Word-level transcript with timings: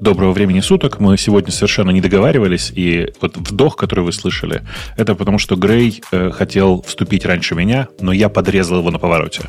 Доброго 0.00 0.32
времени 0.32 0.60
суток. 0.60 1.00
Мы 1.00 1.16
сегодня 1.16 1.50
совершенно 1.50 1.90
не 1.90 2.02
договаривались, 2.02 2.70
и 2.74 3.12
вот 3.22 3.36
вдох, 3.38 3.76
который 3.76 4.04
вы 4.04 4.12
слышали, 4.12 4.62
это 4.98 5.14
потому, 5.14 5.38
что 5.38 5.56
Грей 5.56 6.02
э, 6.12 6.30
хотел 6.32 6.82
вступить 6.82 7.24
раньше 7.24 7.54
меня, 7.54 7.88
но 8.00 8.12
я 8.12 8.28
подрезал 8.28 8.80
его 8.80 8.90
на 8.90 8.98
повороте. 8.98 9.42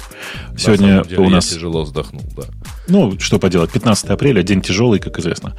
Сегодня 0.57 1.03
деле, 1.03 1.21
у 1.21 1.29
нас... 1.29 1.47
Тяжело 1.47 1.83
вздохнул, 1.83 2.23
да. 2.37 2.43
Ну, 2.87 3.19
что 3.19 3.39
поделать, 3.39 3.71
15 3.73 4.05
апреля, 4.05 4.41
день 4.41 4.61
тяжелый, 4.61 4.99
как 4.99 5.19
известно. 5.19 5.53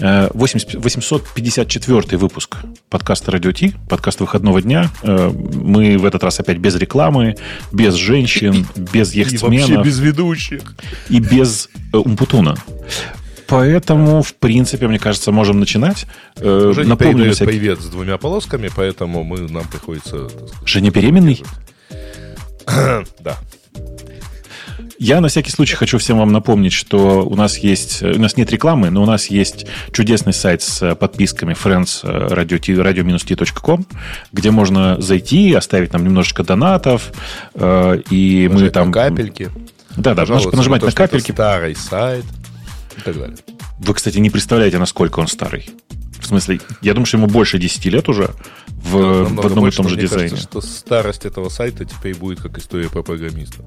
80, 0.00 0.82
854 0.82 2.18
выпуск 2.18 2.56
подкаста 2.90 3.30
«Радио 3.30 3.52
Ти», 3.52 3.72
подкаст 3.88 4.20
выходного 4.20 4.60
дня. 4.60 4.90
Э, 5.04 5.30
мы 5.30 5.96
в 5.96 6.04
этот 6.04 6.24
раз 6.24 6.40
опять 6.40 6.58
без 6.58 6.74
рекламы, 6.74 7.36
без 7.70 7.94
женщин, 7.94 8.66
без 8.92 9.14
яхтсменов. 9.14 9.68
И 9.68 9.74
вообще 9.74 9.88
без 9.88 9.98
ведущих. 10.00 10.74
И 11.08 11.20
без 11.20 11.68
э, 11.92 11.98
Умпутуна. 11.98 12.56
Поэтому, 13.46 14.22
в 14.22 14.34
принципе, 14.34 14.88
мне 14.88 14.98
кажется, 14.98 15.32
можем 15.32 15.60
начинать. 15.60 16.06
Э, 16.36 16.68
Уже 16.68 16.84
Напомню, 16.84 17.32
всякие... 17.32 17.46
появец 17.48 17.80
с 17.80 17.86
двумя 17.86 18.18
полосками, 18.18 18.70
поэтому 18.74 19.22
мы, 19.24 19.40
нам 19.40 19.66
приходится... 19.68 20.28
Сказать, 20.28 20.54
Женя 20.64 20.90
беременный? 20.90 21.42
да. 23.20 23.38
Я 24.98 25.20
на 25.20 25.28
всякий 25.28 25.50
случай 25.50 25.76
хочу 25.76 25.98
всем 25.98 26.18
вам 26.18 26.32
напомнить, 26.32 26.72
что 26.72 27.26
у 27.26 27.34
нас 27.34 27.58
есть, 27.58 28.02
у 28.02 28.18
нас 28.18 28.36
нет 28.36 28.50
рекламы, 28.50 28.90
но 28.90 29.02
у 29.02 29.06
нас 29.06 29.26
есть 29.26 29.66
чудесный 29.92 30.32
сайт 30.32 30.62
с 30.62 30.94
подписками 30.94 31.52
friends 31.52 32.02
radio-t.com, 32.02 33.86
где 34.32 34.50
можно 34.50 35.00
зайти, 35.00 35.52
оставить 35.52 35.92
нам 35.92 36.04
немножечко 36.04 36.44
донатов, 36.44 37.12
э, 37.54 38.00
и 38.10 38.48
Нажать 38.48 38.62
мы 38.62 38.70
там... 38.70 38.92
капельки. 38.92 39.50
Да, 39.96 40.14
да, 40.14 40.24
нажимать 40.24 40.82
на 40.82 40.92
капельки. 40.92 41.32
Старый 41.32 41.76
сайт 41.76 42.24
и 42.96 43.00
так 43.00 43.18
далее. 43.18 43.36
Вы, 43.78 43.94
кстати, 43.94 44.18
не 44.18 44.30
представляете, 44.30 44.78
насколько 44.78 45.20
он 45.20 45.28
старый. 45.28 45.70
В 46.20 46.26
смысле, 46.26 46.60
я 46.80 46.94
думаю, 46.94 47.06
что 47.06 47.18
ему 47.18 47.26
больше 47.26 47.58
10 47.58 47.84
лет 47.86 48.08
уже 48.08 48.30
в, 48.68 48.92
да, 48.92 49.42
в 49.42 49.46
одном 49.46 49.64
больше, 49.64 49.74
и 49.74 49.76
том 49.76 49.88
же 49.88 49.96
мне 49.96 50.04
дизайне. 50.04 50.30
Кажется, 50.30 50.48
что 50.48 50.60
старость 50.62 51.26
этого 51.26 51.48
сайта 51.48 51.84
теперь 51.84 52.14
будет 52.16 52.40
как 52.40 52.56
история 52.58 52.88
про 52.88 53.02
программиста. 53.02 53.64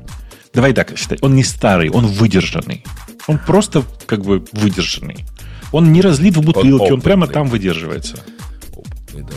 Давай 0.53 0.73
так 0.73 0.97
считай. 0.97 1.19
Он 1.21 1.35
не 1.35 1.43
старый, 1.43 1.89
он 1.89 2.07
выдержанный. 2.07 2.83
Он 3.27 3.37
просто 3.37 3.83
как 4.05 4.21
бы 4.23 4.43
выдержанный. 4.53 5.25
Он 5.71 5.91
не 5.91 6.01
разлит 6.01 6.37
в 6.37 6.41
бутылке, 6.41 6.85
он, 6.85 6.93
он 6.93 7.01
прямо 7.01 7.27
там 7.27 7.47
выдерживается. 7.47 8.23
Опытный, 8.73 9.23
да. 9.23 9.35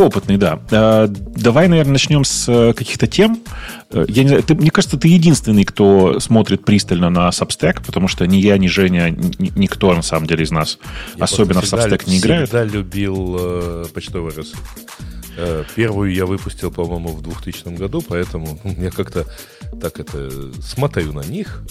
Опытный, 0.00 0.38
да. 0.38 0.58
А, 0.70 1.08
давай, 1.08 1.68
наверное, 1.68 1.92
начнем 1.92 2.24
с 2.24 2.48
э, 2.48 2.72
каких-то 2.72 3.06
тем. 3.06 3.42
Э, 3.90 4.06
я 4.08 4.22
не 4.22 4.28
знаю, 4.30 4.42
ты, 4.42 4.54
мне 4.54 4.70
кажется, 4.70 4.96
ты 4.96 5.08
единственный, 5.08 5.64
кто 5.64 6.18
смотрит 6.20 6.64
пристально 6.64 7.10
на 7.10 7.28
Substack, 7.28 7.84
потому 7.84 8.08
что 8.08 8.26
ни 8.26 8.38
я, 8.38 8.56
ни 8.56 8.66
Женя, 8.66 9.10
ни, 9.10 9.52
никто 9.58 9.92
на 9.94 10.00
самом 10.00 10.26
деле 10.26 10.44
из 10.44 10.50
нас 10.50 10.78
я 11.16 11.24
особенно 11.24 11.60
в 11.60 11.64
Substack 11.64 12.08
не 12.08 12.18
играет. 12.18 12.40
Я 12.40 12.46
всегда 12.46 12.64
любил 12.64 13.36
э, 13.38 13.84
почтовые 13.92 14.34
рассылки. 14.34 14.60
Э, 15.36 15.64
первую 15.74 16.14
я 16.14 16.24
выпустил, 16.24 16.70
по-моему, 16.70 17.08
в 17.08 17.22
2000 17.22 17.76
году, 17.76 18.02
поэтому 18.06 18.58
я 18.64 18.90
как-то 18.90 19.26
так 19.80 20.00
это 20.00 20.52
смотрю 20.62 21.12
на 21.12 21.22
них. 21.22 21.62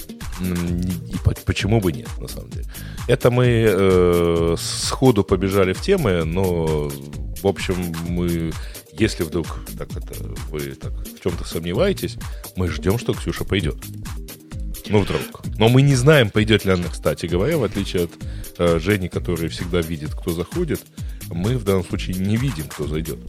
И 0.42 1.16
почему 1.45 1.81
бы 1.81 1.92
нет, 1.92 2.09
на 2.19 2.28
самом 2.28 2.50
деле. 2.50 2.66
Это 3.08 3.30
мы 3.30 3.66
э, 3.67 4.56
сходу 4.58 5.23
побежали 5.23 5.73
в 5.73 5.81
темы, 5.81 6.23
но 6.23 6.89
в 7.41 7.47
общем, 7.47 7.75
мы, 8.08 8.52
если 8.94 9.23
вдруг 9.23 9.59
так 9.78 9.89
это, 9.91 10.14
вы 10.50 10.75
так 10.75 10.91
в 10.91 11.22
чем-то 11.22 11.45
сомневаетесь, 11.45 12.17
мы 12.56 12.67
ждем, 12.67 12.97
что 13.00 13.14
Ксюша 13.14 13.44
пойдет. 13.44 13.78
Ну, 14.88 15.00
вдруг. 15.00 15.41
Но 15.58 15.69
мы 15.69 15.81
не 15.81 15.95
знаем, 15.95 16.30
пойдет 16.30 16.66
ли 16.66 16.72
она, 16.72 16.86
кстати 16.89 17.28
говоря, 17.28 17.58
в 17.58 17.63
отличие 17.63 18.06
от 18.06 18.11
э, 18.58 18.80
Жени, 18.80 19.08
который 19.08 19.47
всегда 19.50 19.81
видит, 19.81 20.13
кто 20.16 20.31
заходит, 20.31 20.81
мы 21.30 21.58
в 21.58 21.63
данном 21.63 21.86
случае 21.86 22.17
не 22.17 22.38
видим, 22.38 22.67
кто 22.67 22.88
зайдет. 22.88 23.19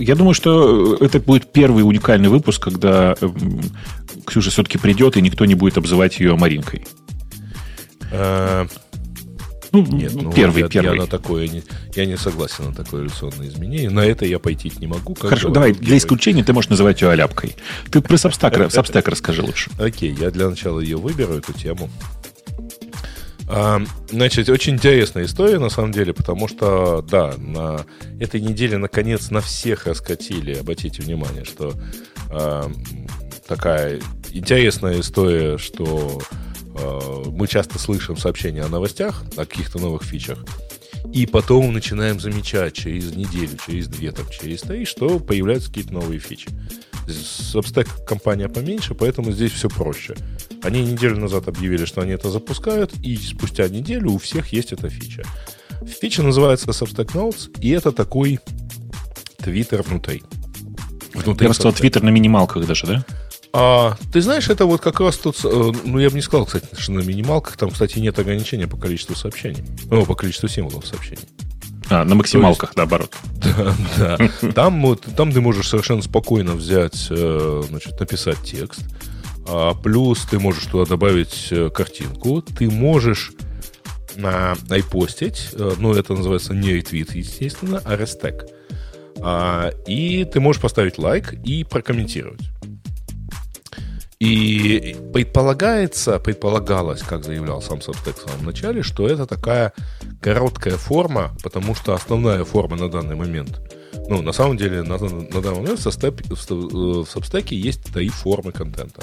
Я 0.00 0.14
думаю, 0.14 0.34
что 0.34 0.96
это 0.96 1.20
будет 1.20 1.52
первый 1.52 1.82
уникальный 1.82 2.28
выпуск, 2.28 2.62
когда 2.62 3.14
эм, 3.20 3.60
Ксюша 4.26 4.50
все-таки 4.50 4.78
придет, 4.78 5.16
и 5.16 5.22
никто 5.22 5.44
не 5.44 5.54
будет 5.54 5.78
обзывать 5.78 6.20
ее 6.20 6.36
Маринкой. 6.36 6.86
Э, 8.10 8.66
ну, 9.72 9.86
Нет, 9.86 10.12
ну, 10.14 10.30
первый, 10.30 10.62
я, 10.62 10.68
первый. 10.68 10.96
Я, 10.96 11.02
на 11.02 11.06
такое 11.06 11.48
не, 11.48 11.62
я 11.96 12.04
не 12.04 12.18
согласен 12.18 12.64
на 12.66 12.74
такое 12.74 13.00
эволюционное 13.00 13.48
изменение. 13.48 13.88
На 13.88 14.04
это 14.04 14.26
я 14.26 14.38
пойти 14.38 14.70
не 14.78 14.86
могу. 14.86 15.14
Хорошо, 15.14 15.48
давай, 15.48 15.72
для 15.72 15.96
исключения 15.96 16.44
ты 16.44 16.52
можешь 16.52 16.68
называть 16.68 17.00
ее 17.00 17.08
аляпкой. 17.08 17.56
Ты 17.90 18.02
про 18.02 18.16
Substack, 18.16 18.68
Substack 18.68 19.08
расскажи 19.08 19.42
лучше. 19.42 19.70
Окей, 19.78 20.14
я 20.20 20.30
для 20.30 20.50
начала 20.50 20.78
ее 20.78 20.98
выберу, 20.98 21.32
эту 21.32 21.54
тему. 21.54 21.88
Значит, 24.10 24.48
очень 24.48 24.74
интересная 24.74 25.24
история, 25.24 25.58
на 25.58 25.68
самом 25.68 25.92
деле, 25.92 26.14
потому 26.14 26.48
что, 26.48 27.02
да, 27.02 27.34
на 27.36 27.84
этой 28.18 28.40
неделе, 28.40 28.78
наконец, 28.78 29.30
на 29.30 29.40
всех 29.40 29.86
раскатили, 29.86 30.54
обратите 30.54 31.02
внимание, 31.02 31.44
что 31.44 31.74
а, 32.30 32.70
такая 33.46 34.00
интересная 34.32 35.00
история, 35.00 35.58
что 35.58 36.20
Э, 36.74 37.22
мы 37.26 37.46
часто 37.46 37.78
слышим 37.78 38.16
сообщения 38.16 38.62
о 38.62 38.68
новостях, 38.68 39.24
о 39.36 39.44
каких-то 39.44 39.78
новых 39.78 40.02
фичах, 40.02 40.44
и 41.12 41.26
потом 41.26 41.72
начинаем 41.72 42.20
замечать 42.20 42.74
через 42.74 43.14
неделю, 43.14 43.58
через 43.66 43.88
две, 43.88 44.12
там, 44.12 44.26
через 44.30 44.62
три, 44.62 44.84
что 44.84 45.18
появляются 45.18 45.68
какие-то 45.68 45.92
новые 45.92 46.18
фичи. 46.18 46.48
Substack 47.06 48.04
компания 48.04 48.48
поменьше, 48.48 48.94
поэтому 48.94 49.32
здесь 49.32 49.52
все 49.52 49.68
проще. 49.68 50.16
Они 50.62 50.82
неделю 50.82 51.18
назад 51.18 51.48
объявили, 51.48 51.84
что 51.84 52.00
они 52.00 52.12
это 52.12 52.30
запускают, 52.30 52.92
и 53.02 53.16
спустя 53.16 53.68
неделю 53.68 54.12
у 54.12 54.18
всех 54.18 54.52
есть 54.52 54.72
эта 54.72 54.88
фича. 54.88 55.24
Фича 55.84 56.22
называется 56.22 56.70
Substack 56.70 57.12
Notes, 57.12 57.50
и 57.60 57.70
это 57.70 57.92
такой 57.92 58.38
Twitter 59.38 59.82
внутри. 59.86 60.22
внутри 61.14 61.44
Я 61.44 61.48
бы 61.48 61.54
сказал, 61.54 61.72
Twitter 61.72 62.02
на 62.02 62.10
минималках 62.10 62.66
даже, 62.66 62.86
да? 62.86 63.04
А, 63.54 63.96
ты 64.12 64.22
знаешь, 64.22 64.48
это 64.48 64.64
вот 64.64 64.80
как 64.80 65.00
раз 65.00 65.18
тут, 65.18 65.44
э, 65.44 65.72
ну, 65.84 65.98
я 65.98 66.08
бы 66.08 66.14
не 66.14 66.22
сказал, 66.22 66.46
кстати, 66.46 66.66
что 66.78 66.92
на 66.92 67.00
минималках, 67.00 67.56
там, 67.58 67.70
кстати, 67.70 67.98
нет 67.98 68.18
ограничения 68.18 68.66
по 68.66 68.78
количеству 68.78 69.14
сообщений, 69.14 69.62
ну, 69.90 70.06
по 70.06 70.14
количеству 70.14 70.48
символов 70.48 70.86
сообщений. 70.86 71.24
А, 71.92 72.04
на 72.04 72.14
максималках, 72.14 72.70
есть, 72.70 72.76
наоборот. 72.76 73.14
Да, 73.56 73.74
да. 73.98 74.52
Там, 74.54 74.80
вот, 74.82 75.02
там 75.16 75.30
ты 75.30 75.40
можешь 75.40 75.68
совершенно 75.68 76.00
спокойно 76.00 76.54
взять, 76.54 77.08
э, 77.10 77.62
значит, 77.68 78.00
написать 78.00 78.38
текст, 78.42 78.82
а, 79.46 79.74
плюс 79.74 80.22
ты 80.22 80.38
можешь 80.38 80.64
туда 80.64 80.88
добавить 80.88 81.48
э, 81.50 81.68
картинку, 81.68 82.40
ты 82.40 82.70
можешь 82.70 83.32
на 84.16 84.56
айпостить, 84.70 85.50
ну, 85.56 85.94
это 85.94 86.14
называется 86.14 86.54
не 86.54 86.72
ретвит, 86.72 87.14
естественно, 87.14 87.82
а 87.84 87.96
рестек. 87.96 88.46
А, 89.20 89.70
и 89.86 90.24
ты 90.24 90.40
можешь 90.40 90.60
поставить 90.60 90.98
лайк 90.98 91.34
и 91.44 91.64
прокомментировать. 91.64 92.40
И 94.22 94.94
предполагается, 95.12 96.20
предполагалось, 96.20 97.02
как 97.02 97.24
заявлял 97.24 97.60
сам 97.60 97.78
Substack 97.78 98.14
в 98.14 98.30
самом 98.30 98.46
начале, 98.46 98.84
что 98.84 99.08
это 99.08 99.26
такая 99.26 99.72
короткая 100.20 100.76
форма, 100.76 101.32
потому 101.42 101.74
что 101.74 101.92
основная 101.92 102.44
форма 102.44 102.76
на 102.76 102.88
данный 102.88 103.16
момент, 103.16 103.60
ну, 104.08 104.22
на 104.22 104.30
самом 104.30 104.56
деле, 104.56 104.84
на, 104.84 104.96
на 104.96 105.40
данный 105.42 105.62
момент 105.62 105.80
в, 105.80 105.86
Substack, 105.88 106.22
в 106.32 106.38
Substack 107.02 107.52
есть 107.52 107.92
три 107.92 108.10
формы 108.10 108.52
контента. 108.52 109.02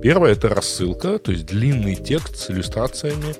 Первая— 0.00 0.32
это 0.34 0.48
рассылка, 0.48 1.18
то 1.18 1.32
есть 1.32 1.46
длинный 1.46 1.96
текст 1.96 2.36
с 2.36 2.48
иллюстрациями, 2.48 3.34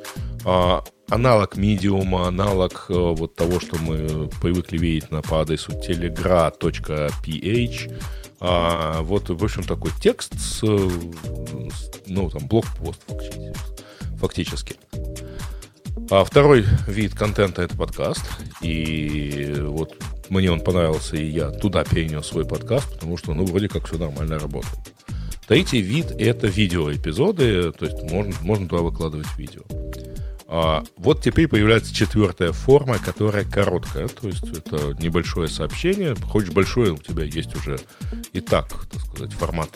а, 0.45 0.83
аналог 1.09 1.57
медиума, 1.57 2.27
аналог 2.27 2.87
а, 2.89 3.13
вот 3.13 3.37
того, 3.37 3.61
что 3.61 3.77
мы 3.79 4.29
привыкли 4.41 4.77
видеть 4.77 5.13
на, 5.13 5.23
по 5.23 5.41
адресу 5.41 5.71
telegra.ph, 5.71 6.51
а, 8.45 9.03
вот, 9.03 9.31
в 9.31 9.45
общем, 9.45 9.63
такой 9.63 9.93
текст 10.01 10.37
с, 10.37 10.63
ну, 10.63 12.29
там, 12.29 12.49
блокпост 12.49 13.01
фактически. 14.17 14.75
А 16.11 16.25
второй 16.25 16.65
вид 16.89 17.15
контента— 17.15 17.63
это 17.63 17.77
подкаст. 17.77 18.23
И 18.61 19.55
вот 19.61 19.97
мне 20.29 20.51
он 20.51 20.61
понравился, 20.61 21.17
и 21.17 21.25
я 21.25 21.51
туда 21.51 21.85
перенес 21.85 22.27
свой 22.27 22.45
подкаст, 22.45 22.93
потому 22.95 23.17
что, 23.17 23.33
ну, 23.33 23.45
вроде 23.45 23.69
как 23.69 23.87
все 23.87 23.97
нормально 23.97 24.41
работает. 24.41 24.93
Третий 25.47 25.81
вид— 25.81 26.11
это 26.19 26.49
видеоэпизоды, 26.49 27.71
то 27.71 27.85
есть 27.85 28.03
можно, 28.11 28.35
можно 28.41 28.69
туда 28.69 28.83
выкладывать 28.83 29.29
видео. 29.39 29.63
А, 30.55 30.85
вот 30.99 31.23
теперь 31.23 31.49
появляется 31.49 31.95
четвертая 31.95 32.53
форма, 32.53 32.99
которая 32.99 33.43
короткая, 33.43 34.07
то 34.09 34.29
есть 34.29 34.45
это 34.45 34.95
небольшое 35.03 35.49
сообщение. 35.49 36.15
Хочешь 36.15 36.51
большое, 36.51 36.93
у 36.93 36.99
тебя 36.99 37.25
есть 37.25 37.57
уже 37.57 37.81
и 38.35 38.43
так, 38.43 38.69
так 38.91 39.01
сказать, 39.01 39.33
формат 39.33 39.71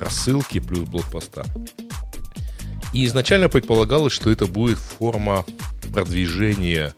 рассылки 0.00 0.58
плюс 0.58 0.80
блокпоста. 0.80 1.46
И 2.92 3.06
изначально 3.06 3.48
предполагалось, 3.48 4.12
что 4.12 4.32
это 4.32 4.46
будет 4.46 4.78
форма 4.78 5.44
продвижения, 5.92 6.92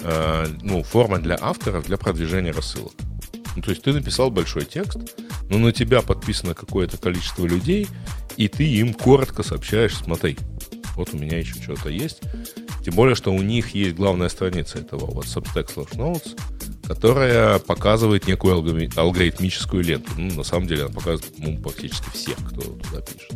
э, 0.00 0.46
ну, 0.60 0.82
форма 0.82 1.20
для 1.20 1.38
авторов 1.40 1.86
для 1.86 1.96
продвижения 1.96 2.50
рассылок. 2.50 2.94
Ну, 3.54 3.62
то 3.62 3.70
есть 3.70 3.84
ты 3.84 3.92
написал 3.92 4.32
большой 4.32 4.64
текст, 4.64 4.98
но 5.48 5.58
на 5.58 5.70
тебя 5.70 6.02
подписано 6.02 6.54
какое-то 6.54 6.96
количество 6.96 7.46
людей, 7.46 7.86
и 8.36 8.48
ты 8.48 8.64
им 8.64 8.94
коротко 8.94 9.44
сообщаешь, 9.44 9.94
смотри, 9.94 10.36
вот 10.98 11.14
у 11.14 11.18
меня 11.18 11.38
еще 11.38 11.54
что-то 11.54 11.88
есть. 11.88 12.20
Тем 12.84 12.94
более, 12.94 13.14
что 13.14 13.32
у 13.32 13.42
них 13.42 13.74
есть 13.74 13.96
главная 13.96 14.28
страница 14.28 14.78
этого 14.78 15.06
вот 15.06 15.24
Substack 15.24 15.74
slash 15.74 15.96
Notes, 15.96 16.38
которая 16.86 17.58
показывает 17.58 18.26
некую 18.26 18.54
алгоритмическую 18.96 19.82
ленту. 19.82 20.10
Ну, 20.16 20.34
на 20.34 20.42
самом 20.42 20.66
деле, 20.66 20.84
она 20.84 20.94
показывает 20.94 21.32
ну, 21.38 21.58
практически 21.58 22.10
всех, 22.10 22.36
кто 22.36 22.60
туда 22.60 23.00
пишет. 23.00 23.32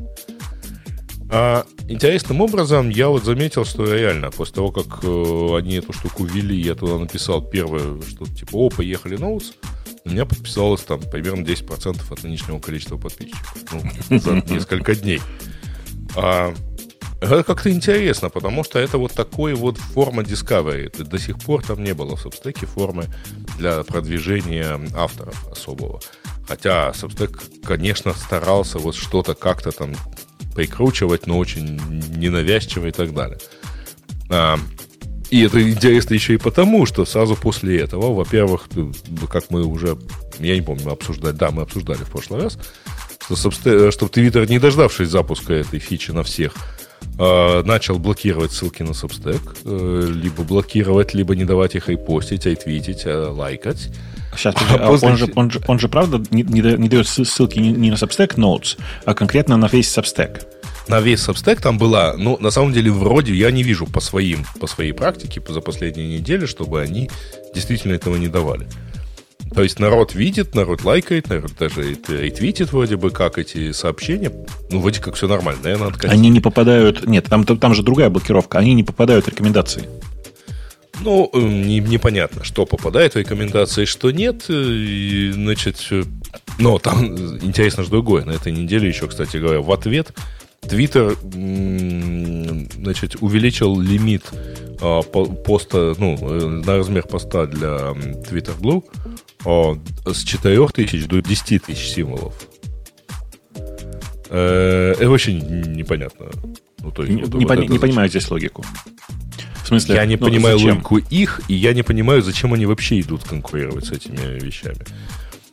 А 1.35 1.65
интересным 1.89 2.43
образом 2.43 2.91
я 2.91 3.09
вот 3.09 3.25
заметил, 3.25 3.65
что 3.65 3.85
реально 3.85 4.31
после 4.31 4.57
того, 4.57 4.71
как 4.71 5.03
э, 5.03 5.57
они 5.57 5.77
эту 5.77 5.95
штуку 5.95 6.25
ввели, 6.25 6.61
я 6.61 6.75
туда 6.75 6.99
написал 6.99 7.43
первое, 7.43 8.03
что 8.03 8.27
типа, 8.27 8.51
о, 8.53 8.69
поехали 8.69 9.17
ноутс, 9.17 9.53
у 10.05 10.11
меня 10.11 10.27
подписалось 10.27 10.83
там 10.83 11.01
примерно 11.01 11.43
10% 11.43 12.01
от 12.11 12.23
нынешнего 12.23 12.59
количества 12.59 12.99
подписчиков. 12.99 13.57
Ну, 14.11 14.19
за 14.19 14.43
несколько 14.53 14.95
дней. 14.95 15.21
А, 16.17 16.55
это 17.23 17.45
как-то 17.45 17.71
интересно, 17.71 18.29
потому 18.31 18.65
что 18.65 18.79
это 18.79 18.99
вот 18.99 19.13
такой 19.13 19.55
вот 19.55 19.79
форма 19.79 20.23
Discovery. 20.23 21.05
До 21.05 21.19
сих 21.19 21.39
пор 21.39 21.65
там 21.65 21.83
не 21.83 21.95
было 21.95 22.17
в 22.17 22.27
Substack 22.27 22.67
формы 22.67 23.07
для 23.59 23.83
продвижения 23.85 24.81
авторов 24.95 25.49
особого. 25.49 26.01
Хотя 26.49 26.91
Substack, 26.91 27.63
конечно, 27.65 28.13
старался 28.13 28.79
вот 28.79 28.97
что-то 28.97 29.35
как-то 29.35 29.71
там 29.71 29.95
прикручивать, 30.55 31.27
но 31.27 31.39
очень 31.39 31.81
ненавязчиво 32.17 32.87
и 32.87 32.93
так 32.93 33.15
далее. 33.15 33.39
А, 34.29 34.59
и 35.31 35.43
это 35.43 35.63
интересно 35.63 36.15
еще 36.15 36.35
и 36.35 36.39
потому, 36.39 36.87
что 36.87 37.05
сразу 37.05 37.37
после 37.37 37.81
этого, 37.81 38.13
во-первых, 38.13 38.69
как 39.31 39.51
мы 39.51 39.65
уже, 39.65 39.97
я 40.41 40.55
не 40.55 40.63
помню, 40.63 40.85
мы 40.85 40.93
обсуждали, 40.93 41.35
да, 41.35 41.51
мы 41.51 41.63
обсуждали 41.63 41.99
в 41.99 42.11
прошлый 42.11 42.43
раз, 42.43 42.59
что, 43.23 43.91
чтобы 43.91 44.13
Twitter, 44.13 44.47
не 44.49 44.59
дождавшись 44.59 45.09
запуска 45.09 45.55
этой 45.55 45.79
фичи 45.79 46.11
на 46.11 46.23
всех, 46.23 46.55
начал 47.19 47.99
блокировать 47.99 48.53
ссылки 48.53 48.83
на 48.83 48.91
Substack, 48.91 49.59
э, 49.65 50.11
либо 50.11 50.43
блокировать, 50.43 51.15
либо 51.15 51.37
не 51.37 51.45
давать 51.45 51.75
их 51.75 51.89
репостить, 51.89 52.47
айтвитить, 52.47 53.03
а 53.07 53.31
лайкать. 53.31 53.91
Сейчас, 54.37 54.55
а, 54.57 54.75
а 54.77 54.89
после... 54.89 55.09
он, 55.09 55.17
же, 55.17 55.33
он, 55.37 55.51
же, 55.51 55.61
он 55.67 55.79
же, 55.79 55.89
правда, 55.89 56.23
не, 56.31 56.43
не, 56.43 56.89
дает 56.89 57.07
ссылки 57.07 57.59
не, 57.59 57.91
на 57.91 57.95
Substack 57.95 58.37
Notes, 58.37 58.79
а 59.05 59.15
конкретно 59.15 59.57
на 59.57 59.67
весь 59.67 59.97
Substack 59.97 60.43
на 60.89 61.01
весь 61.01 61.21
Substack 61.21 61.61
там 61.61 61.79
была, 61.79 62.15
ну, 62.17 62.37
на 62.41 62.51
самом 62.51 62.73
деле, 62.73 62.91
вроде 62.91 63.35
я 63.35 63.51
не 63.51 63.63
вижу 63.63 63.87
по 63.87 64.01
своим, 64.01 64.45
по 64.61 64.67
своей 64.67 64.93
практике 64.93 65.41
за 65.49 65.61
последние 65.61 66.19
недели, 66.19 66.47
чтобы 66.47 66.81
они 66.81 67.11
действительно 67.55 67.93
этого 67.93 68.17
не 68.17 68.29
давали. 68.29 68.67
То 69.55 69.63
есть 69.63 69.79
народ 69.79 70.15
видит, 70.15 70.55
народ 70.55 70.85
лайкает, 70.85 71.29
народ 71.29 71.53
даже 71.59 71.99
ретвитит 72.09 72.73
вроде 72.73 72.97
бы 72.97 73.11
как 73.11 73.39
эти 73.39 73.73
сообщения. 73.73 74.33
Ну, 74.71 74.81
вроде 74.81 75.01
как 75.01 75.15
все 75.15 75.29
нормально. 75.29 75.61
Наверное, 75.63 75.91
надо 75.91 76.09
Они 76.09 76.31
не 76.31 76.41
попадают... 76.41 77.07
Нет, 77.07 77.27
там, 77.29 77.45
там 77.45 77.75
же 77.75 77.83
другая 77.83 78.09
блокировка. 78.09 78.59
Они 78.59 78.73
не 78.75 78.83
попадают 78.83 79.27
в 79.27 79.29
рекомендации. 79.29 79.89
Ну, 81.01 81.29
эм, 81.33 81.63
не, 81.63 81.81
непонятно, 81.81 82.45
что 82.45 82.65
попадает 82.65 83.15
в 83.15 83.19
рекомендации, 83.19 83.85
что 83.85 84.11
нет. 84.11 84.45
И, 84.49 85.33
значит, 85.35 85.87
э, 85.91 86.05
но 86.59 86.79
там 86.79 87.17
интересно 87.43 87.83
же 87.83 87.91
другое. 87.91 88.25
На 88.25 88.33
этой 88.33 88.53
неделе 88.53 88.89
еще, 88.89 89.09
кстати 89.09 89.37
говоря, 89.37 89.61
в 89.61 89.71
ответ 89.73 90.13
Твиттер 90.69 91.17
значит, 92.75 93.17
увеличил 93.21 93.81
лимит 93.81 94.23
а, 94.81 95.03
поста, 95.03 95.95
ну, 95.99 96.17
э, 96.21 96.47
на 96.47 96.77
размер 96.77 97.03
поста 97.03 97.47
для 97.47 97.95
Twitter 98.31 98.57
Blue 98.59 98.85
а, 99.45 99.79
с 100.07 100.23
4000 100.25 101.07
до 101.07 101.21
10 101.21 101.63
тысяч 101.63 101.89
символов. 101.89 102.35
Это 104.29 105.11
очень 105.11 105.39
непонятно. 105.75 106.27
Ну, 106.79 106.91
то 106.91 107.05
есть, 107.05 107.15
не, 107.15 107.39
не, 107.39 107.47
пони, 107.47 107.67
не 107.67 107.79
понимаю 107.79 108.09
здесь 108.09 108.31
логику. 108.31 108.65
В 109.63 109.69
смысле, 109.69 109.95
я 109.95 110.07
не 110.07 110.17
ну, 110.17 110.27
понимаю 110.27 110.59
зачем? 110.59 110.77
логику 110.77 110.97
их, 110.99 111.41
и 111.49 111.55
я 111.55 111.73
не 111.75 111.83
понимаю, 111.83 112.23
зачем 112.23 112.53
они 112.55 112.67
вообще 112.67 113.01
идут 113.01 113.25
конкурировать 113.25 113.87
с 113.87 113.93
этими 113.93 114.41
вещами. 114.41 114.85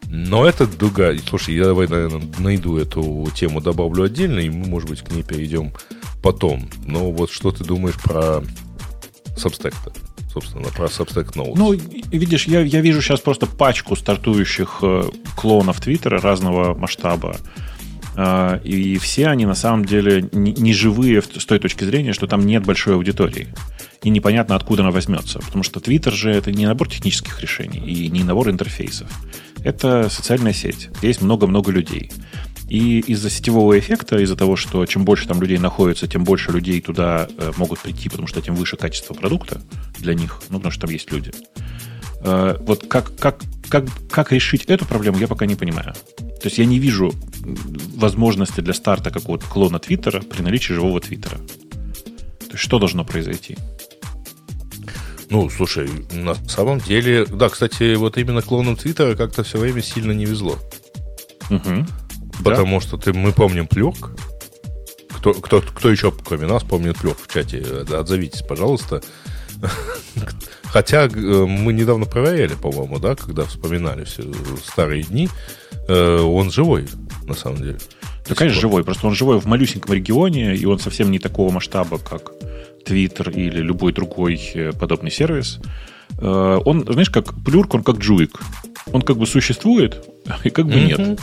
Но 0.07 0.47
это 0.47 0.65
дуга. 0.65 1.13
Слушай, 1.27 1.55
я 1.55 1.65
давай, 1.65 1.87
наверное, 1.87 2.23
найду 2.39 2.77
эту 2.77 3.29
тему, 3.35 3.61
добавлю 3.61 4.05
отдельно, 4.05 4.39
и 4.39 4.49
мы, 4.49 4.65
может 4.65 4.89
быть, 4.89 5.01
к 5.01 5.11
ней 5.11 5.21
перейдем 5.21 5.71
потом. 6.23 6.67
Но 6.85 7.11
вот 7.11 7.29
что 7.31 7.51
ты 7.51 7.63
думаешь 7.63 7.95
про 8.01 8.43
Substack? 9.37 9.75
Собственно, 10.39 10.69
про 10.69 10.85
Substack 10.85 11.33
Notes. 11.33 11.53
Ну, 11.55 11.73
видишь, 11.73 12.45
я, 12.45 12.61
я 12.61 12.81
вижу 12.81 13.01
сейчас 13.01 13.19
просто 13.19 13.45
пачку 13.45 13.95
стартующих 13.95 14.79
э, 14.81 15.03
клонов 15.35 15.81
Твиттера 15.81 16.21
разного 16.21 16.73
масштаба. 16.73 17.37
Э, 18.15 18.59
и 18.63 18.97
все 18.97 19.27
они 19.27 19.45
на 19.45 19.55
самом 19.55 19.85
деле 19.85 20.29
не, 20.31 20.73
живые 20.73 21.21
с 21.21 21.45
той 21.45 21.59
точки 21.59 21.83
зрения, 21.83 22.13
что 22.13 22.27
там 22.27 22.45
нет 22.45 22.65
большой 22.65 22.95
аудитории. 22.95 23.49
И 24.01 24.09
непонятно, 24.09 24.55
откуда 24.55 24.83
она 24.83 24.91
возьмется. 24.91 25.39
Потому 25.39 25.63
что 25.63 25.81
Твиттер 25.81 26.13
же 26.13 26.31
это 26.31 26.51
не 26.51 26.65
набор 26.65 26.89
технических 26.89 27.41
решений 27.41 27.79
и 27.79 28.07
не 28.07 28.23
набор 28.23 28.49
интерфейсов 28.49 29.09
это 29.63 30.09
социальная 30.09 30.53
сеть, 30.53 30.89
где 30.97 31.07
есть 31.07 31.21
много-много 31.21 31.71
людей. 31.71 32.11
И 32.69 32.99
из-за 32.99 33.29
сетевого 33.31 33.77
эффекта, 33.79 34.19
из-за 34.19 34.35
того, 34.35 34.55
что 34.55 34.85
чем 34.85 35.03
больше 35.03 35.27
там 35.27 35.41
людей 35.41 35.57
находится, 35.57 36.07
тем 36.07 36.23
больше 36.23 36.51
людей 36.51 36.79
туда 36.81 37.27
э, 37.37 37.51
могут 37.57 37.79
прийти, 37.79 38.09
потому 38.09 38.27
что 38.27 38.41
тем 38.41 38.55
выше 38.55 38.77
качество 38.77 39.15
продукта 39.15 39.61
для 39.97 40.13
них, 40.13 40.41
ну, 40.49 40.57
потому 40.57 40.71
что 40.71 40.81
там 40.81 40.91
есть 40.91 41.11
люди. 41.11 41.31
Э, 42.21 42.57
вот 42.59 42.87
как, 42.87 43.15
как, 43.15 43.39
как, 43.69 43.85
как 44.11 44.31
решить 44.31 44.65
эту 44.65 44.85
проблему, 44.85 45.17
я 45.17 45.27
пока 45.27 45.47
не 45.47 45.55
понимаю. 45.55 45.93
То 46.17 46.45
есть 46.45 46.59
я 46.59 46.65
не 46.65 46.77
вижу 46.77 47.11
возможности 47.95 48.61
для 48.61 48.73
старта 48.73 49.09
какого-то 49.09 49.47
клона 49.47 49.79
Твиттера 49.79 50.21
при 50.21 50.43
наличии 50.43 50.73
живого 50.73 51.01
Твиттера. 51.01 51.37
То 51.37 52.51
есть 52.51 52.63
что 52.63 52.77
должно 52.77 53.03
произойти? 53.03 53.57
Ну, 55.29 55.49
слушай, 55.49 55.89
на 56.11 56.35
самом 56.47 56.79
деле, 56.79 57.25
да, 57.25 57.49
кстати, 57.49 57.95
вот 57.95 58.17
именно 58.17 58.41
клонам 58.41 58.75
Твиттера 58.75 59.15
как-то 59.15 59.43
все 59.43 59.57
время 59.57 59.81
сильно 59.81 60.11
не 60.11 60.25
везло. 60.25 60.57
Угу. 61.49 61.85
Потому 62.43 62.79
да. 62.79 62.85
что 62.85 62.97
ты, 62.97 63.13
мы 63.13 63.31
помним 63.31 63.67
Плюрк. 63.67 64.11
Кто, 65.09 65.33
кто, 65.33 65.61
кто 65.61 65.89
еще, 65.89 66.11
кроме 66.11 66.47
нас, 66.47 66.63
помнит 66.63 66.97
Плюрк 66.97 67.17
в 67.19 67.31
чате? 67.31 67.63
Отзовитесь, 67.91 68.41
пожалуйста. 68.41 69.01
Хотя 70.63 71.05
э, 71.05 71.09
мы 71.09 71.73
недавно 71.73 72.05
проверяли, 72.05 72.53
по-моему, 72.53 72.99
да, 72.99 73.15
когда 73.15 73.43
вспоминали 73.43 74.05
все 74.05 74.23
старые 74.63 75.03
дни, 75.03 75.29
э, 75.87 76.19
он 76.19 76.51
живой, 76.51 76.87
на 77.25 77.33
самом 77.33 77.57
деле. 77.57 77.77
Да, 78.27 78.35
конечно, 78.35 78.61
живой. 78.61 78.83
Просто 78.83 79.07
он 79.07 79.15
живой 79.15 79.39
в 79.39 79.45
малюсеньком 79.45 79.93
регионе, 79.93 80.55
и 80.55 80.65
он 80.65 80.79
совсем 80.79 81.11
не 81.11 81.19
такого 81.19 81.51
масштаба, 81.51 81.97
как 81.97 82.31
Twitter 82.85 83.31
или 83.31 83.59
любой 83.59 83.93
другой 83.93 84.39
э, 84.53 84.71
подобный 84.71 85.11
сервис, 85.11 85.59
э, 86.19 86.59
он, 86.65 86.85
знаешь, 86.89 87.09
как 87.09 87.33
плюрк, 87.43 87.73
он 87.73 87.83
как 87.83 87.97
джуик. 87.97 88.39
Он 88.91 89.01
как 89.01 89.17
бы 89.17 89.27
существует, 89.27 90.05
и 90.43 90.49
как 90.49 90.65
бы 90.67 90.73
mm-hmm. 90.73 91.07
нет. 91.07 91.19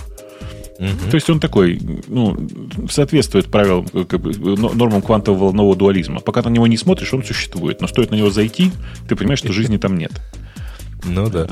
Mm-hmm. 0.79 1.11
То 1.11 1.15
есть 1.15 1.31
он 1.31 1.41
такой, 1.41 1.81
ну, 2.09 2.37
соответствует 2.91 3.47
правилам, 3.47 3.87
как 3.87 4.21
бы, 4.21 4.33
нормам 4.57 5.03
квантового 5.03 5.47
волнового 5.47 5.77
дуализма. 5.77 6.21
Пока 6.21 6.43
ты 6.43 6.51
на 6.51 6.55
него 6.55 6.67
не 6.67 6.77
смотришь, 6.77 7.15
он 7.15 7.25
существует. 7.25 7.81
Но 7.81 7.87
стоит 7.87 8.11
на 8.11 8.17
него 8.17 8.31
зайти, 8.31 8.71
ты 9.09 9.17
понимаешь, 9.17 9.39
что 9.39 9.53
жизни 9.53 9.77
там 9.77 9.97
нет. 9.97 10.13
Ну 11.05 11.29
да. 11.31 11.49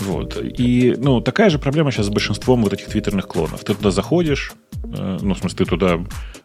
Вот. 0.00 0.38
И, 0.42 0.94
ну, 0.98 1.20
такая 1.20 1.50
же 1.50 1.58
проблема 1.58 1.90
сейчас 1.90 2.06
с 2.06 2.10
большинством 2.10 2.62
вот 2.62 2.72
этих 2.72 2.86
твиттерных 2.86 3.28
клонов. 3.28 3.64
Ты 3.64 3.74
туда 3.74 3.90
заходишь, 3.90 4.52
э, 4.84 5.18
ну, 5.20 5.34
в 5.34 5.38
смысле, 5.38 5.58
ты 5.58 5.64
туда 5.64 5.98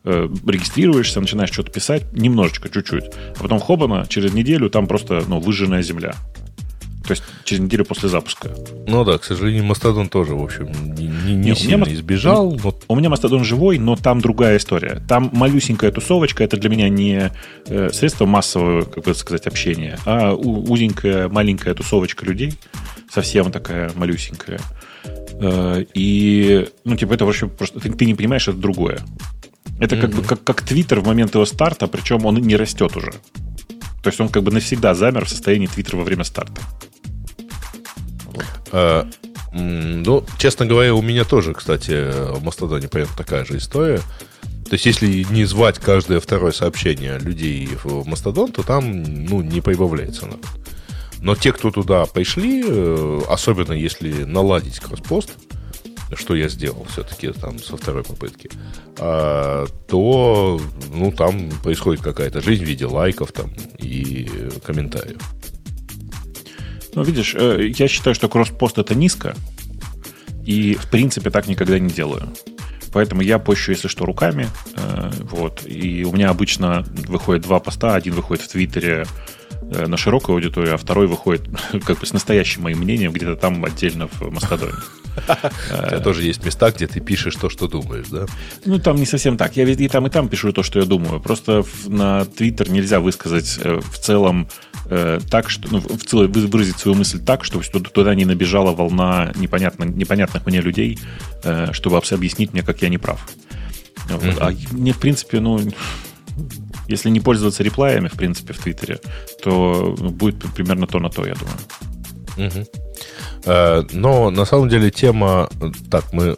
э, 0.04 0.30
регистрируешься, 0.46 1.22
начинаешь 1.22 1.52
что-то 1.52 1.72
писать, 1.72 2.12
немножечко, 2.14 2.70
чуть-чуть. 2.70 3.06
А 3.38 3.42
потом 3.42 3.60
хобана, 3.60 4.06
через 4.08 4.34
неделю 4.34 4.70
там 4.70 4.88
просто, 4.88 5.24
ну, 5.28 5.40
выжженная 5.40 5.82
земля. 5.82 6.16
То 7.04 7.12
есть 7.12 7.24
через 7.46 7.62
неделю 7.62 7.86
после 7.86 8.10
запуска. 8.10 8.52
Ну 8.88 9.04
да, 9.04 9.18
к 9.18 9.24
сожалению, 9.24 9.64
Мастодон 9.64 10.08
тоже, 10.08 10.36
в 10.36 10.44
общем, 10.44 10.72
не, 10.96 11.08
не, 11.08 11.36
не 11.36 11.56
сильно 11.56 11.84
меня, 11.84 11.94
избежал. 11.96 12.58
Но... 12.64 12.76
У 12.88 12.96
меня 12.96 13.10
Мастодон 13.10 13.44
живой, 13.44 13.80
но 13.80 13.96
там 13.96 14.22
другая 14.22 14.58
история. 14.58 15.02
Там 15.08 15.30
малюсенькая 15.34 15.92
тусовочка, 15.92 16.44
это 16.44 16.58
для 16.58 16.70
меня 16.70 16.90
не 16.90 17.32
э, 17.66 17.90
средство 17.92 18.26
массового, 18.26 18.84
как 18.84 19.04
бы 19.04 19.16
сказать, 19.16 19.48
общения, 19.48 19.98
а 20.06 20.34
узенькая, 20.34 21.28
маленькая 21.28 21.74
тусовочка 21.74 22.26
людей, 22.26 22.54
совсем 23.10 23.52
такая 23.52 23.92
малюсенькая. 23.96 24.60
Э, 25.42 25.84
и, 25.94 26.68
ну, 26.86 26.96
типа, 26.96 27.14
это 27.14 27.26
вообще 27.26 27.48
просто... 27.48 27.80
Ты, 27.80 27.92
ты 27.92 28.06
не 28.06 28.14
понимаешь, 28.14 28.48
это 28.48 28.58
другое. 28.58 29.00
Это 29.80 29.96
mm-hmm. 29.96 30.02
как 30.02 30.12
бы 30.12 30.22
как, 30.22 30.44
как 30.44 30.62
Твиттер 30.62 31.00
в 31.00 31.08
момент 31.08 31.34
его 31.34 31.46
старта, 31.46 31.88
причем 31.88 32.26
он 32.26 32.36
не 32.36 32.56
растет 32.56 32.96
уже. 32.96 33.14
То 34.02 34.10
есть 34.10 34.20
он 34.20 34.30
как 34.30 34.44
бы 34.44 34.52
навсегда 34.52 34.94
замер 34.96 35.26
в 35.26 35.30
состоянии 35.30 35.68
Твиттера 35.68 35.98
во 35.98 36.04
время 36.04 36.24
старта. 36.24 36.62
А, 38.72 39.08
ну, 39.54 40.26
честно 40.38 40.66
говоря, 40.66 40.96
у 40.96 41.02
меня 41.02 41.24
тоже, 41.24 41.54
кстати, 41.54 42.12
в 42.34 42.44
Мастодоне 42.44 42.88
примерно 42.88 43.14
такая 43.16 43.46
же 43.46 43.58
история. 43.58 44.02
То 44.66 44.76
есть, 44.76 44.86
если 44.86 45.26
не 45.30 45.44
звать 45.44 45.80
каждое 45.80 46.22
второе 46.22 46.54
сообщение 46.54 47.20
людей 47.20 47.70
в 47.84 48.08
Мастодон, 48.08 48.54
то 48.54 48.64
там, 48.64 49.04
ну, 49.04 49.42
не 49.42 49.60
прибавляется 49.60 50.26
народ. 50.26 50.46
Но 51.20 51.36
те, 51.36 51.52
кто 51.52 51.72
туда 51.72 52.06
пришли, 52.06 52.64
э, 52.66 53.22
особенно 53.28 53.74
если 53.74 54.24
наладить 54.24 54.80
кросспост, 54.80 55.32
что 56.16 56.36
я 56.36 56.48
сделал 56.50 56.86
все-таки 56.92 57.32
там 57.32 57.60
со 57.60 57.78
второй 57.78 58.04
попытки, 58.04 58.50
а, 59.00 59.66
то 59.88 60.60
ну, 60.94 61.12
там 61.12 61.50
происходит 61.64 62.04
какая-то 62.04 62.42
жизнь 62.42 62.64
в 62.64 62.68
виде 62.68 62.86
лайков 62.86 63.32
там 63.32 63.52
и 63.78 64.30
комментариев. 64.64 65.22
Ну, 66.94 67.04
видишь, 67.04 67.36
э, 67.36 67.68
я 67.76 67.88
считаю, 67.88 68.16
что 68.16 68.28
кросс-пост 68.28 68.78
это 68.78 68.96
низко, 68.96 69.36
и 70.46 70.76
в 70.76 70.90
принципе 70.90 71.30
так 71.30 71.48
никогда 71.48 71.80
не 71.80 71.90
делаю. 71.90 72.28
Поэтому 72.94 73.22
я 73.22 73.40
пощу, 73.40 73.72
если 73.72 73.88
что, 73.88 74.06
руками. 74.06 74.48
Э, 74.76 75.12
вот. 75.22 75.64
И 75.66 76.04
у 76.04 76.12
меня 76.12 76.30
обычно 76.30 76.86
выходит 77.08 77.44
два 77.44 77.60
поста. 77.60 77.96
Один 77.96 78.14
выходит 78.14 78.44
в 78.44 78.50
Твиттере 78.50 79.06
э, 79.62 79.88
на 79.88 79.98
широкую 79.98 80.36
аудиторию, 80.36 80.76
а 80.76 80.78
второй 80.78 81.08
выходит 81.08 81.48
как 81.86 82.00
бы 82.00 82.06
с 82.06 82.14
настоящим 82.14 82.64
моим 82.64 82.80
мнением 82.80 83.14
где-то 83.14 83.36
там 83.36 83.64
отдельно 83.64 84.08
в 84.08 84.30
Мастодоне. 84.30 84.74
У 85.18 85.88
тебя 85.88 86.00
тоже 86.00 86.24
есть 86.24 86.46
места, 86.46 86.72
где 86.72 86.88
ты 86.88 87.00
пишешь 87.00 87.36
то, 87.36 87.50
что 87.50 87.68
думаешь, 87.68 88.08
да? 88.10 88.26
Ну, 88.66 88.80
там 88.80 88.96
не 88.96 89.06
совсем 89.06 89.38
так. 89.38 89.58
Я 89.58 89.64
и 89.64 89.88
там, 89.88 90.08
и 90.08 90.10
там 90.10 90.30
пишу 90.30 90.52
то, 90.54 90.64
что 90.64 90.80
я 90.80 90.86
думаю. 90.86 91.20
Просто 91.20 91.64
на 91.88 92.26
Твиттер 92.26 92.70
нельзя 92.70 93.00
высказать 93.00 93.60
э, 93.62 93.80
в 93.80 93.98
целом 94.00 94.48
э, 94.86 95.20
так, 95.30 95.50
что, 95.50 95.68
ну, 95.72 95.80
в 95.80 96.04
целом 96.04 96.32
выразить 96.32 96.78
свою 96.78 96.98
мысль 96.98 97.20
так, 97.24 97.44
чтобы 97.44 97.64
туда 97.64 98.16
не 98.16 98.26
набежала 98.26 98.74
волна 98.74 99.32
непонятно, 99.36 99.84
непонятных 99.84 100.46
мне 100.46 100.62
людей, 100.62 101.00
э, 101.44 101.74
чтобы 101.74 101.98
объяснить 101.98 102.54
мне, 102.54 102.64
как 102.64 102.82
я 102.82 102.90
не 102.90 102.98
прав. 102.98 103.28
Вот. 104.10 104.38
А 104.40 104.52
мне, 104.72 104.94
в 104.94 105.00
принципе, 105.00 105.40
ну, 105.40 105.60
если 106.88 107.10
не 107.10 107.20
пользоваться 107.20 107.64
реплаями, 107.64 108.08
в 108.08 108.14
принципе, 108.14 108.54
в 108.54 108.60
Твиттере, 108.60 109.00
то 109.44 109.96
будет 109.98 110.44
примерно 110.54 110.88
то 110.88 111.00
на 111.00 111.10
то, 111.10 111.26
я 111.26 111.36
думаю. 111.36 111.58
Угу. 112.38 112.68
Э, 113.46 113.84
но 113.92 114.30
на 114.30 114.46
самом 114.46 114.70
деле 114.70 114.92
тема... 114.92 115.50
Так, 115.90 116.14
мы, 116.14 116.38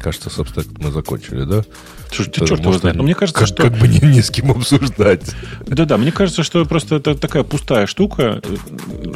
кажется, 0.00 0.30
собственно, 0.30 0.66
мы 0.78 0.90
закончили, 0.90 1.44
да? 1.44 1.64
Слушай, 2.12 2.32
черт 2.32 2.60
его 2.60 2.72
знает. 2.72 2.96
Но 2.96 3.02
мне 3.04 3.14
кажется, 3.14 3.40
как, 3.40 3.48
что... 3.48 3.62
Как 3.62 3.78
бы 3.78 3.88
не, 3.88 4.00
не 4.00 4.22
с 4.22 4.30
кем 4.30 4.50
обсуждать. 4.50 5.34
Да-да, 5.66 5.96
мне 5.96 6.12
кажется, 6.12 6.42
что 6.42 6.64
просто 6.66 6.96
это 6.96 7.14
такая 7.14 7.42
пустая 7.42 7.86
штука. 7.86 8.42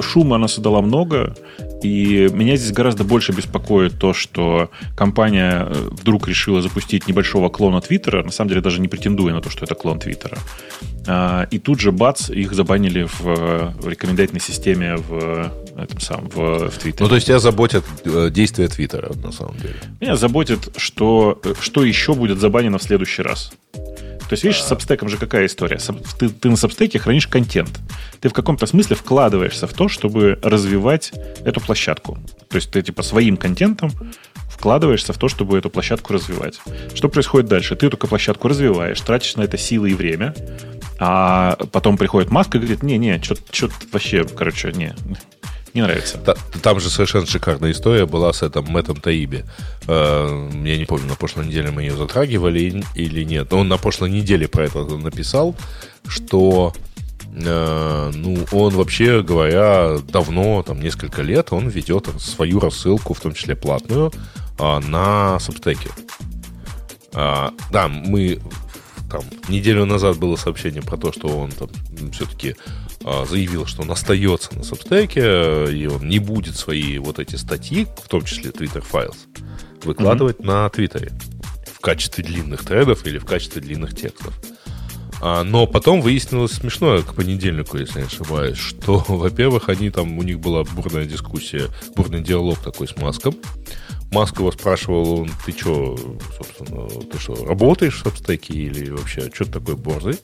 Шума 0.00 0.36
она 0.36 0.48
создала 0.48 0.80
много. 0.80 1.36
И 1.82 2.28
меня 2.32 2.56
здесь 2.56 2.72
гораздо 2.72 3.04
больше 3.04 3.32
беспокоит 3.32 3.98
то, 3.98 4.14
что 4.14 4.70
компания 4.96 5.66
э, 5.68 5.88
вдруг 5.90 6.26
решила 6.26 6.62
запустить 6.62 7.06
небольшого 7.06 7.50
клона 7.50 7.82
Твиттера, 7.82 8.24
на 8.24 8.30
самом 8.30 8.48
деле 8.48 8.62
даже 8.62 8.80
не 8.80 8.88
претендуя 8.88 9.34
на 9.34 9.42
то, 9.42 9.50
что 9.50 9.64
это 9.64 9.74
клон 9.74 9.98
Твиттера. 9.98 10.38
А, 11.06 11.46
и 11.50 11.58
тут 11.58 11.80
же, 11.80 11.92
бац, 11.92 12.30
их 12.30 12.54
забанили 12.54 13.02
в 13.02 13.26
э, 13.26 13.72
рекомендательной 13.84 14.40
системе 14.40 14.96
в 14.96 15.52
этом 15.80 16.00
самом, 16.00 16.28
в, 16.28 16.70
в 16.70 16.78
Твиттере. 16.78 17.04
Ну, 17.04 17.08
то 17.08 17.14
есть 17.14 17.26
тебя 17.26 17.38
заботят 17.38 17.84
э, 18.04 18.30
действия 18.30 18.68
Твиттера, 18.68 19.12
на 19.22 19.32
самом 19.32 19.56
деле. 19.56 19.76
Меня 20.00 20.16
заботит, 20.16 20.68
что, 20.76 21.40
что 21.60 21.84
еще 21.84 22.14
будет 22.14 22.38
забанено 22.38 22.78
в 22.78 22.82
следующий 22.82 23.22
раз. 23.22 23.52
То 23.72 24.32
есть, 24.32 24.42
видишь, 24.42 24.62
с 24.62 24.72
Substack 24.72 25.08
же 25.08 25.18
какая 25.18 25.46
история? 25.46 25.78
Ты, 26.18 26.28
ты 26.28 26.50
на 26.50 26.54
Substack 26.54 26.98
хранишь 26.98 27.28
контент. 27.28 27.78
Ты 28.20 28.28
в 28.28 28.32
каком-то 28.32 28.66
смысле 28.66 28.96
вкладываешься 28.96 29.68
в 29.68 29.72
то, 29.72 29.88
чтобы 29.88 30.38
развивать 30.42 31.12
эту 31.44 31.60
площадку. 31.60 32.18
То 32.48 32.56
есть 32.56 32.70
ты 32.70 32.82
типа 32.82 33.02
своим 33.02 33.36
контентом 33.36 33.92
вкладываешься 34.50 35.12
в 35.12 35.18
то, 35.18 35.28
чтобы 35.28 35.58
эту 35.58 35.70
площадку 35.70 36.12
развивать. 36.12 36.60
Что 36.94 37.08
происходит 37.08 37.48
дальше? 37.48 37.76
Ты 37.76 37.88
только 37.88 38.08
площадку 38.08 38.48
развиваешь, 38.48 39.00
тратишь 39.00 39.36
на 39.36 39.42
это 39.42 39.58
силы 39.58 39.90
и 39.90 39.94
время, 39.94 40.34
а 40.98 41.56
потом 41.70 41.96
приходит 41.96 42.30
Маск 42.30 42.54
и 42.54 42.58
говорит, 42.58 42.82
не-не, 42.82 43.22
что-то 43.22 43.74
вообще, 43.92 44.24
короче, 44.24 44.72
не, 44.72 44.94
не 45.76 45.82
нравится. 45.82 46.18
Там 46.62 46.80
же 46.80 46.90
совершенно 46.90 47.26
шикарная 47.26 47.70
история 47.70 48.06
была 48.06 48.32
с 48.32 48.42
этим 48.42 48.64
Мэттом 48.64 48.96
Таиби. 48.96 49.44
Э, 49.86 50.50
я 50.64 50.76
не 50.78 50.84
помню, 50.86 51.06
на 51.06 51.14
прошлой 51.14 51.46
неделе 51.46 51.70
мы 51.70 51.82
ее 51.82 51.96
затрагивали 51.96 52.82
или 52.94 53.24
нет. 53.24 53.50
Но 53.50 53.58
он 53.58 53.68
на 53.68 53.76
прошлой 53.76 54.10
неделе 54.10 54.48
про 54.48 54.64
это 54.64 54.84
написал, 54.84 55.54
что 56.08 56.72
э, 57.34 58.10
ну, 58.14 58.46
он 58.52 58.74
вообще 58.74 59.22
говоря, 59.22 59.98
давно, 60.08 60.62
там, 60.62 60.80
несколько 60.80 61.22
лет, 61.22 61.52
он 61.52 61.68
ведет 61.68 62.08
свою 62.18 62.58
рассылку, 62.58 63.14
в 63.14 63.20
том 63.20 63.34
числе 63.34 63.54
платную, 63.54 64.12
а, 64.58 64.80
на 64.80 65.38
Сабстеке. 65.38 65.90
А, 67.12 67.52
да, 67.70 67.88
мы 67.88 68.40
там 69.10 69.22
неделю 69.48 69.84
назад 69.84 70.18
было 70.18 70.36
сообщение 70.36 70.82
про 70.82 70.96
то, 70.96 71.12
что 71.12 71.28
он 71.28 71.50
там 71.52 71.68
все-таки 72.12 72.56
заявил, 73.28 73.66
что 73.66 73.82
он 73.82 73.90
остается 73.92 74.54
на 74.54 74.60
Substack, 74.60 75.72
и 75.72 75.86
он 75.86 76.08
не 76.08 76.18
будет 76.18 76.56
свои 76.56 76.98
вот 76.98 77.18
эти 77.18 77.36
статьи, 77.36 77.86
в 78.02 78.08
том 78.08 78.24
числе 78.24 78.50
Twitter 78.50 78.84
Files, 78.84 79.16
выкладывать 79.84 80.38
mm-hmm. 80.38 80.46
на 80.46 80.68
Твиттере 80.68 81.12
в 81.72 81.80
качестве 81.80 82.24
длинных 82.24 82.64
тредов 82.64 83.06
или 83.06 83.18
в 83.18 83.24
качестве 83.24 83.62
длинных 83.62 83.94
текстов. 83.94 84.34
А, 85.20 85.44
но 85.44 85.66
потом 85.66 86.00
выяснилось 86.00 86.52
смешное 86.52 87.02
к 87.02 87.14
понедельнику, 87.14 87.78
если 87.78 88.00
не 88.00 88.06
ошибаюсь, 88.06 88.58
что, 88.58 89.04
во-первых, 89.08 89.68
они 89.68 89.90
там, 89.90 90.18
у 90.18 90.22
них 90.22 90.40
была 90.40 90.64
бурная 90.64 91.06
дискуссия, 91.06 91.68
бурный 91.94 92.22
диалог 92.22 92.58
такой 92.58 92.88
с 92.88 92.96
Маском, 92.96 93.34
Маск 94.12 94.38
его 94.38 94.52
спрашивал, 94.52 95.20
он, 95.20 95.30
ты 95.44 95.52
что, 95.52 95.96
собственно, 96.36 96.88
ты 96.88 97.18
что, 97.18 97.34
работаешь 97.44 98.00
в 98.00 98.06
Substack 98.06 98.46
или 98.48 98.90
вообще, 98.90 99.30
что 99.32 99.44
ты 99.44 99.52
такой 99.52 99.76
борзый? 99.76 100.18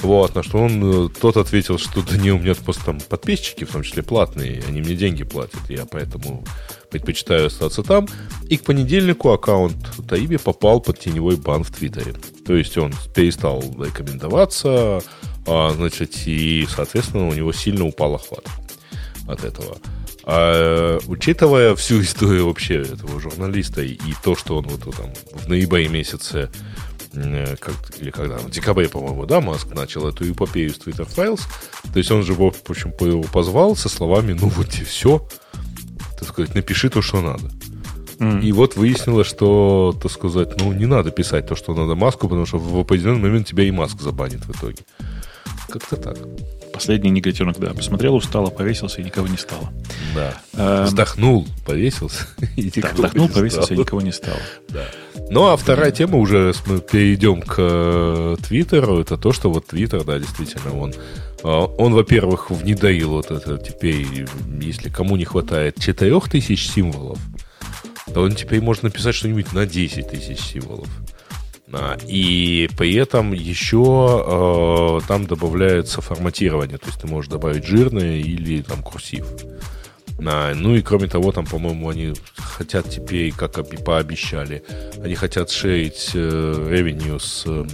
Вот, 0.00 0.34
на 0.34 0.42
что 0.42 0.58
он, 0.58 1.06
э, 1.06 1.08
тот 1.20 1.36
ответил, 1.36 1.78
что 1.78 2.02
да 2.02 2.16
не, 2.18 2.32
у 2.32 2.38
меня 2.38 2.54
просто 2.54 2.84
там 2.84 3.00
подписчики, 3.00 3.64
в 3.64 3.72
том 3.72 3.82
числе 3.82 4.02
платные, 4.02 4.62
они 4.68 4.82
мне 4.82 4.94
деньги 4.94 5.24
платят, 5.24 5.60
я 5.68 5.86
поэтому 5.86 6.44
предпочитаю 6.90 7.46
остаться 7.46 7.82
там. 7.82 8.06
И 8.48 8.56
к 8.56 8.64
понедельнику 8.64 9.30
аккаунт 9.30 9.76
Таиби 10.08 10.36
попал 10.36 10.80
под 10.80 11.00
теневой 11.00 11.36
бан 11.36 11.64
в 11.64 11.70
Твиттере. 11.70 12.14
То 12.46 12.54
есть 12.54 12.76
он 12.76 12.92
перестал 13.14 13.62
рекомендоваться, 13.62 15.02
а, 15.46 15.70
значит, 15.70 16.14
и, 16.26 16.66
соответственно, 16.68 17.28
у 17.28 17.34
него 17.34 17.52
сильно 17.52 17.86
упал 17.86 18.14
охват 18.14 18.44
от 19.26 19.44
этого. 19.44 19.78
А 20.26 20.98
учитывая 21.06 21.74
всю 21.74 22.00
историю 22.00 22.46
вообще 22.46 22.82
этого 22.82 23.20
журналиста 23.20 23.82
и 23.82 23.98
то, 24.22 24.34
что 24.34 24.56
он 24.56 24.66
вот 24.66 24.96
там 24.96 25.12
в 25.32 25.48
ноябре 25.48 25.88
месяце 25.88 26.50
э, 27.12 27.56
как, 27.56 27.74
или 28.00 28.10
когда, 28.10 28.38
в 28.38 28.50
декабре, 28.50 28.88
по-моему, 28.88 29.26
да, 29.26 29.40
Маск 29.42 29.74
начал 29.74 30.08
эту 30.08 30.30
эпопею 30.30 30.70
с 30.70 30.78
Twitter 30.78 31.06
Files, 31.06 31.42
то 31.92 31.98
есть 31.98 32.10
он 32.10 32.22
же, 32.22 32.32
в 32.32 32.42
общем, 32.42 32.92
его 33.00 33.22
позвал 33.24 33.76
со 33.76 33.90
словами, 33.90 34.32
ну 34.32 34.48
вот 34.48 34.74
и 34.78 34.84
все, 34.84 35.28
так 36.18 36.28
сказать, 36.28 36.54
напиши 36.54 36.88
то, 36.88 37.02
что 37.02 37.20
надо. 37.20 37.50
Mm. 38.18 38.42
И 38.42 38.52
вот 38.52 38.76
выяснилось, 38.76 39.26
что, 39.26 39.94
так 40.00 40.10
сказать, 40.10 40.58
ну, 40.58 40.72
не 40.72 40.86
надо 40.86 41.10
писать 41.10 41.46
то, 41.46 41.56
что 41.56 41.74
надо 41.74 41.94
Маску, 41.94 42.28
потому 42.28 42.46
что 42.46 42.58
в 42.58 42.78
определенный 42.78 43.20
момент 43.20 43.46
тебя 43.46 43.64
и 43.64 43.70
Маск 43.70 44.00
забанит 44.00 44.44
в 44.46 44.52
итоге. 44.52 44.84
Как-то 45.68 45.96
так. 45.96 46.16
Последний 46.74 47.10
негативный, 47.10 47.54
да. 47.56 47.72
Посмотрел, 47.72 48.16
устало, 48.16 48.50
повесился, 48.50 49.00
и 49.00 49.04
никого 49.04 49.28
не 49.28 49.36
стало. 49.36 49.72
Да. 50.12 50.34
Эм... 50.54 50.84
Вздохнул, 50.86 51.46
повесился. 51.64 52.26
И 52.56 52.68
да, 52.80 52.90
вздохнул, 52.92 53.28
повесился, 53.28 53.74
и 53.74 53.76
никого 53.76 54.02
не 54.02 54.10
стало. 54.10 54.40
Да. 54.68 54.84
Ну, 55.30 55.46
а 55.46 55.56
вторая 55.56 55.92
тема 55.92 56.18
уже, 56.18 56.52
мы 56.66 56.80
перейдем 56.80 57.42
к 57.42 57.54
э, 57.58 58.36
Твиттеру, 58.46 58.98
это 58.98 59.16
то, 59.16 59.32
что 59.32 59.52
вот 59.52 59.68
Твиттер, 59.68 60.02
да, 60.02 60.18
действительно, 60.18 60.76
он 60.76 60.92
э, 60.92 61.46
он, 61.46 61.94
во-первых, 61.94 62.50
внедрил 62.50 63.10
вот 63.10 63.30
это 63.30 63.56
теперь, 63.56 64.26
если 64.60 64.88
кому 64.88 65.16
не 65.16 65.24
хватает 65.24 65.78
4000 65.80 66.56
символов, 66.60 67.18
то 68.12 68.22
он 68.22 68.34
теперь 68.34 68.60
может 68.60 68.82
написать 68.82 69.14
что-нибудь 69.14 69.52
на 69.52 69.64
10 69.64 70.08
тысяч 70.08 70.40
символов. 70.40 70.88
И 72.06 72.68
при 72.76 72.94
этом 72.94 73.32
еще 73.32 74.24
э, 74.26 75.06
там 75.06 75.26
добавляется 75.26 76.00
форматирование, 76.00 76.78
то 76.78 76.86
есть 76.86 77.00
ты 77.00 77.06
можешь 77.06 77.30
добавить 77.30 77.64
жирное 77.64 78.18
или 78.18 78.62
там 78.62 78.82
курсив. 78.82 79.26
А, 80.26 80.54
ну 80.54 80.74
и 80.74 80.82
кроме 80.82 81.08
того, 81.08 81.32
там, 81.32 81.46
по-моему, 81.46 81.88
они 81.88 82.14
хотят 82.36 82.88
теперь, 82.88 83.32
как 83.32 83.54
пообещали, 83.84 84.62
они 85.02 85.14
хотят 85.14 85.50
шерить 85.50 86.10
э, 86.14 86.68
ревеню 86.70 87.18
с 87.18 87.44
э, 87.46 87.66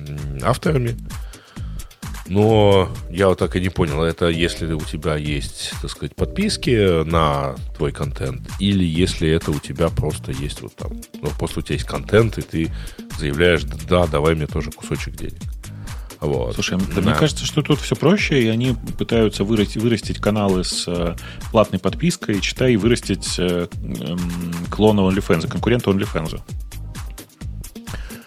авторами. 0.42 0.96
Но 2.30 2.88
я 3.10 3.26
вот 3.26 3.40
так 3.40 3.56
и 3.56 3.60
не 3.60 3.70
понял, 3.70 4.04
это 4.04 4.28
если 4.28 4.72
у 4.72 4.80
тебя 4.82 5.16
есть, 5.16 5.72
так 5.82 5.90
сказать, 5.90 6.14
подписки 6.14 7.02
на 7.02 7.56
твой 7.76 7.90
контент, 7.90 8.48
или 8.60 8.84
если 8.84 9.28
это 9.28 9.50
у 9.50 9.58
тебя 9.58 9.88
просто 9.88 10.30
есть 10.30 10.62
вот 10.62 10.76
там, 10.76 10.92
ну, 11.20 11.28
просто 11.36 11.58
у 11.58 11.62
тебя 11.62 11.74
есть 11.74 11.88
контент, 11.88 12.38
и 12.38 12.42
ты 12.42 12.72
заявляешь, 13.18 13.64
да, 13.64 14.06
давай 14.06 14.36
мне 14.36 14.46
тоже 14.46 14.70
кусочек 14.70 15.16
денег. 15.16 15.40
Вот. 16.20 16.54
Слушай, 16.54 16.78
да. 16.94 17.00
мне 17.00 17.14
кажется, 17.14 17.44
что 17.44 17.62
тут 17.62 17.80
все 17.80 17.96
проще, 17.96 18.40
и 18.40 18.46
они 18.46 18.76
пытаются 18.96 19.42
вырастить, 19.42 19.82
вырастить 19.82 20.18
каналы 20.20 20.62
с 20.62 20.86
э, 20.86 21.16
платной 21.50 21.80
подпиской, 21.80 22.38
и 22.38 22.40
читай, 22.40 22.76
вырастить 22.76 23.40
э, 23.40 23.66
э, 23.82 24.16
клона 24.70 25.00
OnlyFans, 25.00 25.48
конкурента 25.48 25.90
OnlyFans. 25.90 26.40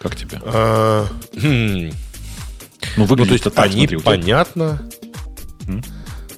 Как 0.01 0.17
тебе? 0.17 0.41
Ну, 2.97 3.05
выглядит 3.05 3.45
ну, 3.45 3.51
то 3.51 3.63
есть 3.63 3.75
они 3.75 3.87
смотри, 3.87 3.97
понятно... 3.97 4.89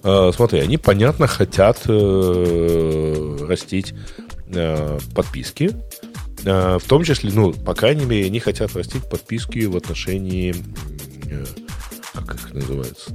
Э, 0.04 0.32
смотри, 0.36 0.60
они 0.60 0.78
понятно 0.78 1.26
хотят 1.26 1.82
э, 1.88 3.38
растить 3.50 3.94
э, 4.48 5.00
подписки, 5.16 5.72
в 6.44 6.82
том 6.88 7.04
числе, 7.04 7.32
ну, 7.34 7.54
по 7.54 7.74
крайней 7.74 8.06
мере, 8.06 8.28
они 8.28 8.40
хотят 8.40 8.76
растить 8.76 9.10
подписки 9.10 9.66
в 9.66 9.76
отношении 9.76 10.56
как 12.14 12.36
их 12.36 12.54
называется 12.54 13.12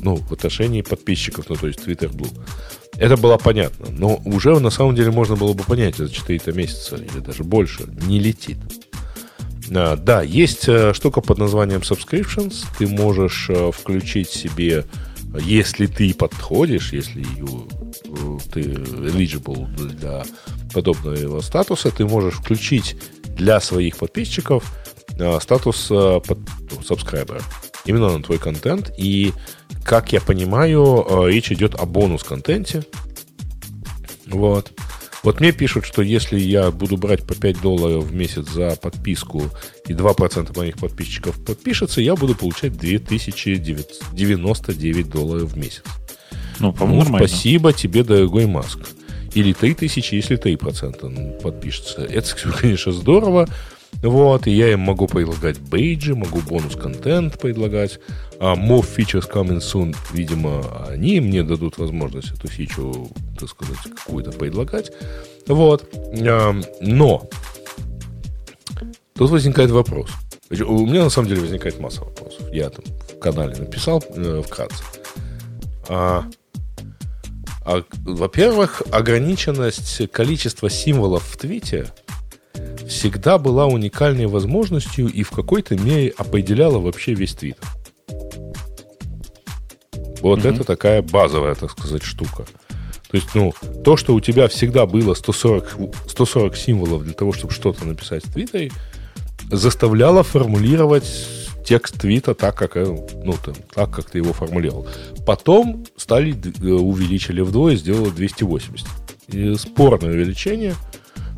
ну, 0.00 0.16
в 0.16 0.32
отношении 0.32 0.82
подписчиков, 0.82 1.46
ну, 1.48 1.56
то 1.56 1.66
есть 1.66 1.80
Twitter 1.80 2.10
Blue. 2.10 2.30
Это 2.96 3.16
было 3.16 3.36
понятно, 3.36 3.86
но 3.90 4.22
уже 4.24 4.58
на 4.58 4.70
самом 4.70 4.94
деле 4.94 5.10
можно 5.10 5.36
было 5.36 5.54
бы 5.54 5.64
понять 5.64 5.96
за 5.96 6.08
4 6.08 6.40
месяца 6.54 6.96
или 6.96 7.18
даже 7.18 7.42
больше, 7.42 7.84
не 8.06 8.20
летит. 8.20 8.58
А, 9.74 9.96
да, 9.96 10.22
есть 10.22 10.68
э, 10.68 10.92
штука 10.92 11.20
под 11.20 11.38
названием 11.38 11.80
subscriptions. 11.80 12.64
Ты 12.78 12.86
можешь 12.86 13.46
э, 13.48 13.70
включить 13.72 14.28
себе, 14.28 14.84
если 15.40 15.86
ты 15.86 16.12
подходишь, 16.14 16.92
если 16.92 17.22
э, 17.22 18.38
ты 18.52 18.60
eligible 18.60 19.66
для 19.76 20.24
подобного 20.74 21.40
статуса, 21.40 21.90
ты 21.90 22.04
можешь 22.04 22.34
включить 22.34 22.96
для 23.36 23.60
своих 23.60 23.96
подписчиков 23.96 24.64
статус 25.40 25.88
под, 25.88 26.38
subscriber 26.88 27.42
именно 27.84 28.16
на 28.16 28.22
твой 28.22 28.38
контент. 28.38 28.90
И, 28.96 29.32
как 29.84 30.12
я 30.12 30.20
понимаю, 30.20 31.26
речь 31.26 31.52
идет 31.52 31.74
о 31.74 31.84
бонус-контенте. 31.84 32.84
Вот. 34.26 34.72
Вот 35.22 35.40
мне 35.40 35.52
пишут, 35.52 35.86
что 35.86 36.02
если 36.02 36.38
я 36.38 36.70
буду 36.72 36.96
брать 36.96 37.24
по 37.24 37.34
5 37.34 37.60
долларов 37.60 38.04
в 38.04 38.14
месяц 38.14 38.48
за 38.48 38.76
подписку 38.76 39.42
и 39.86 39.92
2% 39.92 40.58
моих 40.58 40.76
подписчиков 40.76 41.38
подпишется, 41.44 42.00
я 42.00 42.16
буду 42.16 42.34
получать 42.34 42.76
2099 42.76 45.08
долларов 45.08 45.52
в 45.52 45.56
месяц. 45.56 45.84
Ну, 46.58 46.72
по-моему, 46.72 47.04
ну, 47.08 47.18
спасибо 47.18 47.72
тебе, 47.72 48.02
дорогой 48.02 48.46
Маск. 48.46 48.80
Или 49.34 49.52
3000, 49.52 50.14
если 50.14 50.36
3% 50.38 51.40
подпишется. 51.40 52.02
Это, 52.02 52.34
конечно, 52.60 52.92
здорово. 52.92 53.48
Вот, 54.02 54.46
и 54.46 54.50
я 54.50 54.72
им 54.72 54.80
могу 54.80 55.06
предлагать 55.06 55.60
бейджи, 55.60 56.14
могу 56.14 56.40
бонус-контент 56.40 57.38
предлагать. 57.38 58.00
А 58.44 58.56
more 58.56 58.84
features 58.84 59.30
coming 59.32 59.60
soon, 59.60 59.94
видимо, 60.12 60.88
они 60.88 61.20
мне 61.20 61.44
дадут 61.44 61.78
возможность 61.78 62.32
эту 62.32 62.48
фичу, 62.48 63.08
так 63.38 63.48
сказать, 63.48 63.78
какую-то 63.78 64.32
предлагать. 64.32 64.90
Вот. 65.46 65.88
А, 65.94 66.52
но 66.80 67.30
тут 69.14 69.30
возникает 69.30 69.70
вопрос. 69.70 70.10
У 70.50 70.86
меня 70.86 71.04
на 71.04 71.10
самом 71.10 71.28
деле 71.28 71.42
возникает 71.42 71.78
масса 71.78 72.00
вопросов. 72.00 72.52
Я 72.52 72.70
там 72.70 72.84
в 72.84 73.20
канале 73.20 73.54
написал 73.56 74.02
э, 74.08 74.42
вкратце. 74.44 74.82
А, 75.88 76.24
а, 77.64 77.84
во-первых, 78.04 78.82
ограниченность 78.90 80.10
количества 80.10 80.68
символов 80.68 81.22
в 81.22 81.36
твите– 81.36 81.86
всегда 82.88 83.38
была 83.38 83.66
уникальной 83.66 84.26
возможностью 84.26 85.06
и 85.06 85.22
в 85.22 85.30
какой-то 85.30 85.76
мере 85.76 86.12
определяла 86.18 86.78
вообще 86.78 87.14
весь 87.14 87.34
твиттер. 87.34 87.64
Вот 90.22 90.40
mm-hmm. 90.40 90.54
это 90.54 90.64
такая 90.64 91.02
базовая, 91.02 91.54
так 91.54 91.70
сказать, 91.72 92.02
штука. 92.02 92.44
То 93.10 93.16
есть, 93.16 93.34
ну, 93.34 93.52
то, 93.84 93.96
что 93.96 94.14
у 94.14 94.20
тебя 94.20 94.48
всегда 94.48 94.86
было 94.86 95.14
140, 95.14 95.76
140 96.08 96.56
символов 96.56 97.04
для 97.04 97.12
того, 97.12 97.32
чтобы 97.32 97.52
что-то 97.52 97.84
написать 97.84 98.24
в 98.24 98.32
Твиттере, 98.32 98.72
заставляло 99.50 100.22
формулировать 100.22 101.04
текст 101.66 102.00
твита 102.00 102.34
так, 102.34 102.56
как, 102.56 102.76
э, 102.76 102.86
ну, 102.86 103.34
там, 103.44 103.54
так, 103.74 103.90
как 103.90 104.10
ты 104.10 104.18
его 104.18 104.32
формулировал. 104.32 104.86
Потом 105.26 105.84
стали, 105.96 106.34
э, 106.34 106.72
увеличили 106.72 107.42
вдвое, 107.42 107.76
сделали 107.76 108.10
280. 108.10 108.86
И 109.28 109.54
спорное 109.56 110.10
увеличение– 110.10 110.74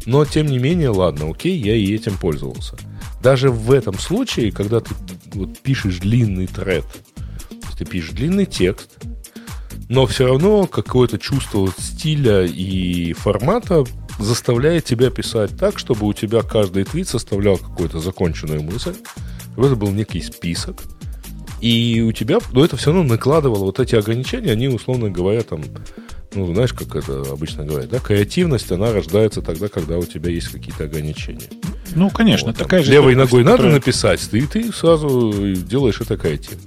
но, 0.07 0.25
тем 0.25 0.47
не 0.47 0.59
менее, 0.59 0.91
ладно, 0.91 1.31
окей, 1.31 1.57
я 1.57 1.75
и 1.75 1.95
этим 1.95 2.17
пользовался. 2.19 2.77
Даже 3.23 3.51
в 3.51 3.71
этом 3.71 3.99
случае, 3.99 4.53
когда 4.53 4.81
ты 4.81 4.95
вот, 5.33 5.59
пишешь 5.61 5.99
длинный 5.99 6.47
тред, 6.47 6.85
ты 7.77 7.85
пишешь 7.85 8.13
длинный 8.13 8.47
текст, 8.47 8.99
но 9.89 10.07
все 10.07 10.27
равно 10.27 10.67
какое-то 10.67 11.19
чувство 11.19 11.69
стиля 11.79 12.45
и 12.45 13.13
формата 13.13 13.85
заставляет 14.19 14.85
тебя 14.85 15.11
писать 15.11 15.57
так, 15.59 15.79
чтобы 15.79 16.07
у 16.07 16.13
тебя 16.13 16.43
каждый 16.43 16.85
твит 16.85 17.09
составлял 17.09 17.57
какую-то 17.59 18.01
законченную 18.01 18.63
мысль, 18.63 18.95
чтобы 19.53 19.67
это 19.67 19.77
был 19.77 19.91
некий 19.91 20.21
список, 20.21 20.83
и 21.61 22.03
у 22.03 22.13
тебя, 22.13 22.39
но 22.53 22.65
это 22.65 22.77
все 22.77 22.93
равно 22.93 23.15
накладывало 23.15 23.65
вот 23.65 23.81
эти 23.81 23.95
ограничения, 23.95 24.53
они, 24.53 24.69
условно 24.69 25.11
говоря, 25.11 25.43
там, 25.43 25.63
ну, 26.35 26.53
знаешь, 26.53 26.73
как 26.73 26.95
это 26.95 27.23
обычно 27.23 27.65
говорят, 27.65 27.91
да, 27.91 28.01
креативность, 28.01 28.71
она 28.71 28.93
рождается 28.93 29.41
тогда, 29.41 29.69
когда 29.69 29.99
у 29.99 30.05
тебя 30.05 30.31
есть 30.31 30.49
какие-то 30.49 30.85
ограничения. 30.85 31.49
Ну, 31.95 32.11
конечно, 32.11 32.49
вот, 32.49 32.59
такая 32.59 32.81
там, 32.81 32.87
же... 32.87 32.93
Левой 32.93 33.15
ногой 33.15 33.45
надо 33.45 33.57
которая... 33.59 33.75
написать, 33.77 34.21
ты, 34.31 34.47
ты 34.47 34.73
сразу 34.73 35.33
делаешь 35.57 36.01
это 36.01 36.17
креативно. 36.17 36.63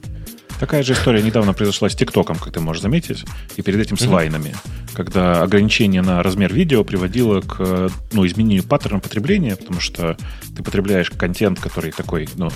Такая 0.60 0.82
же 0.84 0.94
история 0.94 1.22
недавно 1.22 1.54
произошла 1.54 1.90
с 1.90 1.96
ТикТоком, 1.96 2.38
как 2.38 2.52
ты 2.52 2.60
можешь 2.60 2.82
заметить, 2.82 3.26
и 3.56 3.62
перед 3.62 3.80
этим 3.80 3.98
с 3.98 4.02
mm-hmm. 4.02 4.10
вайнами, 4.10 4.56
когда 4.94 5.44
ограничение 5.44 6.02
на 6.02 6.24
размер 6.24 6.54
видео 6.54 6.84
приводило 6.84 7.42
к 7.42 7.92
ну, 8.12 8.26
изменению 8.26 8.64
паттерна 8.64 9.00
потребления, 9.00 9.56
потому 9.56 9.80
что 9.80 10.18
ты 10.56 10.64
потребляешь 10.64 11.12
контент, 11.12 11.60
который 11.60 11.92
такой, 11.92 12.28
ну, 12.36 12.50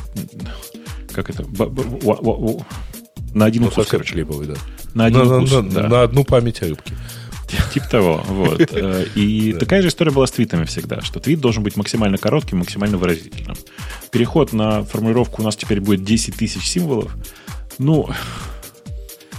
как 1.13 1.29
это, 1.29 1.45
на 3.33 3.45
один 3.45 3.63
ну, 3.63 3.67
укус, 3.69 3.87
короче. 3.87 4.13
Клиповый, 4.13 4.47
да. 4.47 4.55
На 4.93 5.05
один 5.05 5.27
на, 5.27 5.37
укус, 5.37 5.51
на, 5.51 5.61
да. 5.63 5.87
на 5.87 6.01
одну 6.03 6.23
память 6.23 6.61
рыбки. 6.61 6.93
Типа 7.73 7.89
того, 7.89 8.23
вот. 8.27 8.61
Э, 8.71 9.05
и 9.15 9.53
такая 9.53 9.81
же 9.81 9.89
история 9.89 10.11
была 10.11 10.25
с 10.25 10.31
твитами 10.31 10.63
всегда, 10.65 11.01
что 11.01 11.19
твит 11.19 11.39
должен 11.39 11.63
быть 11.63 11.75
максимально 11.75 12.17
коротким, 12.17 12.59
максимально 12.59 12.97
выразительным. 12.97 13.57
Переход 14.11 14.53
на 14.53 14.83
формулировку 14.83 15.41
у 15.41 15.45
нас 15.45 15.55
теперь 15.55 15.81
будет 15.81 16.03
10 16.03 16.35
тысяч 16.35 16.63
символов. 16.63 17.15
Ну, 17.81 18.09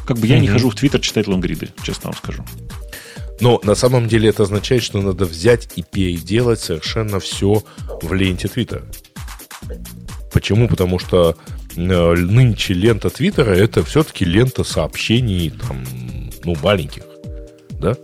как 0.07 0.19
бы 0.19 0.27
я 0.27 0.39
не 0.39 0.49
хожу 0.49 0.71
в 0.71 0.75
твиттер 0.75 1.01
читать 1.01 1.27
лонгриды, 1.27 1.69
честно 1.83 2.11
вам 2.11 2.17
скажу. 2.17 2.45
Но 3.41 3.61
на 3.65 3.75
самом 3.75 4.09
деле 4.09 4.29
это 4.29 4.43
означает, 4.45 4.83
что 4.83 5.01
надо 5.01 5.25
взять 5.25 5.69
и 5.77 5.83
переделать 5.83 6.61
совершенно 6.61 7.19
все 7.19 7.63
в 8.03 8.13
ленте 8.13 8.49
Твиттера. 8.49 8.85
Почему? 10.33 10.69
Потому 10.69 10.99
что 10.99 11.37
Э, 11.77 12.15
нынче 12.15 12.75
лента 12.75 13.11
Твиттера 13.11 13.53
это 13.53 13.83
все-таки 13.85 14.25
лента 14.25 14.65
сообщений 14.65 15.51
там, 15.51 15.85
ну, 16.45 16.55
маленьких, 16.63 17.05
да? 17.81 17.97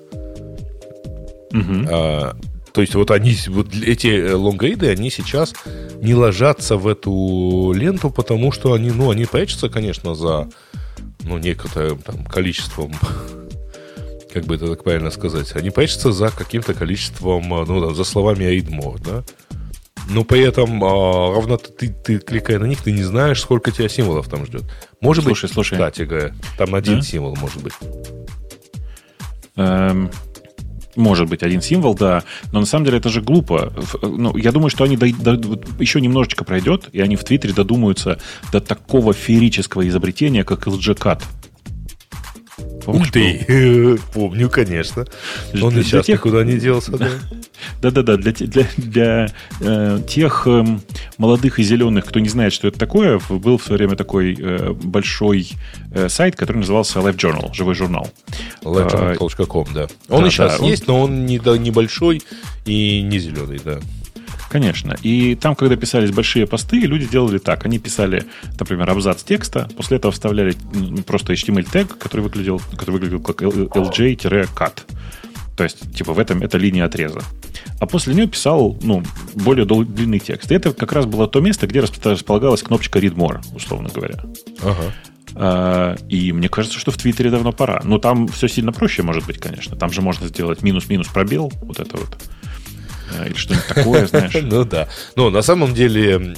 Угу. 1.52 1.86
А, 1.90 2.36
то 2.78 2.82
есть 2.82 2.94
вот 2.94 3.10
они, 3.10 3.36
вот 3.48 3.74
эти 3.74 4.30
лонгрейды, 4.30 4.88
они 4.88 5.10
сейчас 5.10 5.52
не 6.00 6.14
ложатся 6.14 6.76
в 6.76 6.86
эту 6.86 7.72
ленту, 7.74 8.08
потому 8.08 8.52
что 8.52 8.72
они, 8.72 8.92
ну, 8.92 9.10
они 9.10 9.24
прячутся, 9.24 9.68
конечно, 9.68 10.14
за, 10.14 10.48
ну, 11.24 11.38
некоторым 11.38 11.98
там 11.98 12.24
количеством 12.24 12.92
как 14.32 14.44
бы 14.44 14.54
это 14.54 14.68
так 14.68 14.84
правильно 14.84 15.10
сказать, 15.10 15.56
они 15.56 15.70
прячутся 15.70 16.12
за 16.12 16.30
каким-то 16.30 16.72
количеством, 16.72 17.48
ну, 17.48 17.84
там, 17.84 17.96
за 17.96 18.04
словами 18.04 18.44
more, 18.44 19.04
да? 19.04 19.24
но 20.08 20.22
при 20.22 20.42
этом 20.42 20.84
а, 20.84 21.34
равно 21.34 21.56
ты, 21.56 21.88
ты, 21.88 22.18
кликая 22.20 22.60
на 22.60 22.66
них, 22.66 22.80
ты 22.80 22.92
не 22.92 23.02
знаешь, 23.02 23.40
сколько 23.40 23.72
тебя 23.72 23.88
символов 23.88 24.28
там 24.28 24.46
ждет. 24.46 24.62
Может 25.00 25.24
слушай, 25.24 25.46
быть, 25.46 25.52
слушай. 25.52 25.72
кстати 25.72 26.02
говоря, 26.02 26.32
там 26.56 26.76
один 26.76 27.00
да? 27.00 27.02
символ 27.02 27.34
может 27.34 27.60
быть. 27.60 27.74
Эм, 29.56 30.12
может 30.98 31.28
быть, 31.28 31.42
один 31.42 31.62
символ, 31.62 31.94
да. 31.94 32.24
Но 32.52 32.60
на 32.60 32.66
самом 32.66 32.84
деле 32.84 32.98
это 32.98 33.08
же 33.08 33.22
глупо. 33.22 33.72
Ну, 34.02 34.36
я 34.36 34.52
думаю, 34.52 34.68
что 34.68 34.84
они 34.84 34.96
до, 34.96 35.10
до, 35.12 35.60
еще 35.78 36.00
немножечко 36.00 36.44
пройдет, 36.44 36.88
и 36.92 37.00
они 37.00 37.16
в 37.16 37.24
Твиттере 37.24 37.54
додумаются 37.54 38.18
до 38.52 38.60
такого 38.60 39.12
феерического 39.12 39.88
изобретения, 39.88 40.44
как 40.44 40.66
LG-Cut. 40.66 41.22
Помнишь, 42.88 43.08
Ух 43.08 43.12
ты! 43.12 43.98
Помню, 44.14 44.48
конечно. 44.48 45.04
Он 45.60 45.68
для, 45.68 45.82
и 45.82 45.84
сейчас 45.84 46.06
тех... 46.06 46.20
никуда 46.20 46.42
не 46.42 46.56
делся, 46.56 46.96
да? 46.96 47.10
Да-да-да, 47.82 48.16
для, 48.16 48.32
для, 48.32 48.66
для 48.78 49.28
э, 49.60 50.00
тех 50.08 50.46
э, 50.46 50.64
молодых 51.18 51.58
и 51.58 51.62
зеленых, 51.62 52.06
кто 52.06 52.18
не 52.18 52.30
знает, 52.30 52.54
что 52.54 52.66
это 52.66 52.78
такое, 52.78 53.20
был 53.28 53.58
в 53.58 53.62
свое 53.62 53.76
время 53.76 53.94
такой 53.94 54.34
э, 54.40 54.72
большой 54.72 55.50
э, 55.92 56.08
сайт, 56.08 56.34
который 56.34 56.58
назывался 56.58 57.00
Life 57.00 57.16
Journal, 57.16 57.52
живой 57.52 57.74
журнал. 57.74 58.10
livejournal.com, 58.62 59.66
да. 59.74 59.88
Он 60.08 60.22
да, 60.22 60.28
и 60.28 60.30
сейчас 60.30 60.58
да, 60.58 60.64
есть, 60.64 60.88
он... 60.88 60.94
но 60.94 61.02
он 61.02 61.26
не, 61.26 61.36
небольшой 61.58 62.22
и 62.64 63.02
не 63.02 63.18
зеленый, 63.18 63.60
да. 63.62 63.80
Конечно. 64.48 64.96
И 65.02 65.34
там, 65.34 65.54
когда 65.54 65.76
писались 65.76 66.10
большие 66.10 66.46
посты, 66.46 66.78
люди 66.80 67.06
делали 67.06 67.38
так. 67.38 67.66
Они 67.66 67.78
писали, 67.78 68.24
например, 68.58 68.88
абзац 68.90 69.22
текста, 69.22 69.68
после 69.76 69.98
этого 69.98 70.12
вставляли 70.12 70.54
просто 71.06 71.32
HTML-тег, 71.34 71.98
который 71.98 72.22
выглядел, 72.22 72.60
который 72.72 72.92
выглядел 72.92 73.20
как 73.20 73.42
lj-cut. 73.42 74.82
То 75.56 75.64
есть, 75.64 75.92
типа, 75.94 76.12
в 76.12 76.18
этом 76.18 76.42
это 76.42 76.56
линия 76.56 76.84
отреза. 76.84 77.20
А 77.80 77.86
после 77.86 78.14
нее 78.14 78.28
писал, 78.28 78.78
ну, 78.80 79.02
более 79.34 79.66
длинный 79.66 80.20
текст. 80.20 80.50
И 80.52 80.54
это 80.54 80.72
как 80.72 80.92
раз 80.92 81.04
было 81.06 81.26
то 81.26 81.40
место, 81.40 81.66
где 81.66 81.80
располагалась 81.80 82.62
кнопочка 82.62 83.00
Read 83.00 83.14
More, 83.14 83.40
условно 83.54 83.88
говоря. 83.92 84.20
Ага. 84.62 84.94
А, 85.34 85.96
и 86.08 86.32
мне 86.32 86.48
кажется, 86.48 86.78
что 86.78 86.90
в 86.90 86.96
Твиттере 86.96 87.30
давно 87.30 87.52
пора. 87.52 87.80
Но 87.84 87.98
там 87.98 88.28
все 88.28 88.48
сильно 88.48 88.72
проще, 88.72 89.02
может 89.02 89.26
быть, 89.26 89.38
конечно. 89.38 89.76
Там 89.76 89.92
же 89.92 90.00
можно 90.00 90.28
сделать 90.28 90.62
минус-минус 90.62 91.08
пробел, 91.08 91.52
вот 91.62 91.80
это 91.80 91.96
вот. 91.96 92.16
Или 93.26 93.34
что-нибудь 93.34 93.66
такое, 93.66 94.06
знаешь. 94.06 94.36
Ну 94.42 94.64
да. 94.64 94.88
Но 95.16 95.30
на 95.30 95.42
самом 95.42 95.74
деле 95.74 96.34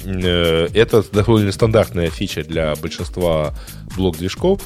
это 0.73 1.03
довольно 1.11 1.51
стандартная 1.51 2.09
фича 2.09 2.43
для 2.43 2.75
большинства 2.75 3.53
блок-движков. 3.95 4.61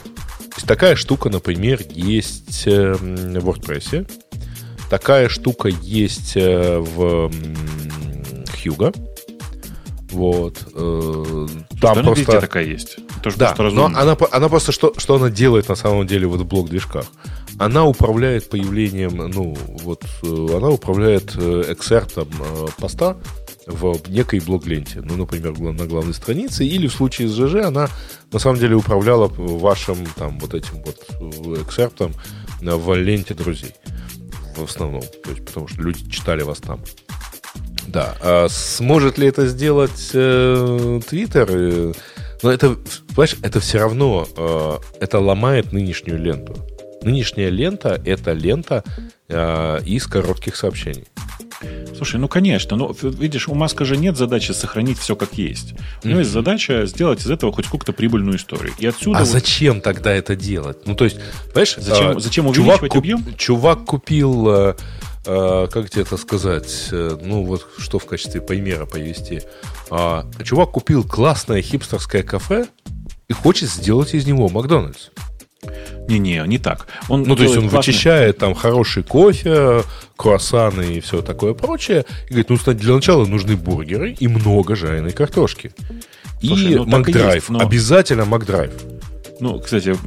Такая 0.65 0.95
штука, 0.95 1.29
например, 1.29 1.81
есть 1.91 2.65
в 2.65 3.37
WordPress. 3.37 4.09
Такая 4.89 5.29
штука 5.29 5.67
есть 5.69 6.35
в 6.35 7.31
Hugo. 8.63 9.14
Вот. 10.15 10.65
Э, 10.73 11.47
там 11.81 12.03
просто... 12.03 12.21
везде 12.21 12.39
такая 12.39 12.63
есть. 12.63 12.97
То, 13.21 13.31
да, 13.35 13.53
но 13.57 13.85
она, 13.87 14.15
она 14.31 14.49
просто, 14.49 14.71
что, 14.71 14.93
что 14.97 15.15
она 15.15 15.29
делает 15.29 15.67
на 15.67 15.75
самом 15.75 16.07
деле 16.07 16.25
вот 16.25 16.39
в 16.39 16.45
блок-движках? 16.45 17.05
Она 17.59 17.85
управляет 17.85 18.49
появлением, 18.49 19.17
ну, 19.17 19.57
вот, 19.83 20.03
э, 20.23 20.47
она 20.55 20.69
управляет 20.69 21.35
э, 21.35 21.65
эксертом 21.67 22.29
поста 22.77 23.17
в 23.67 24.09
некой 24.09 24.39
блок-ленте. 24.39 25.01
Ну, 25.01 25.17
например, 25.17 25.59
на 25.59 25.85
главной 25.85 26.13
странице. 26.13 26.65
Или 26.65 26.87
в 26.87 26.93
случае 26.93 27.27
с 27.27 27.33
ЖЖ 27.33 27.65
она 27.65 27.89
на 28.31 28.39
самом 28.39 28.57
деле 28.57 28.75
управляла 28.75 29.27
вашим 29.27 29.97
там 30.15 30.39
вот 30.39 30.53
этим 30.53 30.81
вот 30.85 31.59
эксертом 31.59 32.13
в 32.61 32.93
ленте 32.95 33.33
друзей. 33.33 33.73
В 34.55 34.63
основном. 34.63 35.01
То 35.01 35.31
есть, 35.31 35.45
потому 35.45 35.67
что 35.67 35.81
люди 35.81 36.09
читали 36.09 36.43
вас 36.43 36.59
там. 36.59 36.79
Да. 37.87 38.15
А 38.21 38.47
сможет 38.49 39.17
ли 39.17 39.27
это 39.27 39.47
сделать 39.47 40.11
э, 40.13 40.99
Twitter? 41.09 41.47
Э, 41.49 41.93
но 42.43 42.51
это, 42.51 42.75
понимаешь, 43.09 43.35
это 43.41 43.59
все 43.59 43.79
равно, 43.79 44.27
э, 44.37 44.77
это 44.99 45.19
ломает 45.19 45.71
нынешнюю 45.71 46.21
ленту. 46.21 46.55
Нынешняя 47.01 47.49
лента— 47.49 48.01
это 48.05 48.33
лента 48.33 48.83
э, 49.29 49.79
из 49.85 50.07
коротких 50.07 50.55
сообщений. 50.55 51.05
Слушай, 51.95 52.19
ну 52.19 52.27
конечно, 52.27 52.75
но 52.75 52.93
видишь, 53.01 53.47
у 53.47 53.53
Маска 53.53 53.85
же 53.85 53.95
нет 53.95 54.17
задачи 54.17 54.51
сохранить 54.51 54.99
все 54.99 55.15
как 55.15 55.33
есть. 55.35 55.73
У 56.03 56.07
него 56.07 56.19
mm-hmm. 56.19 56.21
есть 56.21 56.31
задача 56.31 56.85
сделать 56.85 57.21
из 57.21 57.31
этого 57.31 57.53
хоть 57.53 57.65
сколько-то 57.65 57.93
прибыльную 57.93 58.37
историю. 58.37 58.73
И 58.77 58.85
отсюда. 58.85 59.19
А 59.19 59.21
вот... 59.21 59.29
зачем 59.29 59.81
тогда 59.81 60.11
это 60.11 60.35
делать? 60.35 60.85
Ну 60.85 60.95
то 60.95 61.05
есть, 61.05 61.17
понимаешь, 61.47 61.75
зачем, 61.77 62.17
а, 62.17 62.19
зачем 62.19 62.47
увеличивать 62.47 62.79
чувак, 62.79 62.95
объем? 62.95 63.35
Чувак 63.37 63.85
купил 63.85 64.75
э, 65.25 65.29
а, 65.31 65.67
как 65.67 65.89
тебе 65.89 66.03
это 66.03 66.17
сказать, 66.17 66.89
э, 66.91 67.17
ну 67.21 67.43
вот 67.43 67.67
что 67.77 67.99
в 67.99 68.05
качестве 68.05 68.41
примера 68.41 68.85
привести. 68.85 69.41
А, 69.89 70.25
чувак 70.43 70.71
купил 70.71 71.03
классное 71.03 71.61
хипстерское 71.61 72.23
кафе 72.23 72.67
и 73.27 73.33
хочет 73.33 73.69
сделать 73.69 74.13
из 74.13 74.25
него 74.25 74.49
Макдональдс. 74.49 75.09
Не-не, 76.07 76.43
не 76.45 76.59
так. 76.59 76.87
Он 77.09 77.23
ну, 77.23 77.35
то 77.35 77.43
есть 77.43 77.55
он 77.55 77.69
классный... 77.69 77.93
вычищает 77.93 78.37
там 78.37 78.53
хороший 78.53 79.03
кофе, 79.03 79.83
круассаны 80.15 80.97
и 80.97 80.99
все 80.99 81.21
такое 81.21 81.53
прочее. 81.53 82.05
И 82.27 82.33
говорит, 82.33 82.49
ну, 82.49 82.73
для 82.73 82.93
начала 82.93 83.25
нужны 83.25 83.55
бургеры 83.55 84.11
и 84.11 84.27
много 84.27 84.75
жареной 84.75 85.11
картошки. 85.11 85.71
Слушай, 86.43 86.73
и 86.73 86.75
ну, 86.75 86.85
Макдрайв. 86.85 87.49
Но... 87.49 87.59
Обязательно 87.59 88.25
Макдрайв. 88.25 88.71
Ну, 89.39 89.59
кстати, 89.59 89.97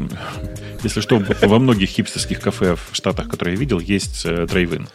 если 0.82 1.00
что, 1.00 1.22
во 1.42 1.58
многих 1.58 1.88
хипстерских 1.88 2.40
кафе 2.40 2.76
в 2.76 2.94
Штатах, 2.94 3.28
которые 3.28 3.54
я 3.54 3.60
видел, 3.60 3.80
есть 3.80 4.24
э, 4.24 4.46
драйвин. 4.46 4.88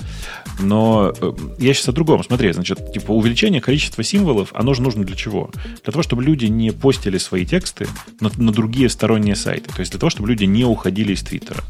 Но 0.59 1.13
э, 1.19 1.31
я 1.59 1.73
сейчас 1.73 1.89
о 1.89 1.91
другом. 1.91 2.23
Смотри, 2.23 2.51
значит, 2.53 2.93
типа 2.93 3.11
увеличение 3.11 3.61
количества 3.61 4.03
символов, 4.03 4.49
оно 4.53 4.73
же 4.73 4.81
нужно 4.81 5.03
для 5.03 5.15
чего? 5.15 5.51
Для 5.83 5.91
того, 5.91 6.03
чтобы 6.03 6.23
люди 6.23 6.45
не 6.45 6.71
постили 6.71 7.17
свои 7.17 7.45
тексты 7.45 7.87
на, 8.19 8.31
на 8.37 8.51
другие 8.51 8.89
сторонние 8.89 9.35
сайты. 9.35 9.69
То 9.73 9.79
есть 9.79 9.91
для 9.91 9.99
того, 9.99 10.09
чтобы 10.09 10.29
люди 10.29 10.45
не 10.45 10.65
уходили 10.65 11.13
из 11.13 11.23
Твиттера. 11.23 11.63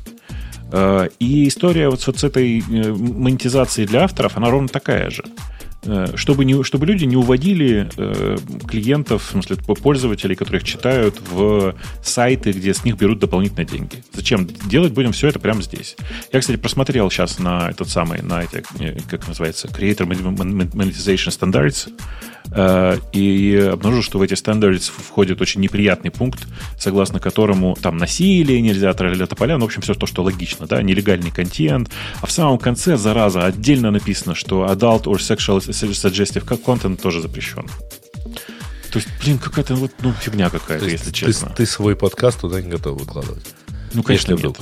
Э, 0.72 1.10
и 1.20 1.48
история 1.48 1.90
вот 1.90 2.02
с 2.02 2.24
этой 2.24 2.62
монетизацией 2.68 3.88
для 3.88 4.04
авторов, 4.04 4.38
она 4.38 4.50
ровно 4.50 4.68
такая 4.68 5.10
же. 5.10 5.24
Э, 5.86 6.08
чтобы, 6.16 6.46
не, 6.46 6.64
чтобы 6.64 6.86
люди 6.86 7.06
не 7.06 7.18
уводили 7.18 7.90
э, 7.98 8.38
клиентов, 8.68 9.26
в 9.28 9.32
смысле 9.32 9.58
пользователей, 9.58 10.36
которых 10.36 10.64
читают, 10.64 11.16
в 11.30 11.76
сайты, 12.02 12.52
где 12.52 12.74
с 12.74 12.86
них 12.86 12.98
берут 12.98 13.20
дополнительные 13.20 13.66
деньги. 13.66 14.04
Зачем? 14.14 14.48
Делать 14.70 14.94
будем 14.94 15.12
все 15.12 15.28
это 15.28 15.40
прямо 15.40 15.62
здесь. 15.62 15.96
Я, 16.32 16.40
кстати, 16.40 16.58
просмотрел 16.58 17.10
сейчас 17.12 17.40
на 17.40 17.70
этот 17.70 17.90
самый, 17.90 18.22
на 18.22 18.44
эти, 18.44 18.64
э, 18.80 18.98
как 19.10 19.28
называется, 19.28 19.68
Creator 19.68 20.08
Monetization 20.08 21.32
Standards, 21.38 21.90
и 22.56 23.70
обнаружил, 23.72 24.04
что 24.04 24.20
в 24.20 24.22
эти 24.22 24.36
стандарты 24.36 24.80
входит 24.80 25.42
очень 25.42 25.62
неприятный 25.62 26.12
пункт, 26.12 26.46
согласно 26.78 27.20
которому 27.20 27.76
там 27.82 27.98
насилие 27.98 28.62
нельзя, 28.62 28.94
тролля 28.94 29.26
тополя, 29.26 29.58
ну, 29.58 29.66
в 29.66 29.68
общем, 29.68 29.82
все 29.82 29.94
то, 29.94 30.06
что 30.06 30.24
логично, 30.24 30.68
да, 30.68 30.82
нелегальный 30.82 31.32
контент. 31.32 31.90
А 32.22 32.28
в 32.28 32.32
самом 32.32 32.58
конце, 32.60 32.98
зараза, 32.98 33.46
отдельно 33.46 33.92
написано, 33.92 34.36
что 34.36 34.66
adult 34.66 35.04
or 35.04 35.16
sexual 35.16 35.60
suggestive 35.60 36.46
content 36.64 37.02
тоже 37.02 37.22
запрещен. 37.22 37.66
То 38.92 39.00
есть, 39.00 39.10
блин, 39.24 39.40
какая-то 39.40 39.74
вот, 39.76 39.92
ну, 40.02 40.14
фигня 40.14 40.52
какая-то, 40.52 40.86
если 40.86 41.12
честно. 41.12 41.50
Ты, 41.50 41.56
ты 41.56 41.66
свой 41.66 41.96
подкаст 41.96 42.42
туда 42.42 42.62
не 42.62 42.70
готов 42.70 43.00
выкладывать? 43.00 43.46
Ну, 43.94 44.04
конечно, 44.04 44.34
нет. 44.34 44.56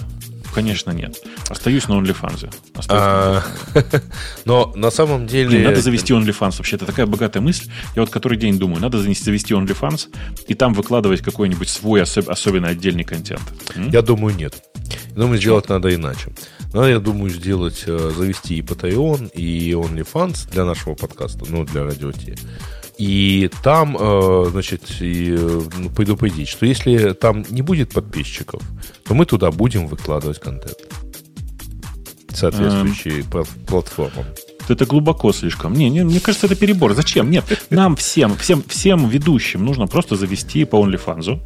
Конечно, 0.54 0.92
нет. 0.92 1.18
Остаюсь 1.50 1.88
на 1.88 1.94
OnlyFans. 1.94 2.54
А, 2.90 3.44
но 4.46 4.72
на 4.76 4.92
самом 4.92 5.28
деле... 5.28 5.64
надо 5.64 5.82
завести 5.82 6.14
OnlyFans. 6.14 6.58
Вообще, 6.58 6.76
это 6.76 6.86
такая 6.86 7.06
богатая 7.06 7.42
мысль. 7.42 7.70
Я 7.96 8.02
вот 8.02 8.10
который 8.10 8.38
день 8.38 8.60
думаю, 8.60 8.82
надо 8.82 9.00
завести 9.00 9.54
OnlyFans 9.54 10.10
и 10.48 10.54
там 10.54 10.74
выкладывать 10.74 11.22
какой-нибудь 11.22 11.70
свой 11.70 12.02
особенно 12.02 12.68
отдельный 12.68 13.04
контент. 13.04 13.44
Я 13.76 14.02
думаю, 14.02 14.36
нет. 14.36 14.56
думаю, 15.16 15.40
сделать 15.40 15.70
надо 15.70 15.94
иначе. 15.94 16.34
Надо, 16.74 16.88
я 16.88 17.00
думаю, 17.00 17.30
сделать, 17.30 17.84
э, 17.86 18.12
завести 18.16 18.56
и 18.56 18.62
Patreon, 18.62 19.32
и 19.32 19.72
OnlyFans 19.72 20.50
для 20.52 20.64
нашего 20.64 20.96
подкаста, 20.96 21.46
ну, 21.50 21.66
для 21.66 21.84
радио. 21.84 22.12
И 22.98 23.50
там, 23.64 23.98
э, 24.00 24.46
значит, 24.52 24.84
и, 25.00 25.38
ну, 25.78 25.90
предупредить, 25.90 26.48
что 26.48 26.66
если 26.66 27.14
там 27.14 27.46
не 27.50 27.62
будет 27.62 27.94
подписчиков, 27.94 28.62
то 29.06 29.14
мы 29.14 29.26
туда 29.26 29.52
будем 29.52 29.88
выкладывать 29.88 30.40
контент. 30.40 30.78
Соответствующий 32.34 33.22
эм... 33.22 33.46
платформам. 33.68 34.26
Это 34.70 34.86
глубоко 34.86 35.34
слишком. 35.34 35.74
Не, 35.74 35.90
не, 35.90 36.04
мне 36.04 36.20
кажется, 36.20 36.48
это 36.48 36.56
перебор. 36.56 36.94
Зачем? 36.94 37.30
Нет, 37.30 37.46
нам 37.70 37.96
всем, 37.96 38.38
всем, 38.38 38.64
всем 38.68 39.10
ведущим 39.10 39.66
нужно 39.66 39.88
просто 39.88 40.16
завести 40.16 40.66
по 40.66 40.78
OnlyFans 40.86 41.40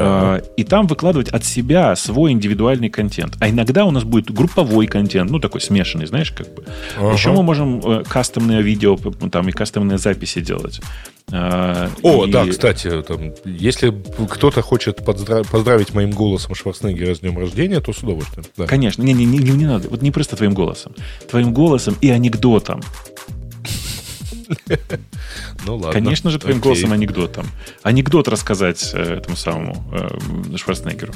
а, 0.00 0.42
и 0.56 0.64
там 0.64 0.86
выкладывать 0.86 1.28
от 1.28 1.44
себя 1.44 1.94
свой 1.96 2.32
индивидуальный 2.32 2.90
контент. 2.90 3.36
А 3.40 3.48
иногда 3.48 3.84
у 3.84 3.90
нас 3.90 4.04
будет 4.04 4.30
групповой 4.30 4.86
контент, 4.86 5.30
ну, 5.30 5.38
такой 5.38 5.60
смешанный, 5.60 6.06
знаешь, 6.06 6.30
как 6.30 6.52
бы. 6.54 6.64
Ага. 6.98 7.12
Еще 7.12 7.32
мы 7.32 7.42
можем 7.42 7.80
э, 7.80 8.04
кастомные 8.08 8.62
видео 8.62 8.96
там 9.30 9.48
и 9.48 9.52
кастомные 9.52 9.98
записи 9.98 10.40
делать. 10.40 10.80
А, 11.32 11.90
О, 12.02 12.26
и... 12.26 12.30
да, 12.30 12.46
кстати, 12.46 13.02
там, 13.02 13.32
если 13.44 13.94
кто-то 14.30 14.62
хочет 14.62 15.04
поздравить, 15.04 15.48
поздравить 15.48 15.94
моим 15.94 16.10
голосом 16.10 16.54
Шварценеггера 16.54 17.14
с 17.14 17.20
днем 17.20 17.38
рождения, 17.38 17.80
то 17.80 17.92
с 17.92 17.98
удовольствием. 17.98 18.46
Да. 18.56 18.66
Конечно, 18.66 19.02
не, 19.02 19.12
не, 19.14 19.24
не, 19.24 19.38
не 19.38 19.66
надо. 19.66 19.88
Вот 19.88 20.02
не 20.02 20.10
просто 20.10 20.36
твоим 20.36 20.54
голосом. 20.54 20.94
Твоим 21.30 21.54
голосом 21.54 21.96
и 22.00 22.10
анекдотом. 22.10 22.82
Ну 25.66 25.76
ладно. 25.76 25.92
Конечно 25.92 26.30
же, 26.30 26.38
твоим 26.38 26.60
голосом 26.60 26.92
анекдотом. 26.92 27.46
Анекдот 27.82 28.28
рассказать 28.28 28.90
э, 28.94 29.18
этому 29.18 29.36
самому 29.36 29.84
э, 29.92 30.56
Шварценеггеру. 30.56 31.12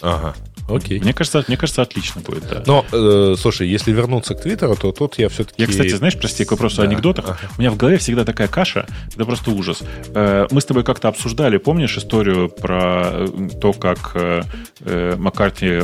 Ага. 0.00 0.34
Окей. 0.68 1.00
Мне 1.00 1.12
кажется, 1.12 1.44
мне 1.48 1.56
кажется, 1.56 1.82
отлично 1.82 2.20
будет, 2.20 2.48
да. 2.48 2.62
Но, 2.66 2.84
э, 2.92 3.34
слушай, 3.38 3.68
если 3.68 3.92
вернуться 3.92 4.34
к 4.34 4.42
Твиттеру, 4.42 4.76
то 4.76 4.92
тут 4.92 5.18
я 5.18 5.28
все-таки... 5.28 5.60
Я, 5.62 5.68
кстати, 5.68 5.94
знаешь, 5.94 6.16
прости, 6.16 6.44
к 6.44 6.52
вопросу 6.52 6.78
да. 6.78 6.82
о 6.84 6.86
анекдотах. 6.86 7.24
Ага. 7.24 7.38
У 7.56 7.60
меня 7.60 7.70
в 7.70 7.76
голове 7.76 7.98
всегда 7.98 8.24
такая 8.24 8.48
каша, 8.48 8.86
это 9.12 9.24
просто 9.24 9.50
ужас. 9.50 9.82
Э, 10.14 10.46
мы 10.50 10.60
с 10.60 10.64
тобой 10.64 10.84
как-то 10.84 11.08
обсуждали, 11.08 11.56
помнишь 11.58 11.96
историю 11.96 12.48
про 12.48 13.02
э, 13.04 13.48
то, 13.60 13.72
как 13.72 14.12
э, 14.14 14.42
э 14.84 15.16
Маккарти 15.16 15.82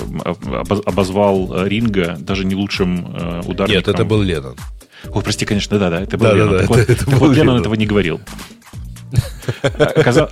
обозвал 0.84 1.64
Ринга 1.66 2.16
даже 2.18 2.44
не 2.44 2.54
лучшим 2.54 3.14
э, 3.14 3.40
ударником? 3.44 3.76
Нет, 3.76 3.88
это 3.88 4.04
был 4.04 4.22
Леннон. 4.22 4.56
Ой, 5.04 5.22
прости, 5.22 5.44
конечно, 5.44 5.78
да-да, 5.78 6.00
это 6.00 6.16
был 6.18 6.26
да, 6.26 6.34
Леннон. 6.34 6.52
Да, 6.52 6.58
так 6.58 6.68
да, 6.68 6.74
вот, 6.74 6.78
это, 6.78 6.92
это 6.92 7.16
вот 7.16 7.36
Леннон 7.36 7.60
этого 7.60 7.74
не 7.74 7.86
говорил. 7.86 8.20
Оказал, 9.78 10.28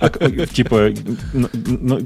типа, 0.53 0.91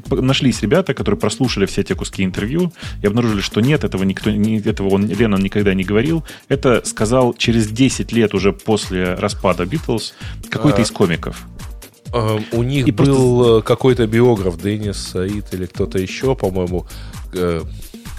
нашлись 0.09 0.61
ребята, 0.61 0.93
которые 0.93 1.19
прослушали 1.19 1.65
все 1.65 1.83
те 1.83 1.95
куски 1.95 2.23
интервью 2.23 2.71
и 3.01 3.07
обнаружили, 3.07 3.41
что 3.41 3.61
нет, 3.61 3.83
этого 3.83 4.03
никто, 4.03 4.29
этого 4.29 4.89
он, 4.89 5.07
Леннон 5.07 5.41
никогда 5.41 5.73
не 5.73 5.83
говорил. 5.83 6.23
Это 6.47 6.81
сказал 6.85 7.33
через 7.33 7.67
10 7.67 8.11
лет 8.11 8.33
уже 8.33 8.53
после 8.53 9.15
распада 9.15 9.65
Битлз 9.65 10.13
какой-то 10.49 10.79
а, 10.79 10.81
из 10.81 10.91
комиков. 10.91 11.41
А, 12.13 12.39
у 12.51 12.63
них 12.63 12.87
и 12.87 12.91
был 12.91 13.43
просто... 13.43 13.67
какой-то 13.67 14.07
биограф, 14.07 14.61
Денис 14.61 14.97
Саид 14.97 15.53
или 15.53 15.65
кто-то 15.65 15.99
еще, 15.99 16.35
по-моему, 16.35 16.85
э, 17.33 17.61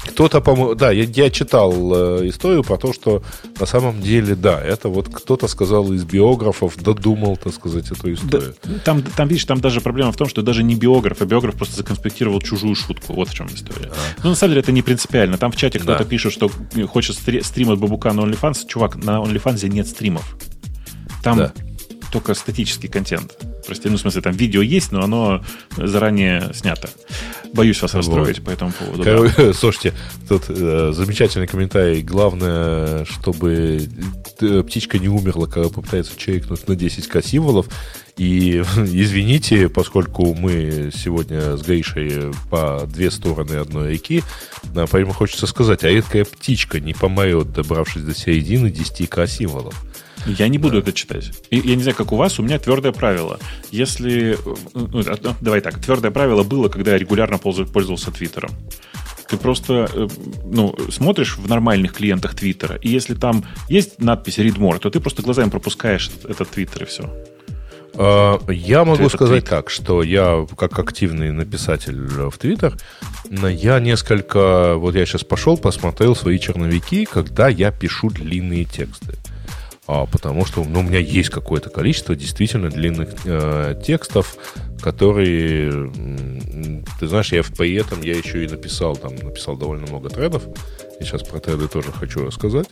Кто-то, 0.08 0.40
по 0.40 0.74
да, 0.74 0.90
я, 0.90 1.04
я 1.04 1.30
читал 1.30 1.72
э, 1.72 2.28
историю 2.28 2.62
про 2.62 2.76
то, 2.78 2.92
что 2.92 3.22
на 3.58 3.66
самом 3.66 4.00
деле, 4.00 4.34
да, 4.34 4.60
это 4.60 4.88
вот 4.88 5.08
кто-то 5.12 5.46
сказал 5.48 5.92
из 5.92 6.04
биографов, 6.04 6.76
додумал, 6.82 7.36
так 7.36 7.52
сказать, 7.52 7.90
эту 7.90 8.12
историю. 8.12 8.54
Да, 8.62 8.78
там, 8.84 9.02
там, 9.02 9.28
видишь, 9.28 9.44
там 9.44 9.60
даже 9.60 9.80
проблема 9.80 10.12
в 10.12 10.16
том, 10.16 10.28
что 10.28 10.42
даже 10.42 10.62
не 10.62 10.74
биограф, 10.74 11.20
а 11.20 11.26
биограф 11.26 11.54
просто 11.54 11.76
законспектировал 11.76 12.40
чужую 12.40 12.74
шутку. 12.74 13.12
Вот 13.12 13.28
в 13.28 13.34
чем 13.34 13.46
история. 13.48 13.90
А. 13.90 14.20
Ну, 14.22 14.30
на 14.30 14.36
самом 14.36 14.52
деле, 14.52 14.62
это 14.62 14.72
не 14.72 14.82
принципиально. 14.82 15.36
Там 15.38 15.52
в 15.52 15.56
чате 15.56 15.78
кто-то 15.78 16.04
пишет, 16.04 16.32
что 16.32 16.50
хочет 16.88 17.16
стрим 17.16 17.70
от 17.70 17.78
Бабука 17.78 18.12
на 18.12 18.20
OnlyFans. 18.20 18.66
Чувак, 18.66 18.96
на 18.96 19.18
OnlyFans 19.18 19.68
нет 19.68 19.86
стримов. 19.86 20.36
Там 21.22 21.36
да. 21.36 21.52
только 22.10 22.34
статический 22.34 22.88
контент. 22.88 23.36
Прости, 23.70 23.88
ну, 23.88 23.98
в 23.98 24.00
смысле, 24.00 24.20
там 24.20 24.32
видео 24.32 24.62
есть, 24.62 24.90
но 24.90 25.00
оно 25.00 25.44
заранее 25.76 26.50
снято. 26.54 26.90
Боюсь 27.52 27.80
вас 27.80 27.94
расстроить 27.94 28.40
вот. 28.40 28.46
по 28.46 28.50
этому 28.50 28.72
поводу. 28.72 29.04
Кор... 29.04 29.32
Да. 29.36 29.52
Слушайте, 29.54 29.94
тут 30.28 30.46
э, 30.48 30.90
замечательный 30.92 31.46
комментарий. 31.46 32.02
Главное, 32.02 33.04
чтобы 33.04 33.88
птичка 34.66 34.98
не 34.98 35.08
умерла, 35.08 35.46
когда 35.46 35.68
попытается 35.68 36.18
чекнуть 36.18 36.66
на 36.66 36.72
10к 36.72 37.24
символов. 37.24 37.68
И 38.16 38.58
извините, 38.76 39.68
поскольку 39.68 40.34
мы 40.34 40.90
сегодня 40.92 41.56
с 41.56 41.62
Гришей 41.62 42.32
по 42.50 42.88
две 42.92 43.08
стороны 43.12 43.52
одной 43.52 43.92
реки, 43.92 44.24
поэтому 44.74 45.12
хочется 45.12 45.46
сказать, 45.46 45.84
а 45.84 45.88
редкая 45.90 46.24
птичка 46.24 46.80
не 46.80 46.92
помрет, 46.92 47.52
добравшись 47.52 48.02
до 48.02 48.16
середины 48.16 48.66
10к 48.66 49.28
символов. 49.28 49.80
Я 50.26 50.48
не 50.48 50.58
буду 50.58 50.74
да. 50.74 50.78
это 50.80 50.92
читать. 50.92 51.30
Я 51.50 51.74
не 51.74 51.82
знаю, 51.82 51.96
как 51.96 52.12
у 52.12 52.16
вас, 52.16 52.38
у 52.38 52.42
меня 52.42 52.58
твердое 52.58 52.92
правило. 52.92 53.38
Если... 53.70 54.36
Ну, 54.74 55.02
давай 55.40 55.60
так, 55.60 55.78
твердое 55.80 56.10
правило 56.10 56.42
было, 56.42 56.68
когда 56.68 56.92
я 56.92 56.98
регулярно 56.98 57.38
пользовался 57.38 58.10
Твиттером. 58.10 58.50
Ты 59.28 59.36
просто 59.36 59.88
э, 59.92 60.08
ну, 60.44 60.74
смотришь 60.90 61.36
в 61.36 61.48
нормальных 61.48 61.92
клиентах 61.92 62.34
Твиттера, 62.34 62.76
и 62.76 62.88
если 62.88 63.14
там 63.14 63.44
есть 63.68 64.00
надпись 64.00 64.38
Read 64.38 64.56
More, 64.56 64.80
то 64.80 64.90
ты 64.90 64.98
просто 64.98 65.22
глазами 65.22 65.50
пропускаешь 65.50 66.10
этот 66.28 66.50
Твиттер 66.50 66.82
и 66.82 66.86
все. 66.86 67.08
А, 67.94 68.40
я 68.48 68.84
могу 68.84 69.08
сказать 69.08 69.44
так, 69.44 69.70
что 69.70 70.02
я, 70.02 70.46
как 70.56 70.76
активный 70.80 71.30
написатель 71.30 71.96
в 71.96 72.36
Твиттер, 72.38 72.76
я 73.30 73.78
несколько... 73.78 74.74
Вот 74.74 74.96
я 74.96 75.06
сейчас 75.06 75.22
пошел, 75.22 75.56
посмотрел 75.56 76.16
свои 76.16 76.40
черновики, 76.40 77.04
когда 77.04 77.48
я 77.48 77.70
пишу 77.70 78.10
длинные 78.10 78.64
тексты 78.64 79.16
а, 79.92 80.06
потому 80.06 80.46
что 80.46 80.62
ну, 80.62 80.80
у 80.80 80.82
меня 80.84 81.00
есть 81.00 81.30
какое-то 81.30 81.68
количество 81.68 82.14
действительно 82.14 82.70
длинных 82.70 83.08
э, 83.24 83.74
текстов, 83.84 84.36
которые, 84.80 85.90
ты 87.00 87.08
знаешь, 87.08 87.32
я 87.32 87.42
при 87.42 87.74
этом 87.74 88.00
я 88.00 88.14
еще 88.14 88.44
и 88.44 88.48
написал, 88.48 88.94
там, 88.94 89.16
написал 89.16 89.56
довольно 89.56 89.88
много 89.88 90.08
тредов, 90.08 90.44
и 91.00 91.04
сейчас 91.04 91.24
про 91.24 91.40
треды 91.40 91.66
тоже 91.66 91.90
хочу 91.90 92.24
рассказать. 92.24 92.68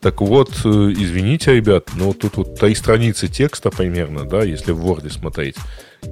Так 0.00 0.20
вот, 0.20 0.50
э, 0.66 0.68
извините, 0.68 1.54
ребят, 1.54 1.88
но 1.94 2.12
тут 2.12 2.36
вот 2.36 2.60
три 2.60 2.74
страницы 2.74 3.28
текста 3.28 3.70
примерно, 3.70 4.26
да, 4.26 4.42
если 4.42 4.72
в 4.72 4.84
Word 4.84 5.10
смотреть, 5.10 5.56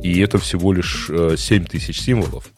и 0.02 0.18
это 0.20 0.38
всего 0.38 0.72
лишь 0.72 1.10
7 1.36 1.66
э, 1.70 1.78
символов. 1.92 2.48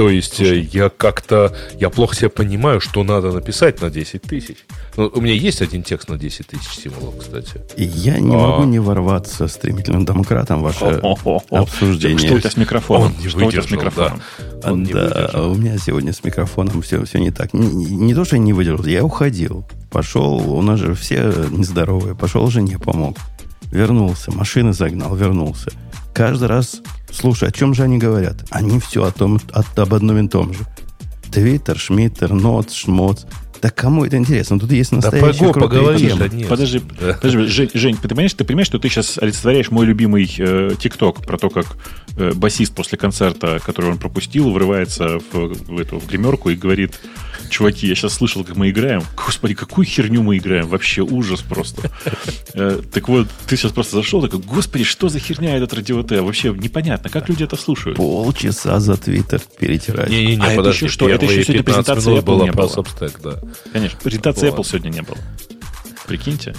То 0.00 0.08
есть 0.08 0.40
э, 0.40 0.46
Слушай. 0.46 0.70
я 0.72 0.88
как-то, 0.88 1.54
я 1.78 1.90
плохо 1.90 2.16
себя 2.16 2.30
понимаю, 2.30 2.80
что 2.80 3.04
надо 3.04 3.32
написать 3.32 3.82
на 3.82 3.90
10 3.90 4.22
тысяч. 4.22 4.56
Ну, 4.96 5.12
у 5.14 5.20
меня 5.20 5.34
есть 5.34 5.60
один 5.60 5.82
текст 5.82 6.08
на 6.08 6.16
10 6.16 6.46
тысяч 6.46 6.70
символов, 6.70 7.18
кстати. 7.18 7.60
И 7.76 7.84
я 7.84 8.18
не 8.18 8.34
а... 8.34 8.38
могу 8.38 8.64
не 8.64 8.78
ворваться 8.78 9.46
стремительным 9.46 10.06
демократом 10.06 10.62
ваше 10.62 11.02
обсуждение. 11.50 12.18
Что 12.18 12.36
у 12.36 12.38
тебя 12.38 12.50
с 12.50 12.56
микрофоном? 12.56 13.14
Он 13.22 13.28
что 13.28 13.44
у 13.44 13.50
тебя 13.50 13.60
с 13.60 13.70
микрофоном? 13.70 14.22
Да, 14.62 14.72
Он 14.72 14.84
да 14.84 15.30
у 15.42 15.54
меня 15.54 15.76
сегодня 15.76 16.14
с 16.14 16.24
микрофоном 16.24 16.80
все, 16.80 17.04
все 17.04 17.18
не 17.18 17.30
так. 17.30 17.52
Не, 17.52 17.66
не 17.68 18.14
то, 18.14 18.24
что 18.24 18.36
я 18.36 18.42
не 18.42 18.54
выдержал, 18.54 18.86
я 18.86 19.04
уходил. 19.04 19.66
Пошел, 19.90 20.32
у 20.50 20.62
нас 20.62 20.80
же 20.80 20.94
все 20.94 21.30
нездоровые. 21.50 22.14
Пошел 22.14 22.48
жене 22.48 22.78
помог. 22.78 23.18
Вернулся, 23.70 24.32
машины 24.32 24.72
загнал, 24.72 25.14
вернулся. 25.14 25.70
Каждый 26.14 26.48
раз 26.48 26.80
Слушай, 27.12 27.48
о 27.48 27.52
чем 27.52 27.74
же 27.74 27.82
они 27.82 27.98
говорят? 27.98 28.44
Они 28.50 28.78
все 28.80 29.04
о 29.04 29.10
том, 29.10 29.40
от, 29.52 29.78
об 29.78 29.94
одном 29.94 30.24
и 30.24 30.28
том 30.28 30.52
же. 30.52 30.64
Твиттер, 31.30 31.78
Шмиттер, 31.78 32.32
Ноц, 32.32 32.72
Шмоц. 32.72 33.24
Да 33.62 33.70
кому 33.70 34.04
это 34.04 34.16
интересно? 34.16 34.58
Тут 34.58 34.72
есть 34.72 34.92
настоящая 34.92 35.52
да, 35.52 35.60
поговори, 35.60 36.08
тема. 36.08 36.28
Да 36.28 36.48
подожди, 36.48 36.80
подожди 36.80 37.46
Жень, 37.46 37.70
Жень, 37.74 37.96
ты 37.96 38.08
понимаешь, 38.08 38.32
ты 38.32 38.44
понимаешь, 38.44 38.66
что 38.66 38.78
ты 38.78 38.88
сейчас 38.88 39.18
олицетворяешь 39.18 39.70
мой 39.70 39.84
любимый 39.86 40.32
э, 40.38 40.70
ТикТок 40.78 41.20
э, 41.20 41.22
про 41.22 41.36
то, 41.36 41.50
как 41.50 41.66
э, 42.16 42.32
басист 42.32 42.74
после 42.74 42.96
концерта, 42.96 43.60
который 43.64 43.90
он 43.90 43.98
пропустил, 43.98 44.50
врывается 44.50 45.18
в, 45.32 45.54
в 45.54 45.80
эту 45.80 45.98
в 45.98 46.06
гримерку 46.06 46.50
и 46.50 46.54
говорит, 46.54 46.98
чуваки, 47.50 47.86
я 47.86 47.94
сейчас 47.94 48.14
слышал, 48.14 48.44
как 48.44 48.56
мы 48.56 48.70
играем. 48.70 49.02
Господи, 49.16 49.54
какую 49.54 49.84
херню 49.84 50.22
мы 50.22 50.38
играем. 50.38 50.66
Вообще 50.66 51.02
ужас 51.02 51.42
просто. 51.42 51.90
Э, 52.54 52.80
так 52.92 53.08
вот, 53.08 53.28
ты 53.46 53.56
сейчас 53.56 53.72
просто 53.72 53.96
зашел, 53.96 54.22
такой, 54.22 54.40
господи, 54.40 54.84
что 54.84 55.08
за 55.08 55.18
херня 55.18 55.56
этот 55.56 55.74
радио 55.74 56.02
Т? 56.02 56.22
Вообще 56.22 56.50
непонятно, 56.50 57.10
как 57.10 57.28
люди 57.28 57.44
это 57.44 57.56
слушают. 57.56 57.98
Полчаса 57.98 58.80
за 58.80 58.96
Твиттер 58.96 59.42
перетирать. 59.58 60.08
Не-не-не, 60.08 60.42
а 60.42 60.56
подожди, 60.56 60.60
это 60.60 60.70
еще 60.70 60.88
что? 60.88 61.08
Это 61.08 61.24
еще 61.26 61.44
сегодня 61.44 61.62
презентация 61.62 62.14
не 62.14 62.20
было. 62.20 62.70
Substack, 62.70 63.20
да. 63.22 63.40
Конечно, 63.72 63.98
презентации 64.02 64.52
Apple 64.52 64.64
сегодня 64.64 64.90
не 64.90 65.02
было. 65.02 65.18
Прикиньте. 66.06 66.54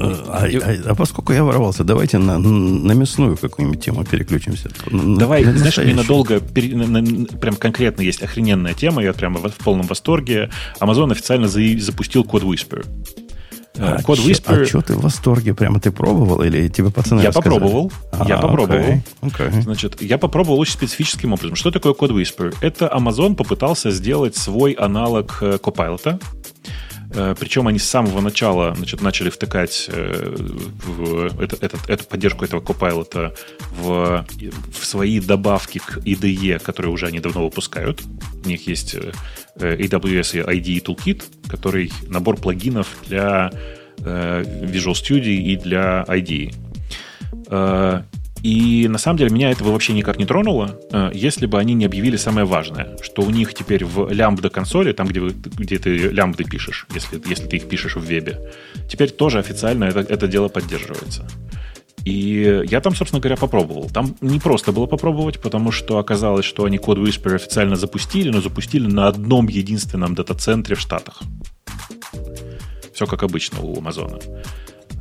Э, 0.00 0.14
а, 0.28 0.46
а, 0.46 0.90
а 0.90 0.94
поскольку 0.94 1.32
я 1.32 1.44
ворвался, 1.44 1.84
давайте 1.84 2.18
на, 2.18 2.38
на 2.38 2.92
мясную 2.92 3.36
какую-нибудь 3.36 3.84
тему 3.84 4.04
переключимся. 4.04 4.70
Давай, 4.90 5.44
на 5.44 5.56
знаешь, 5.56 5.76
ненадолго, 5.76 6.40
пере, 6.40 6.74
на, 6.74 6.86
на, 6.86 7.26
прям 7.26 7.56
конкретно 7.56 8.02
есть 8.02 8.22
охрененная 8.22 8.72
тема, 8.72 9.02
я 9.02 9.12
прямо 9.12 9.40
в, 9.40 9.48
в 9.48 9.56
полном 9.56 9.86
восторге. 9.86 10.50
Amazon 10.80 11.12
официально 11.12 11.48
за, 11.48 11.60
запустил 11.78 12.24
код 12.24 12.44
Whisper. 12.44 12.86
А, 13.80 14.02
код 14.02 14.18
Whisper... 14.18 14.62
А 14.62 14.66
что 14.66 14.82
ты 14.82 14.94
в 14.94 15.00
восторге? 15.00 15.54
Прямо 15.54 15.80
ты 15.80 15.90
пробовал 15.90 16.42
или 16.42 16.68
тебе 16.68 16.90
пацаны 16.90 17.20
Я 17.20 17.28
рассказали? 17.28 17.54
попробовал. 17.54 17.92
А, 18.12 18.28
я 18.28 18.36
попробовал. 18.36 18.80
Okay, 18.80 19.02
okay. 19.22 19.62
Значит, 19.62 20.02
я 20.02 20.18
попробовал 20.18 20.58
очень 20.58 20.74
специфическим 20.74 21.32
образом. 21.32 21.56
Что 21.56 21.70
такое 21.70 21.94
код 21.94 22.10
Whisper? 22.10 22.54
Это 22.60 22.86
Amazon 22.94 23.34
попытался 23.34 23.90
сделать 23.90 24.36
свой 24.36 24.72
аналог 24.72 25.38
э, 25.40 25.58
Copilot, 25.62 26.20
Причем 27.10 27.66
они 27.66 27.78
с 27.78 27.88
самого 27.88 28.20
начала 28.20 28.74
значит, 28.76 29.02
начали 29.02 29.30
втыкать 29.30 29.88
э, 29.88 30.34
в 30.36 31.40
это, 31.40 31.56
этот, 31.60 31.90
эту 31.90 32.04
поддержку 32.04 32.44
этого 32.44 32.60
Copilot 32.60 33.36
в, 33.72 34.26
в 34.72 34.84
свои 34.86 35.18
добавки 35.18 35.78
к 35.78 35.98
IDE, 35.98 36.60
которые 36.60 36.92
уже 36.92 37.06
они 37.06 37.18
давно 37.18 37.44
выпускают. 37.44 38.00
У 38.44 38.48
них 38.48 38.68
есть 38.68 38.94
э, 38.94 39.12
AWS 39.56 40.46
IDE 40.46 40.84
Toolkit, 40.84 41.24
который 41.48 41.92
набор 42.08 42.36
плагинов 42.36 42.88
для 43.06 43.50
Visual 43.98 44.94
Studio 44.94 45.34
и 45.34 45.56
для 45.56 46.04
IDE. 46.08 46.54
И 48.42 48.88
на 48.88 48.98
самом 48.98 49.18
деле 49.18 49.30
меня 49.30 49.50
этого 49.50 49.70
вообще 49.70 49.92
никак 49.92 50.18
не 50.18 50.24
тронуло, 50.24 50.80
э, 50.92 51.10
если 51.12 51.46
бы 51.46 51.58
они 51.58 51.74
не 51.74 51.84
объявили 51.84 52.16
самое 52.16 52.46
важное, 52.46 52.96
что 53.02 53.22
у 53.22 53.30
них 53.30 53.54
теперь 53.54 53.84
в 53.84 54.10
лямбда 54.10 54.48
консоли, 54.48 54.92
там, 54.92 55.06
где, 55.06 55.20
вы, 55.20 55.30
где 55.30 55.78
ты 55.78 56.08
лямбды 56.08 56.44
пишешь, 56.44 56.86
если, 56.94 57.20
если 57.28 57.46
ты 57.46 57.56
их 57.56 57.68
пишешь 57.68 57.96
в 57.96 58.00
вебе, 58.00 58.52
теперь 58.88 59.10
тоже 59.10 59.38
официально 59.38 59.84
это, 59.84 60.00
это 60.00 60.26
дело 60.26 60.48
поддерживается. 60.48 61.28
И 62.04 62.64
я 62.70 62.80
там, 62.80 62.94
собственно 62.94 63.20
говоря, 63.20 63.36
попробовал. 63.36 63.90
Там 63.90 64.16
не 64.22 64.38
просто 64.38 64.72
было 64.72 64.86
попробовать, 64.86 65.40
потому 65.40 65.70
что 65.70 65.98
оказалось, 65.98 66.46
что 66.46 66.64
они 66.64 66.78
код 66.78 66.98
Whisper 66.98 67.34
официально 67.34 67.76
запустили, 67.76 68.30
но 68.30 68.40
запустили 68.40 68.86
на 68.86 69.08
одном 69.08 69.48
единственном 69.48 70.14
дата-центре 70.14 70.76
в 70.76 70.80
Штатах. 70.80 71.20
Все 72.94 73.06
как 73.06 73.22
обычно 73.22 73.60
у 73.60 73.78
Амазона. 73.78 74.18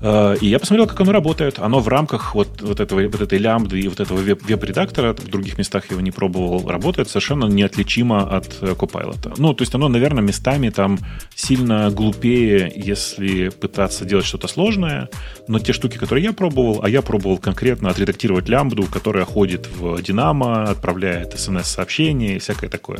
Э, 0.01 0.35
и 0.39 0.47
я 0.47 0.59
посмотрел, 0.59 0.87
как 0.87 0.99
оно 1.01 1.11
работает. 1.11 1.59
Оно 1.59 1.79
в 1.79 1.87
рамках 1.87 2.35
вот, 2.35 2.61
вот, 2.61 2.79
этого, 2.79 3.01
вот 3.01 3.21
этой 3.21 3.37
лямбды 3.37 3.79
и 3.79 3.87
вот 3.87 3.99
этого 3.99 4.17
веб-редактора, 4.17 5.13
в 5.13 5.27
других 5.27 5.57
местах 5.57 5.91
его 5.91 6.01
не 6.01 6.11
пробовал, 6.11 6.67
работает 6.67 7.09
совершенно 7.09 7.45
неотличимо 7.45 8.35
от 8.35 8.57
э, 8.61 8.73
Copilot. 8.73 9.35
Ну, 9.37 9.53
то 9.53 9.61
есть 9.61 9.75
оно, 9.75 9.87
наверное, 9.87 10.23
местами 10.23 10.69
там 10.69 10.99
сильно 11.35 11.89
глупее, 11.89 12.71
если 12.75 13.49
пытаться 13.49 14.05
делать 14.05 14.25
что-то 14.25 14.47
сложное, 14.47 15.09
но 15.47 15.59
те 15.59 15.73
штуки, 15.73 15.97
которые 15.97 16.23
я 16.23 16.33
пробовал, 16.33 16.81
а 16.83 16.89
я 16.89 17.01
пробовал 17.01 17.37
конкретно 17.37 17.89
отредактировать 17.89 18.47
лямбду, 18.49 18.83
которая 18.83 19.25
ходит 19.25 19.67
в 19.67 19.95
Dynamo, 19.99 20.63
отправляет 20.63 21.39
смс-сообщения 21.39 22.35
и 22.35 22.39
всякое 22.39 22.69
такое 22.69 22.99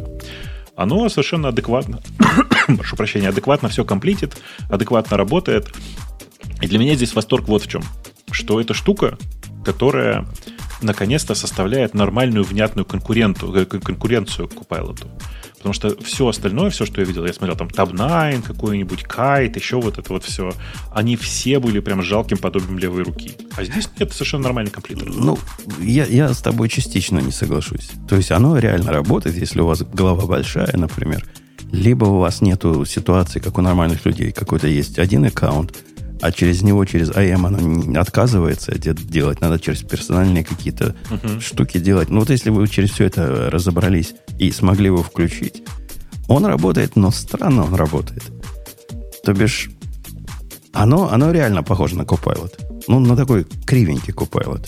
оно 0.80 1.10
совершенно 1.10 1.50
адекватно, 1.50 2.00
прошу 2.78 2.96
прощения, 2.96 3.28
адекватно 3.28 3.68
все 3.68 3.84
комплитит, 3.84 4.38
адекватно 4.70 5.18
работает. 5.18 5.68
И 6.62 6.68
для 6.68 6.80
меня 6.80 6.96
здесь 6.96 7.14
восторг 7.14 7.48
вот 7.48 7.64
в 7.64 7.68
чем. 7.68 7.84
Что 8.32 8.60
это 8.62 8.74
штука, 8.74 9.18
которая 9.64 10.26
наконец-то 10.82 11.36
составляет 11.36 11.94
нормальную, 11.94 12.44
внятную 12.44 12.86
конкуренту, 12.86 13.54
э, 13.54 13.66
конкуренцию 13.66 14.48
к 14.48 14.54
Copilot. 14.54 15.06
Потому 15.58 15.74
что 15.74 16.02
все 16.02 16.26
остальное, 16.26 16.70
все, 16.70 16.86
что 16.86 17.02
я 17.02 17.08
видел, 17.08 17.26
я 17.26 17.34
смотрел 17.34 17.58
там 17.58 17.68
Tab9 17.68 18.44
какой-нибудь, 18.44 19.04
Kite, 19.04 19.60
еще 19.60 19.82
вот 19.82 19.98
это 19.98 20.14
вот 20.14 20.24
все, 20.24 20.54
они 20.94 21.18
все 21.18 21.60
были 21.60 21.82
прям 21.82 22.02
жалким 22.02 22.38
подобием 22.38 22.80
левой 22.80 23.04
руки. 23.04 23.34
А 23.58 23.66
здесь 23.66 23.90
нет, 24.00 24.14
совершенно 24.14 24.44
нормальный 24.44 24.72
компьютер. 24.72 25.10
Ну, 25.14 25.38
я, 25.82 26.06
я 26.06 26.34
с 26.34 26.42
тобой 26.42 26.70
частично 26.70 27.20
не 27.20 27.32
соглашусь. 27.32 27.92
То 28.08 28.16
есть 28.16 28.32
оно 28.32 28.58
реально 28.58 28.94
работает, 28.94 29.36
если 29.36 29.60
у 29.60 29.66
вас 29.66 29.82
голова 29.82 30.26
большая, 30.26 30.72
например, 30.78 31.26
либо 31.74 32.06
у 32.06 32.20
вас 32.20 32.40
нету 32.40 32.86
ситуации, 32.86 33.40
как 33.40 33.58
у 33.58 33.62
нормальных 33.62 34.06
людей, 34.06 34.32
какой-то 34.32 34.68
есть 34.68 34.98
один 34.98 35.26
аккаунт, 35.26 35.78
а 36.22 36.32
через 36.32 36.62
него, 36.62 36.86
через 36.86 37.10
IM 37.10 37.46
оно 37.48 37.60
не 37.60 37.98
отказывается 37.98 38.78
делать. 38.78 39.42
Надо 39.42 39.60
через 39.60 39.82
персональные 39.84 40.44
какие-то 40.44 40.96
uh-huh. 41.10 41.40
штуки 41.40 41.80
делать. 41.80 42.10
Ну 42.10 42.20
вот 42.20 42.30
если 42.30 42.50
вы 42.50 42.68
через 42.68 42.92
все 42.92 43.06
это 43.06 43.50
разобрались 43.50 44.16
и 44.38 44.52
смогли 44.52 44.88
его 44.88 45.04
включить, 45.04 45.64
он 46.28 46.46
работает, 46.46 46.96
но 46.96 47.12
странно 47.12 47.64
он 47.64 47.76
работает. 47.76 48.24
То 49.24 49.34
бишь, 49.34 49.70
оно, 50.74 51.12
оно 51.12 51.32
реально 51.32 51.64
похоже 51.64 51.96
на 51.96 52.04
Copilot. 52.04 52.52
Ну, 52.88 53.00
на 53.00 53.16
такой 53.16 53.46
кривенький 53.66 54.14
Copilot. 54.14 54.68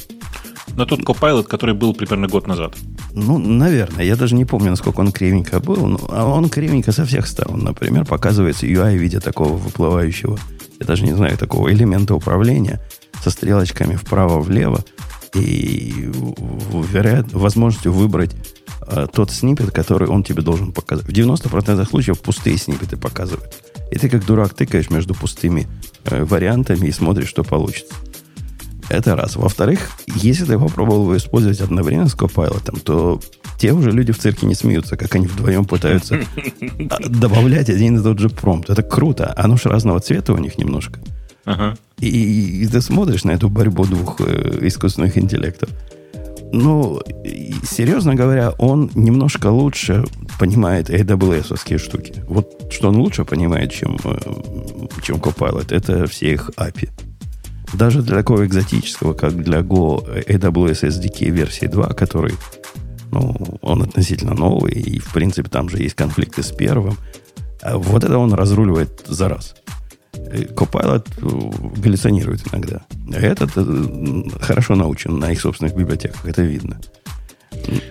На 0.75 0.85
тот 0.85 0.99
Copilot, 1.01 1.43
который 1.43 1.75
был 1.75 1.93
примерно 1.93 2.27
год 2.27 2.47
назад. 2.47 2.75
Ну, 3.13 3.37
наверное. 3.37 4.05
Я 4.05 4.15
даже 4.15 4.35
не 4.35 4.45
помню, 4.45 4.69
насколько 4.69 5.01
он 5.01 5.11
кривенько 5.11 5.59
был. 5.59 5.85
Но, 5.87 5.99
а 6.09 6.25
он 6.25 6.49
кривенько 6.49 6.91
со 6.91 7.05
всех 7.05 7.27
сторон. 7.27 7.59
Например, 7.59 8.05
показывается 8.05 8.65
UI 8.65 8.97
в 8.97 9.01
виде 9.01 9.19
такого 9.19 9.57
выплывающего 9.57 10.39
я 10.81 10.87
даже 10.87 11.03
не 11.03 11.13
знаю 11.13 11.37
такого 11.37 11.71
элемента 11.71 12.15
управления 12.15 12.81
со 13.23 13.29
стрелочками 13.29 13.95
вправо-влево 13.95 14.83
и 15.35 16.09
вероят, 16.91 17.31
возможностью 17.33 17.93
выбрать 17.93 18.31
э, 18.87 19.05
тот 19.13 19.31
снипет, 19.31 19.71
который 19.71 20.07
он 20.07 20.23
тебе 20.23 20.41
должен 20.41 20.73
показать. 20.73 21.05
В 21.05 21.11
90% 21.11 21.87
случаев 21.87 22.19
пустые 22.19 22.57
снипеты 22.57 22.97
показывают. 22.97 23.53
И 23.91 23.97
ты 23.99 24.09
как 24.09 24.25
дурак 24.25 24.55
тыкаешь 24.55 24.89
между 24.89 25.13
пустыми 25.13 25.67
э, 26.05 26.23
вариантами 26.23 26.87
и 26.87 26.91
смотришь, 26.91 27.29
что 27.29 27.43
получится. 27.43 27.93
Это 28.91 29.15
раз. 29.15 29.37
Во-вторых, 29.37 29.89
если 30.05 30.43
ты 30.43 30.59
попробовал 30.59 31.03
его 31.03 31.15
использовать 31.15 31.61
одновременно 31.61 32.09
с 32.09 32.13
Copilot, 32.13 32.81
то 32.81 33.21
те 33.57 33.71
уже 33.71 33.91
люди 33.91 34.11
в 34.11 34.19
цирке 34.19 34.45
не 34.45 34.53
смеются, 34.53 34.97
как 34.97 35.15
они 35.15 35.27
вдвоем 35.27 35.63
пытаются 35.63 36.19
а, 36.89 36.99
добавлять 37.07 37.69
один 37.69 37.97
и 37.97 38.03
тот 38.03 38.19
же 38.19 38.29
промпт. 38.29 38.69
Это 38.69 38.83
круто. 38.83 39.33
Оно 39.37 39.55
же 39.55 39.69
разного 39.69 40.01
цвета 40.01 40.33
у 40.33 40.37
них 40.37 40.57
немножко. 40.57 40.99
Ага. 41.45 41.77
И, 41.99 42.07
и, 42.07 42.63
и 42.63 42.67
ты 42.67 42.81
смотришь 42.81 43.23
на 43.23 43.31
эту 43.31 43.47
борьбу 43.49 43.85
двух 43.85 44.19
э, 44.19 44.59
искусственных 44.67 45.17
интеллектов. 45.17 45.69
Ну, 46.51 46.99
серьезно 47.63 48.15
говоря, 48.15 48.51
он 48.57 48.91
немножко 48.93 49.47
лучше 49.47 50.03
понимает 50.37 50.89
AWS-овские 50.89 51.77
штуки. 51.77 52.13
Вот 52.27 52.67
что 52.69 52.89
он 52.89 52.97
лучше 52.97 53.23
понимает, 53.23 53.71
чем, 53.71 53.97
э, 54.03 54.17
чем 55.01 55.15
Copilot, 55.17 55.73
это 55.73 56.07
все 56.07 56.33
их 56.33 56.49
API. 56.57 56.89
Даже 57.73 58.01
для 58.01 58.17
такого 58.17 58.45
экзотического, 58.45 59.13
как 59.13 59.41
для 59.41 59.59
Go 59.59 60.05
AWS 60.27 60.89
SDK 60.89 61.29
версии 61.29 61.67
2, 61.67 61.93
который, 61.93 62.33
ну, 63.11 63.35
он 63.61 63.83
относительно 63.83 64.33
новый, 64.33 64.73
и, 64.73 64.99
в 64.99 65.13
принципе, 65.13 65.49
там 65.49 65.69
же 65.69 65.77
есть 65.77 65.95
конфликты 65.95 66.43
с 66.43 66.51
первым. 66.51 66.97
А 67.61 67.77
вот 67.77 68.03
это 68.03 68.17
он 68.17 68.33
разруливает 68.33 69.03
за 69.07 69.29
раз. 69.29 69.55
Copilot 70.13 71.07
э, 71.17 71.79
галлюционирует 71.79 72.41
иногда. 72.51 72.81
Этот 73.13 73.51
э, 73.55 74.23
хорошо 74.41 74.75
научен 74.75 75.17
на 75.19 75.31
их 75.31 75.39
собственных 75.39 75.75
библиотеках, 75.75 76.25
это 76.25 76.41
видно. 76.41 76.79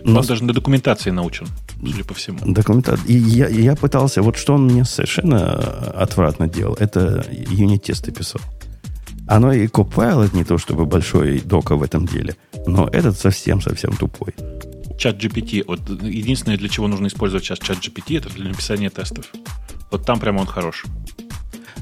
Но... 0.05 0.21
Он 0.21 0.27
даже 0.27 0.45
на 0.45 0.53
документации 0.53 1.11
научен, 1.11 1.47
судя 1.81 2.05
по 2.05 2.15
всему. 2.15 2.39
Документация. 2.45 3.07
И 3.07 3.15
я, 3.15 3.49
я 3.49 3.77
пытался, 3.77 4.23
вот 4.23 4.37
что 4.37 4.55
он 4.55 4.65
мне 4.65 4.85
совершенно 4.85 5.53
отвратно 5.93 6.49
делал, 6.49 6.75
это 6.79 7.25
юнит-тесты 7.31 8.11
писал. 8.13 8.41
Оно 9.31 9.53
и 9.53 9.69
Copilot 9.69 10.37
не 10.37 10.43
то 10.43 10.59
чтобы 10.59 10.87
большой 10.87 11.41
дока 11.41 11.77
в 11.77 11.85
этом 11.85 12.05
деле, 12.05 12.35
но 12.67 12.89
этот 12.89 13.17
совсем-совсем 13.17 13.93
тупой. 13.93 14.35
Чат 14.99 15.23
GPT. 15.23 15.63
Вот 15.69 15.89
единственное, 16.03 16.59
для 16.59 16.69
чего 16.69 16.89
нужно 16.89 17.07
использовать 17.07 17.45
сейчас 17.45 17.61
чат 17.61 17.79
GPT, 17.79 18.19
это 18.19 18.29
для 18.29 18.49
написания 18.49 18.91
тестов. 18.91 19.27
Вот 19.93 20.05
там 20.05 20.19
прямо 20.19 20.41
он 20.41 20.47
хорош. 20.47 20.85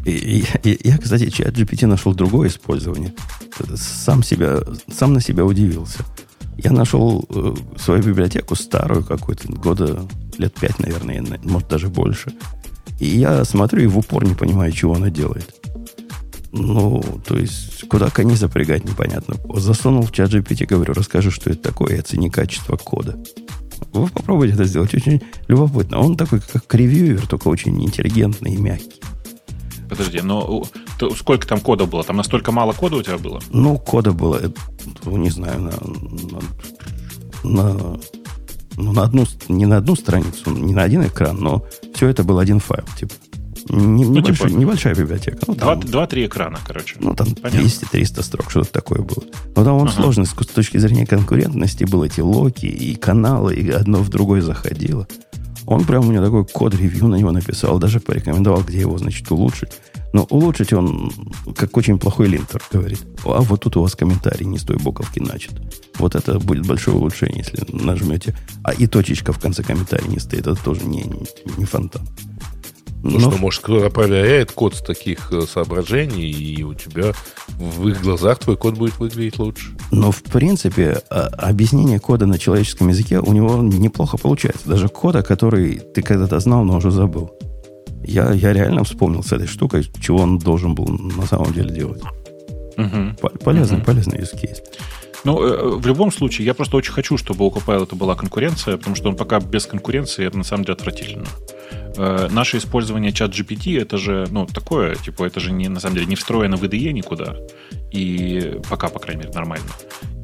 И, 0.04 0.44
и, 0.62 0.88
я, 0.88 0.98
кстати, 0.98 1.30
чат 1.30 1.54
GPT 1.54 1.86
нашел 1.86 2.12
другое 2.12 2.48
использование. 2.48 3.14
Сам, 3.76 4.22
себя, 4.22 4.58
сам 4.92 5.14
на 5.14 5.22
себя 5.22 5.46
удивился. 5.46 6.04
Я 6.58 6.72
нашел 6.72 7.24
э, 7.30 7.54
свою 7.78 8.02
библиотеку 8.02 8.56
старую 8.56 9.02
какую-то, 9.04 9.50
года 9.50 10.06
лет 10.36 10.52
пять, 10.52 10.78
наверное, 10.80 11.24
может 11.44 11.68
даже 11.68 11.88
больше. 11.88 12.30
И 13.00 13.06
я 13.06 13.42
смотрю 13.46 13.84
и 13.84 13.86
в 13.86 13.96
упор 13.96 14.26
не 14.26 14.34
понимаю, 14.34 14.70
чего 14.72 14.96
она 14.96 15.08
делает. 15.08 15.57
Ну, 16.52 17.02
то 17.26 17.36
есть, 17.36 17.86
куда 17.88 18.10
кони 18.10 18.34
запрягать, 18.34 18.84
непонятно. 18.84 19.36
Засунул 19.54 20.02
в 20.02 20.12
чат 20.12 20.30
GPT, 20.30 20.66
говорю, 20.66 20.94
расскажи, 20.94 21.30
что 21.30 21.50
это 21.50 21.60
такое, 21.60 21.96
и 21.96 21.98
оцени 21.98 22.30
качество 22.30 22.76
кода. 22.76 23.18
Вы 23.92 24.08
попробуйте 24.08 24.54
это 24.54 24.64
сделать. 24.64 24.94
Очень 24.94 25.22
любопытно. 25.46 25.98
Он 25.98 26.16
такой, 26.16 26.40
как 26.40 26.74
ревьюер, 26.74 27.26
только 27.26 27.48
очень 27.48 27.82
интеллигентный 27.82 28.54
и 28.54 28.56
мягкий. 28.56 29.00
Подожди, 29.88 30.20
но 30.20 30.64
сколько 31.16 31.46
там 31.46 31.60
кода 31.60 31.86
было? 31.86 32.04
Там 32.04 32.16
настолько 32.16 32.52
мало 32.52 32.72
кода 32.72 32.96
у 32.96 33.02
тебя 33.02 33.18
было? 33.18 33.40
Ну, 33.50 33.78
кода 33.78 34.12
было, 34.12 34.40
ну, 35.04 35.16
не 35.16 35.30
знаю, 35.30 35.60
на, 35.60 35.72
на, 37.42 37.72
на, 37.72 38.00
ну, 38.76 38.92
на 38.92 39.02
одну, 39.02 39.24
не 39.48 39.64
на 39.64 39.78
одну 39.78 39.96
страницу, 39.96 40.50
не 40.50 40.74
на 40.74 40.82
один 40.82 41.06
экран, 41.06 41.38
но 41.38 41.64
все 41.94 42.08
это 42.08 42.22
был 42.22 42.38
один 42.38 42.60
файл, 42.60 42.84
типа. 42.98 43.14
Не, 43.68 44.04
ну, 44.04 44.14
небольшой, 44.14 44.48
типа, 44.48 44.58
небольшая 44.58 44.94
библиотека. 44.94 45.38
Ну, 45.46 45.54
Два-три 45.54 46.26
экрана, 46.26 46.58
короче. 46.66 46.96
Ну, 47.00 47.14
там 47.14 47.28
200-300 47.28 48.22
строк, 48.22 48.50
что-то 48.50 48.72
такое 48.72 49.00
было. 49.00 49.24
Но 49.54 49.64
там 49.64 49.74
он 49.74 49.88
ага. 49.88 50.02
сложный 50.02 50.26
с 50.26 50.32
точки 50.32 50.78
зрения 50.78 51.06
конкурентности 51.06 51.84
был 51.84 52.04
эти 52.04 52.20
локи 52.20 52.66
и 52.66 52.94
каналы, 52.94 53.54
и 53.54 53.70
одно 53.70 53.98
в 53.98 54.08
другое 54.08 54.42
заходило. 54.42 55.06
Он 55.66 55.84
прям 55.84 56.06
у 56.06 56.10
меня 56.10 56.22
такой 56.22 56.46
код-ревью 56.46 57.08
на 57.08 57.16
него 57.16 57.30
написал, 57.30 57.78
даже 57.78 58.00
порекомендовал, 58.00 58.62
где 58.62 58.80
его, 58.80 58.96
значит, 58.96 59.30
улучшить. 59.30 59.72
Но 60.14 60.24
улучшить 60.30 60.72
он 60.72 61.12
как 61.54 61.76
очень 61.76 61.98
плохой 61.98 62.28
линтер 62.28 62.62
говорит. 62.72 63.00
А 63.26 63.42
вот 63.42 63.60
тут 63.60 63.76
у 63.76 63.82
вас 63.82 63.94
комментарий 63.94 64.46
не 64.46 64.58
с 64.58 64.62
той 64.62 64.78
буковки 64.78 65.20
начат. 65.20 65.52
Вот 65.98 66.14
это 66.14 66.38
будет 66.38 66.66
большое 66.66 66.96
улучшение, 66.96 67.44
если 67.46 67.66
нажмете. 67.70 68.34
А 68.64 68.72
и 68.72 68.86
точечка 68.86 69.34
в 69.34 69.38
конце 69.38 69.62
комментария 69.62 70.08
не 70.08 70.18
стоит. 70.18 70.46
Это 70.46 70.56
тоже 70.56 70.86
не, 70.86 71.04
не 71.58 71.66
фонтан. 71.66 72.08
Ну, 73.02 73.18
Но... 73.18 73.30
что, 73.30 73.38
может, 73.38 73.62
проверяет 73.62 74.52
код 74.52 74.74
с 74.74 74.80
таких 74.80 75.32
э, 75.32 75.42
соображений, 75.42 76.30
и 76.30 76.62
у 76.64 76.74
тебя 76.74 77.12
в 77.58 77.88
их 77.88 78.02
глазах 78.02 78.40
твой 78.40 78.56
код 78.56 78.76
будет 78.76 78.98
выглядеть 78.98 79.38
лучше. 79.38 79.68
Но, 79.92 80.10
в 80.10 80.22
принципе, 80.22 81.00
а, 81.08 81.28
объяснение 81.28 82.00
кода 82.00 82.26
на 82.26 82.38
человеческом 82.38 82.88
языке 82.88 83.20
у 83.20 83.32
него 83.32 83.56
неплохо 83.62 84.16
получается. 84.16 84.68
Даже 84.68 84.88
кода, 84.88 85.22
который 85.22 85.78
ты 85.78 86.02
когда-то 86.02 86.40
знал, 86.40 86.64
но 86.64 86.78
уже 86.78 86.90
забыл. 86.90 87.30
Я, 88.02 88.32
я 88.32 88.52
реально 88.52 88.84
вспомнил 88.84 89.22
с 89.22 89.32
этой 89.32 89.46
штукой, 89.46 89.84
чего 90.00 90.18
он 90.18 90.38
должен 90.38 90.74
был 90.74 90.86
на 90.88 91.26
самом 91.26 91.52
деле 91.52 91.70
делать. 91.70 92.02
Угу. 92.76 93.40
Полезный, 93.44 93.78
угу. 93.78 93.86
полезный 93.86 94.18
use 94.18 94.34
case. 94.34 94.58
Ну, 95.24 95.42
э, 95.42 95.76
в 95.76 95.86
любом 95.86 96.12
случае, 96.12 96.46
я 96.46 96.54
просто 96.54 96.76
очень 96.76 96.92
хочу, 96.92 97.16
чтобы 97.16 97.46
у 97.46 97.50
Copilot 97.50 97.94
была 97.94 98.14
конкуренция, 98.14 98.76
потому 98.76 98.96
что 98.96 99.08
он 99.08 99.16
пока 99.16 99.40
без 99.40 99.66
конкуренции, 99.66 100.26
это 100.26 100.38
на 100.38 100.44
самом 100.44 100.64
деле 100.64 100.74
отвратительно. 100.74 101.26
Э, 101.96 102.28
наше 102.30 102.58
использование 102.58 103.12
чат 103.12 103.32
GPT 103.32 103.80
это 103.80 103.98
же, 103.98 104.26
ну, 104.30 104.46
такое, 104.46 104.94
типа, 104.94 105.24
это 105.24 105.40
же 105.40 105.50
не, 105.50 105.68
на 105.68 105.80
самом 105.80 105.96
деле 105.96 106.06
не 106.06 106.16
встроено 106.16 106.56
в 106.56 106.62
IDE 106.62 106.92
никуда. 106.92 107.36
И 107.90 108.60
пока, 108.68 108.88
по 108.88 108.98
крайней 108.98 109.22
мере, 109.22 109.34
нормально. 109.34 109.68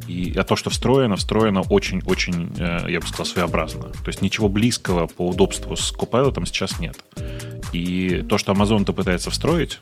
И, 0.07 0.35
а 0.37 0.45
то, 0.45 0.55
что 0.55 0.71
встроено, 0.71 1.17
встроено 1.17 1.63
очень-очень, 1.63 2.53
э, 2.59 2.91
я 2.91 3.01
бы 3.01 3.07
сказал, 3.07 3.27
своеобразно. 3.27 3.89
То 3.89 4.09
есть 4.09 4.23
ничего 4.23 4.49
близкого 4.49 5.07
по 5.07 5.29
удобству 5.29 5.77
с 5.77 5.93
Copilot 5.93 6.45
сейчас 6.47 6.79
нет. 6.79 6.97
И 7.73 8.25
то, 8.29 8.39
что 8.39 8.53
Amazon-то 8.53 8.93
пытается 8.93 9.31
встроить, 9.31 9.81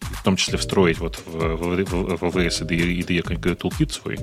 в 0.00 0.22
том 0.22 0.36
числе 0.36 0.56
встроить 0.58 0.98
вот 0.98 1.20
в, 1.26 1.38
AWS 1.80 2.66
и 2.74 3.02
IDE 3.02 3.56
toolkit 3.56 3.92
свой, 3.92 4.18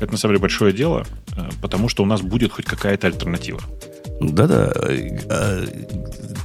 это 0.00 0.12
на 0.12 0.18
самом 0.18 0.34
деле 0.34 0.42
большое 0.42 0.72
дело, 0.72 1.06
э, 1.36 1.48
потому 1.60 1.88
что 1.88 2.02
у 2.02 2.06
нас 2.06 2.20
будет 2.20 2.52
хоть 2.52 2.66
какая-то 2.66 3.06
альтернатива. 3.06 3.60
Да-да. 4.30 4.72
А, 5.30 5.64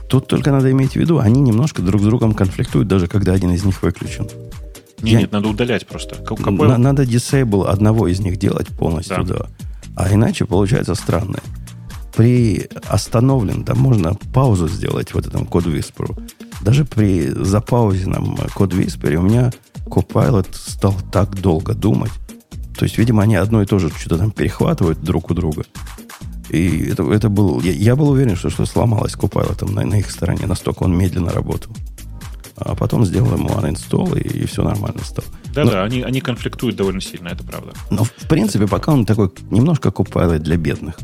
тут 0.10 0.28
только 0.28 0.52
надо 0.52 0.72
иметь 0.72 0.94
в 0.94 0.96
виду, 0.96 1.20
они 1.20 1.42
немножко 1.42 1.82
друг 1.82 2.02
с 2.02 2.04
другом 2.06 2.34
конфликтуют, 2.34 2.88
даже 2.88 3.08
когда 3.08 3.34
один 3.34 3.52
из 3.52 3.64
них 3.64 3.82
выключен. 3.82 4.28
Нет, 5.02 5.14
Я... 5.14 5.20
нет, 5.20 5.32
надо 5.32 5.48
удалять 5.50 5.86
просто. 5.86 6.16
Какой... 6.16 6.68
На, 6.68 6.78
надо 6.78 7.04
disable 7.04 7.68
одного 7.68 8.08
из 8.08 8.20
них 8.20 8.38
делать 8.38 8.68
полностью, 8.68 9.24
да. 9.24 9.36
да. 9.36 9.46
А 9.96 10.14
иначе 10.14 10.46
получается 10.46 10.96
странное. 10.96 11.42
При 12.16 12.68
остановленном, 12.88 13.64
там 13.64 13.78
можно 13.78 14.16
паузу 14.34 14.68
сделать 14.68 15.14
в 15.14 15.18
этом 15.18 15.46
код 15.46 15.66
Whisper. 15.66 16.20
Даже 16.62 16.84
при 16.84 17.30
запаузенном 17.30 18.38
код 18.56 18.74
Whisper 18.74 19.16
у 19.16 19.22
меня 19.22 19.52
Copilot 19.86 20.48
стал 20.52 20.96
так 21.12 21.40
долго 21.40 21.76
думать. 21.76 22.12
То 22.78 22.86
есть, 22.86 22.98
видимо, 22.98 23.24
они 23.24 23.36
одно 23.36 23.62
и 23.62 23.66
то 23.66 23.80
же 23.80 23.90
что-то 23.90 24.18
там 24.18 24.32
перехватывают 24.32 25.02
друг 25.02 25.32
у 25.32 25.34
друга. 25.34 25.64
И 26.50 26.90
это, 26.90 27.04
это 27.12 27.30
был... 27.30 27.62
Я, 27.62 27.72
я 27.72 27.96
был 27.96 28.10
уверен, 28.10 28.36
что 28.36 28.50
что 28.50 28.66
сломалось 28.66 29.16
Copilot 29.16 29.70
на, 29.72 29.86
на 29.86 29.96
их 30.00 30.10
стороне. 30.12 30.46
Настолько 30.46 30.84
он 30.84 30.98
медленно 30.98 31.32
работал. 31.32 31.72
А 32.56 32.74
потом 32.76 33.06
сделал 33.06 33.34
ему 33.34 33.50
uninstall, 33.50 34.20
и, 34.20 34.40
и 34.40 34.46
все 34.48 34.64
нормально 34.64 35.02
стало. 35.04 35.28
Да-да, 35.54 35.84
они, 35.84 36.02
они 36.02 36.22
конфликтуют 36.22 36.76
довольно 36.76 37.02
сильно, 37.02 37.28
это 37.30 37.44
правда. 37.44 37.74
Но, 37.92 38.04
в 38.04 38.12
принципе, 38.28 38.68
пока 38.68 38.94
он 38.94 39.06
такой 39.06 39.32
немножко 39.52 39.90
Copilot 39.90 40.40
для 40.40 40.58
бедных. 40.58 40.96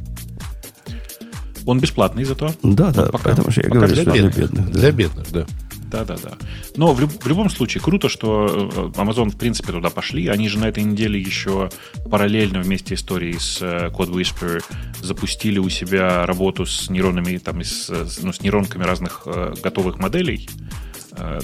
Он 1.65 1.79
бесплатный 1.79 2.23
зато. 2.23 2.53
Да, 2.63 2.91
да, 2.91 3.05
пока, 3.05 3.29
потому 3.29 3.51
что 3.51 3.61
я 3.61 3.69
говорю, 3.69 3.93
для 3.93 4.01
что 4.01 4.11
бедных, 4.11 4.33
для 4.33 4.43
бедных. 4.43 4.65
Да. 4.65 4.79
Для 4.79 4.91
бедных, 4.91 5.31
да. 5.31 5.45
Да, 5.93 6.03
да, 6.03 6.15
да. 6.17 6.37
Но 6.75 6.91
в, 6.91 6.99
люб, 6.99 7.23
в 7.23 7.27
любом 7.27 7.51
случае 7.51 7.83
круто, 7.83 8.09
что 8.09 8.47
э, 8.47 8.99
Amazon 8.99 9.29
в 9.29 9.37
принципе 9.37 9.71
туда 9.71 9.91
пошли. 9.91 10.27
Они 10.27 10.49
же 10.49 10.57
на 10.57 10.65
этой 10.65 10.81
неделе 10.81 11.19
еще 11.19 11.69
параллельно 12.09 12.61
вместе 12.61 12.95
истории 12.95 13.37
с 13.37 13.61
э, 13.61 13.89
Code 13.89 14.11
Whisper 14.11 14.63
запустили 15.01 15.59
у 15.59 15.69
себя 15.69 16.25
работу 16.25 16.65
с 16.65 16.89
нейронами, 16.89 17.37
там, 17.37 17.61
с, 17.61 17.91
ну, 18.23 18.33
с 18.33 18.41
нейронками 18.41 18.83
разных 18.83 19.21
э, 19.27 19.53
готовых 19.61 19.99
моделей 19.99 20.49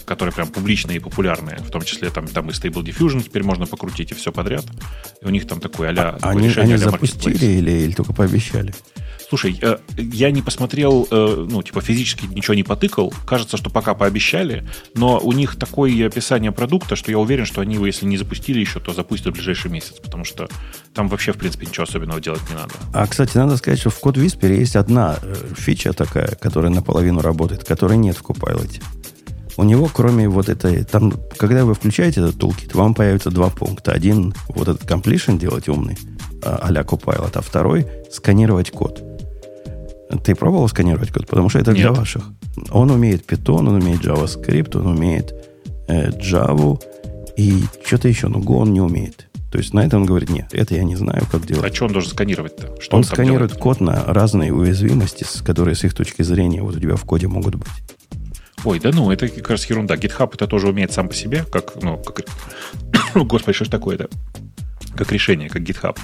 которые 0.05 0.33
прям 0.33 0.47
публичные 0.47 0.97
и 0.97 0.99
популярные, 0.99 1.57
в 1.57 1.69
том 1.69 1.83
числе 1.83 2.09
там, 2.09 2.25
там 2.25 2.49
и 2.49 2.53
Stable 2.53 2.81
Diffusion 2.81 3.21
теперь 3.21 3.43
можно 3.43 3.67
покрутить 3.67 4.09
и 4.09 4.15
все 4.15 4.31
подряд. 4.31 4.65
И 5.21 5.25
у 5.27 5.29
них 5.29 5.47
там 5.47 5.59
такое 5.59 5.93
а, 5.95 6.17
а 6.19 6.29
они, 6.31 6.47
решение 6.47 6.73
они 6.73 6.83
запустили 6.83 7.45
или, 7.45 7.69
или 7.69 7.91
только 7.91 8.11
пообещали? 8.11 8.73
Слушай, 9.29 9.59
э, 9.61 9.77
я 9.95 10.31
не 10.31 10.41
посмотрел, 10.41 11.07
э, 11.09 11.45
ну, 11.47 11.61
типа, 11.61 11.81
физически 11.81 12.25
ничего 12.25 12.55
не 12.55 12.63
потыкал. 12.63 13.13
Кажется, 13.27 13.57
что 13.57 13.69
пока 13.69 13.93
пообещали, 13.93 14.67
но 14.95 15.19
у 15.19 15.31
них 15.33 15.55
такое 15.55 16.07
описание 16.07 16.51
продукта, 16.51 16.95
что 16.95 17.11
я 17.11 17.19
уверен, 17.19 17.45
что 17.45 17.61
они 17.61 17.75
его, 17.75 17.85
если 17.85 18.07
не 18.07 18.17
запустили 18.17 18.59
еще, 18.59 18.79
то 18.79 18.91
запустят 18.91 19.33
в 19.33 19.35
ближайший 19.35 19.69
месяц, 19.69 19.97
потому 20.01 20.25
что 20.25 20.49
там 20.95 21.07
вообще, 21.09 21.31
в 21.31 21.37
принципе, 21.37 21.67
ничего 21.67 21.83
особенного 21.83 22.19
делать 22.19 22.41
не 22.49 22.55
надо. 22.55 22.73
А, 22.91 23.05
кстати, 23.05 23.37
надо 23.37 23.57
сказать, 23.57 23.79
что 23.79 23.91
в 23.91 24.03
Code 24.03 24.15
Whisper 24.15 24.51
есть 24.51 24.75
одна 24.75 25.19
э, 25.21 25.35
фича 25.55 25.93
такая, 25.93 26.29
которая 26.29 26.71
наполовину 26.71 27.21
работает, 27.21 27.63
которой 27.63 27.97
нет 27.97 28.17
в 28.17 28.23
Copilot. 28.23 28.81
У 29.57 29.63
него, 29.63 29.91
кроме 29.93 30.27
вот 30.27 30.49
этой, 30.49 30.85
там, 30.85 31.13
когда 31.37 31.65
вы 31.65 31.75
включаете 31.75 32.21
этот 32.21 32.37
toolkit, 32.37 32.75
вам 32.75 32.95
появится 32.95 33.29
два 33.29 33.49
пункта. 33.49 33.91
Один, 33.91 34.33
вот 34.47 34.69
этот 34.69 34.89
completion 34.89 35.37
делать 35.37 35.67
умный, 35.67 35.99
а-ля 36.43 36.81
Copilot, 36.81 37.31
а 37.35 37.41
второй 37.41 37.85
сканировать 38.11 38.71
код. 38.71 39.03
Ты 40.23 40.35
пробовал 40.35 40.67
сканировать 40.67 41.11
код? 41.11 41.27
Потому 41.27 41.49
что 41.49 41.59
это 41.59 41.71
Нет. 41.71 41.81
для 41.81 41.91
ваших. 41.91 42.23
Он 42.71 42.89
умеет 42.89 43.29
Python, 43.29 43.59
он 43.59 43.75
умеет 43.75 44.01
JavaScript, 44.01 44.77
он 44.77 44.87
умеет 44.87 45.33
э, 45.87 46.09
Java 46.09 46.81
и 47.37 47.63
что-то 47.85 48.07
еще, 48.07 48.27
но 48.27 48.39
Go 48.39 48.57
он 48.57 48.73
не 48.73 48.81
умеет. 48.81 49.29
То 49.51 49.57
есть 49.57 49.73
на 49.73 49.83
это 49.83 49.97
он 49.97 50.05
говорит, 50.05 50.29
нет, 50.29 50.47
это 50.51 50.75
я 50.75 50.83
не 50.83 50.95
знаю, 50.95 51.23
как 51.31 51.45
делать. 51.45 51.71
А 51.71 51.75
что 51.75 51.85
он 51.85 51.93
должен 51.93 52.11
сканировать-то? 52.11 52.75
Что 52.79 52.95
он, 52.95 52.99
он 52.99 53.03
сканирует 53.03 53.51
делает? 53.51 53.61
код 53.61 53.81
на 53.81 54.03
разные 54.05 54.53
уязвимости, 54.53 55.25
которые 55.43 55.75
с 55.75 55.83
их 55.83 55.93
точки 55.93 56.21
зрения 56.21 56.61
вот 56.61 56.75
у 56.75 56.79
тебя 56.79 56.95
в 56.95 57.03
коде 57.03 57.27
могут 57.27 57.55
быть. 57.55 57.69
Ой, 58.65 58.79
да 58.79 58.91
ну, 58.93 59.09
это 59.11 59.27
как 59.27 59.49
раз 59.49 59.65
ерунда. 59.65 59.95
GitHub 59.95 60.31
это 60.33 60.47
тоже 60.47 60.67
умеет 60.67 60.91
сам 60.91 61.07
по 61.07 61.15
себе, 61.15 61.45
как, 61.51 61.81
ну, 61.81 61.97
как... 61.97 62.25
Господи, 63.15 63.55
что 63.55 63.65
ж 63.65 63.69
такое-то? 63.69 64.09
Как 64.95 65.11
решение, 65.11 65.49
как 65.49 65.63
GitHub. 65.63 65.97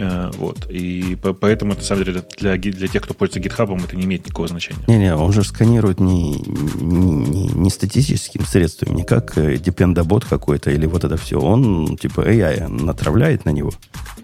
Э, 0.00 0.30
вот. 0.38 0.66
И 0.70 1.16
поэтому, 1.16 1.74
на 1.74 1.80
самом 1.80 2.04
деле, 2.04 2.22
для, 2.38 2.56
для 2.56 2.88
тех, 2.88 3.02
кто 3.02 3.12
пользуется 3.12 3.48
GitHub, 3.48 3.84
это 3.84 3.96
не 3.96 4.04
имеет 4.04 4.24
никакого 4.24 4.48
значения. 4.48 4.80
Не-не, 4.88 5.14
он 5.14 5.32
же 5.32 5.44
сканирует 5.44 6.00
не, 6.00 6.38
не, 6.38 7.48
не 7.48 7.70
статистическим 7.70 8.46
средством, 8.46 8.96
не 8.96 9.04
как 9.04 9.36
э, 9.36 9.58
депендабот 9.58 10.24
какой-то 10.24 10.70
или 10.70 10.86
вот 10.86 11.04
это 11.04 11.18
все. 11.18 11.38
Он 11.38 11.98
типа 11.98 12.22
AI 12.22 12.66
натравляет 12.68 13.44
на 13.44 13.50
него. 13.50 13.72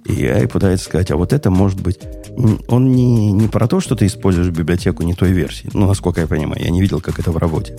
И 0.06 0.12
AI 0.12 0.48
пытается 0.48 0.86
сказать, 0.86 1.10
а 1.10 1.16
вот 1.16 1.32
это 1.32 1.50
может 1.50 1.80
быть... 1.80 1.98
Он 2.68 2.92
не, 2.92 3.32
не 3.32 3.48
про 3.48 3.68
то, 3.68 3.80
что 3.80 3.96
ты 3.96 4.06
используешь 4.06 4.48
библиотеку 4.48 5.02
не 5.02 5.14
той 5.14 5.32
версии. 5.32 5.68
Ну, 5.74 5.86
насколько 5.86 6.22
я 6.22 6.26
понимаю, 6.26 6.62
я 6.62 6.70
не 6.70 6.80
видел, 6.80 7.00
как 7.00 7.18
это 7.18 7.30
в 7.30 7.36
работе. 7.36 7.76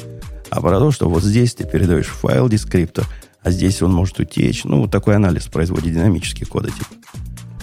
А 0.50 0.62
про 0.62 0.80
то, 0.80 0.92
что 0.92 1.10
вот 1.10 1.24
здесь 1.24 1.56
ты 1.56 1.66
передаешь 1.66 2.08
файл 2.08 2.48
дескриптор, 2.48 3.06
а 3.42 3.52
здесь 3.52 3.82
он 3.82 3.94
может 3.94 4.20
утечь. 4.20 4.66
Ну, 4.66 4.88
такой 4.88 5.16
анализ 5.16 5.48
производит 5.48 5.94
динамический 5.94 6.46
кода 6.46 6.70
типа. 6.70 6.96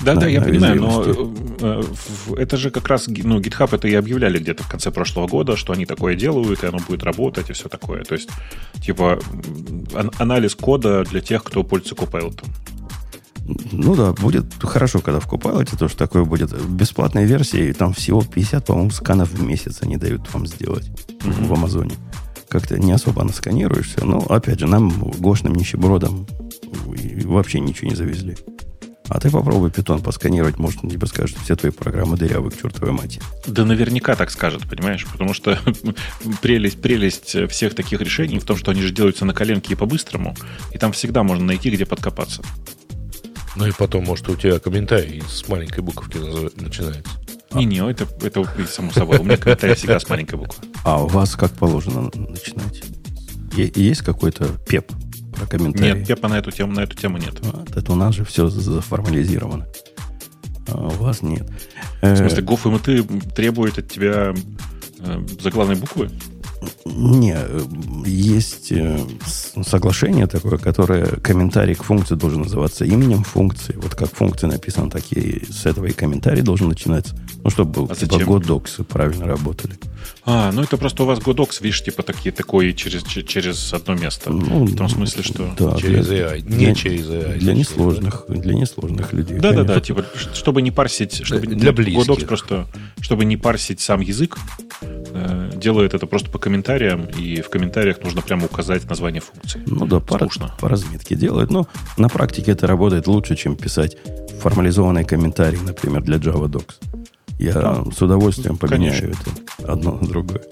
Да, 0.04 0.14
да, 0.14 0.26
я 0.26 0.42
понимаю, 0.42 0.80
но 0.80 1.02
э, 1.04 1.14
э, 1.60 2.34
это 2.36 2.56
же 2.56 2.70
как 2.70 2.88
раз, 2.88 3.06
ну, 3.08 3.40
GitHub 3.40 3.74
это 3.74 3.88
и 3.88 3.94
объявляли 3.94 4.38
где-то 4.38 4.62
в 4.62 4.68
конце 4.68 4.90
прошлого 4.90 5.26
года, 5.26 5.56
что 5.56 5.72
они 5.72 5.86
такое 5.86 6.14
делают, 6.14 6.62
и 6.62 6.66
оно 6.66 6.78
будет 6.86 7.02
работать, 7.02 7.50
и 7.50 7.52
все 7.54 7.68
такое. 7.68 8.04
То 8.04 8.14
есть, 8.14 8.28
типа, 8.82 9.18
анализ 10.18 10.54
кода 10.54 11.04
для 11.04 11.20
тех, 11.20 11.42
кто 11.42 11.62
пользуется 11.62 11.94
Copilot. 11.94 12.44
Ну 13.72 13.94
да, 13.94 14.12
будет 14.12 14.46
хорошо, 14.60 15.00
когда 15.00 15.20
в 15.20 15.30
Copilot 15.30 15.76
тоже 15.76 15.96
такое 15.96 16.24
будет. 16.24 16.52
Бесплатной 16.66 17.24
версии, 17.24 17.72
там 17.72 17.92
всего 17.92 18.22
50, 18.22 18.66
по-моему, 18.66 18.90
сканов 18.90 19.30
в 19.30 19.42
месяц 19.42 19.78
они 19.82 19.96
дают 19.96 20.32
вам 20.32 20.46
сделать 20.46 20.88
mm-hmm. 20.88 21.46
в 21.46 21.52
Амазоне. 21.52 21.94
Как-то 22.48 22.78
не 22.78 22.92
особо 22.92 23.22
насканируешься. 23.24 24.04
Но, 24.04 24.18
опять 24.18 24.60
же, 24.60 24.66
нам, 24.66 24.90
гошным 25.18 25.54
нищебродам, 25.54 26.26
вообще 27.24 27.60
ничего 27.60 27.90
не 27.90 27.96
завезли. 27.96 28.36
А 29.08 29.20
ты 29.20 29.30
попробуй 29.30 29.70
питон 29.70 30.02
посканировать, 30.02 30.58
может, 30.58 30.82
он 30.82 30.90
тебе 30.90 31.06
скажет, 31.06 31.30
что 31.36 31.40
все 31.44 31.56
твои 31.56 31.70
программы 31.70 32.16
дырявые 32.16 32.50
к 32.50 32.60
чертовой 32.60 32.92
матери. 32.92 33.22
Да 33.46 33.64
наверняка 33.64 34.16
так 34.16 34.30
скажет, 34.30 34.68
понимаешь? 34.68 35.06
Потому 35.12 35.34
что 35.34 35.58
прелесть, 36.42 36.80
прелесть 36.80 37.36
всех 37.50 37.74
таких 37.74 38.00
решений 38.00 38.38
в 38.38 38.44
том, 38.44 38.56
что 38.56 38.70
они 38.70 38.80
же 38.80 38.92
делаются 38.92 39.26
на 39.26 39.34
коленке 39.34 39.74
и 39.74 39.76
по-быстрому, 39.76 40.34
и 40.72 40.78
там 40.78 40.92
всегда 40.92 41.22
можно 41.22 41.44
найти, 41.44 41.70
где 41.70 41.84
подкопаться. 41.84 42.42
Ну 43.56 43.66
и 43.66 43.72
потом, 43.72 44.04
может, 44.04 44.28
у 44.28 44.36
тебя 44.36 44.58
комментарий 44.58 45.22
с 45.28 45.46
маленькой 45.48 45.80
буковки 45.80 46.18
начинается. 46.60 47.10
Не-не, 47.52 47.88
это, 47.88 48.08
это 48.22 48.44
само 48.66 48.90
собой. 48.90 49.18
У 49.18 49.22
меня 49.22 49.36
комментарий 49.36 49.76
всегда 49.76 50.00
с 50.00 50.08
маленькой 50.08 50.36
буквы. 50.36 50.64
А 50.82 51.02
у 51.04 51.06
вас 51.06 51.36
как 51.36 51.52
положено 51.52 52.10
начинать? 52.14 52.82
Есть 53.54 54.02
какой-то 54.02 54.48
пеп? 54.66 54.90
Про 55.34 55.46
комментарии? 55.46 55.98
Нет, 55.98 56.06
Пепа 56.06 56.28
на 56.28 56.38
эту 56.38 56.50
тему, 56.50 56.72
на 56.72 56.80
эту 56.80 56.96
тему 56.96 57.18
нет. 57.18 57.34
А, 57.42 57.64
это 57.76 57.92
у 57.92 57.96
нас 57.96 58.14
же 58.14 58.24
все 58.24 58.48
заформализировано. 58.48 59.66
А 60.68 60.86
у 60.86 60.90
вас 60.90 61.22
нет. 61.22 61.48
В 62.00 62.16
смысле, 62.16 62.38
э, 62.38 62.42
Гоф 62.42 62.64
МТ 62.64 63.34
требует 63.34 63.78
от 63.78 63.88
тебя 63.90 64.34
э, 65.00 65.26
заглавной 65.40 65.76
буквы? 65.76 66.10
Не, 66.84 67.38
есть 68.06 68.72
э, 68.72 68.98
соглашение 69.64 70.26
такое, 70.26 70.58
которое 70.58 71.06
комментарий 71.06 71.74
к 71.74 71.82
функции 71.82 72.14
должен 72.14 72.42
называться 72.42 72.84
именем 72.84 73.24
функции. 73.24 73.74
Вот 73.76 73.94
как 73.94 74.14
функция 74.14 74.50
написана, 74.50 74.90
так 74.90 75.02
и 75.12 75.44
с 75.50 75.66
этого 75.66 75.86
и 75.86 75.92
комментарий 75.92 76.42
должен 76.42 76.68
начинаться. 76.68 77.14
Ну, 77.42 77.50
чтобы 77.50 77.86
а 77.90 77.94
типа 77.94 78.14
Godocs 78.14 78.84
правильно 78.84 79.26
работали. 79.26 79.74
А, 80.24 80.52
ну 80.52 80.62
это 80.62 80.76
просто 80.76 81.02
у 81.02 81.06
вас 81.06 81.18
Godocs, 81.18 81.62
видишь, 81.62 81.82
типа 81.82 82.02
такие, 82.02 82.32
такое 82.32 82.72
через, 82.72 83.04
через 83.04 83.72
одно 83.72 83.94
место. 83.94 84.32
Ну, 84.32 84.64
в 84.64 84.76
том 84.76 84.88
смысле, 84.88 85.22
что... 85.22 85.54
Да, 85.58 85.76
через 85.76 86.08
AI, 86.08 86.40
не 86.40 86.66
для, 86.66 86.74
через 86.74 87.06
AI. 87.06 87.38
Для 87.38 87.54
несложных, 87.54 88.24
да? 88.28 88.34
для 88.34 88.54
несложных 88.54 89.12
людей. 89.12 89.38
Да-да-да, 89.38 89.80
типа, 89.80 90.04
чтобы 90.32 90.62
не 90.62 90.70
парсить... 90.70 91.24
Чтобы, 91.24 91.46
для 91.46 91.72
близких. 91.72 92.08
Godocs 92.08 92.26
просто, 92.26 92.66
чтобы 93.00 93.24
не 93.24 93.36
парсить 93.36 93.80
сам 93.80 94.00
язык, 94.00 94.38
делает 95.54 95.94
это 95.94 96.06
просто 96.06 96.30
по 96.30 96.38
комментариям, 96.38 97.06
и 97.06 97.40
в 97.40 97.48
комментариях 97.48 98.02
нужно 98.02 98.22
прямо 98.22 98.46
указать 98.46 98.88
название 98.88 99.20
функции. 99.20 99.62
Ну 99.66 99.86
да, 99.86 100.00
по, 100.00 100.18
по 100.58 100.68
разметке 100.68 101.14
делает, 101.14 101.50
но 101.50 101.66
на 101.96 102.08
практике 102.08 102.52
это 102.52 102.66
работает 102.66 103.06
лучше, 103.06 103.36
чем 103.36 103.56
писать 103.56 103.96
формализованный 104.40 105.04
комментарий, 105.04 105.58
например, 105.60 106.02
для 106.02 106.16
Java 106.16 106.46
Docs. 106.46 106.74
Я 107.38 107.52
да. 107.52 107.84
с 107.94 108.00
удовольствием 108.00 108.56
поменяю 108.56 109.00
Конечно. 109.00 109.30
это 109.58 109.72
одно 109.72 109.98
на 110.00 110.06
другое. 110.06 110.42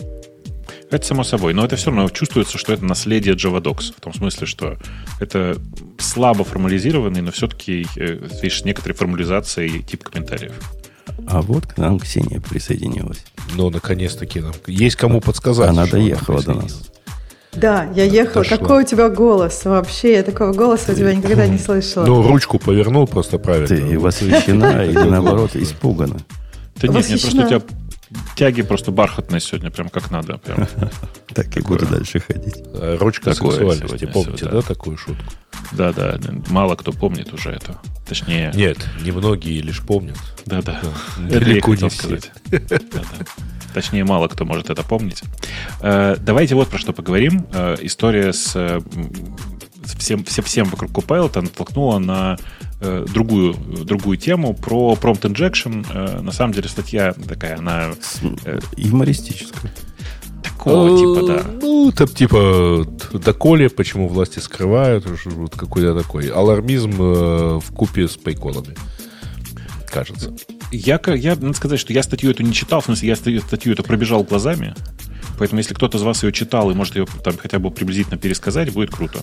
Это 0.91 1.07
само 1.07 1.25
собой, 1.25 1.55
но 1.55 1.65
это 1.65 1.77
все 1.77 1.87
равно 1.87 2.09
чувствуется, 2.11 2.59
что 2.59 2.75
это 2.75 2.85
наследие 2.85 3.35
JavaDocs. 3.35 3.95
В 3.97 4.01
том 4.01 4.13
смысле, 4.13 4.47
что 4.47 4.77
это 5.21 5.57
слабо 5.99 6.45
формализированный, 6.45 7.23
но 7.23 7.33
все-таки, 7.33 7.87
э, 7.97 8.19
видишь, 8.43 8.61
с 8.61 8.65
некоторой 8.67 8.95
формализацией 8.95 9.83
тип 9.83 10.03
комментариев. 10.03 10.53
А 11.27 11.43
вот 11.43 11.67
к 11.67 11.79
нам 11.79 11.99
Ксения 11.99 12.41
присоединилась. 12.41 13.25
Ну, 13.55 13.71
наконец-таки 13.71 14.41
нам 14.41 14.53
есть 14.67 14.97
кому 14.97 15.21
подсказать. 15.21 15.71
Она 15.71 15.87
доехала 15.87 16.43
до 16.43 16.55
нас. 16.55 16.91
Да, 17.53 17.87
я 17.95 18.05
ехала. 18.05 18.45
Дошла. 18.45 18.57
Какой 18.57 18.83
у 18.83 18.87
тебя 18.87 19.09
голос 19.11 19.65
вообще? 19.65 20.15
Я 20.15 20.23
такого 20.23 20.53
голоса 20.53 20.93
у 20.93 20.95
тебя 20.95 21.15
никогда 21.15 21.47
не 21.47 21.59
слышала. 21.59 22.07
Ну, 22.07 22.23
ручку 22.23 22.59
повернул 22.59 23.07
просто 23.07 23.39
правильно. 23.39 23.69
Ты 23.69 23.99
восхищена 23.99 24.85
или 24.85 24.99
наоборот 25.11 25.55
испугана? 25.55 26.17
Да 26.77 26.89
нет, 26.89 27.09
нет, 27.09 27.21
просто 27.21 27.45
у 27.45 27.49
тебя 27.49 27.63
тяги 28.37 28.63
просто 28.63 28.91
бархатные 28.91 29.41
сегодня, 29.41 29.71
прям 29.71 29.89
как 29.89 30.11
надо. 30.11 30.39
Прям. 30.39 30.67
Так 31.35 31.57
и 31.57 31.61
буду 31.61 31.87
дальше 31.87 32.21
ходить. 32.21 32.57
Э, 32.75 32.99
ручка 33.01 33.33
сексуальности, 33.33 34.05
помните, 34.05 34.45
да, 34.51 34.61
такую 34.61 34.99
шутку? 34.99 35.25
Да, 35.73 35.95
да, 35.95 36.19
мало 36.51 36.77
кто 36.77 36.93
помнит 36.93 37.33
уже 37.33 37.53
это. 37.53 37.79
Точнее... 38.07 38.53
Нет, 38.55 38.77
немногие 39.01 39.63
лишь 39.63 39.81
помнят. 39.81 40.19
Да, 40.45 40.61
да. 40.61 40.83
Далеко 41.17 41.75
не 41.75 41.89
сказать. 41.89 42.31
Точнее, 43.73 44.05
мало 44.05 44.29
кто 44.29 44.45
может 44.45 44.69
это 44.69 44.83
помнить. 44.83 45.23
Э, 45.81 46.17
давайте 46.21 46.55
вот 46.55 46.69
про 46.69 46.79
что 46.79 46.93
поговорим. 46.93 47.47
Э, 47.53 47.77
история 47.81 48.35
с 48.35 48.83
всем, 49.85 50.25
всем, 50.25 50.45
всем 50.45 50.67
вокруг 50.67 50.91
Copilot 50.91 51.41
натолкнуло 51.41 51.99
на 51.99 52.39
э, 52.81 53.07
другую, 53.13 53.55
другую 53.55 54.17
тему 54.17 54.55
про 54.55 54.95
prompt 55.01 55.23
injection. 55.23 55.87
Э, 55.93 56.21
на 56.21 56.33
самом 56.33 56.55
деле 56.55 56.69
статья 56.69 57.13
такая, 57.13 57.59
она... 57.59 57.93
Э, 58.45 58.61
Юмористическая. 58.77 59.73
Такого 60.43 60.99
типа, 60.99 61.27
да. 61.27 61.45
Ну, 61.61 61.93
там 61.93 62.09
типа 62.09 62.87
доколе, 63.13 63.69
почему 63.69 64.09
власти 64.09 64.39
скрывают, 64.39 65.07
вот 65.27 65.55
какой-то 65.57 65.95
такой 66.01 66.29
алармизм 66.29 66.91
э, 67.01 67.61
в 67.61 67.73
купе 67.73 68.09
с 68.09 68.17
пайконами 68.17 68.77
кажется. 69.93 70.35
Я, 70.73 71.01
я, 71.07 71.37
надо 71.37 71.53
сказать, 71.53 71.79
что 71.79 71.93
я 71.93 72.03
статью 72.03 72.31
эту 72.31 72.43
не 72.43 72.53
читал, 72.53 72.81
в 72.81 72.87
смысле, 72.87 73.09
я 73.09 73.17
статью 73.17 73.73
эту 73.73 73.83
пробежал 73.83 74.25
глазами. 74.25 74.75
Поэтому, 75.43 75.59
если 75.59 75.75
кто-то 75.75 75.99
из 75.99 76.03
вас 76.03 76.23
ее 76.23 76.31
читал 76.31 76.71
и 76.71 76.75
может 76.75 76.95
ее 76.95 77.05
там 77.25 77.37
хотя 77.37 77.59
бы 77.59 77.73
приблизительно 77.73 78.17
пересказать, 78.17 78.73
будет 78.73 78.93
круто. 78.93 79.19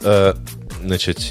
Э, 0.00 0.32
значит, 0.82 1.30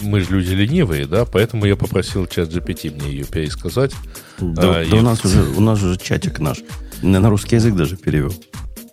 мы 0.00 0.20
же 0.20 0.30
люди 0.30 0.54
ленивые, 0.54 1.04
да, 1.04 1.26
поэтому 1.26 1.66
я 1.66 1.76
попросил 1.76 2.26
чат 2.26 2.48
GPT 2.48 2.94
мне 2.94 3.10
ее 3.10 3.24
пересказать. 3.26 3.92
Да, 4.38 4.80
а, 4.80 4.86
да 4.90 4.96
у, 4.96 5.02
нас 5.02 5.22
уже, 5.22 5.42
у 5.42 5.60
нас 5.60 5.82
уже 5.82 5.98
чатик 5.98 6.38
наш 6.38 6.62
на 7.02 7.28
русский 7.28 7.56
язык 7.56 7.74
даже 7.74 7.98
перевел. 7.98 8.32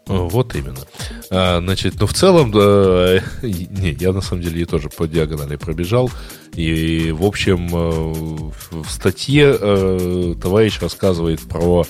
Вот 0.08 0.58
именно. 0.58 0.82
А, 1.30 1.62
значит, 1.62 1.96
ну 1.98 2.06
в 2.06 2.14
целом, 2.14 2.52
да, 2.52 3.24
не, 3.42 3.96
я 3.98 4.12
на 4.12 4.20
самом 4.20 4.42
деле 4.42 4.60
ее 4.60 4.66
тоже 4.66 4.90
по 4.90 5.08
диагонали 5.08 5.56
пробежал. 5.56 6.12
И, 6.54 7.16
в 7.18 7.24
общем, 7.24 7.70
э, 7.74 8.52
в 8.72 8.90
статье 8.90 9.56
э, 9.58 10.36
товарищ 10.42 10.82
рассказывает 10.82 11.40
про 11.40 11.86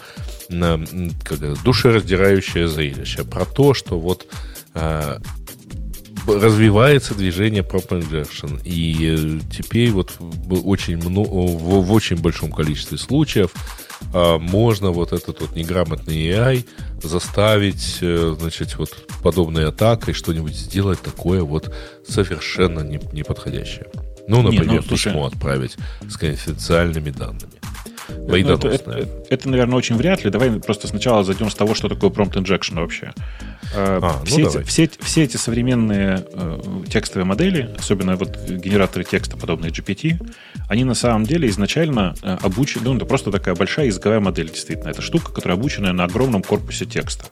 как, 1.24 1.64
душераздирающее 1.64 2.68
зрелище, 2.68 3.24
про 3.24 3.46
то, 3.46 3.74
что 3.74 4.00
вот 4.00 4.28
э, 4.74 5.18
развивается 6.28 7.16
движение 7.16 7.64
Prop 7.64 7.88
Injection. 7.90 8.62
И 8.64 9.40
теперь 9.52 9.92
вот 9.92 10.14
очень 10.64 10.98
много, 10.98 11.30
в, 11.30 11.86
в 11.86 11.92
очень 11.92 12.18
большом 12.18 12.52
количестве 12.52 12.98
случаев 12.98 13.52
а, 14.14 14.38
можно 14.38 14.92
вот 14.92 15.14
этот 15.14 15.42
вот 15.42 15.56
неграмотный 15.56 16.28
AI 16.28 16.66
заставить, 17.02 18.00
э, 18.02 18.36
значит, 18.40 18.78
вот 18.78 19.08
подобной 19.24 19.68
атакой 19.68 20.14
что-нибудь 20.14 20.56
сделать 20.56 21.02
такое 21.02 21.42
вот 21.44 21.74
совершенно 22.08 22.82
неподходящее. 22.82 23.88
Ну, 24.28 24.42
например, 24.42 24.68
Не, 24.68 24.76
ну, 24.78 24.84
слушай, 24.84 25.10
письмо 25.10 25.26
отправить 25.26 25.78
с 26.08 26.16
конфиденциальными 26.18 27.10
данными. 27.10 27.61
Ну, 28.28 28.36
это, 28.36 28.68
это, 28.68 29.08
это, 29.30 29.50
наверное, 29.50 29.78
очень 29.78 29.96
вряд 29.96 30.24
ли. 30.24 30.30
Давай 30.30 30.52
просто 30.52 30.88
сначала 30.88 31.24
зайдем 31.24 31.50
с 31.50 31.56
того, 31.56 31.76
что 31.76 31.90
такое 31.90 32.10
prompt 32.10 32.34
injection 32.34 32.76
вообще. 32.76 33.14
Э, 33.74 34.00
а, 34.02 34.20
ну 34.20 34.26
все, 34.26 34.42
ну 34.42 34.50
эти, 34.50 34.64
все, 34.64 34.90
все 35.00 35.24
эти 35.24 35.38
современные 35.38 36.26
э, 36.34 36.62
текстовые 36.90 37.26
модели, 37.26 37.70
особенно 37.78 38.16
вот 38.16 38.38
генераторы 38.38 39.04
текста, 39.04 39.38
подобные 39.38 39.72
GPT, 39.72 40.18
они 40.68 40.84
на 40.84 40.94
самом 40.94 41.26
деле 41.26 41.50
изначально 41.50 42.16
э, 42.22 42.38
обучены, 42.42 42.86
ну, 42.86 42.96
это 42.96 43.06
просто 43.06 43.32
такая 43.32 43.56
большая 43.56 43.88
языковая 43.88 44.20
модель, 44.20 44.50
действительно. 44.50 44.90
Это 44.90 45.02
штука, 45.02 45.32
которая 45.32 45.58
обучена 45.58 45.94
на 45.94 46.06
огромном 46.06 46.44
корпусе 46.44 46.86
текста. 46.86 47.26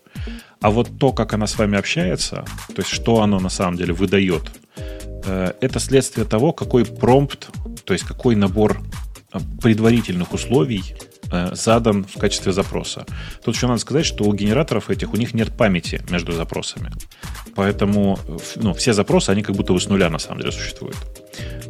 А 0.62 0.72
вот 0.72 0.90
то, 1.00 1.12
как 1.12 1.34
она 1.34 1.48
с 1.48 1.58
вами 1.58 1.78
общается, 1.78 2.46
то 2.68 2.82
есть 2.82 2.90
что 2.90 3.22
оно 3.22 3.40
на 3.40 3.50
самом 3.50 3.78
деле 3.78 3.94
выдает, 3.94 4.44
э, 5.26 5.54
это 5.62 5.80
следствие 5.80 6.26
того, 6.26 6.52
какой 6.54 6.86
промпт, 6.86 7.50
то 7.86 7.94
есть 7.94 8.06
какой 8.06 8.36
набор 8.36 8.82
предварительных 9.62 10.34
условий 10.34 10.96
э, 11.32 11.54
задан 11.54 12.06
в 12.06 12.20
качестве 12.20 12.52
запроса. 12.52 13.06
Тут 13.44 13.56
еще 13.56 13.68
надо 13.68 13.80
сказать, 13.80 14.06
что 14.06 14.24
у 14.24 14.34
генераторов 14.34 14.90
этих 14.90 15.14
у 15.14 15.18
них 15.18 15.34
нет 15.34 15.56
памяти 15.56 16.02
между 16.10 16.32
запросами. 16.32 16.92
Поэтому 17.56 18.20
ну, 18.56 18.74
все 18.74 18.94
запросы, 18.94 19.30
они 19.30 19.44
как 19.44 19.56
будто 19.56 19.74
бы 19.74 19.80
с 19.80 19.88
нуля 19.88 20.10
на 20.10 20.20
самом 20.20 20.40
деле 20.42 20.52
существуют. 20.52 20.98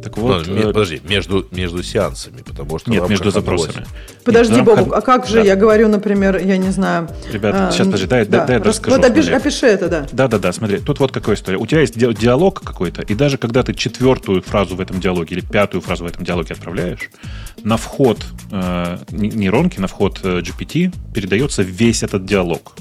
Так 0.02 0.16
вот, 0.16 0.46
Но, 0.46 0.54
э... 0.54 0.72
подожди, 0.72 1.00
между, 1.04 1.46
между 1.50 1.82
сеансами, 1.82 2.42
потому 2.42 2.78
что... 2.78 2.90
Нет, 2.90 3.06
между 3.08 3.30
запросами. 3.30 3.84
Подожди, 4.24 4.54
Нет, 4.54 4.64
Бобук, 4.64 4.94
а 4.94 5.00
как 5.02 5.26
же, 5.26 5.36
да. 5.36 5.42
я 5.42 5.56
говорю, 5.56 5.88
например, 5.88 6.38
я 6.38 6.56
не 6.56 6.70
знаю... 6.70 7.08
Ребят, 7.30 7.54
а, 7.54 7.70
сейчас, 7.70 7.86
подожди, 7.86 8.06
дай, 8.06 8.24
да, 8.24 8.46
дай, 8.46 8.58
дай 8.58 8.68
расскажу. 8.68 8.96
Вот 8.96 9.04
опиши, 9.04 9.30
опиши 9.32 9.66
это, 9.66 9.88
да. 9.88 10.06
Да-да-да, 10.10 10.52
смотри, 10.52 10.78
тут 10.78 11.00
вот 11.00 11.12
какая 11.12 11.36
история. 11.36 11.58
У 11.58 11.66
тебя 11.66 11.82
есть 11.82 11.96
диалог 11.96 12.62
какой-то, 12.62 13.02
и 13.02 13.14
даже 13.14 13.36
когда 13.36 13.62
ты 13.62 13.74
четвертую 13.74 14.42
фразу 14.42 14.74
в 14.74 14.80
этом 14.80 15.00
диалоге 15.00 15.36
или 15.36 15.44
пятую 15.44 15.82
фразу 15.82 16.04
в 16.04 16.06
этом 16.06 16.24
диалоге 16.24 16.54
отправляешь, 16.54 17.10
на 17.62 17.76
вход 17.76 18.24
э, 18.50 18.98
нейронки, 19.10 19.80
на 19.80 19.86
вход 19.86 20.20
э, 20.22 20.40
GPT 20.40 20.94
передается 21.12 21.62
весь 21.62 22.02
этот 22.02 22.24
диалог 22.24 22.74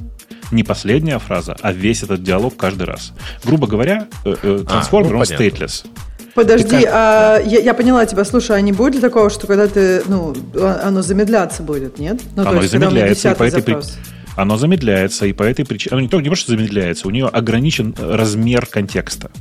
не 0.51 0.63
последняя 0.63 1.19
фраза, 1.19 1.55
а 1.61 1.71
весь 1.71 2.03
этот 2.03 2.23
диалог 2.23 2.55
каждый 2.57 2.83
раз. 2.83 3.13
Грубо 3.43 3.67
говоря, 3.67 4.07
э, 4.25 4.35
э, 4.41 4.63
трансформер, 4.67 5.11
а, 5.11 5.13
ну, 5.13 5.19
он 5.19 5.25
понятно. 5.25 5.43
stateless. 5.43 5.85
Подожди, 6.35 6.85
а 6.85 7.39
я, 7.39 7.59
я 7.59 7.73
поняла 7.73 8.05
тебя. 8.05 8.23
Слушай, 8.25 8.57
а 8.57 8.61
не 8.61 8.71
будет 8.71 8.95
ли 8.95 9.01
такого, 9.01 9.29
что 9.29 9.47
когда 9.47 9.67
ты, 9.67 10.03
ну, 10.07 10.35
а, 10.55 10.81
оно 10.85 11.01
замедляться 11.01 11.63
будет, 11.63 11.99
нет? 11.99 12.21
Ну, 12.35 12.43
оно 12.43 12.51
то 12.51 12.57
есть, 12.57 12.71
замедляется, 12.71 13.31
и 13.31 13.35
по 13.35 13.43
этой 13.43 13.63
причине 13.63 13.93
оно 14.39 14.57
замедляется, 14.57 15.25
и 15.25 15.33
по 15.33 15.43
этой 15.43 15.65
причине... 15.65 15.93
Оно 15.93 16.01
не 16.01 16.07
только 16.07 16.23
не 16.23 16.29
просто 16.29 16.51
замедляется, 16.51 17.07
у 17.07 17.11
нее 17.11 17.27
ограничен 17.27 17.93
размер 17.99 18.65
контекста. 18.65 19.31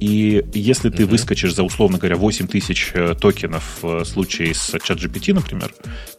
И 0.00 0.44
если 0.52 0.90
ты 0.90 1.04
mm-hmm. 1.04 1.06
выскочишь 1.06 1.54
за, 1.54 1.62
условно 1.62 1.98
говоря, 1.98 2.16
8 2.16 2.48
тысяч 2.48 2.90
э, 2.94 3.14
токенов 3.14 3.78
в 3.82 4.04
случае 4.04 4.52
с 4.54 4.74
ChatGPT, 4.74 5.32
например, 5.32 5.72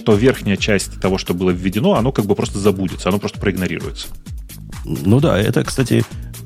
то 0.06 0.16
верхняя 0.16 0.56
часть 0.56 1.02
того, 1.02 1.18
что 1.18 1.34
было 1.34 1.50
введено, 1.50 1.96
оно 1.96 2.14
как 2.14 2.26
бы 2.26 2.36
просто 2.36 2.60
забудется, 2.60 3.10
оно 3.10 3.20
просто 3.20 3.40
проигнорируется. 3.42 4.08
Ну 4.86 5.20
да, 5.20 5.38
это, 5.38 5.64
кстати, 5.66 6.06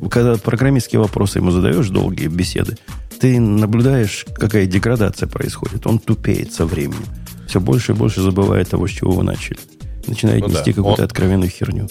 когда 0.10 0.38
программистские 0.38 1.00
вопросы 1.00 1.38
ему 1.38 1.52
задаешь, 1.52 1.88
долгие 1.90 2.28
беседы, 2.28 2.78
ты 3.20 3.40
наблюдаешь, 3.40 4.26
какая 4.36 4.66
деградация 4.66 5.28
происходит. 5.28 5.88
Он 5.88 6.00
тупеет 6.00 6.54
со 6.54 6.66
временем. 6.66 7.06
Все 7.48 7.60
больше 7.60 7.94
и 7.94 7.96
больше 7.96 8.22
забывает 8.22 8.70
того, 8.70 8.88
с 8.88 8.92
чего 8.92 9.12
вы 9.12 9.24
начали. 9.24 9.60
Начинает 10.08 10.42
ну, 10.42 10.48
нести 10.48 10.72
да. 10.72 10.76
какую-то 10.76 11.02
Он... 11.02 11.06
откровенную 11.06 11.50
херню. 11.50 11.90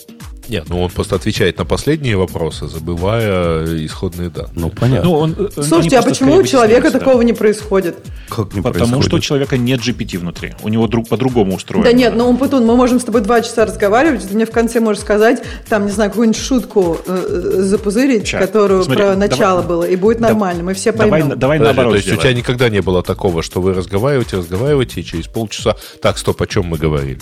Нет, 0.49 0.67
ну 0.69 0.83
он 0.83 0.91
просто 0.91 1.17
отвечает 1.17 1.59
на 1.59 1.64
последние 1.64 2.17
вопросы, 2.17 2.69
забывая 2.69 3.64
исходные 3.85 4.31
данные. 4.31 4.53
Ну, 4.55 4.71
понятно. 4.71 5.11
Ну, 5.11 5.17
он, 5.17 5.37
э, 5.37 5.62
Слушайте, 5.62 5.99
а 5.99 6.03
почему 6.03 6.37
у 6.37 6.43
человека 6.45 6.91
такого 6.91 7.23
не 7.23 7.33
происходит? 7.33 7.97
Как 8.29 8.55
не 8.55 8.62
Потому 8.62 8.73
происходит? 8.73 9.05
что 9.05 9.17
у 9.17 9.21
человека 9.21 9.59
нет 9.59 9.81
GPT 9.81 10.19
внутри. 10.19 10.55
У 10.62 10.69
него 10.69 10.87
друг, 10.87 11.09
по-другому 11.09 11.57
устроено. 11.57 11.85
Да 11.85 11.93
нет, 11.93 12.14
ну, 12.14 12.37
Путун, 12.37 12.64
мы 12.64 12.77
можем 12.77 13.01
с 13.01 13.05
тобой 13.05 13.23
два 13.23 13.41
часа 13.41 13.67
разговаривать, 13.67 14.29
ты 14.29 14.35
мне 14.35 14.47
в 14.47 14.51
конце 14.51 14.81
можешь 14.81 15.03
сказать, 15.03 15.43
там, 15.69 15.87
не 15.87 15.93
знаю, 15.93 16.11
какую-нибудь 16.11 16.41
шутку 16.41 16.99
э, 17.07 17.62
запузырить, 17.62 18.27
Сейчас. 18.27 18.41
которую 18.41 18.85
Смотри, 18.85 19.03
про 19.03 19.17
начало 19.17 19.62
давай, 19.62 19.69
было, 19.69 19.85
и 19.85 19.97
будет 19.97 20.21
нормально, 20.21 20.62
мы 20.62 20.75
все 20.75 20.93
поймем. 20.93 21.11
Давай, 21.11 21.37
давай 21.37 21.59
Подожди, 21.59 21.64
наоборот 21.64 21.93
То 21.93 21.97
есть 21.97 22.07
сделаем. 22.07 22.21
у 22.21 22.23
тебя 22.23 22.35
никогда 22.35 22.69
не 22.69 22.83
было 22.83 23.03
такого, 23.03 23.43
что 23.43 23.61
вы 23.61 23.75
разговариваете, 23.75 24.37
разговариваете, 24.37 25.01
и 25.01 25.05
через 25.05 25.27
полчаса, 25.27 25.77
так, 26.01 26.19
стоп, 26.19 26.41
о 26.43 26.47
чем 26.47 26.67
мы 26.67 26.79
говорили? 26.79 27.21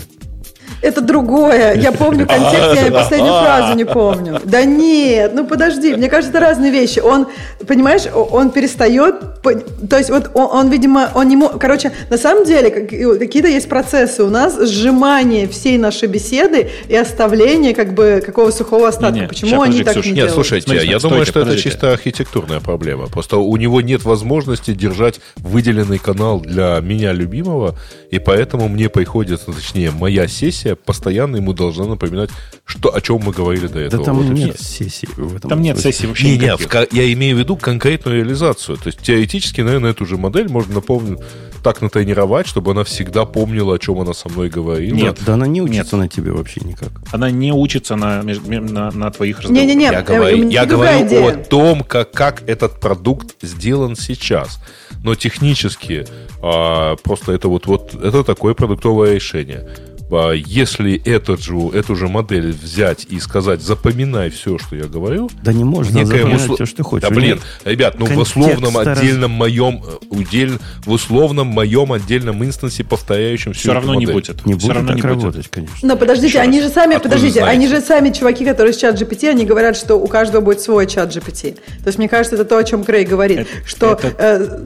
Это 0.82 1.00
другое. 1.00 1.74
Я 1.74 1.92
помню 1.92 2.26
контекст, 2.28 2.82
я 2.84 2.92
последнюю 2.92 3.32
фразу 3.40 3.76
не 3.76 3.84
помню. 3.84 4.40
Да 4.44 4.64
нет, 4.64 5.32
ну 5.34 5.46
подожди, 5.46 5.94
мне 5.94 6.08
кажется, 6.08 6.36
это 6.36 6.44
разные 6.44 6.70
вещи. 6.70 7.00
Он, 7.00 7.26
понимаешь, 7.66 8.02
он 8.12 8.50
перестает, 8.50 9.42
то 9.42 9.98
есть 9.98 10.10
вот 10.10 10.30
он, 10.34 10.48
он 10.50 10.70
видимо, 10.70 11.10
он 11.14 11.28
не 11.28 11.36
мог, 11.36 11.58
короче, 11.60 11.92
на 12.10 12.18
самом 12.18 12.44
деле 12.44 12.70
какие-то 12.70 13.48
есть 13.48 13.68
процессы 13.68 14.22
у 14.22 14.30
нас, 14.30 14.58
сжимание 14.60 15.48
всей 15.48 15.78
нашей 15.78 16.08
беседы 16.08 16.70
и 16.88 16.96
оставление 16.96 17.74
как 17.74 17.94
бы 17.94 18.22
какого 18.24 18.50
сухого 18.50 18.88
остатка. 18.88 19.14
Не, 19.14 19.20
не, 19.22 19.28
Почему 19.28 19.62
они 19.62 19.78
подожди, 19.78 19.84
так 19.84 19.92
Ксюш, 19.94 20.04
не 20.06 20.10
нет, 20.10 20.16
делают? 20.16 20.34
слушайте, 20.34 20.64
Смотрите, 20.66 20.90
я 20.90 20.98
думаю, 20.98 21.24
что 21.24 21.40
подождите. 21.40 21.68
это 21.68 21.70
чисто 21.70 21.92
архитектурная 21.92 22.60
проблема. 22.60 23.06
Просто 23.06 23.36
у 23.36 23.56
него 23.56 23.80
нет 23.80 24.04
возможности 24.04 24.72
держать 24.72 25.20
выделенный 25.36 25.98
канал 25.98 26.40
для 26.40 26.78
меня 26.80 27.12
любимого, 27.12 27.76
и 28.10 28.18
поэтому 28.18 28.68
мне 28.68 28.88
приходится, 28.88 29.52
точнее, 29.52 29.90
моя 29.90 30.28
сессия 30.28 30.63
постоянно 30.74 31.36
ему 31.36 31.52
должна 31.52 31.86
напоминать, 31.86 32.30
что, 32.64 32.94
о 32.94 33.00
чем 33.00 33.20
мы 33.24 33.32
говорили 33.32 33.66
до 33.66 33.80
этого. 33.80 34.04
Да 34.04 34.04
там 34.04 34.16
вот 34.16 34.26
нет 34.26 34.60
сессии 34.60 35.06
в 35.16 35.36
этом 35.36 35.50
Там 35.50 35.60
нет 35.60 35.78
сессии 35.78 36.06
вообще 36.06 36.36
не, 36.36 36.38
Нет, 36.38 36.60
я 36.92 37.12
имею 37.12 37.36
в 37.36 37.38
виду 37.38 37.56
конкретную 37.56 38.18
реализацию. 38.18 38.76
То 38.76 38.86
есть 38.88 39.00
теоретически, 39.00 39.60
наверное, 39.60 39.90
эту 39.90 40.06
же 40.06 40.16
модель 40.16 40.48
можно 40.48 40.74
напомнить, 40.74 41.18
так 41.62 41.80
натренировать, 41.80 42.46
чтобы 42.46 42.72
она 42.72 42.84
всегда 42.84 43.24
помнила, 43.24 43.74
о 43.74 43.78
чем 43.78 43.98
она 43.98 44.12
со 44.12 44.28
мной 44.28 44.50
говорила. 44.50 44.94
Нет, 44.94 45.18
да 45.26 45.34
она 45.34 45.46
не 45.46 45.62
учится 45.62 45.96
нет. 45.96 46.04
на 46.04 46.08
тебе 46.08 46.32
вообще 46.32 46.60
никак. 46.62 46.90
Она 47.12 47.30
не 47.30 47.52
учится 47.52 47.96
на, 47.96 48.22
на, 48.22 48.90
на 48.90 49.10
твоих 49.10 49.40
разговорах. 49.40 49.66
Не-не-не, 49.66 49.84
я 49.84 50.02
говорю, 50.02 50.48
я 50.48 50.66
говорю 50.66 51.06
идея. 51.06 51.28
о 51.28 51.44
том, 51.44 51.82
как, 51.82 52.10
как 52.12 52.42
этот 52.48 52.80
продукт 52.80 53.34
сделан 53.42 53.96
сейчас. 53.96 54.60
Но 55.02 55.14
технически 55.14 56.06
а, 56.42 56.96
просто 56.96 57.32
это 57.32 57.48
вот, 57.48 57.66
вот 57.66 57.94
это 57.94 58.24
такое 58.24 58.54
продуктовое 58.54 59.14
решение 59.14 59.66
если 60.10 61.00
этот 61.04 61.42
же, 61.42 61.56
эту 61.72 61.96
же 61.96 62.08
модель 62.08 62.52
взять 62.52 63.06
и 63.08 63.18
сказать, 63.18 63.60
запоминай 63.62 64.30
все, 64.30 64.58
что 64.58 64.76
я 64.76 64.84
говорю... 64.84 65.30
Да 65.42 65.52
не 65.52 65.64
можно 65.64 66.04
запоминать 66.04 66.42
услов... 66.42 66.56
все, 66.56 66.66
что 66.66 66.84
хочешь. 66.84 67.08
Да 67.08 67.14
блин, 67.14 67.40
ребят, 67.64 67.98
ну 67.98 68.06
в 68.06 68.18
условном 68.18 68.76
отдельном 68.76 69.32
раз... 69.32 69.38
моем, 69.38 69.82
удел... 70.10 70.50
в 70.84 70.92
условном 70.92 71.48
моем 71.48 71.92
отдельном 71.92 72.44
инстансе, 72.44 72.84
повторяющем 72.84 73.52
все 73.54 73.72
равно 73.72 73.94
модель. 73.94 74.08
не 74.08 74.12
будет. 74.12 74.46
Не 74.46 74.54
будет 74.54 74.68
равно 74.68 74.88
так 74.88 74.96
не 74.96 75.02
работать, 75.02 75.36
будет. 75.36 75.48
конечно. 75.48 75.88
Но 75.88 75.96
подождите, 75.96 76.38
они 76.38 76.60
же 76.60 76.68
сами, 76.68 76.96
Откуда 76.96 77.16
подождите, 77.16 77.42
они 77.42 77.66
же 77.66 77.80
сами 77.80 78.10
чуваки, 78.10 78.44
которые 78.44 78.72
с 78.74 78.76
чат 78.76 79.00
GPT, 79.00 79.30
они 79.30 79.44
говорят, 79.44 79.76
что 79.76 79.96
у 79.96 80.06
каждого 80.06 80.42
будет 80.42 80.60
свой 80.60 80.86
чат 80.86 81.14
GPT. 81.14 81.54
То 81.54 81.86
есть 81.86 81.98
мне 81.98 82.08
кажется, 82.08 82.36
это 82.36 82.44
то, 82.44 82.58
о 82.58 82.64
чем 82.64 82.84
Крей 82.84 83.04
говорит, 83.04 83.40
это, 83.40 83.50
что, 83.66 83.92
это... 83.92 84.14
Э, 84.18 84.58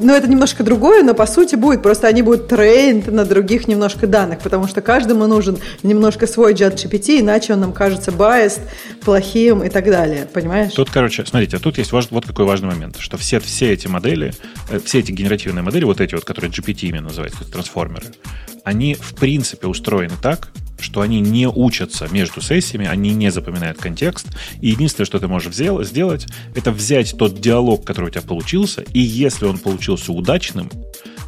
ну 0.00 0.14
это 0.14 0.28
немножко 0.28 0.62
другое, 0.62 1.02
но 1.02 1.14
по 1.14 1.26
сути 1.26 1.54
будет, 1.54 1.82
просто 1.82 2.08
они 2.08 2.22
будут 2.22 2.48
трейнд 2.48 3.06
на 3.06 3.24
других 3.24 3.68
немножко 3.68 4.06
данных, 4.06 4.40
потому 4.40 4.68
что 4.68 4.81
каждому 4.82 5.26
нужен 5.26 5.58
немножко 5.82 6.26
свой 6.26 6.54
чат 6.54 6.74
GPT, 6.74 7.20
иначе 7.20 7.54
он 7.54 7.60
нам 7.60 7.72
кажется 7.72 8.10
biased, 8.10 8.60
плохим 9.04 9.62
и 9.62 9.68
так 9.68 9.84
далее, 9.84 10.28
понимаешь? 10.32 10.72
Тут, 10.72 10.90
короче, 10.90 11.24
смотрите, 11.24 11.58
тут 11.58 11.78
есть 11.78 11.92
важ, 11.92 12.08
вот 12.10 12.26
какой 12.26 12.44
важный 12.44 12.68
момент, 12.68 12.96
что 12.98 13.16
все, 13.16 13.40
все 13.40 13.72
эти 13.72 13.86
модели, 13.86 14.32
э, 14.68 14.78
все 14.84 15.00
эти 15.00 15.12
генеративные 15.12 15.62
модели, 15.62 15.84
вот 15.84 16.00
эти 16.00 16.14
вот, 16.14 16.24
которые 16.24 16.50
GPT 16.50 16.88
именно 16.88 17.08
называются, 17.08 17.44
трансформеры, 17.50 18.06
они 18.64 18.94
в 18.94 19.14
принципе 19.14 19.66
устроены 19.66 20.14
так, 20.20 20.50
что 20.82 21.00
они 21.00 21.20
не 21.20 21.48
учатся 21.48 22.08
между 22.10 22.40
сессиями, 22.40 22.86
они 22.86 23.14
не 23.14 23.30
запоминают 23.30 23.78
контекст. 23.78 24.26
И 24.60 24.68
единственное, 24.68 25.06
что 25.06 25.18
ты 25.18 25.28
можешь 25.28 25.54
сделать, 25.54 26.26
это 26.54 26.72
взять 26.72 27.16
тот 27.16 27.40
диалог, 27.40 27.84
который 27.84 28.06
у 28.06 28.10
тебя 28.10 28.22
получился, 28.22 28.82
и 28.92 28.98
если 28.98 29.46
он 29.46 29.58
получился 29.58 30.12
удачным, 30.12 30.70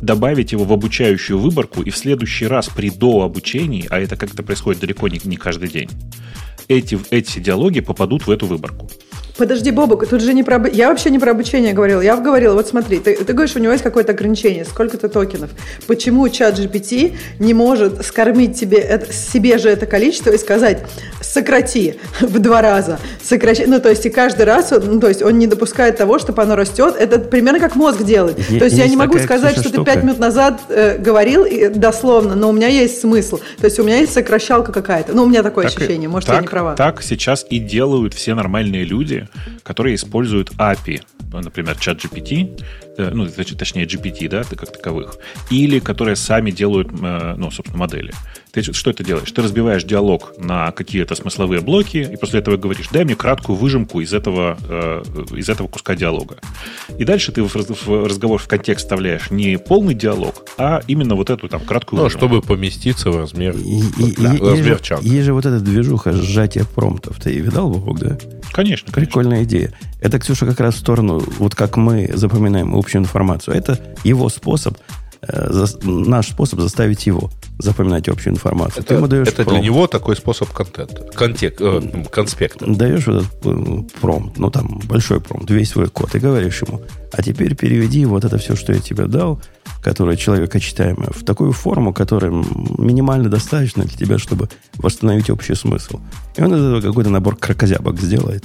добавить 0.04 0.52
его 0.52 0.64
в 0.64 0.72
обучающую 0.72 1.38
выборку, 1.38 1.82
и 1.82 1.90
в 1.90 1.96
следующий 1.96 2.46
раз 2.46 2.68
при 2.68 2.90
дообучении, 2.90 3.86
а 3.90 3.98
это 3.98 4.16
как-то 4.16 4.42
происходит 4.42 4.80
далеко 4.80 5.08
не, 5.08 5.20
не 5.24 5.36
каждый 5.36 5.68
день, 5.68 5.90
эти, 6.68 6.98
эти 7.10 7.38
диалоги 7.38 7.80
попадут 7.80 8.26
в 8.26 8.30
эту 8.30 8.46
выборку. 8.46 8.88
Подожди, 9.36 9.72
Бобок, 9.72 10.06
тут 10.06 10.20
же 10.20 10.32
не 10.32 10.44
про... 10.44 10.64
Я 10.68 10.90
вообще 10.90 11.10
не 11.10 11.18
про 11.18 11.32
обучение 11.32 11.72
говорил. 11.72 12.00
Я 12.00 12.16
говорила, 12.16 12.54
вот 12.54 12.68
смотри, 12.68 13.00
ты, 13.00 13.16
ты 13.16 13.32
говоришь, 13.32 13.56
у 13.56 13.58
него 13.58 13.72
есть 13.72 13.82
какое-то 13.82 14.12
ограничение, 14.12 14.64
сколько-то 14.64 15.08
токенов. 15.08 15.50
Почему 15.88 16.28
чат 16.28 16.56
GPT 16.56 17.16
не 17.40 17.52
может 17.52 18.06
скормить 18.06 18.58
тебе 18.58 18.78
это, 18.78 19.12
себе 19.12 19.58
же 19.58 19.68
это 19.70 19.86
количество 19.86 20.30
и 20.30 20.38
сказать, 20.38 20.84
сократи 21.20 21.96
в 22.20 22.38
два 22.38 22.62
раза. 22.62 23.00
Сократи... 23.22 23.64
Ну, 23.66 23.80
то 23.80 23.90
есть, 23.90 24.06
и 24.06 24.10
каждый 24.10 24.44
раз, 24.44 24.70
ну, 24.70 25.00
то 25.00 25.08
есть, 25.08 25.20
он 25.20 25.36
не 25.36 25.48
допускает 25.48 25.96
того, 25.96 26.20
чтобы 26.20 26.40
оно 26.42 26.54
растет. 26.54 26.94
Это 26.96 27.18
примерно 27.18 27.58
как 27.58 27.74
мозг 27.74 28.04
делает. 28.04 28.38
Е- 28.38 28.60
то 28.60 28.66
есть, 28.66 28.76
я 28.76 28.86
не 28.86 28.96
могу 28.96 29.18
сказать, 29.18 29.54
что 29.58 29.68
штука. 29.68 29.78
ты 29.78 29.84
пять 29.84 30.04
минут 30.04 30.20
назад 30.20 30.60
э, 30.68 30.96
говорил 30.98 31.44
и, 31.44 31.68
дословно, 31.68 32.36
но 32.36 32.50
у 32.50 32.52
меня 32.52 32.68
есть 32.68 33.00
смысл. 33.00 33.40
То 33.58 33.64
есть, 33.64 33.80
у 33.80 33.82
меня 33.82 33.98
есть 33.98 34.12
сокращалка 34.12 34.70
какая-то. 34.70 35.12
Ну, 35.12 35.24
у 35.24 35.26
меня 35.26 35.42
такое 35.42 35.68
так 35.68 35.76
ощущение, 35.76 36.08
может, 36.08 36.28
так, 36.28 36.36
я 36.36 36.42
не 36.42 36.48
права. 36.48 36.76
Так 36.76 37.02
сейчас 37.02 37.44
и 37.50 37.58
делают 37.58 38.14
все 38.14 38.34
нормальные 38.34 38.84
люди, 38.84 39.23
которые 39.62 39.94
используют 39.94 40.50
API, 40.52 41.02
например, 41.32 41.76
чат 41.78 41.98
GPT, 41.98 42.60
э, 42.82 42.83
ну, 42.96 43.26
точнее, 43.28 43.84
GPT, 43.84 44.28
да, 44.28 44.44
как 44.44 44.72
таковых, 44.72 45.16
или 45.50 45.78
которые 45.78 46.16
сами 46.16 46.50
делают, 46.50 46.88
э, 47.00 47.34
ну, 47.36 47.50
собственно, 47.50 47.78
модели. 47.78 48.12
Ты 48.52 48.62
что 48.62 48.90
это 48.90 49.02
делаешь? 49.02 49.30
Ты 49.32 49.42
разбиваешь 49.42 49.82
диалог 49.82 50.34
на 50.38 50.70
какие-то 50.70 51.16
смысловые 51.16 51.60
блоки, 51.60 52.08
и 52.12 52.16
после 52.16 52.38
этого 52.38 52.56
говоришь, 52.56 52.88
дай 52.92 53.04
мне 53.04 53.16
краткую 53.16 53.56
выжимку 53.56 54.00
из 54.00 54.14
этого, 54.14 54.56
э, 54.68 55.02
из 55.36 55.48
этого 55.48 55.66
куска 55.66 55.96
диалога. 55.96 56.36
И 56.96 57.04
дальше 57.04 57.32
ты 57.32 57.42
в 57.42 57.54
разговор 58.06 58.40
в 58.40 58.46
контекст 58.46 58.84
вставляешь 58.84 59.30
не 59.30 59.58
полный 59.58 59.94
диалог, 59.94 60.46
а 60.56 60.82
именно 60.86 61.16
вот 61.16 61.30
эту 61.30 61.48
там 61.48 61.62
краткую 61.62 61.98
ну, 61.98 62.04
выжимку. 62.04 62.26
чтобы 62.26 62.42
поместиться 62.42 63.10
в 63.10 63.16
размер, 63.16 63.56
и, 63.56 63.80
и, 63.80 64.14
да, 64.16 64.34
и, 64.34 64.40
размер 64.40 64.80
чанка. 64.80 65.04
Есть 65.04 65.24
же 65.24 65.32
вот 65.32 65.46
эта 65.46 65.58
движуха 65.58 66.12
сжатия 66.12 66.64
промптов. 66.64 67.18
Ты 67.20 67.38
видал, 67.38 67.70
Бог, 67.70 67.98
да? 67.98 68.16
Конечно. 68.52 68.92
Прикольная 68.92 69.38
конечно. 69.38 69.56
идея. 69.56 69.72
Это, 70.00 70.18
Ксюша, 70.18 70.46
как 70.46 70.60
раз 70.60 70.74
в 70.74 70.78
сторону, 70.78 71.22
вот 71.38 71.54
как 71.54 71.76
мы 71.76 72.10
запоминаем 72.14 72.74
общую 72.84 73.02
информацию. 73.02 73.56
Это 73.56 73.78
его 74.04 74.28
способ 74.28 74.78
Э, 75.26 75.66
наш 75.82 76.28
способ 76.28 76.60
заставить 76.60 77.06
его 77.06 77.30
запоминать 77.58 78.08
общую 78.08 78.34
информацию. 78.34 78.80
Это, 78.80 78.88
Ты 78.88 78.94
ему 78.94 79.06
даешь 79.06 79.28
это 79.28 79.44
для 79.44 79.60
него 79.60 79.86
такой 79.86 80.16
способ 80.16 80.50
контента, 80.50 81.02
контек, 81.14 81.60
э, 81.60 82.04
конспекта. 82.10 82.66
Даешь 82.66 83.06
этот 83.06 83.26
э, 83.44 83.82
промпт, 84.00 84.38
ну 84.38 84.50
там 84.50 84.80
большой 84.84 85.20
промпт, 85.20 85.50
весь 85.50 85.70
свой 85.70 85.88
код, 85.88 86.14
и 86.14 86.18
говоришь 86.18 86.62
ему, 86.62 86.82
а 87.12 87.22
теперь 87.22 87.54
переведи 87.54 88.04
вот 88.04 88.24
это 88.24 88.38
все, 88.38 88.54
что 88.56 88.72
я 88.72 88.80
тебе 88.80 89.06
дал, 89.06 89.40
которое 89.82 90.16
человекочитаемое, 90.16 91.10
в 91.10 91.24
такую 91.24 91.52
форму, 91.52 91.92
которая 91.94 92.32
минимально 92.32 93.30
достаточно 93.30 93.84
для 93.84 93.96
тебя, 93.96 94.18
чтобы 94.18 94.48
восстановить 94.74 95.30
общий 95.30 95.54
смысл. 95.54 96.00
И 96.36 96.42
он 96.42 96.54
из 96.54 96.60
этого 96.60 96.80
какой-то 96.80 97.10
набор 97.10 97.36
крокозябок 97.36 97.98
сделает. 98.00 98.44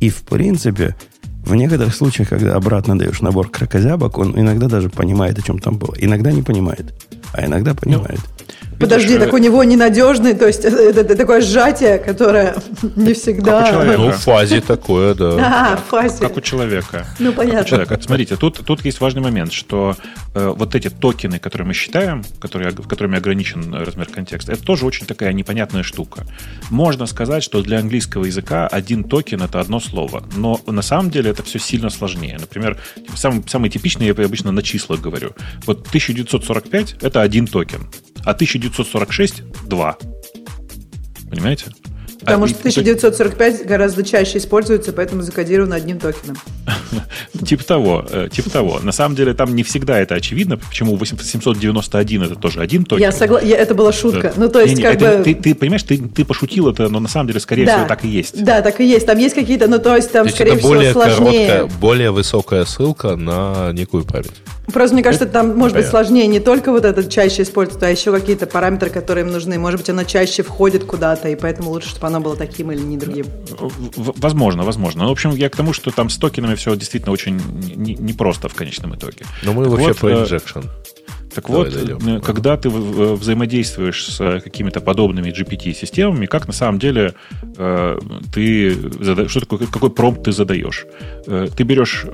И 0.00 0.10
в 0.10 0.22
принципе, 0.22 0.96
в 1.44 1.54
некоторых 1.54 1.94
случаях, 1.94 2.28
когда 2.28 2.54
обратно 2.54 2.98
даешь 2.98 3.20
набор 3.20 3.48
крокозябок, 3.48 4.18
он 4.18 4.38
иногда 4.38 4.68
даже 4.68 4.88
понимает, 4.88 5.38
о 5.38 5.42
чем 5.42 5.58
там 5.58 5.76
было. 5.76 5.94
Иногда 5.98 6.32
не 6.32 6.42
понимает, 6.42 6.94
а 7.32 7.46
иногда 7.46 7.74
понимает. 7.74 8.20
Ну, 8.20 8.49
Подожди, 8.80 9.18
так 9.18 9.32
у 9.34 9.38
него 9.38 9.62
ненадежный, 9.62 10.34
то 10.34 10.46
есть 10.46 10.64
это, 10.64 11.00
это 11.00 11.16
такое 11.16 11.40
сжатие, 11.42 11.98
которое 11.98 12.54
не 12.96 13.12
всегда... 13.12 13.84
Ну, 13.84 14.10
в 14.10 14.16
фазе 14.16 14.60
такое, 14.60 15.14
да. 15.14 15.30
А, 15.50 15.76
в 15.76 15.90
фазе. 15.90 16.20
Как 16.20 16.36
у 16.36 16.40
человека. 16.40 17.06
Ну, 17.18 17.32
понятно. 17.32 17.64
человека. 17.64 18.00
Смотрите, 18.00 18.36
тут, 18.36 18.64
тут 18.64 18.84
есть 18.84 19.00
важный 19.00 19.20
момент, 19.20 19.52
что 19.52 19.96
э, 20.34 20.54
вот 20.56 20.74
эти 20.74 20.88
токены, 20.88 21.38
которые 21.38 21.68
мы 21.68 21.74
считаем, 21.74 22.24
которые, 22.40 22.72
которыми 22.72 23.18
ограничен 23.18 23.74
размер 23.74 24.06
контекста, 24.06 24.52
это 24.52 24.62
тоже 24.62 24.86
очень 24.86 25.06
такая 25.06 25.32
непонятная 25.32 25.82
штука. 25.82 26.24
Можно 26.70 27.06
сказать, 27.06 27.42
что 27.42 27.62
для 27.62 27.78
английского 27.80 28.24
языка 28.24 28.66
один 28.66 29.04
токен— 29.04 29.42
это 29.42 29.60
одно 29.60 29.80
слово, 29.80 30.22
но 30.36 30.60
на 30.66 30.82
самом 30.82 31.10
деле 31.10 31.30
это 31.30 31.42
все 31.42 31.58
сильно 31.58 31.90
сложнее. 31.90 32.38
Например, 32.40 32.78
самый, 33.14 33.44
самый 33.46 33.68
типичный, 33.68 34.06
я 34.06 34.12
обычно 34.12 34.52
на 34.52 34.62
числах 34.62 35.00
говорю. 35.00 35.32
Вот 35.66 35.86
1945— 35.88 36.96
это 37.02 37.20
один 37.20 37.46
токен, 37.46 37.86
а 38.24 38.30
1900 38.30 38.80
1946– 38.80 39.42
2. 39.68 39.96
Понимаете? 41.30 41.66
Потому 42.20 42.44
а, 42.44 42.48
что 42.48 42.58
1945 42.58 43.66
гораздо 43.66 44.02
чаще 44.02 44.36
используется, 44.38 44.92
поэтому 44.92 45.22
закодировано 45.22 45.76
одним 45.76 45.98
токеном. 45.98 46.36
Типа 47.46 47.64
того, 47.64 48.04
э, 48.10 48.28
типа 48.30 48.50
того. 48.50 48.80
На 48.80 48.92
самом 48.92 49.16
деле 49.16 49.32
там 49.32 49.54
не 49.54 49.62
всегда 49.62 49.98
это 49.98 50.16
очевидно, 50.16 50.58
почему 50.58 51.02
791 51.02 52.22
это 52.24 52.34
тоже 52.34 52.60
один 52.60 52.84
токен. 52.84 53.02
Я 53.02 53.12
согласна, 53.12 53.46
это 53.46 53.74
была 53.74 53.92
шутка. 53.92 54.34
Ну, 54.36 54.50
то 54.50 54.60
есть, 54.60 54.82
как 54.82 54.98
бы... 54.98 55.34
Ты 55.34 55.54
понимаешь, 55.54 55.82
ты 55.82 56.24
пошутил 56.24 56.68
это, 56.68 56.88
но 56.90 57.00
на 57.00 57.08
самом 57.08 57.28
деле, 57.28 57.40
скорее 57.40 57.66
всего, 57.66 57.86
так 57.86 58.04
и 58.04 58.08
есть. 58.08 58.44
Да, 58.44 58.60
так 58.60 58.80
и 58.80 58.84
есть. 58.84 59.06
Там 59.06 59.16
есть 59.16 59.34
какие-то, 59.34 59.66
ну, 59.68 59.78
то 59.78 59.96
есть, 59.96 60.12
там, 60.12 60.28
скорее 60.28 60.58
всего, 60.58 60.92
сложнее. 60.92 61.68
более 61.80 62.10
высокая 62.10 62.66
ссылка 62.66 63.16
на 63.16 63.72
некую 63.72 64.04
память. 64.04 64.32
Просто 64.72 64.94
мне 64.94 65.02
кажется, 65.02 65.26
там 65.26 65.56
может 65.56 65.76
быть 65.76 65.86
сложнее 65.86 66.26
не 66.26 66.40
только 66.40 66.72
вот 66.72 66.84
этот 66.84 67.10
чаще 67.10 67.42
использовать, 67.42 67.82
а 67.82 67.90
еще 67.90 68.12
какие-то 68.12 68.46
параметры, 68.46 68.90
которые 68.90 69.24
им 69.24 69.32
нужны. 69.32 69.58
Может 69.58 69.80
быть, 69.80 69.90
оно 69.90 70.04
чаще 70.04 70.42
входит 70.42 70.84
куда-то, 70.84 71.28
и 71.28 71.36
поэтому 71.36 71.70
лучше, 71.70 71.90
чтобы 71.90 72.06
оно 72.06 72.20
было 72.20 72.36
таким 72.36 72.70
или 72.72 72.80
не 72.80 72.96
другим. 72.96 73.26
Возможно, 73.96 74.64
возможно. 74.64 75.02
Но, 75.02 75.08
в 75.08 75.12
общем, 75.12 75.30
я 75.30 75.48
к 75.48 75.56
тому, 75.56 75.72
что 75.72 75.90
там 75.90 76.08
с 76.08 76.16
токенами 76.16 76.54
все 76.54 76.76
действительно 76.76 77.12
очень 77.12 77.40
непросто 77.76 78.48
не 78.48 78.54
в 78.54 78.54
конечном 78.54 78.94
итоге. 78.94 79.24
Но 79.42 79.52
мы 79.52 79.64
так 79.64 79.72
вообще 79.72 79.88
вот, 79.88 79.98
про 79.98 80.08
э, 80.10 80.24
injection. 80.24 80.64
Так 81.34 81.46
Давай 81.46 81.64
вот, 81.64 81.72
дойдем. 81.72 82.16
Э, 82.16 82.20
когда 82.20 82.56
ты 82.56 82.68
взаимодействуешь 82.68 84.04
с 84.04 84.20
э, 84.20 84.40
какими-то 84.40 84.80
подобными 84.80 85.30
GPT-системами, 85.30 86.26
как 86.26 86.46
на 86.46 86.52
самом 86.52 86.78
деле 86.78 87.14
э, 87.56 87.98
ты 88.32 88.74
задаешь, 88.74 89.30
что 89.30 89.40
такое, 89.40 89.58
какой 89.66 89.90
промпт 89.90 90.24
ты 90.24 90.32
задаешь? 90.32 90.86
Ты 91.26 91.62
берешь 91.62 92.06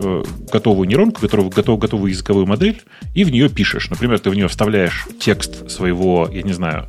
готовую 0.52 0.88
нейронку, 0.88 1.20
готовую, 1.22 1.50
готовую, 1.50 1.80
готовую 1.80 2.10
языковую 2.10 2.46
модель, 2.46 2.82
и 3.14 3.24
в 3.24 3.30
нее 3.30 3.48
пишешь. 3.48 3.88
Например, 3.90 4.18
ты 4.18 4.30
в 4.30 4.34
нее 4.34 4.48
вставляешь 4.48 5.06
текст 5.18 5.70
своего, 5.70 6.28
я 6.32 6.42
не 6.42 6.52
знаю, 6.52 6.88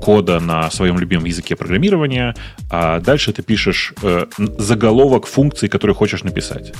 кода 0.00 0.40
на 0.40 0.70
своем 0.70 0.98
любимом 0.98 1.26
языке 1.26 1.56
программирования, 1.56 2.34
а 2.70 3.00
дальше 3.00 3.32
ты 3.32 3.42
пишешь 3.42 3.94
заголовок 4.36 5.26
функции, 5.26 5.68
которую 5.68 5.94
хочешь 5.94 6.24
написать. 6.24 6.72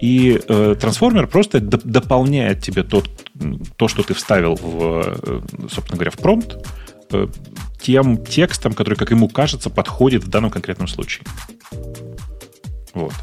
И 0.00 0.40
э, 0.48 0.76
трансформер 0.80 1.26
просто 1.26 1.60
дополняет 1.60 2.62
тебе 2.62 2.82
тот, 2.82 3.08
то, 3.76 3.88
что 3.88 4.02
ты 4.02 4.14
вставил, 4.14 4.54
в, 4.54 5.18
э, 5.22 5.40
собственно 5.70 5.96
говоря, 5.96 6.10
в 6.10 6.18
промпт, 6.18 6.56
э, 7.12 7.26
тем 7.80 8.24
текстом, 8.24 8.72
который, 8.72 8.94
как 8.94 9.10
ему 9.10 9.28
кажется, 9.28 9.70
подходит 9.70 10.24
в 10.24 10.28
данном 10.28 10.50
конкретном 10.50 10.88
случае. 10.88 11.24
Вот. 12.92 13.14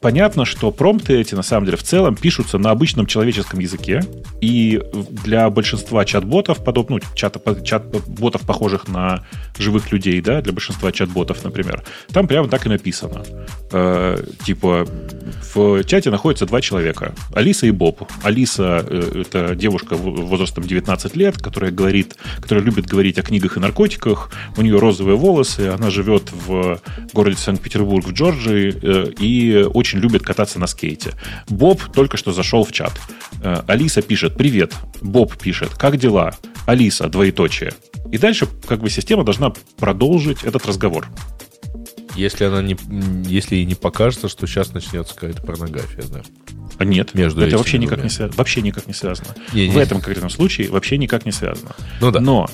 Понятно, 0.00 0.44
что 0.44 0.70
промпты 0.70 1.20
эти, 1.20 1.34
на 1.34 1.42
самом 1.42 1.66
деле, 1.66 1.76
в 1.76 1.82
целом 1.82 2.14
пишутся 2.14 2.58
на 2.58 2.70
обычном 2.70 3.06
человеческом 3.06 3.58
языке, 3.58 4.02
и 4.40 4.80
для 5.10 5.50
большинства 5.50 6.04
чат-ботов, 6.04 6.64
подоб, 6.64 6.90
ну, 6.90 7.00
чат, 7.14 7.36
чат-ботов, 7.64 8.42
похожих 8.42 8.86
на 8.88 9.26
живых 9.58 9.90
людей, 9.90 10.20
да, 10.20 10.40
для 10.40 10.52
большинства 10.52 10.92
чат-ботов, 10.92 11.42
например, 11.42 11.82
там 12.12 12.28
прямо 12.28 12.48
так 12.48 12.66
и 12.66 12.68
написано. 12.68 13.24
Э, 13.72 14.16
типа, 14.44 14.86
в 15.54 15.84
чате 15.84 16.10
находятся 16.10 16.46
два 16.46 16.60
человека, 16.60 17.14
Алиса 17.34 17.66
и 17.66 17.70
Боб. 17.72 18.08
Алиса 18.22 18.84
э,— 18.88 19.22
это 19.26 19.56
девушка 19.56 19.96
возрастом 19.96 20.64
19 20.64 21.16
лет, 21.16 21.38
которая 21.38 21.72
говорит, 21.72 22.16
которая 22.40 22.64
любит 22.64 22.86
говорить 22.86 23.18
о 23.18 23.22
книгах 23.22 23.56
и 23.56 23.60
наркотиках, 23.60 24.30
у 24.56 24.62
нее 24.62 24.78
розовые 24.78 25.16
волосы, 25.16 25.68
она 25.68 25.90
живет 25.90 26.30
в 26.32 26.80
городе 27.12 27.36
Санкт-Петербург 27.36 28.06
в 28.06 28.12
Джорджии 28.12 28.74
э, 28.80 29.12
и 29.18 29.66
очень 29.74 29.87
любит 29.96 30.22
кататься 30.22 30.58
на 30.58 30.66
скейте. 30.66 31.14
Боб 31.48 31.82
только 31.94 32.16
что 32.16 32.32
зашел 32.32 32.64
в 32.64 32.72
чат. 32.72 32.92
Э, 33.42 33.62
Алиса 33.66 34.02
пишет 34.02 34.36
«Привет». 34.36 34.74
Боб 35.00 35.36
пишет 35.36 35.70
«Как 35.70 35.96
дела?» 35.96 36.34
Алиса, 36.66 37.08
двоеточие. 37.08 37.72
И 38.12 38.18
дальше 38.18 38.46
как 38.66 38.80
бы 38.80 38.90
система 38.90 39.24
должна 39.24 39.52
продолжить 39.78 40.44
этот 40.44 40.66
разговор. 40.66 41.08
Если 42.14 42.44
она 42.44 42.62
не, 42.62 42.76
если 43.26 43.56
ей 43.56 43.64
не 43.64 43.74
покажется, 43.74 44.28
что 44.28 44.46
сейчас 44.46 44.72
начнется 44.72 45.14
какая-то 45.14 45.42
порнография, 45.42 46.04
да. 46.12 46.22
А 46.76 46.84
нет, 46.84 47.14
между 47.14 47.40
это 47.40 47.56
вообще 47.56 47.78
никак, 47.78 48.02
не 48.02 48.10
связано, 48.10 48.36
вообще 48.36 48.60
никак 48.60 48.86
не 48.86 48.92
связано. 48.92 49.34
Не, 49.52 49.68
в 49.68 49.74
не. 49.74 49.80
этом 49.80 49.98
конкретном 49.98 50.30
случае 50.30 50.68
вообще 50.68 50.98
никак 50.98 51.24
не 51.26 51.32
связано. 51.32 51.74
Ну 52.00 52.10
да. 52.10 52.20
Но 52.20 52.48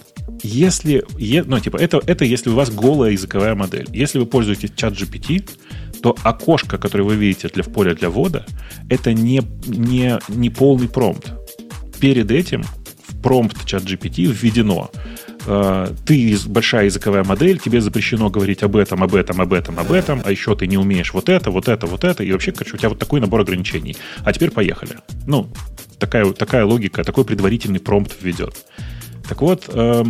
если, 0.44 1.04
ну 1.46 1.58
типа 1.58 1.78
это, 1.78 2.00
это 2.06 2.24
если 2.24 2.50
у 2.50 2.54
вас 2.54 2.70
голая 2.70 3.12
языковая 3.12 3.54
модель. 3.54 3.88
Если 3.92 4.18
вы 4.18 4.26
пользуетесь 4.26 4.72
чат 4.76 4.92
GPT, 4.92 5.48
то 6.02 6.14
окошко, 6.22 6.76
которое 6.76 7.04
вы 7.04 7.16
видите 7.16 7.48
для, 7.48 7.62
в 7.62 7.72
поле 7.72 7.94
для 7.94 8.10
ввода, 8.10 8.44
это 8.90 9.14
не, 9.14 9.40
не, 9.66 10.18
не 10.28 10.50
полный 10.50 10.88
промпт. 10.88 11.32
Перед 11.98 12.30
этим 12.30 12.62
в 13.08 13.22
промпт 13.22 13.64
чат 13.64 13.84
GPT 13.84 14.26
введено 14.26 14.90
э, 15.46 15.88
ты 16.04 16.36
большая 16.46 16.84
языковая 16.86 17.24
модель, 17.24 17.58
тебе 17.58 17.80
запрещено 17.80 18.28
говорить 18.28 18.62
об 18.62 18.76
этом, 18.76 19.02
об 19.02 19.14
этом, 19.14 19.40
об 19.40 19.54
этом, 19.54 19.78
об 19.78 19.92
этом, 19.92 20.20
а 20.26 20.30
еще 20.30 20.54
ты 20.54 20.66
не 20.66 20.76
умеешь 20.76 21.14
вот 21.14 21.30
это, 21.30 21.50
вот 21.50 21.68
это, 21.68 21.86
вот 21.86 22.04
это, 22.04 22.22
и 22.22 22.30
вообще, 22.32 22.52
короче, 22.52 22.74
у 22.74 22.78
тебя 22.78 22.90
вот 22.90 22.98
такой 22.98 23.20
набор 23.20 23.40
ограничений. 23.40 23.96
А 24.24 24.32
теперь 24.34 24.50
поехали. 24.50 24.98
Ну, 25.26 25.48
такая, 25.98 26.30
такая 26.32 26.66
логика, 26.66 27.02
такой 27.02 27.24
предварительный 27.24 27.80
промпт 27.80 28.14
введет. 28.20 28.66
Так 29.28 29.40
вот, 29.40 29.70
э, 29.72 30.04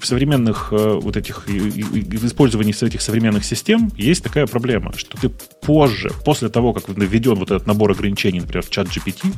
в 0.00 0.06
современных 0.06 0.72
э, 0.72 0.98
вот 1.00 1.16
этих, 1.16 1.46
в 1.46 2.26
использовании 2.26 2.72
этих 2.86 3.02
современных 3.02 3.44
систем 3.44 3.92
есть 3.96 4.22
такая 4.22 4.46
проблема, 4.46 4.92
что 4.96 5.20
ты 5.20 5.28
позже, 5.28 6.10
после 6.24 6.48
того, 6.48 6.72
как 6.72 6.88
введен 6.88 7.34
вот 7.34 7.50
этот 7.50 7.66
набор 7.66 7.90
ограничений, 7.90 8.40
например, 8.40 8.64
в 8.64 8.70
чат 8.70 8.88
GPT, 8.88 9.32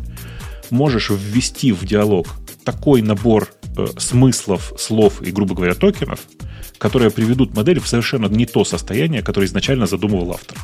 можешь 0.70 1.10
ввести 1.10 1.72
в 1.72 1.84
диалог 1.84 2.28
такой 2.64 3.02
набор 3.02 3.48
э, 3.76 3.86
смыслов, 3.98 4.72
слов 4.78 5.20
и, 5.20 5.32
грубо 5.32 5.54
говоря, 5.54 5.74
токенов, 5.74 6.20
которые 6.78 7.10
приведут 7.10 7.54
модель 7.54 7.80
в 7.80 7.88
совершенно 7.88 8.26
не 8.26 8.46
то 8.46 8.64
состояние, 8.64 9.22
которое 9.22 9.46
изначально 9.46 9.86
задумывал 9.86 10.32
автор. 10.32 10.56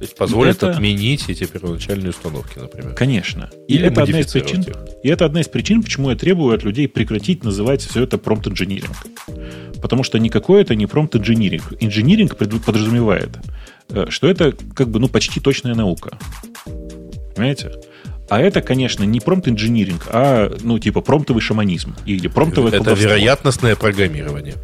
То 0.00 0.04
есть 0.04 0.16
позволит 0.16 0.56
это... 0.56 0.70
отменить 0.70 1.28
эти 1.28 1.44
первоначальные 1.44 2.08
установки, 2.08 2.58
например. 2.58 2.94
Конечно. 2.94 3.50
И 3.68 3.74
Или 3.74 3.88
это, 3.88 4.02
одна 4.02 4.20
из 4.20 4.32
причин, 4.32 4.62
их. 4.62 4.74
и 5.02 5.08
это 5.10 5.26
одна 5.26 5.42
из 5.42 5.48
причин, 5.48 5.82
почему 5.82 6.08
я 6.08 6.16
требую 6.16 6.54
от 6.54 6.62
людей 6.62 6.88
прекратить 6.88 7.44
называть 7.44 7.82
все 7.82 8.04
это 8.04 8.16
промпт 8.16 8.48
инжиниринг. 8.48 8.96
Потому 9.82 10.02
что 10.02 10.18
никакой 10.18 10.62
это 10.62 10.74
не 10.74 10.86
промпт 10.86 11.16
инжиниринг. 11.16 11.74
Инжиниринг 11.80 12.34
подразумевает, 12.34 13.28
э, 13.90 14.06
что 14.08 14.30
это 14.30 14.52
как 14.74 14.88
бы 14.88 15.00
ну, 15.00 15.08
почти 15.08 15.38
точная 15.38 15.74
наука. 15.74 16.16
Понимаете? 17.34 17.72
А 18.30 18.40
это, 18.40 18.62
конечно, 18.62 19.04
не 19.04 19.20
промпт-инжиниринг, 19.20 20.06
а, 20.06 20.56
ну, 20.62 20.78
типа, 20.78 21.00
промптовый 21.02 21.42
шаманизм 21.42 21.96
или 22.06 22.28
промптовое 22.28 22.68
Это 22.68 22.78
колдовство. 22.78 23.08
вероятностное 23.08 23.76
программирование. 23.76 24.54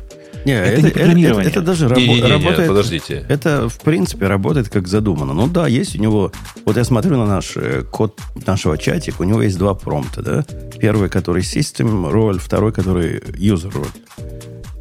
Не, 0.47 0.53
это, 0.53 0.87
это, 0.87 1.13
не 1.13 1.25
это, 1.25 1.41
это 1.41 1.61
даже 1.61 1.87
рабо- 1.87 1.97
не, 1.97 2.07
не, 2.07 2.21
не, 2.21 2.29
работает. 2.29 2.69
подождите. 2.69 3.27
Это, 3.29 3.69
в 3.69 3.81
принципе, 3.81 4.29
работает 4.29 4.69
как 4.69 4.87
задумано. 4.87 5.33
Ну 5.33 5.49
да, 5.49 5.67
есть 5.67 5.97
у 5.97 5.99
него. 6.01 6.31
Вот 6.65 6.77
я 6.77 6.85
смотрю 6.85 7.17
на 7.17 7.27
наш 7.27 7.57
э, 7.57 7.83
код 7.83 8.21
нашего 8.47 8.79
чатика, 8.79 9.23
у 9.23 9.25
него 9.25 9.43
есть 9.43 9.59
два 9.59 9.75
промпта, 9.75 10.23
да? 10.23 10.47
Первый, 10.79 11.09
который 11.09 11.43
system 11.43 12.11
роль, 12.11 12.39
второй, 12.39 12.73
который 12.73 13.19
user 13.19 13.73
роль. 13.75 13.89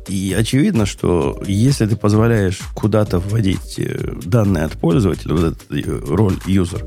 И 0.07 0.35
очевидно, 0.37 0.85
что 0.85 1.41
если 1.47 1.87
ты 1.87 1.95
позволяешь 1.95 2.59
куда-то 2.75 3.19
вводить 3.19 3.79
э, 3.79 4.13
данные 4.23 4.65
от 4.65 4.73
пользователя, 4.73 5.33
вот 5.33 5.43
этот 5.43 5.71
э, 5.71 6.01
роль 6.07 6.37
user, 6.45 6.83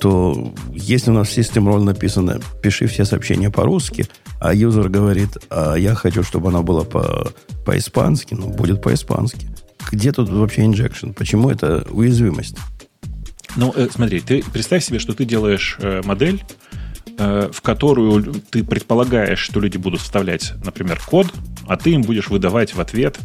то 0.00 0.54
если 0.72 1.10
у 1.10 1.14
нас 1.14 1.28
в 1.28 1.32
систем 1.32 1.68
роль 1.68 1.82
написано 1.82 2.40
«пиши 2.62 2.86
все 2.86 3.04
сообщения 3.04 3.50
по-русски», 3.50 4.06
а 4.40 4.54
юзер 4.54 4.88
говорит, 4.88 5.36
а 5.50 5.74
я 5.74 5.94
хочу, 5.94 6.22
чтобы 6.22 6.48
оно 6.48 6.62
было 6.62 6.84
по, 6.84 7.32
по-испански, 7.64 8.34
ну, 8.34 8.48
будет 8.48 8.82
по-испански. 8.82 9.48
Где 9.90 10.12
тут 10.12 10.28
вообще 10.28 10.64
инжекшн? 10.64 11.10
Почему 11.10 11.50
это 11.50 11.86
уязвимость? 11.90 12.56
Ну, 13.56 13.72
э, 13.74 13.88
смотри, 13.90 14.20
ты 14.20 14.44
представь 14.52 14.84
себе, 14.84 14.98
что 14.98 15.14
ты 15.14 15.24
делаешь 15.24 15.76
э, 15.80 16.02
модель, 16.04 16.44
э, 17.18 17.50
в 17.52 17.60
которую 17.62 18.34
ты 18.50 18.62
предполагаешь, 18.62 19.38
что 19.38 19.60
люди 19.60 19.78
будут 19.78 20.00
вставлять, 20.00 20.52
например, 20.64 21.00
код, 21.04 21.32
а 21.66 21.76
ты 21.76 21.90
им 21.90 22.02
будешь 22.02 22.28
выдавать 22.28 22.74
в 22.74 22.80
ответ, 22.80 23.18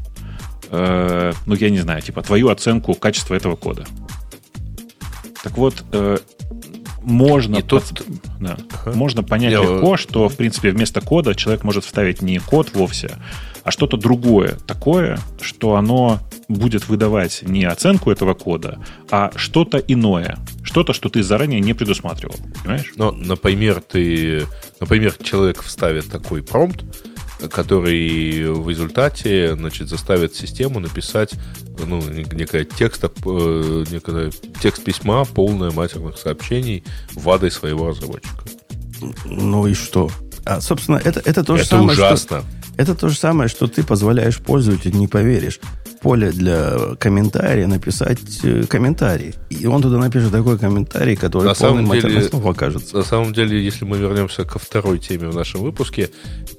э, 0.72 1.34
ну, 1.46 1.56
я 1.56 1.70
не 1.70 1.80
знаю, 1.80 2.02
типа 2.02 2.22
твою 2.22 2.50
оценку 2.50 2.94
качества 2.94 3.36
этого 3.36 3.56
кода. 3.56 3.86
Так 5.44 5.58
вот, 5.58 5.84
э, 5.92 6.18
можно, 7.04 7.62
под... 7.62 7.68
тут... 7.68 8.04
да. 8.40 8.58
ага. 8.72 8.96
можно 8.96 9.24
понять 9.24 9.52
Я... 9.52 9.62
легко, 9.62 9.98
что, 9.98 10.30
в 10.30 10.36
принципе, 10.36 10.72
вместо 10.72 11.02
кода 11.02 11.36
человек 11.36 11.64
может 11.64 11.84
вставить 11.84 12.22
не 12.22 12.40
код 12.40 12.74
вовсе, 12.74 13.18
а 13.64 13.72
что-то 13.72 13.98
другое, 13.98 14.58
такое, 14.68 15.20
что 15.42 15.76
оно 15.76 16.20
будет 16.50 16.88
выдавать 16.90 17.44
не 17.44 17.64
оценку 17.66 18.12
этого 18.12 18.34
кода, 18.34 18.80
а 19.10 19.32
что-то 19.36 19.78
иное. 19.78 20.38
Что-то, 20.64 20.94
что 20.94 21.10
ты 21.10 21.24
заранее 21.24 21.62
не 21.62 21.74
предусматривал. 21.74 22.36
Понимаешь? 22.64 22.92
Но, 22.96 23.12
например, 23.12 23.82
ты, 23.82 24.46
например, 24.80 25.16
человек 25.22 25.62
вставит 25.62 26.10
такой 26.10 26.44
промпт, 26.44 26.84
который 27.52 28.52
в 28.52 28.70
результате 28.70 29.56
значит, 29.56 29.90
заставит 29.90 30.36
систему 30.36 30.80
написать 30.80 31.34
ну, 31.86 32.02
некое 32.02 32.66
текст, 32.66 33.04
э, 33.04 33.86
некое 33.92 34.32
текст 34.62 34.84
письма, 34.84 35.26
полное 35.26 35.72
матерных 35.72 36.18
сообщений 36.18 36.84
в 37.14 37.30
адрес 37.30 37.54
своего 37.54 37.90
разработчика. 37.90 38.44
Ну 39.26 39.68
и 39.68 39.74
что? 39.74 40.10
А, 40.46 40.62
собственно, 40.62 40.98
это, 41.04 41.22
это 41.26 41.44
то 41.44 41.56
же 41.56 41.64
это 41.64 41.72
самое. 41.72 41.92
Ужасно. 41.92 42.42
Что, 42.42 42.64
это 42.78 42.96
то 42.96 43.10
же 43.10 43.18
самое, 43.18 43.50
что 43.50 43.68
ты 43.68 43.84
позволяешь 43.84 44.40
пользователю, 44.40 44.98
не 44.98 45.08
поверишь, 45.08 45.60
поле 46.04 46.32
для 46.32 46.96
комментария 47.00 47.66
написать 47.66 48.20
э, 48.44 48.66
комментарий. 48.66 49.34
И 49.50 49.66
он 49.66 49.82
туда 49.82 49.98
напишет 49.98 50.32
такой 50.32 50.60
комментарий, 50.60 51.16
который 51.16 51.46
на 51.46 51.54
полным 51.56 51.86
матерным 51.86 52.22
словом 52.24 52.50
окажется. 52.50 52.98
На 52.98 53.04
самом 53.04 53.34
деле, 53.34 53.64
если 53.64 53.86
мы 53.86 53.98
вернемся 53.98 54.44
ко 54.44 54.60
второй 54.60 55.00
теме 55.00 55.30
в 55.30 55.36
нашем 55.36 55.62
выпуске, 55.62 56.10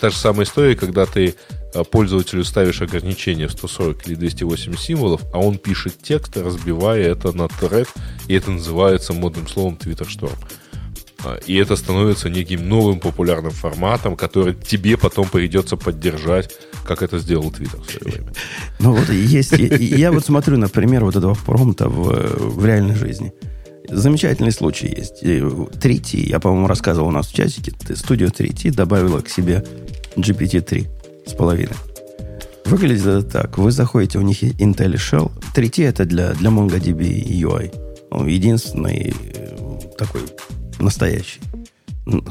та 0.00 0.08
же 0.08 0.16
самая 0.16 0.46
история, 0.46 0.74
когда 0.74 1.04
ты 1.04 1.34
э, 1.74 1.84
пользователю 1.84 2.42
ставишь 2.42 2.80
ограничение 2.80 3.46
в 3.46 3.52
140 3.52 4.08
или 4.08 4.14
280 4.14 4.80
символов, 4.80 5.20
а 5.34 5.38
он 5.38 5.58
пишет 5.58 5.98
текст, 6.02 6.36
разбивая 6.38 7.02
это 7.02 7.32
на 7.32 7.48
тред, 7.48 7.88
и 8.26 8.34
это 8.34 8.50
называется 8.50 9.12
модным 9.12 9.46
словом 9.46 9.74
Twitter 9.74 10.08
Storm. 10.08 10.38
А, 11.22 11.38
и 11.46 11.54
это 11.56 11.76
становится 11.76 12.30
неким 12.30 12.66
новым 12.68 12.98
популярным 12.98 13.52
форматом, 13.52 14.16
который 14.16 14.54
тебе 14.54 14.96
потом 14.96 15.28
придется 15.28 15.76
поддержать, 15.76 16.50
как 16.84 17.02
это 17.02 17.18
сделал 17.18 17.50
Твиттер 17.50 17.80
в 17.80 17.90
свое 17.90 18.12
время. 18.12 18.32
Ну 18.80 18.94
вот 18.94 19.08
есть. 19.08 19.52
Я 19.52 20.12
вот 20.12 20.24
смотрю, 20.24 20.58
например, 20.58 21.04
вот 21.04 21.16
этого 21.16 21.34
промта 21.34 21.88
в, 21.88 22.64
реальной 22.64 22.94
жизни. 22.94 23.32
Замечательный 23.88 24.52
случай 24.52 24.88
есть. 24.88 25.22
3T, 25.22 26.16
я, 26.28 26.40
по-моему, 26.40 26.66
рассказывал 26.66 27.08
у 27.08 27.12
нас 27.12 27.26
в 27.26 27.34
чатике, 27.34 27.72
студия 27.94 28.28
3T 28.28 28.72
добавила 28.72 29.20
к 29.20 29.28
себе 29.28 29.64
GPT-3 30.16 30.86
с 31.26 31.32
половиной. 31.32 31.76
Выглядит 32.64 33.06
это 33.06 33.22
так. 33.22 33.58
Вы 33.58 33.70
заходите, 33.70 34.18
у 34.18 34.22
них 34.22 34.42
Intel 34.42 34.94
Shell. 34.94 35.30
3T 35.54 35.86
это 35.86 36.04
для, 36.04 36.32
для 36.32 36.50
MongoDB 36.50 37.24
UI. 37.26 37.72
Он 38.10 38.26
единственный 38.26 39.14
э, 39.34 39.78
такой 39.98 40.22
настоящий, 40.78 41.40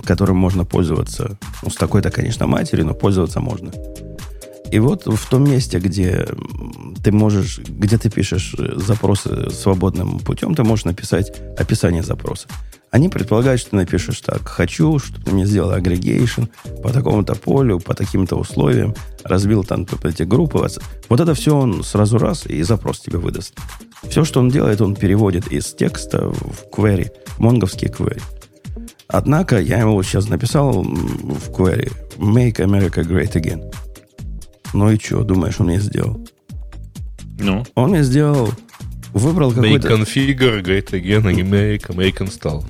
которым 0.04 0.38
можно 0.38 0.66
пользоваться. 0.66 1.38
Ну, 1.62 1.70
с 1.70 1.76
такой-то, 1.76 2.10
конечно, 2.10 2.48
матерью, 2.48 2.86
но 2.86 2.94
пользоваться 2.94 3.42
можно. 3.42 3.72
И 4.74 4.80
вот 4.80 5.06
в 5.06 5.30
том 5.30 5.44
месте, 5.44 5.78
где 5.78 6.28
ты 7.04 7.12
можешь, 7.12 7.60
где 7.60 8.00
ты 8.00 8.10
пишешь 8.10 8.56
запросы 8.58 9.52
свободным 9.52 10.18
путем, 10.18 10.56
ты 10.56 10.64
можешь 10.64 10.86
написать 10.86 11.32
описание 11.60 12.02
запроса. 12.02 12.48
Они 12.90 13.08
предполагают, 13.08 13.62
что 13.62 13.70
ты 13.70 13.76
напишешь 13.76 14.20
так. 14.22 14.48
Хочу, 14.48 14.98
чтобы 14.98 15.24
ты 15.24 15.32
мне 15.32 15.46
сделал 15.46 15.74
агрегейшн 15.74 16.46
по 16.82 16.90
такому-то 16.90 17.36
полю, 17.36 17.80
по 17.80 17.94
таким-то 17.94 18.36
условиям, 18.36 18.96
разбил 19.24 19.64
там 19.64 19.86
эти 20.06 20.24
группы. 20.24 20.68
Вот 21.08 21.20
это 21.20 21.36
все 21.36 21.56
он 21.56 21.84
сразу 21.84 22.18
раз 22.18 22.48
и 22.48 22.64
запрос 22.64 23.00
тебе 23.00 23.20
выдаст. 23.20 23.56
Все, 24.10 24.24
что 24.24 24.40
он 24.40 24.50
делает, 24.50 24.82
он 24.82 24.96
переводит 24.96 25.52
из 25.52 25.72
текста 25.72 26.30
в 26.30 26.66
query, 26.76 27.12
монговские 27.38 27.92
query. 27.92 28.24
Однако 29.08 29.60
я 29.60 29.82
ему 29.82 30.02
сейчас 30.02 30.30
написал 30.30 30.82
в 30.82 31.52
query 31.52 31.92
Make 32.18 32.56
America 32.56 33.04
Great 33.04 33.34
Again. 33.34 33.72
Ну 34.74 34.92
и 34.92 35.00
что, 35.00 35.24
думаешь, 35.24 35.60
он 35.60 35.68
мне 35.68 35.80
сделал? 35.80 36.26
Ну? 37.40 37.64
Он 37.76 37.92
мне 37.92 38.04
сделал 38.04 38.52
выбрал 39.14 39.52
какой-то... 39.52 39.88
Make 39.88 40.00
configure, 40.00 40.62
great 40.62 40.92
again, 40.92 41.24
make, 41.24 41.88
make 41.96 42.18
install. 42.18 42.64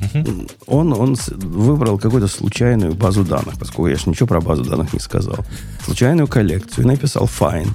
Он, 0.68 0.94
он 0.94 1.18
выбрал 1.38 1.98
какую-то 1.98 2.28
случайную 2.28 2.94
базу 2.94 3.24
данных, 3.24 3.58
поскольку 3.60 3.88
я 3.88 3.96
же 3.96 4.10
ничего 4.10 4.28
про 4.28 4.42
базу 4.42 4.64
данных 4.64 4.94
не 4.94 5.00
сказал. 5.00 5.38
Случайную 5.84 6.28
коллекцию. 6.28 6.86
И 6.86 6.88
написал 6.88 7.26
find. 7.26 7.72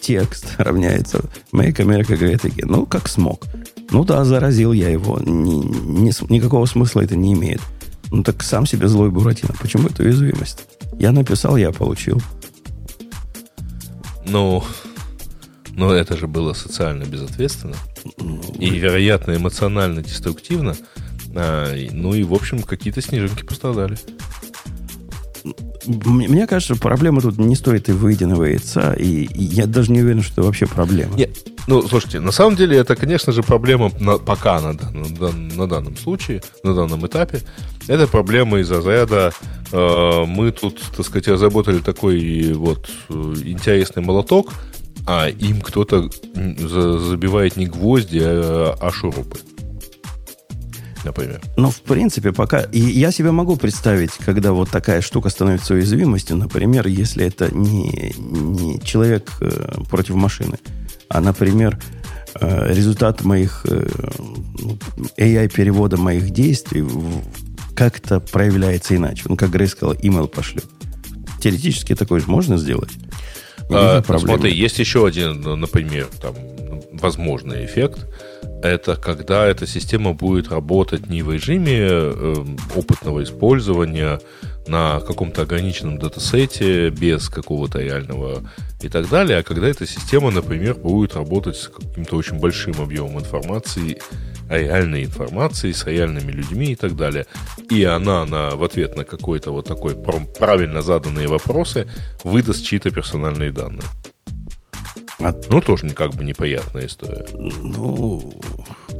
Текст 0.00 0.54
равняется 0.58 1.24
make 1.52 1.76
America 1.76 2.18
great 2.18 2.42
again. 2.42 2.66
Ну, 2.66 2.86
как 2.86 3.08
смог. 3.08 3.44
Ну 3.90 4.04
да, 4.04 4.24
заразил 4.24 4.72
я 4.72 4.88
его. 4.88 5.18
Ни, 5.20 5.54
ни, 5.54 6.32
никакого 6.32 6.66
смысла 6.66 7.02
это 7.02 7.16
не 7.16 7.32
имеет. 7.34 7.60
Ну 8.10 8.22
так 8.22 8.42
сам 8.42 8.66
себе 8.66 8.88
злой 8.88 9.10
Буратино. 9.10 9.54
Почему 9.60 9.88
это 9.88 10.04
уязвимость? 10.04 10.66
Я 10.98 11.12
написал, 11.12 11.56
я 11.56 11.72
получил. 11.72 12.22
Ну, 14.28 14.64
но 15.76 15.92
это 15.92 16.16
же 16.16 16.26
было 16.26 16.52
социально 16.52 17.04
безответственно. 17.04 17.76
И, 18.58 18.70
вероятно, 18.70 19.36
эмоционально 19.36 20.02
деструктивно. 20.02 20.76
А, 21.34 21.74
ну 21.92 22.14
и, 22.14 22.22
в 22.22 22.32
общем, 22.32 22.62
какие-то 22.62 23.02
снежинки 23.02 23.44
пострадали. 23.44 23.96
Мне 25.86 26.46
кажется, 26.46 26.76
проблема 26.76 27.20
тут 27.20 27.38
не 27.38 27.54
стоит 27.54 27.88
и 27.88 27.92
выеденного 27.92 28.44
яйца, 28.44 28.92
и 28.92 29.28
я 29.32 29.66
даже 29.66 29.92
не 29.92 30.02
уверен, 30.02 30.22
что 30.22 30.32
это 30.32 30.42
вообще 30.42 30.66
проблема. 30.66 31.14
Нет, 31.16 31.30
ну, 31.66 31.82
слушайте, 31.82 32.20
на 32.20 32.30
самом 32.30 32.56
деле 32.56 32.76
это, 32.76 32.94
конечно 32.94 33.32
же, 33.32 33.42
проблема 33.42 33.90
на, 33.98 34.18
пока 34.18 34.60
на, 34.60 34.72
на, 34.72 35.32
на 35.32 35.66
данном 35.66 35.96
случае, 35.96 36.42
на 36.62 36.74
данном 36.74 37.06
этапе. 37.06 37.40
Это 37.88 38.06
проблема 38.06 38.58
из 38.58 38.70
разряда 38.70 39.32
э, 39.72 40.24
мы 40.26 40.52
тут, 40.52 40.80
так 40.96 41.04
сказать, 41.04 41.28
разработали 41.28 41.78
такой 41.78 42.52
вот 42.52 42.88
э, 43.08 43.34
интересный 43.44 44.02
молоток, 44.02 44.52
а 45.06 45.28
им 45.28 45.60
кто-то 45.60 46.08
забивает 46.34 47.56
не 47.56 47.66
гвозди, 47.66 48.20
а, 48.22 48.76
а 48.80 48.90
шурупы. 48.90 49.38
Например. 51.06 51.40
Ну, 51.56 51.70
в 51.70 51.80
принципе, 51.82 52.32
пока... 52.32 52.62
И 52.62 52.80
я 52.80 53.12
себе 53.12 53.30
могу 53.30 53.56
представить, 53.56 54.10
когда 54.24 54.52
вот 54.52 54.70
такая 54.70 55.00
штука 55.00 55.28
становится 55.28 55.74
уязвимостью, 55.74 56.36
например, 56.36 56.88
если 56.88 57.24
это 57.24 57.54
не, 57.54 58.12
не 58.18 58.80
человек 58.80 59.30
э, 59.40 59.82
против 59.88 60.16
машины, 60.16 60.58
а, 61.08 61.20
например, 61.20 61.78
э, 62.40 62.74
результат 62.74 63.24
моих 63.24 63.64
э, 63.68 63.88
ну, 64.58 64.78
AI-перевода 65.16 65.96
моих 65.96 66.30
действий 66.30 66.84
как-то 67.76 68.18
проявляется 68.18 68.96
иначе. 68.96 69.22
Ну, 69.28 69.36
как 69.36 69.50
Грей 69.50 69.68
сказал, 69.68 69.94
email 69.94 70.26
пошлет. 70.26 70.64
Теоретически 71.40 71.94
такое 71.94 72.18
же 72.18 72.26
можно 72.26 72.58
сделать. 72.58 72.90
А, 73.70 74.02
смотри, 74.02 74.52
есть 74.52 74.80
еще 74.80 75.06
один, 75.06 75.40
например, 75.40 76.08
там, 76.20 76.34
возможный 76.94 77.64
эффект. 77.64 78.06
Это 78.62 78.96
когда 78.96 79.46
эта 79.46 79.66
система 79.66 80.12
будет 80.12 80.48
работать 80.48 81.08
не 81.08 81.22
в 81.22 81.32
режиме 81.32 81.78
э, 81.80 82.44
опытного 82.74 83.22
использования 83.22 84.20
на 84.66 85.00
каком-то 85.00 85.42
ограниченном 85.42 85.98
датасете 85.98 86.90
без 86.90 87.28
какого-то 87.28 87.80
реального 87.80 88.42
и 88.80 88.88
так 88.88 89.08
далее, 89.08 89.38
а 89.38 89.42
когда 89.42 89.68
эта 89.68 89.86
система, 89.86 90.30
например, 90.30 90.74
будет 90.74 91.14
работать 91.14 91.56
с 91.56 91.68
каким-то 91.68 92.16
очень 92.16 92.38
большим 92.38 92.80
объемом 92.80 93.18
информации 93.20 93.98
реальной 94.48 95.04
информацией, 95.04 95.72
с 95.72 95.86
реальными 95.86 96.30
людьми 96.32 96.72
и 96.72 96.76
так 96.76 96.96
далее. 96.96 97.26
И 97.70 97.84
она 97.84 98.24
на, 98.24 98.50
в 98.50 98.62
ответ 98.62 98.96
на 98.96 99.04
какой-то 99.04 99.50
вот 99.50 99.66
такой 99.66 99.94
правильно 99.94 100.82
заданные 100.82 101.28
вопросы 101.28 101.86
выдаст 102.24 102.64
чьи-то 102.64 102.90
персональные 102.90 103.52
данные. 103.52 103.82
А... 105.18 105.34
Ну, 105.48 105.60
тоже 105.60 105.88
как 105.90 106.14
бы 106.14 106.24
неприятная 106.24 106.86
история. 106.86 107.26
Ну, 107.32 108.40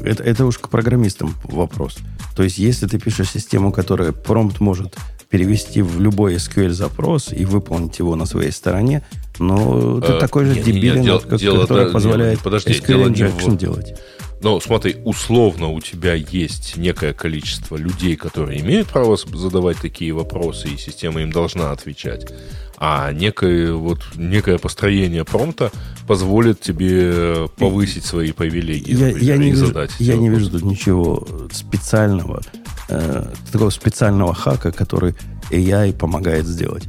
это, 0.02 0.22
это 0.22 0.46
уж 0.46 0.58
к 0.58 0.68
программистам 0.68 1.34
вопрос. 1.44 1.98
То 2.36 2.42
есть, 2.42 2.58
если 2.58 2.86
ты 2.86 2.98
пишешь 2.98 3.30
систему, 3.30 3.72
которая 3.72 4.12
промпт 4.12 4.60
может 4.60 4.96
перевести 5.28 5.82
в 5.82 6.00
любой 6.00 6.36
SQL 6.36 6.70
запрос 6.70 7.32
и 7.32 7.44
выполнить 7.44 7.98
его 7.98 8.14
на 8.14 8.26
своей 8.26 8.52
стороне, 8.52 9.02
но 9.38 10.00
ты 10.00 10.12
э, 10.12 10.18
такой 10.20 10.46
же 10.46 10.54
дебилин, 10.54 11.18
который 11.20 11.92
позволяет 11.92 12.40
подожди, 12.40 12.72
SQL 12.72 13.12
injection 13.12 13.56
делать. 13.56 13.94
Но 14.42 14.60
смотри, 14.60 14.96
условно 15.04 15.68
у 15.68 15.80
тебя 15.80 16.14
есть 16.14 16.76
некое 16.76 17.14
количество 17.14 17.76
людей, 17.76 18.16
которые 18.16 18.60
имеют 18.60 18.88
право 18.88 19.16
задавать 19.16 19.78
такие 19.78 20.12
вопросы, 20.12 20.68
и 20.68 20.76
система 20.76 21.22
им 21.22 21.32
должна 21.32 21.72
отвечать. 21.72 22.30
А 22.78 23.12
некое, 23.12 23.72
вот, 23.72 24.00
некое 24.16 24.58
построение 24.58 25.24
промпта 25.24 25.70
позволит 26.06 26.60
тебе 26.60 27.48
повысить 27.56 28.04
свои 28.04 28.32
привилегии. 28.32 28.94
Я, 28.94 29.08
я, 29.08 29.36
не, 29.38 29.50
вижу, 29.50 29.66
задать 29.66 29.92
я 29.98 30.16
не 30.16 30.28
вижу 30.28 30.50
тут 30.50 30.62
ничего 30.62 31.26
специального, 31.52 32.42
э, 32.88 33.26
такого 33.50 33.70
специального 33.70 34.34
хака, 34.34 34.72
который 34.72 35.14
AI 35.50 35.96
помогает 35.96 36.46
сделать. 36.46 36.84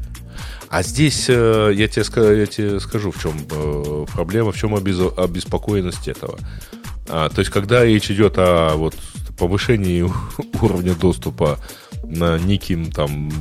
А 0.69 0.83
здесь 0.83 1.27
э, 1.29 1.71
я, 1.73 1.87
тебе, 1.87 2.39
я 2.39 2.45
тебе 2.45 2.79
скажу, 2.81 3.11
в 3.11 3.21
чем 3.21 3.33
э, 3.49 4.05
проблема, 4.13 4.51
в 4.51 4.57
чем 4.57 4.75
обеспокоенность 4.75 6.07
этого. 6.09 6.37
А, 7.07 7.29
то 7.29 7.39
есть, 7.39 7.51
когда 7.51 7.85
речь 7.85 8.11
идет 8.11 8.33
о 8.37 8.75
вот, 8.75 8.95
повышении 9.37 10.05
уровня 10.61 10.93
доступа 10.95 11.59
на 12.03 12.37
неким 12.37 12.91
там 12.91 13.31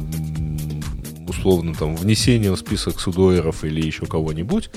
условно 1.47 1.75
там 1.75 1.95
внесением 1.95 2.55
в 2.55 2.59
список 2.59 3.01
судоеров 3.01 3.65
или 3.65 3.85
еще 3.85 4.07
кого-нибудь, 4.07 4.71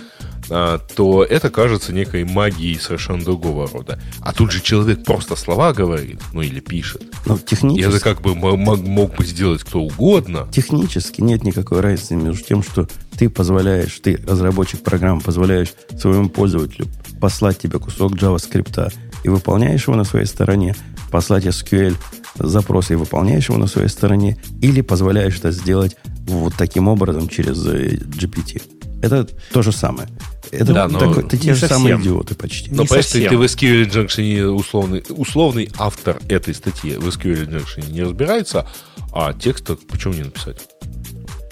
а, 0.49 0.77
то 0.77 1.23
это 1.23 1.49
кажется 1.49 1.93
некой 1.93 2.23
магией 2.23 2.79
совершенно 2.79 3.23
другого 3.23 3.67
рода. 3.67 3.99
А 4.21 4.33
тут 4.33 4.51
же 4.51 4.61
человек 4.61 5.03
просто 5.03 5.35
слова 5.35 5.73
говорит, 5.73 6.21
ну 6.31 6.41
или 6.41 6.59
пишет. 6.59 7.01
Ну, 7.25 7.39
технически... 7.39 7.81
И 7.81 7.89
это 7.89 7.99
как 7.99 8.21
бы 8.21 8.35
мог, 8.35 8.79
мог 8.79 9.15
бы 9.15 9.25
сделать 9.25 9.63
кто 9.63 9.81
угодно. 9.81 10.47
Технически 10.51 11.21
нет 11.21 11.43
никакой 11.43 11.81
разницы 11.81 12.15
между 12.15 12.43
тем, 12.43 12.61
что 12.61 12.87
ты 13.17 13.29
позволяешь, 13.29 13.99
ты, 14.01 14.17
разработчик 14.27 14.81
программы, 14.81 15.21
позволяешь 15.21 15.73
своему 15.99 16.29
пользователю 16.29 16.87
послать 17.19 17.59
тебе 17.59 17.79
кусок 17.79 18.13
JavaScript 18.13 18.93
и 19.23 19.29
выполняешь 19.29 19.87
его 19.87 19.97
на 19.97 20.05
своей 20.05 20.25
стороне, 20.25 20.75
послать 21.11 21.45
SQL 21.45 21.97
запросы 22.35 22.93
и 22.93 22.95
выполняешь 22.95 23.49
его 23.49 23.57
на 23.57 23.67
своей 23.67 23.89
стороне, 23.89 24.37
или 24.61 24.81
позволяешь 24.81 25.37
это 25.37 25.51
сделать 25.51 25.95
вот 26.27 26.53
таким 26.57 26.87
образом 26.87 27.27
через 27.27 27.65
э, 27.65 27.95
GPT. 27.95 28.61
Это 29.01 29.27
то 29.53 29.61
же 29.61 29.71
самое. 29.71 30.09
Это, 30.51 30.73
да, 30.73 30.87
но 30.87 30.99
такой, 30.99 31.23
это 31.23 31.37
те 31.37 31.53
же 31.53 31.61
совсем. 31.61 31.77
самые 31.77 32.01
идиоты 32.01 32.35
почти. 32.35 32.71
Но 32.71 32.83
понимаешь, 32.85 33.05
ты, 33.07 33.29
ты 33.29 33.37
в 33.37 33.43
SQL 33.43 33.87
Injection 33.87 34.47
условный, 34.47 35.03
условный 35.09 35.69
автор 35.77 36.19
этой 36.27 36.53
статьи 36.55 36.95
в 36.97 37.07
SQL 37.07 37.47
Injection 37.47 37.91
не 37.91 38.01
разбирается, 38.01 38.67
а 39.13 39.33
текст 39.33 39.69
почему 39.87 40.13
не 40.13 40.23
написать? 40.23 40.57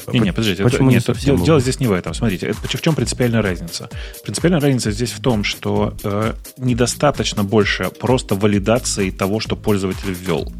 Не, 0.08 0.20
не, 0.20 0.32
подождите, 0.32 0.64
Почему 0.64 0.90
это, 0.90 1.12
нет, 1.12 1.20
дело, 1.20 1.46
дело 1.46 1.60
здесь 1.60 1.80
не 1.80 1.88
в 1.88 1.92
этом. 1.92 2.14
Смотрите, 2.14 2.48
это, 2.48 2.78
в 2.78 2.82
чем 2.82 2.96
принципиальная 2.96 3.42
разница? 3.42 3.90
Принципиальная 4.24 4.62
разница 4.62 4.92
здесь 4.92 5.12
в 5.12 5.22
том, 5.22 5.44
что 5.44 5.96
э, 6.04 6.34
недостаточно 6.58 7.44
больше 7.44 7.90
просто 8.00 8.36
валидации 8.36 9.10
того, 9.10 9.40
что 9.40 9.56
пользователь 9.56 10.14
ввел. 10.14 10.52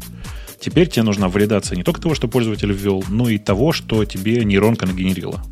Теперь 0.60 0.88
тебе 0.88 1.04
нужна 1.04 1.28
валидация 1.28 1.76
не 1.76 1.82
только 1.82 2.00
того, 2.00 2.14
что 2.14 2.28
пользователь 2.28 2.72
ввел, 2.72 3.04
но 3.08 3.28
и 3.28 3.38
того, 3.38 3.72
что 3.72 4.04
тебе 4.04 4.44
нейронка 4.44 4.86
нагенерила. 4.86 5.42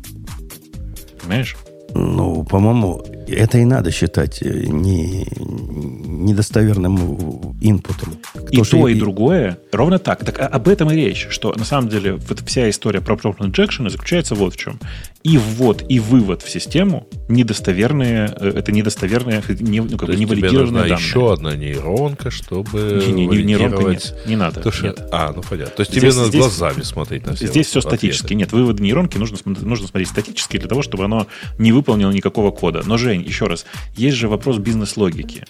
Понимаешь? 1.21 1.55
Ну, 1.97 2.43
по-моему, 2.43 3.03
это 3.27 3.57
и 3.57 3.65
надо 3.65 3.91
считать 3.91 4.43
э, 4.43 4.65
не, 4.67 5.25
недостоверным 5.37 7.55
инпутом. 7.59 8.17
и 8.51 8.61
то, 8.61 8.87
и, 8.87 8.93
и 8.93 8.99
другое 8.99 9.57
ровно 9.71 9.97
так. 9.97 10.23
Так 10.23 10.39
об 10.39 10.67
этом 10.67 10.91
и 10.91 10.95
речь, 10.95 11.27
что 11.31 11.53
на 11.53 11.65
самом 11.65 11.89
деле 11.89 12.13
вот 12.13 12.43
вся 12.45 12.69
история 12.69 13.01
про 13.01 13.15
prompt 13.15 13.39
injection 13.39 13.89
заключается 13.89 14.35
вот 14.35 14.53
в 14.53 14.57
чем. 14.57 14.79
И 15.27 15.37
ввод, 15.37 15.83
и 15.89 15.99
вывод 15.99 16.41
в 16.41 16.49
систему 16.49 17.05
недостоверные, 17.27 18.33
э, 18.39 18.51
это 18.55 18.71
недостоверные, 18.71 19.43
не, 19.59 19.81
ну, 19.81 19.97
как 19.97 20.07
бы 20.07 20.15
невалидированные 20.15 20.83
данные. 20.83 20.97
еще 20.97 21.33
одна 21.33 21.53
нейронка, 21.53 22.31
чтобы 22.31 23.03
не, 23.05 23.27
не, 23.27 23.43
нейронка 23.43 23.89
нет, 23.89 24.15
не 24.25 24.37
надо. 24.37 24.61
То, 24.61 24.71
нет. 24.81 25.09
А, 25.11 25.33
ну 25.35 25.41
понятно. 25.41 25.73
То 25.73 25.81
есть 25.81 25.91
здесь, 25.91 26.01
тебе 26.01 26.13
надо 26.13 26.29
здесь, 26.29 26.39
глазами 26.39 26.81
смотреть 26.81 27.25
на 27.25 27.35
все 27.35 27.47
Здесь 27.47 27.67
все 27.67 27.81
статически. 27.81 28.35
Нет, 28.35 28.53
выводы 28.53 28.81
нейронки 28.81 29.17
нужно, 29.17 29.37
нужно 29.43 29.87
смотреть 29.89 30.07
статически 30.07 30.59
для 30.59 30.69
того, 30.69 30.81
чтобы 30.81 31.03
оно 31.03 31.27
не 31.57 31.73
выполнило 31.73 32.11
никакого 32.11 32.51
кода. 32.51 32.83
Но, 32.85 32.97
Жень, 32.97 33.21
еще 33.21 33.47
раз, 33.47 33.65
есть 33.97 34.15
же 34.15 34.29
вопрос 34.29 34.59
бизнес-логики. 34.59 35.43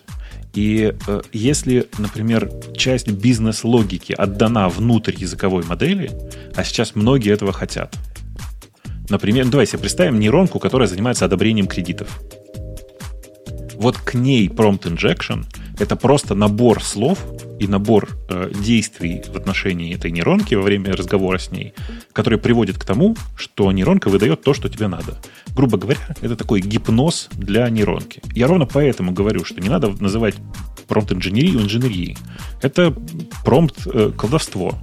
И 0.55 0.95
э, 1.07 1.21
если, 1.33 1.87
например, 1.99 2.49
часть 2.75 3.11
бизнес-логики 3.11 4.15
отдана 4.17 4.69
внутрь 4.69 5.13
языковой 5.15 5.63
модели, 5.63 6.09
а 6.55 6.63
сейчас 6.63 6.95
многие 6.95 7.31
этого 7.31 7.53
хотят. 7.53 7.95
Например, 9.09 9.45
ну, 9.45 9.51
давай 9.51 9.67
себе 9.67 9.79
представим 9.79 10.19
нейронку, 10.19 10.59
которая 10.59 10.87
занимается 10.87 11.25
одобрением 11.25 11.67
кредитов. 11.67 12.19
Вот 13.75 13.97
к 13.97 14.15
ней 14.15 14.47
prompt 14.47 14.83
injection– 14.83 15.45
это 15.79 15.95
просто 15.95 16.33
набор 16.33 16.83
слов 16.83 17.19
и 17.59 17.67
набор 17.67 18.09
э, 18.29 18.51
действий 18.59 19.23
в 19.27 19.37
отношении 19.37 19.93
этой 19.93 20.09
нейронки 20.09 20.55
во 20.55 20.63
время 20.63 20.95
разговора 20.95 21.37
с 21.37 21.51
ней, 21.51 21.73
который 22.11 22.39
приводит 22.39 22.79
к 22.79 22.85
тому, 22.85 23.15
что 23.35 23.71
нейронка 23.71 24.09
выдает 24.09 24.41
то, 24.41 24.53
что 24.53 24.69
тебе 24.69 24.87
надо. 24.87 25.17
Грубо 25.55 25.77
говоря, 25.77 25.99
это 26.21 26.35
такой 26.35 26.61
гипноз 26.61 27.29
для 27.33 27.69
нейронки. 27.69 28.21
Я 28.33 28.47
ровно 28.47 28.65
поэтому 28.65 29.11
говорю, 29.11 29.45
что 29.45 29.61
не 29.61 29.69
надо 29.69 29.89
называть 29.99 30.35
промпт 30.87 31.11
инженерию 31.11 31.61
инженерией. 31.61 32.17
Это 32.61 32.93
промпт 33.45 33.85
э, 33.85 34.11
колдовство. 34.17 34.77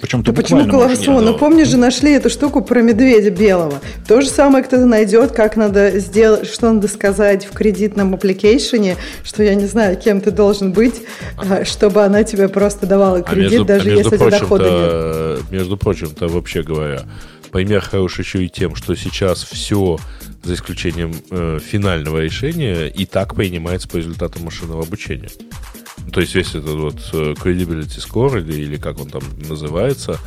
Причем 0.00 0.22
да 0.22 0.32
почему 0.32 0.68
колдовство? 0.68 1.20
Ну, 1.20 1.36
помнишь 1.36 1.68
же, 1.68 1.76
нашли 1.76 2.12
эту 2.12 2.30
штуку 2.30 2.62
про 2.62 2.80
медведя 2.80 3.30
белого. 3.30 3.80
То 4.06 4.20
же 4.20 4.28
самое 4.28 4.64
кто-то 4.64 4.86
найдет, 4.86 5.32
как 5.32 5.56
надо 5.56 5.98
сделать, 5.98 6.48
что 6.48 6.72
надо 6.72 6.88
сказать 6.88 7.46
в 7.46 7.52
кредитном 7.52 8.14
аппликейшене, 8.14 8.96
что 9.24 9.42
я 9.42 9.54
не 9.54 9.66
знаю, 9.66 9.96
кем 9.96 10.20
ты 10.20 10.30
должен 10.30 10.72
быть, 10.72 11.02
а, 11.36 11.64
чтобы 11.64 12.04
она 12.04 12.22
тебе 12.22 12.48
просто 12.48 12.86
давала 12.86 13.22
кредит, 13.22 13.46
а 13.46 13.50
между, 13.50 13.64
даже 13.64 13.90
а 13.90 13.92
если 13.92 14.14
у 14.14 14.18
тебя 14.18 14.30
дохода 14.30 15.38
нет. 15.38 15.50
Между 15.50 15.76
прочим-то, 15.76 16.28
вообще 16.28 16.62
говоря, 16.62 17.02
пример 17.50 17.80
хорош 17.80 18.18
еще 18.18 18.44
и 18.44 18.48
тем, 18.48 18.74
что 18.76 18.94
сейчас 18.94 19.42
все 19.42 19.98
за 20.42 20.54
исключением 20.54 21.14
э, 21.30 21.58
финального 21.60 22.18
решения, 22.18 22.86
и 22.86 23.04
так 23.04 23.34
принимается 23.34 23.88
по 23.88 23.96
результатам 23.96 24.44
машинного 24.44 24.82
обучения. 24.82 25.28
То 26.12 26.20
есть 26.20 26.34
весь 26.34 26.50
этот 26.50 26.76
вот 26.76 27.10
э, 27.12 27.34
credibility 27.34 27.98
score, 27.98 28.40
или, 28.40 28.60
или 28.60 28.76
как 28.76 29.00
он 29.00 29.08
там 29.08 29.22
называется, 29.48 30.18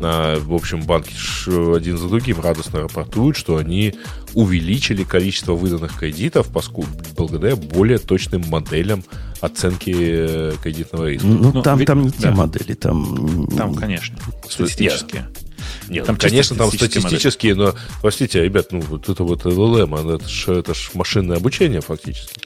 а, 0.00 0.38
в 0.38 0.54
общем, 0.54 0.82
банки 0.82 1.12
один 1.76 1.98
за 1.98 2.08
другим 2.08 2.40
радостно 2.40 2.80
рапортуют, 2.80 3.36
что 3.36 3.56
они 3.56 3.94
увеличили 4.34 5.02
количество 5.02 5.54
выданных 5.54 5.98
кредитов 5.98 6.48
поскольку, 6.52 6.90
благодаря 7.16 7.56
более 7.56 7.98
точным 7.98 8.44
моделям 8.48 9.02
оценки 9.40 9.94
э, 9.96 10.52
кредитного 10.62 11.10
риска. 11.10 11.26
Ну, 11.26 11.52
ну 11.52 11.62
там, 11.62 11.78
ведь, 11.78 11.88
там 11.88 12.02
не 12.02 12.10
да. 12.10 12.16
те 12.16 12.30
модели, 12.30 12.74
там... 12.74 13.46
Там, 13.56 13.74
конечно, 13.74 14.16
статистические. 14.48 15.28
Нет, 15.88 16.06
там, 16.06 16.16
конечно, 16.16 16.56
там 16.56 16.70
статистические, 16.70 17.54
но, 17.54 17.74
простите, 18.00 18.42
ребят, 18.42 18.68
ну, 18.70 18.80
вот 18.80 19.08
это 19.08 19.24
вот 19.24 19.44
LLM, 19.44 20.14
это 20.16 20.28
же 20.28 20.52
это 20.54 20.74
ж 20.74 20.90
машинное 20.94 21.38
обучение 21.38 21.80
фактически. 21.80 22.40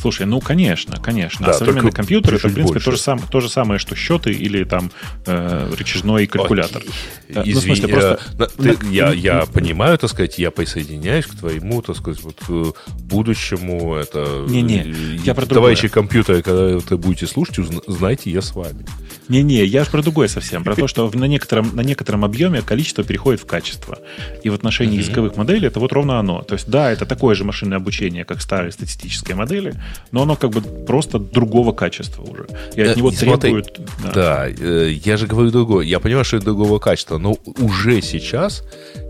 Слушай, 0.00 0.26
ну 0.26 0.40
конечно, 0.40 0.96
конечно. 0.96 1.46
Да, 1.46 1.52
а 1.52 1.54
современный 1.54 1.92
компьютер 1.92 2.34
это, 2.34 2.48
в 2.48 2.54
принципе, 2.54 2.80
то 2.80 2.90
же, 2.90 2.98
самое, 2.98 3.26
то 3.28 3.40
же 3.40 3.48
самое, 3.48 3.78
что 3.78 3.94
счеты 3.94 4.30
или 4.30 4.64
там 4.64 4.90
э, 5.26 5.72
рычажной 5.76 6.26
калькулятор. 6.26 6.82
Ой, 6.82 7.42
извини, 7.44 7.54
ну, 7.54 7.60
смысле, 7.60 7.88
просто... 7.88 8.20
ты, 8.56 8.78
я, 8.90 9.12
я 9.12 9.46
понимаю, 9.46 9.98
так 9.98 10.10
сказать, 10.10 10.38
я 10.38 10.50
присоединяюсь 10.50 11.26
к 11.26 11.36
твоему, 11.36 11.82
так 11.82 11.96
сказать, 11.96 12.22
вот, 12.22 12.40
э, 12.48 12.72
будущему. 13.00 13.94
Это, 13.94 14.44
не, 14.48 14.62
не, 14.62 14.84
я 15.24 15.34
про 15.34 15.46
Товарищи 15.46 15.88
компьютеры, 15.88 16.42
когда 16.42 16.78
вы 16.78 16.98
будете 16.98 17.26
слушать, 17.26 17.58
знайте, 17.86 18.30
я 18.30 18.42
с 18.42 18.54
вами. 18.54 18.86
Не-не, 19.28 19.64
я 19.64 19.84
же 19.84 19.90
про 19.90 20.02
другое 20.02 20.28
совсем. 20.28 20.62
Про 20.62 20.76
то, 20.76 20.86
что 20.86 21.10
на 21.12 21.24
некотором, 21.24 21.74
на 21.74 21.80
некотором 21.80 22.24
объеме 22.24 22.62
количество 22.62 23.02
переходит 23.02 23.40
в 23.40 23.46
качество. 23.46 23.98
И 24.44 24.50
в 24.50 24.54
отношении 24.54 24.98
языковых 24.98 25.36
моделей 25.36 25.68
это 25.68 25.80
вот 25.80 25.92
ровно 25.92 26.18
оно. 26.18 26.42
То 26.42 26.54
есть, 26.54 26.68
да, 26.68 26.92
это 26.92 27.06
такое 27.06 27.34
же 27.34 27.44
машинное 27.44 27.78
обучение, 27.78 28.24
как 28.24 28.40
старые 28.40 28.72
статистические 28.72 29.36
модели, 29.36 29.74
но 30.10 30.22
оно 30.22 30.36
как 30.36 30.50
бы 30.50 30.60
просто 30.60 31.18
другого 31.18 31.72
качества 31.72 32.22
уже. 32.22 32.46
И 32.74 32.80
от 32.80 32.96
э, 32.96 32.98
него 32.98 33.10
требуют... 33.10 33.80
Да, 34.02 34.12
да 34.12 34.48
э, 34.48 34.92
я 35.04 35.16
же 35.16 35.26
говорю 35.26 35.50
другое. 35.50 35.84
Я 35.84 36.00
понимаю, 36.00 36.24
что 36.24 36.36
это 36.36 36.46
другого 36.46 36.78
качества, 36.78 37.18
но 37.18 37.36
уже 37.58 38.00
сейчас 38.02 38.62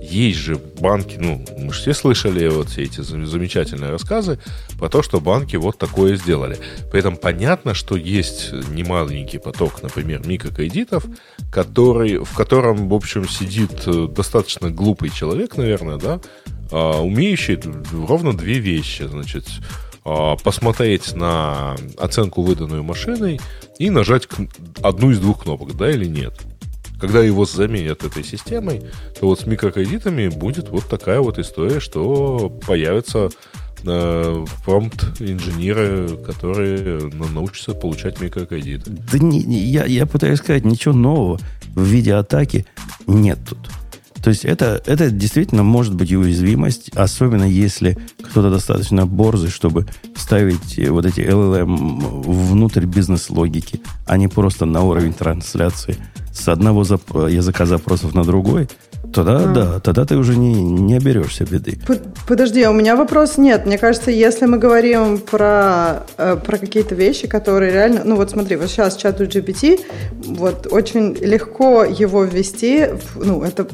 есть 0.03 0.39
же 0.39 0.57
банки, 0.57 1.17
ну, 1.19 1.45
мы 1.59 1.73
же 1.73 1.81
все 1.81 1.95
слышали 1.95 2.49
вот 2.49 2.69
все 2.69 2.83
эти 2.83 3.01
замечательные 3.01 3.91
рассказы 3.91 4.39
про 4.79 4.89
то, 4.89 5.03
что 5.03 5.21
банки 5.21 5.57
вот 5.57 5.79
такое 5.79 6.17
сделали. 6.17 6.59
При 6.91 7.01
этом 7.01 7.17
понятно, 7.17 7.75
что 7.75 7.97
есть 7.97 8.53
немаленький 8.53 9.39
поток, 9.39 9.83
например, 9.83 10.27
микрокредитов, 10.27 11.05
который, 11.51 12.19
в 12.19 12.35
котором, 12.35 12.89
в 12.89 12.95
общем, 12.95 13.29
сидит 13.29 13.83
э, 13.87 14.09
достаточно 14.09 14.71
глупый 14.71 15.11
человек, 15.11 15.57
наверное, 15.57 15.97
да, 15.97 16.21
а, 16.71 17.01
умеющий 17.01 17.61
ровно 18.07 18.37
две 18.37 18.59
вещи. 18.59 19.05
Значит, 19.05 19.47
посмотреть 20.45 21.15
на 21.15 21.77
оценку, 21.99 22.43
выданную 22.43 22.83
машиной, 22.83 23.41
и 23.79 23.91
нажать 23.91 24.29
одну 24.83 25.11
из 25.11 25.19
двух 25.19 25.43
кнопок, 25.43 25.77
да 25.77 25.91
или 25.91 26.07
нет. 26.07 26.35
Когда 27.01 27.21
его 27.21 27.45
заменят 27.45 28.05
этой 28.05 28.25
системой, 28.25 28.83
то 29.19 29.27
вот 29.27 29.41
с 29.41 29.47
микрокредитами 29.47 30.29
будет 30.29 30.71
вот 30.71 30.89
такая 30.89 31.21
вот 31.21 31.39
история, 31.39 31.79
что 31.79 32.49
появятся 32.67 33.29
э, 33.85 34.45
промпт-инженеры, 34.65 36.17
которые 36.25 37.11
научатся 37.35 37.73
получать 37.73 38.21
микрокредиты. 38.21 38.91
Да 38.91 39.19
не, 39.19 39.43
не, 39.43 39.59
я, 39.59 39.85
я 39.85 40.07
пытаюсь 40.07 40.39
сказать, 40.39 40.65
ничего 40.65 40.95
нового 40.95 41.39
в 41.75 41.83
виде 41.83 42.15
атаки 42.15 42.65
нет 43.07 43.39
тут. 43.47 43.59
То 44.27 44.31
есть 44.31 44.45
это, 44.45 44.83
это 44.87 45.09
действительно 45.13 45.63
может 45.63 45.95
быть 45.95 46.13
уязвимость, 46.13 46.91
особенно 46.97 47.45
если 47.45 47.97
кто-то 48.21 48.51
достаточно 48.51 49.07
борзый, 49.07 49.51
чтобы 49.51 49.87
ставить 50.17 50.77
вот 50.89 51.07
эти 51.07 51.21
LLM 51.21 52.25
внутрь 52.25 52.87
бизнес-логики, 52.87 53.81
а 54.05 54.17
не 54.17 54.27
просто 54.27 54.65
на 54.65 54.83
уровень 54.83 55.13
трансляции 55.13 55.97
с 56.35 56.49
одного 56.49 56.83
зап- 56.83 57.31
языка 57.31 57.67
запросов 57.67 58.15
на 58.15 58.25
другой, 58.25 58.69
тогда 59.15 59.37
а. 59.37 59.53
да, 59.53 59.79
тогда 59.79 60.05
ты 60.05 60.17
уже 60.17 60.37
не, 60.37 60.55
не 60.55 60.97
оберешься 60.97 61.45
беды. 61.45 61.79
Подожди, 62.27 62.61
а 62.65 62.71
у 62.71 62.75
меня 62.75 62.97
вопрос 62.97 63.39
нет. 63.39 63.65
Мне 63.65 63.79
кажется, 63.79 64.11
если 64.11 64.47
мы 64.47 64.59
говорим 64.59 65.19
про, 65.19 66.05
э, 66.19 66.37
про 66.37 66.59
какие-то 66.59 66.97
вещи, 66.97 67.29
которые 67.29 67.71
реально... 67.71 68.03
Ну 68.05 68.17
вот 68.17 68.33
смотри, 68.33 68.57
вот 68.57 68.69
сейчас 68.71 68.97
чату 68.97 69.23
GPT, 69.25 69.81
вот 70.27 70.67
очень 70.69 71.15
легко 71.15 71.85
его 71.85 72.25
ввести, 72.25 72.89
ну 73.15 73.45
это 73.45 73.69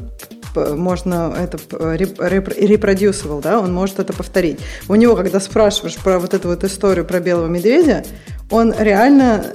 можно 0.55 1.33
это 1.39 1.57
репродюсировал, 1.95 3.39
да, 3.39 3.59
он 3.59 3.73
может 3.73 3.99
это 3.99 4.13
повторить. 4.13 4.59
У 4.87 4.95
него, 4.95 5.15
когда 5.15 5.39
спрашиваешь 5.39 5.97
про 5.97 6.19
вот 6.19 6.33
эту 6.33 6.49
вот 6.49 6.63
историю 6.63 7.05
про 7.05 7.19
белого 7.19 7.47
медведя, 7.47 8.03
он 8.49 8.73
реально 8.77 9.45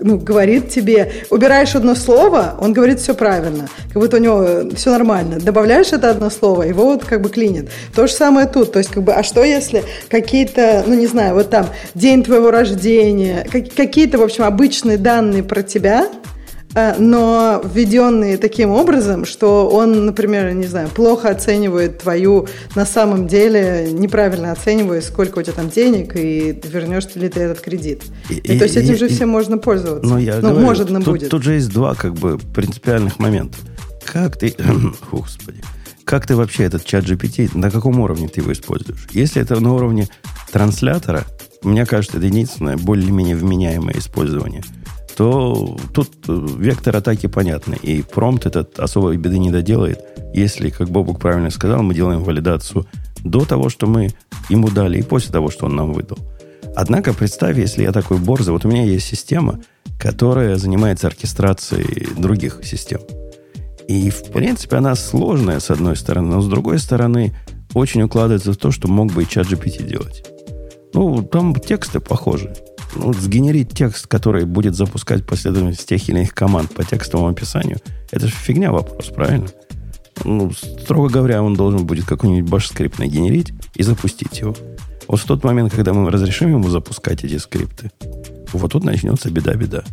ну, 0.00 0.18
говорит 0.18 0.70
тебе, 0.70 1.12
убираешь 1.30 1.74
одно 1.74 1.94
слово, 1.94 2.56
он 2.60 2.72
говорит 2.72 2.98
все 2.98 3.14
правильно, 3.14 3.68
как 3.92 4.02
будто 4.02 4.16
у 4.16 4.20
него 4.20 4.70
все 4.74 4.90
нормально. 4.90 5.38
Добавляешь 5.38 5.92
это 5.92 6.10
одно 6.10 6.30
слово, 6.30 6.64
его 6.64 6.84
вот 6.86 7.04
как 7.04 7.20
бы 7.20 7.28
клинит. 7.28 7.70
То 7.94 8.06
же 8.06 8.12
самое 8.12 8.46
тут, 8.48 8.72
то 8.72 8.78
есть 8.78 8.90
как 8.90 9.04
бы, 9.04 9.12
а 9.12 9.22
что 9.22 9.44
если 9.44 9.84
какие-то, 10.08 10.84
ну 10.86 10.94
не 10.94 11.06
знаю, 11.06 11.34
вот 11.34 11.50
там 11.50 11.66
день 11.94 12.24
твоего 12.24 12.50
рождения, 12.50 13.46
какие-то, 13.76 14.18
в 14.18 14.22
общем, 14.22 14.44
обычные 14.44 14.98
данные 14.98 15.44
про 15.44 15.62
тебя, 15.62 16.08
Э, 16.08 16.39
но 16.74 17.60
введенные 17.64 18.38
таким 18.38 18.70
образом, 18.70 19.24
что 19.24 19.68
он, 19.68 20.06
например, 20.06 20.52
не 20.52 20.66
знаю, 20.66 20.88
плохо 20.88 21.30
оценивает 21.30 21.98
твою, 21.98 22.46
на 22.76 22.86
самом 22.86 23.26
деле 23.26 23.90
неправильно 23.92 24.52
оценивает, 24.52 25.04
сколько 25.04 25.40
у 25.40 25.42
тебя 25.42 25.54
там 25.54 25.68
денег 25.68 26.14
и 26.14 26.60
вернешь 26.64 27.06
ли 27.14 27.28
ты 27.28 27.40
этот 27.40 27.60
кредит. 27.60 28.02
И, 28.28 28.34
и, 28.34 28.58
то 28.58 28.64
есть 28.64 28.76
этим 28.76 28.94
и, 28.94 28.98
же 28.98 29.06
и, 29.06 29.08
всем 29.08 29.28
можно 29.28 29.58
пользоваться. 29.58 30.08
Но 30.08 30.18
я 30.18 30.36
ну, 30.36 30.50
говорю, 30.50 30.60
может, 30.60 30.90
нам 30.90 31.02
будет. 31.02 31.30
Тут 31.30 31.42
же 31.42 31.54
есть 31.54 31.70
два 31.70 31.94
как 31.94 32.14
бы 32.14 32.38
принципиальных 32.38 33.18
момента. 33.18 33.58
Как 34.04 34.36
ты, 34.36 34.54
господи, 35.10 35.62
как 36.04 36.26
ты 36.26 36.36
вообще 36.36 36.64
этот 36.64 36.84
чат 36.84 37.04
GPT, 37.04 37.50
на 37.54 37.70
каком 37.70 37.98
уровне 38.00 38.28
ты 38.28 38.40
его 38.40 38.52
используешь? 38.52 39.08
Если 39.10 39.42
это 39.42 39.58
на 39.58 39.74
уровне 39.74 40.08
транслятора, 40.52 41.24
мне 41.62 41.84
кажется, 41.84 42.18
это 42.18 42.26
единственное 42.26 42.76
более-менее 42.76 43.34
вменяемое 43.34 43.96
использование– 43.98 44.62
то 45.20 45.76
тут 45.92 46.08
э, 46.28 46.46
вектор 46.56 46.96
атаки 46.96 47.26
понятный. 47.26 47.76
И 47.82 48.00
промпт 48.00 48.46
этот 48.46 48.80
особой 48.80 49.18
беды 49.18 49.38
не 49.38 49.50
доделает, 49.50 50.02
если, 50.32 50.70
как 50.70 50.88
Бобук 50.88 51.20
правильно 51.20 51.50
сказал, 51.50 51.82
мы 51.82 51.94
делаем 51.94 52.24
валидацию 52.24 52.86
до 53.22 53.44
того, 53.44 53.68
что 53.68 53.86
мы 53.86 54.08
ему 54.48 54.70
дали, 54.70 54.98
и 54.98 55.02
после 55.02 55.30
того, 55.30 55.50
что 55.50 55.66
он 55.66 55.76
нам 55.76 55.92
выдал. 55.92 56.16
Однако 56.74 57.12
представь, 57.12 57.58
если 57.58 57.82
я 57.82 57.92
такой 57.92 58.16
борзый, 58.16 58.52
вот 58.52 58.64
у 58.64 58.68
меня 58.68 58.82
есть 58.84 59.08
система, 59.08 59.60
которая 59.98 60.56
занимается 60.56 61.08
оркестрацией 61.08 62.08
других 62.16 62.60
систем. 62.62 63.02
И, 63.88 64.08
в 64.08 64.22
принципе, 64.32 64.76
она 64.76 64.94
сложная, 64.94 65.60
с 65.60 65.70
одной 65.70 65.96
стороны, 65.96 66.36
но 66.36 66.40
с 66.40 66.48
другой 66.48 66.78
стороны, 66.78 67.34
очень 67.74 68.00
укладывается 68.00 68.54
в 68.54 68.56
то, 68.56 68.70
что 68.70 68.88
мог 68.88 69.12
бы 69.12 69.24
и 69.24 69.28
чат 69.28 69.48
GPT 69.48 69.86
делать. 69.86 70.24
Ну, 70.94 71.22
там 71.22 71.54
тексты 71.54 72.00
похожи. 72.00 72.54
Ну, 72.94 73.12
сгенерить 73.12 73.70
текст, 73.70 74.06
который 74.06 74.44
будет 74.44 74.74
запускать 74.74 75.24
последовательность 75.24 75.86
тех 75.86 76.08
или 76.08 76.18
иных 76.18 76.34
команд 76.34 76.74
по 76.74 76.84
текстовому 76.84 77.28
описанию, 77.28 77.78
это 78.10 78.26
же 78.26 78.34
фигня 78.34 78.72
вопрос, 78.72 79.06
правильно? 79.08 79.46
Ну, 80.24 80.52
строго 80.52 81.08
говоря, 81.08 81.42
он 81.42 81.54
должен 81.54 81.86
будет 81.86 82.04
какой-нибудь 82.04 82.50
баш-скрипт 82.50 82.98
нагенерить 82.98 83.52
и 83.74 83.82
запустить 83.82 84.40
его. 84.40 84.54
Вот 85.08 85.20
в 85.20 85.24
тот 85.24 85.44
момент, 85.44 85.72
когда 85.72 85.92
мы 85.92 86.10
разрешим 86.10 86.50
ему 86.50 86.68
запускать 86.68 87.24
эти 87.24 87.38
скрипты, 87.38 87.90
вот 88.52 88.72
тут 88.72 88.84
начнется 88.84 89.30
беда-беда. 89.30 89.84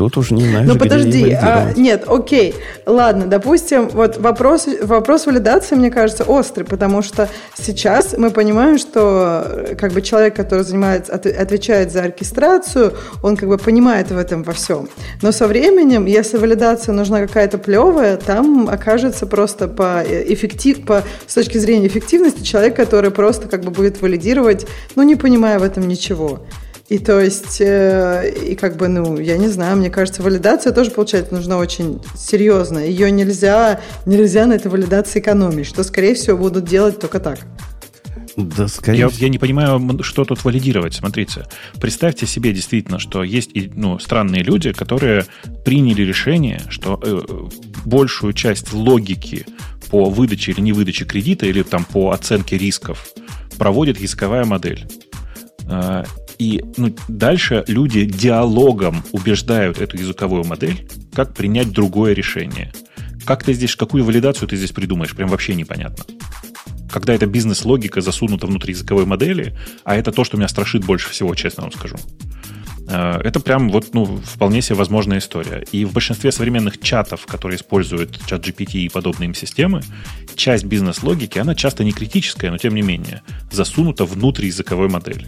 Тут 0.00 0.16
уж 0.16 0.30
не 0.30 0.48
знаю. 0.48 0.66
Ну 0.66 0.78
подожди, 0.78 1.30
а, 1.32 1.74
нет, 1.76 2.04
окей, 2.06 2.54
ладно, 2.86 3.26
допустим, 3.26 3.90
вот 3.90 4.16
вопрос, 4.16 4.66
вопрос 4.80 5.26
валидации, 5.26 5.74
мне 5.74 5.90
кажется, 5.90 6.24
острый, 6.24 6.64
потому 6.64 7.02
что 7.02 7.28
сейчас 7.54 8.16
мы 8.16 8.30
понимаем, 8.30 8.78
что 8.78 9.44
э, 9.46 9.74
как 9.74 9.92
бы 9.92 10.00
человек, 10.00 10.34
который 10.34 10.64
занимается, 10.64 11.12
от, 11.12 11.26
отвечает 11.26 11.92
за 11.92 12.04
оркестрацию, 12.04 12.94
он 13.22 13.36
как 13.36 13.50
бы 13.50 13.58
понимает 13.58 14.10
в 14.10 14.16
этом 14.16 14.42
во 14.42 14.54
всем. 14.54 14.88
Но 15.20 15.32
со 15.32 15.46
временем, 15.46 16.06
если 16.06 16.38
валидация 16.38 16.94
нужна 16.94 17.20
какая-то 17.20 17.58
плевая, 17.58 18.16
там 18.16 18.70
окажется 18.70 19.26
просто 19.26 19.68
по 19.68 20.02
э, 20.02 20.32
эффектив, 20.32 20.82
по, 20.86 21.04
с 21.26 21.34
точки 21.34 21.58
зрения 21.58 21.88
эффективности 21.88 22.42
человек, 22.42 22.74
который 22.74 23.10
просто 23.10 23.48
как 23.48 23.64
бы 23.64 23.70
будет 23.70 24.00
валидировать, 24.00 24.66
ну 24.96 25.02
не 25.02 25.16
понимая 25.16 25.58
в 25.58 25.62
этом 25.62 25.86
ничего. 25.86 26.40
И 26.90 26.98
то 26.98 27.20
есть, 27.20 27.60
э, 27.60 28.34
и 28.48 28.56
как 28.56 28.76
бы, 28.76 28.88
ну, 28.88 29.16
я 29.16 29.38
не 29.38 29.46
знаю, 29.46 29.76
мне 29.76 29.90
кажется, 29.90 30.24
валидация 30.24 30.72
тоже, 30.72 30.90
получается, 30.90 31.32
нужна 31.32 31.56
очень 31.56 32.02
серьезно. 32.18 32.80
Ее 32.80 33.12
нельзя, 33.12 33.80
нельзя 34.06 34.44
на 34.46 34.54
этой 34.54 34.72
валидации 34.72 35.20
экономить, 35.20 35.66
что, 35.66 35.84
скорее 35.84 36.14
всего, 36.16 36.36
будут 36.36 36.64
делать 36.64 36.98
только 36.98 37.20
так. 37.20 37.38
Да, 38.36 38.66
скорее 38.66 38.98
я, 38.98 39.08
я 39.12 39.28
не 39.28 39.38
понимаю, 39.38 40.02
что 40.02 40.24
тут 40.24 40.42
валидировать. 40.42 40.94
Смотрите, 40.94 41.46
представьте 41.80 42.26
себе 42.26 42.52
действительно, 42.52 42.98
что 42.98 43.22
есть 43.22 43.52
ну, 43.76 44.00
странные 44.00 44.42
люди, 44.42 44.72
которые 44.72 45.26
приняли 45.64 46.02
решение, 46.02 46.60
что 46.70 47.00
э, 47.00 47.20
большую 47.84 48.32
часть 48.32 48.72
логики 48.72 49.46
по 49.92 50.10
выдаче 50.10 50.50
или 50.50 50.60
невыдаче 50.60 51.04
кредита 51.04 51.46
или 51.46 51.62
там 51.62 51.84
по 51.84 52.10
оценке 52.10 52.58
рисков 52.58 53.06
проводит 53.58 54.00
языковая 54.00 54.44
модель. 54.44 54.88
И 56.40 56.64
ну, 56.78 56.96
дальше 57.06 57.64
люди 57.66 58.06
диалогом 58.06 59.04
убеждают 59.12 59.78
эту 59.78 59.98
языковую 59.98 60.42
модель, 60.44 60.88
как 61.12 61.34
принять 61.34 61.70
другое 61.70 62.14
решение. 62.14 62.72
Как 63.26 63.44
ты 63.44 63.52
здесь, 63.52 63.76
какую 63.76 64.06
валидацию 64.06 64.48
ты 64.48 64.56
здесь 64.56 64.72
придумаешь, 64.72 65.14
прям 65.14 65.28
вообще 65.28 65.54
непонятно. 65.54 66.02
Когда 66.90 67.12
эта 67.12 67.26
бизнес-логика 67.26 68.00
засунута 68.00 68.46
внутри 68.46 68.72
языковой 68.72 69.04
модели, 69.04 69.54
а 69.84 69.96
это 69.96 70.12
то, 70.12 70.24
что 70.24 70.38
меня 70.38 70.48
страшит 70.48 70.82
больше 70.82 71.10
всего, 71.10 71.34
честно 71.34 71.64
вам 71.64 71.72
скажу. 71.72 71.96
Э, 72.88 73.20
это 73.22 73.40
прям 73.40 73.68
вот, 73.68 73.92
ну, 73.92 74.06
вполне 74.06 74.62
себе 74.62 74.76
возможная 74.76 75.18
история. 75.18 75.62
И 75.72 75.84
в 75.84 75.92
большинстве 75.92 76.32
современных 76.32 76.80
чатов, 76.80 77.26
которые 77.26 77.58
используют 77.58 78.18
чат 78.26 78.48
GPT 78.48 78.78
и 78.78 78.88
подобные 78.88 79.26
им 79.26 79.34
системы, 79.34 79.82
часть 80.36 80.64
бизнес-логики, 80.64 81.38
она 81.38 81.54
часто 81.54 81.84
не 81.84 81.92
критическая, 81.92 82.50
но 82.50 82.56
тем 82.56 82.74
не 82.74 82.80
менее, 82.80 83.20
засунута 83.50 84.06
внутрь 84.06 84.46
языковой 84.46 84.88
модели. 84.88 85.26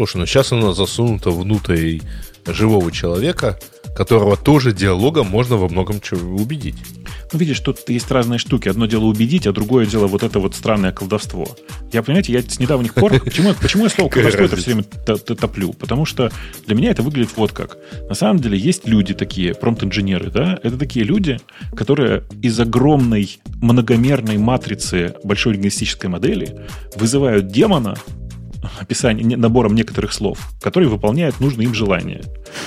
Слушай, 0.00 0.16
ну 0.16 0.24
сейчас 0.24 0.50
она 0.50 0.72
засунута 0.72 1.30
внутрь 1.30 1.98
живого 2.46 2.90
человека, 2.90 3.58
которого 3.94 4.34
тоже 4.34 4.72
диалогом 4.72 5.26
можно 5.26 5.58
во 5.58 5.68
многом 5.68 6.00
чего 6.00 6.36
убедить. 6.36 6.76
Ну, 7.34 7.38
видишь, 7.38 7.60
тут 7.60 7.86
есть 7.86 8.10
разные 8.10 8.38
штуки. 8.38 8.70
Одно 8.70 8.86
дело 8.86 9.04
убедить, 9.04 9.46
а 9.46 9.52
другое 9.52 9.84
дело 9.84 10.06
вот 10.06 10.22
это 10.22 10.38
вот 10.38 10.54
странное 10.54 10.90
колдовство. 10.90 11.46
Я, 11.92 12.02
понимаете, 12.02 12.32
я 12.32 12.40
с 12.40 12.58
недавних 12.58 12.94
пор... 12.94 13.20
Почему, 13.20 13.52
почему 13.52 13.84
я 13.84 13.90
слово 13.90 14.08
колдовство 14.08 14.44
это 14.46 14.56
все 14.56 14.72
время 14.72 14.84
топлю? 15.18 15.74
Потому 15.74 16.06
что 16.06 16.32
для 16.66 16.74
меня 16.74 16.92
это 16.92 17.02
выглядит 17.02 17.36
вот 17.36 17.52
как. 17.52 17.76
На 18.08 18.14
самом 18.14 18.40
деле 18.40 18.56
есть 18.56 18.88
люди 18.88 19.12
такие, 19.12 19.54
промпт-инженеры, 19.54 20.30
да? 20.30 20.58
Это 20.62 20.78
такие 20.78 21.04
люди, 21.04 21.38
которые 21.76 22.24
из 22.40 22.58
огромной 22.58 23.38
многомерной 23.60 24.38
матрицы 24.38 25.12
большой 25.24 25.52
лингвистической 25.52 26.08
модели 26.08 26.58
вызывают 26.96 27.48
демона, 27.48 27.98
описанием, 28.78 29.40
набором 29.40 29.74
некоторых 29.74 30.12
слов, 30.12 30.50
которые 30.60 30.88
выполняют 30.88 31.40
нужные 31.40 31.66
им 31.66 31.74
желания. 31.74 32.22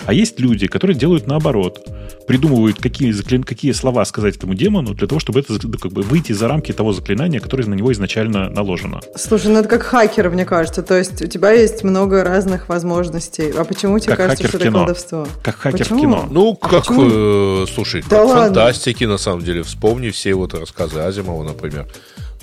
А 0.05 0.13
есть 0.13 0.39
люди, 0.39 0.67
которые 0.67 0.97
делают 0.97 1.27
наоборот. 1.27 1.87
Придумывают, 2.27 2.79
какие, 2.79 3.11
заклин... 3.11 3.43
какие 3.43 3.71
слова 3.73 4.05
сказать 4.05 4.37
этому 4.37 4.53
демону 4.53 4.93
для 4.93 5.07
того, 5.07 5.19
чтобы 5.19 5.41
это 5.41 5.59
как 5.59 5.91
бы 5.91 6.01
выйти 6.01 6.31
за 6.31 6.47
рамки 6.47 6.71
того 6.71 6.93
заклинания, 6.93 7.39
которое 7.39 7.65
на 7.65 7.73
него 7.73 7.91
изначально 7.91 8.49
наложено. 8.49 9.01
Слушай, 9.15 9.51
ну 9.51 9.59
это 9.59 9.67
как 9.67 9.83
хакер, 9.83 10.29
мне 10.29 10.45
кажется. 10.45 10.83
То 10.83 10.97
есть 10.97 11.21
у 11.21 11.27
тебя 11.27 11.51
есть 11.51 11.83
много 11.83 12.23
разных 12.23 12.69
возможностей. 12.69 13.51
А 13.51 13.65
почему 13.65 13.99
тебе 13.99 14.15
как 14.15 14.27
кажется, 14.27 14.47
что 14.47 14.57
это 14.57 14.71
колдовство? 14.71 15.27
Как 15.43 15.55
хакер 15.55 15.79
почему? 15.79 15.97
в 15.97 16.01
кино. 16.01 16.27
Ну, 16.31 16.57
а 16.61 16.69
как, 16.69 16.85
э, 16.89 17.65
слушай, 17.73 18.03
да 18.09 18.17
как 18.17 18.27
ладно. 18.27 18.43
фантастики, 18.45 19.03
на 19.03 19.17
самом 19.17 19.43
деле. 19.43 19.63
Вспомни 19.63 20.09
все 20.09 20.33
вот 20.33 20.53
рассказы 20.53 20.99
Азимова, 20.99 21.43
например 21.43 21.87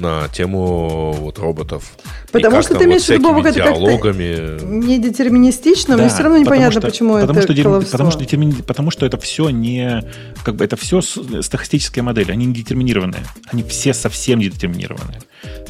на 0.00 0.28
тему 0.28 1.12
вот 1.12 1.38
роботов. 1.38 1.92
Потому 2.32 2.62
что 2.62 2.74
ты 2.74 2.84
имеешь 2.84 3.04
в 3.04 3.10
виду, 3.10 3.28
Бобок, 3.28 3.46
это 3.46 3.60
как-то 3.62 4.64
не 4.64 4.98
детерминистично, 4.98 5.96
да, 5.96 6.02
мне 6.02 6.12
все 6.12 6.22
равно 6.22 6.38
непонятно, 6.38 6.80
что, 6.80 6.80
почему 6.80 7.18
потому 7.20 7.38
это 7.38 7.52
что, 7.52 7.80
потому, 7.80 8.10
что, 8.10 8.62
потому 8.66 8.90
что 8.90 9.06
это 9.06 9.18
все 9.18 9.50
не... 9.50 10.04
Как 10.44 10.56
бы 10.56 10.64
это 10.64 10.76
все 10.76 11.00
стахастическая 11.00 12.02
модель, 12.02 12.30
они 12.30 12.46
не 12.46 12.54
детерминированные. 12.54 13.22
Они 13.52 13.62
все 13.62 13.94
совсем 13.94 14.38
не 14.38 14.48
детерминированные. 14.48 15.20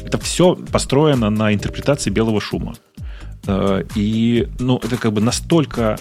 Это 0.05 0.17
все 0.17 0.55
построено 0.55 1.29
на 1.29 1.53
интерпретации 1.53 2.09
белого 2.09 2.41
шума. 2.41 2.75
Э, 3.47 3.83
и, 3.95 4.47
ну, 4.59 4.77
это 4.77 4.97
как 4.97 5.13
бы 5.13 5.21
настолько 5.21 5.99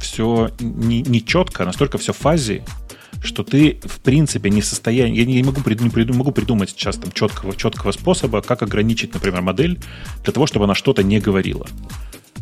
все 0.00 0.50
нечетко, 0.60 1.62
не 1.62 1.66
настолько 1.66 1.98
все 1.98 2.12
в 2.12 2.16
фазе, 2.16 2.62
что 3.24 3.42
ты, 3.42 3.80
в 3.82 4.00
принципе, 4.00 4.50
не 4.50 4.60
в 4.60 4.66
состоянии... 4.66 5.18
Я 5.18 5.24
не 5.24 5.42
могу, 5.42 5.60
не 5.68 5.90
приду, 5.90 6.14
могу 6.14 6.32
придумать 6.32 6.70
сейчас 6.70 6.96
там 6.96 7.10
четкого, 7.12 7.56
четкого 7.56 7.92
способа, 7.92 8.42
как 8.42 8.62
ограничить, 8.62 9.14
например, 9.14 9.42
модель 9.42 9.78
для 10.22 10.32
того, 10.32 10.46
чтобы 10.46 10.66
она 10.66 10.74
что-то 10.74 11.02
не 11.02 11.20
говорила. 11.20 11.66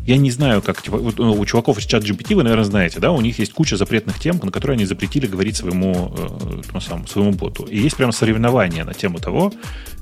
Я 0.05 0.17
не 0.17 0.33
знаю, 0.33 0.63
как 0.63 0.83
типа, 0.83 0.97
вот, 0.97 1.19
ну, 1.19 1.33
у 1.33 1.47
чуваков 1.47 1.79
из 1.79 1.85
чат 1.85 2.03
GPT, 2.03 2.35
вы, 2.35 2.43
наверное, 2.43 2.65
знаете, 2.65 2.99
да, 2.99 3.13
у 3.13 3.21
них 3.21 3.39
есть 3.39 3.53
куча 3.53 3.77
запретных 3.77 4.19
тем, 4.19 4.41
на 4.43 4.51
которые 4.51 4.75
они 4.75 4.85
запретили 4.85 5.27
говорить 5.27 5.57
своему, 5.57 6.13
э, 6.17 6.81
самому, 6.81 7.07
своему 7.07 7.33
боту. 7.33 7.65
И 7.65 7.79
есть 7.79 7.97
прямо 7.97 8.13
соревнования 8.13 8.85
на 8.85 8.95
тему 8.95 9.19
того, 9.19 9.53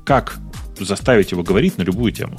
как 0.05 0.39
заставить 0.79 1.33
его 1.33 1.43
говорить 1.43 1.77
на 1.77 1.83
любую 1.83 2.13
тему. 2.13 2.39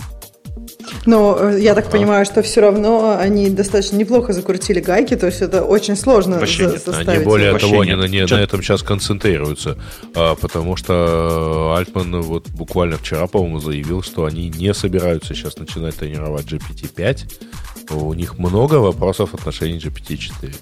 Но 1.06 1.38
э, 1.39 1.60
я 1.62 1.74
так 1.74 1.89
понимаю, 1.89 2.26
что 2.26 2.42
все 2.42 2.62
равно 2.62 3.18
они 3.18 3.50
достаточно 3.50 3.98
неплохо 3.98 4.34
закрутили 4.34 4.80
гайки, 4.80 5.16
то 5.16 5.28
есть 5.28 5.42
это 5.42 5.64
очень 5.64 5.96
сложно 5.96 6.39
Вообще 6.39 6.70
за- 6.70 6.78
заставить. 6.78 7.08
Они 7.08 7.26
более 7.26 7.52
Вообще 7.52 7.68
того, 7.70 7.84
нет. 7.84 8.00
они 8.00 8.22
на, 8.22 8.28
на 8.28 8.42
этом 8.42 8.62
сейчас 8.62 8.84
концентрируются, 8.84 9.78
а, 10.16 10.36
потому 10.36 10.76
что 10.76 11.76
Альтман 11.78 12.22
вот 12.22 12.50
буквально 12.50 12.98
вчера, 12.98 13.28
по-моему, 13.28 13.60
заявил, 13.60 14.02
что 14.04 14.26
они 14.26 14.50
не 14.50 14.74
собираются 14.74 15.34
сейчас 15.34 15.58
начинать 15.58 15.96
тренировать 15.96 16.46
GPT-5. 16.46 17.94
У 17.94 18.14
них 18.14 18.38
много 18.38 18.76
вопросов 18.76 19.32
в 19.32 19.36
отношении 19.36 19.80
GPT-4. 19.82 20.56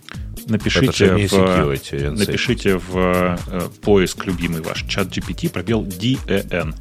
Напишите 0.48 1.28
в, 1.28 2.12
напишите 2.12 2.78
в 2.78 2.98
э, 2.98 3.38
поиск 3.82 4.26
любимый 4.26 4.62
ваш 4.62 4.84
чат 4.88 5.08
GPT 5.08 5.50
пробел 5.50 5.84
DEN. 5.84 6.74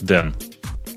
DEN. 0.00 0.32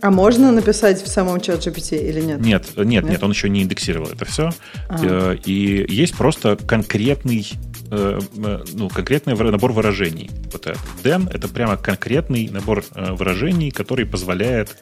А 0.02 0.12
можно 0.12 0.52
написать 0.52 1.02
в 1.02 1.08
самом 1.08 1.42
чат 1.42 1.66
GPT 1.66 1.98
или 2.10 2.22
нет? 2.22 2.40
Нет, 2.40 2.66
нет, 2.76 2.86
нет, 2.86 3.04
нет 3.06 3.24
он 3.24 3.32
еще 3.32 3.50
не 3.50 3.64
индексировал 3.64 4.08
это 4.08 4.26
все. 4.26 4.52
А. 4.90 5.34
И 5.46 5.86
есть 5.90 6.16
просто 6.16 6.56
конкретный 6.56 7.48
э, 7.92 8.20
э, 8.38 8.64
ну, 8.74 8.90
конкретный 8.90 9.36
набор 9.36 9.72
выражений. 9.72 10.30
Вот 10.52 10.68
это. 10.68 10.80
Den— 11.04 11.30
это 11.34 11.48
прямо 11.48 11.78
конкретный 11.78 12.50
набор 12.50 12.84
выражений, 12.96 13.72
который 13.72 14.06
позволяет 14.06 14.78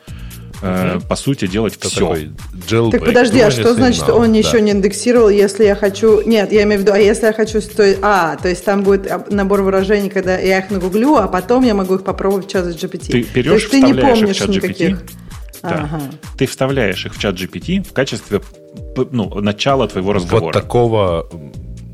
э, 0.61 0.99
по 1.07 1.15
сути, 1.15 1.47
делать 1.47 1.75
это 1.77 1.89
все. 1.89 2.15
Jailbreak. 2.67 2.91
Так 2.91 3.05
подожди, 3.05 3.39
а 3.39 3.51
что 3.51 3.73
значит, 3.73 4.01
сигнал? 4.01 4.19
он 4.19 4.31
да. 4.31 4.37
еще 4.37 4.61
не 4.61 4.71
индексировал, 4.71 5.29
если 5.29 5.65
я 5.65 5.75
хочу... 5.75 6.21
Нет, 6.21 6.51
я 6.51 6.63
имею 6.63 6.79
в 6.79 6.83
виду, 6.83 6.93
а 6.93 6.99
если 6.99 7.27
я 7.27 7.33
хочу... 7.33 7.61
То... 7.61 7.95
А, 8.01 8.35
то 8.35 8.49
есть 8.49 8.63
там 8.65 8.83
будет 8.83 9.31
набор 9.31 9.61
выражений, 9.61 10.09
когда 10.09 10.37
я 10.37 10.59
их 10.59 10.69
нагуглю, 10.69 11.15
а 11.15 11.27
потом 11.27 11.63
я 11.63 11.73
могу 11.73 11.95
их 11.95 12.03
попробовать 12.03 12.47
в 12.47 12.49
чат 12.49 12.65
GPT. 12.67 13.11
Ты 13.11 13.27
берешь, 13.33 13.45
то 13.45 13.55
есть 13.55 13.69
ты 13.71 13.81
не 13.81 13.93
помнишь 13.93 14.47
никаких... 14.47 15.03
Да. 15.61 15.89
Ага. 15.91 16.01
Ты 16.37 16.45
вставляешь 16.45 17.05
их 17.05 17.15
в 17.15 17.19
чат 17.19 17.35
GPT 17.35 17.83
в 17.83 17.93
качестве 17.93 18.41
ну, 19.11 19.29
начала 19.41 19.87
твоего 19.87 20.13
разговора. 20.13 20.45
Вот 20.45 20.53
такого, 20.53 21.29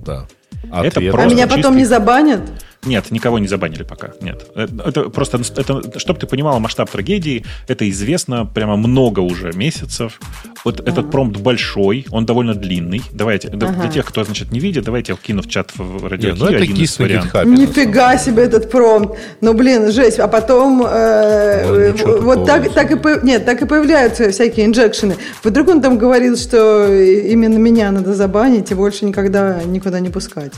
да. 0.05 0.28
Это 0.64 1.01
просто 1.01 1.22
а 1.22 1.26
меня 1.30 1.47
потом 1.47 1.64
чистый... 1.64 1.78
не 1.78 1.86
забанят? 1.86 2.41
Нет, 2.84 3.11
никого 3.11 3.38
не 3.38 3.47
забанили 3.47 3.84
пока. 3.84 4.11
Нет. 4.21 4.47
Это, 4.55 4.84
это 4.88 5.09
просто, 5.09 5.38
это, 5.38 5.99
чтобы 5.99 6.19
ты 6.19 6.25
понимала 6.25 6.57
масштаб 6.57 6.89
трагедии, 6.89 7.45
это 7.67 7.88
известно 7.89 8.45
прямо 8.45 8.75
много 8.75 9.19
уже 9.19 9.51
месяцев. 9.53 10.19
Вот 10.65 10.79
ага. 10.79 10.89
этот 10.89 11.11
промпт 11.11 11.38
большой, 11.38 12.05
он 12.09 12.25
довольно 12.25 12.55
длинный. 12.55 13.03
Давайте, 13.11 13.49
ага. 13.49 13.67
для 13.67 13.89
тех, 13.89 14.05
кто, 14.05 14.23
значит, 14.23 14.51
не 14.51 14.59
видит, 14.59 14.84
давайте 14.84 15.11
я 15.11 15.17
кину 15.17 15.43
в 15.43 15.47
чат 15.47 15.71
в 15.75 16.07
радио. 16.07 16.34
Ну, 16.36 16.47
это 16.47 16.63
один 16.63 16.75
из 16.75 16.97
вариантов. 16.97 17.45
Нифига 17.45 18.17
себе 18.17 18.43
этот 18.43 18.71
промпт. 18.71 19.17
Ну, 19.41 19.53
блин, 19.53 19.91
жесть. 19.91 20.19
А 20.19 20.27
потом 20.27 20.84
э, 20.88 21.93
ну, 22.03 22.21
вот 22.21 22.45
так, 22.45 22.73
так, 22.73 22.91
и, 22.91 23.25
нет, 23.25 23.45
так 23.45 23.61
и 23.61 23.65
появляются 23.65 24.32
всякие 24.32 24.65
инжекшены. 24.65 25.17
Вдруг 25.43 25.69
он 25.69 25.82
там 25.82 25.97
говорил, 25.99 26.36
что 26.36 26.91
именно 26.91 27.57
меня 27.57 27.91
надо 27.91 28.15
забанить 28.15 28.71
и 28.71 28.73
больше 28.73 29.05
никогда 29.05 29.61
никуда 29.63 29.99
не 29.99 30.09
пускать. 30.09 30.53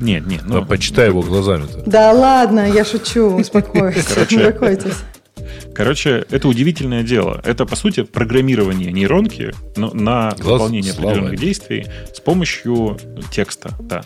Нет, 0.00 0.26
нет. 0.26 0.42
Ну, 0.46 0.60
да, 0.60 0.66
почитай 0.66 1.08
его 1.08 1.22
глазами-то. 1.22 1.82
Да 1.86 2.12
ладно, 2.12 2.70
я 2.70 2.84
шучу, 2.84 3.36
успокойтесь, 3.36 4.06
успокойтесь. 4.16 4.96
Короче, 5.74 6.24
это 6.30 6.48
удивительное 6.48 7.02
дело. 7.02 7.40
Это, 7.44 7.66
по 7.66 7.76
сути, 7.76 8.02
программирование 8.02 8.92
нейронки 8.92 9.52
на 9.76 10.30
Глаз 10.38 10.38
выполнение 10.38 10.92
слава. 10.92 11.10
определенных 11.10 11.38
действий 11.38 11.86
с 12.14 12.20
помощью 12.20 12.98
текста. 13.30 13.70
Да. 13.80 14.04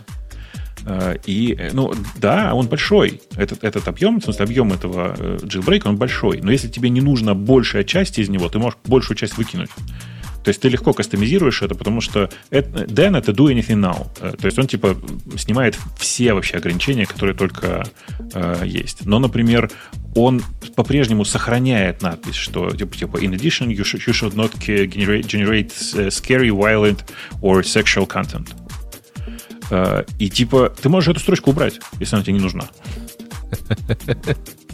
Э, 0.84 1.16
и, 1.26 1.70
ну, 1.72 1.93
да, 2.16 2.55
он 2.55 2.66
большой. 2.66 3.22
Этот, 3.36 3.62
этот 3.62 3.86
объем, 3.86 4.20
в 4.20 4.24
смысле, 4.24 4.45
объем 4.45 4.72
этого 4.72 5.14
jailbreak, 5.43 5.82
он 5.84 5.97
большой. 5.97 6.41
Но 6.43 6.51
если 6.51 6.68
тебе 6.68 6.88
не 6.88 7.01
нужна 7.01 7.34
большая 7.34 7.84
часть 7.84 8.18
из 8.18 8.28
него, 8.28 8.49
ты 8.49 8.59
можешь 8.59 8.78
большую 8.84 9.16
часть 9.16 9.36
выкинуть. 9.36 9.71
То 10.45 10.49
есть 10.49 10.61
ты 10.61 10.68
легко 10.68 10.92
кастомизируешь 10.92 11.62
это, 11.62 11.75
потому 11.75 12.00
что 12.00 12.30
Dan 12.50 13.17
это 13.17 13.33
do 13.33 13.53
anything 13.53 13.80
now. 13.80 14.08
Э, 14.21 14.34
то 14.37 14.46
есть 14.46 14.58
он 14.58 14.67
типа 14.67 14.96
снимает 15.37 15.79
все 15.99 16.33
вообще 16.33 16.57
ограничения, 16.57 17.07
которые 17.07 17.37
только 17.37 17.84
э, 18.34 18.62
есть. 18.64 19.07
Но, 19.07 19.18
например, 19.18 19.71
он 20.14 20.42
по-прежнему 20.76 21.25
сохраняет 21.25 22.03
надпись, 22.03 22.37
что 22.37 22.71
типа, 22.71 22.96
типа 22.96 23.17
in 23.18 23.33
addition 23.33 23.68
you 23.68 23.83
should, 23.83 24.03
you 24.07 24.12
should 24.12 24.34
not 24.34 24.53
generate, 24.58 25.26
generate 25.26 25.72
э, 25.95 26.08
scary, 26.08 26.50
violent 26.50 27.04
or 27.42 27.62
sexual 27.62 28.07
content. 28.07 28.49
Э, 29.71 30.04
и 30.18 30.29
типа 30.29 30.75
ты 30.80 30.88
можешь 30.88 31.11
эту 31.11 31.21
строчку 31.21 31.50
убрать, 31.50 31.80
если 31.99 32.17
она 32.17 32.25
тебе 32.25 32.34
не 32.34 32.41
нужна. 32.41 32.68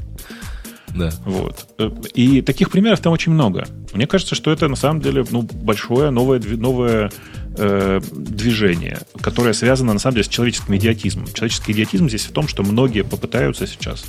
Да. 0.97 1.13
Вот. 1.25 1.67
И 2.15 2.43
таких 2.43 2.71
примеров 2.71 3.01
там 3.01 3.13
очень 3.13 3.33
много. 3.33 3.67
Мне 3.93 4.07
кажется, 4.07 4.35
что 4.35 4.51
это 4.51 4.69
на 4.69 4.77
самом 4.77 5.01
деле 5.01 5.25
ну, 5.31 5.43
большое 5.43 6.11
новое, 6.11 6.41
новое 6.41 7.11
э, 7.57 8.01
движение, 8.13 9.01
которое 9.21 9.53
связано 9.53 9.93
на 9.93 9.99
самом 9.99 10.15
деле 10.15 10.25
с 10.25 10.29
человеческим 10.29 10.77
идиотизмом. 10.77 11.27
Человеческий 11.33 11.73
идиотизм 11.73 12.09
здесь 12.09 12.27
в 12.27 12.33
том, 12.33 12.49
что 12.49 12.63
многие 12.63 13.05
попытаются 13.05 13.67
сейчас 13.67 14.05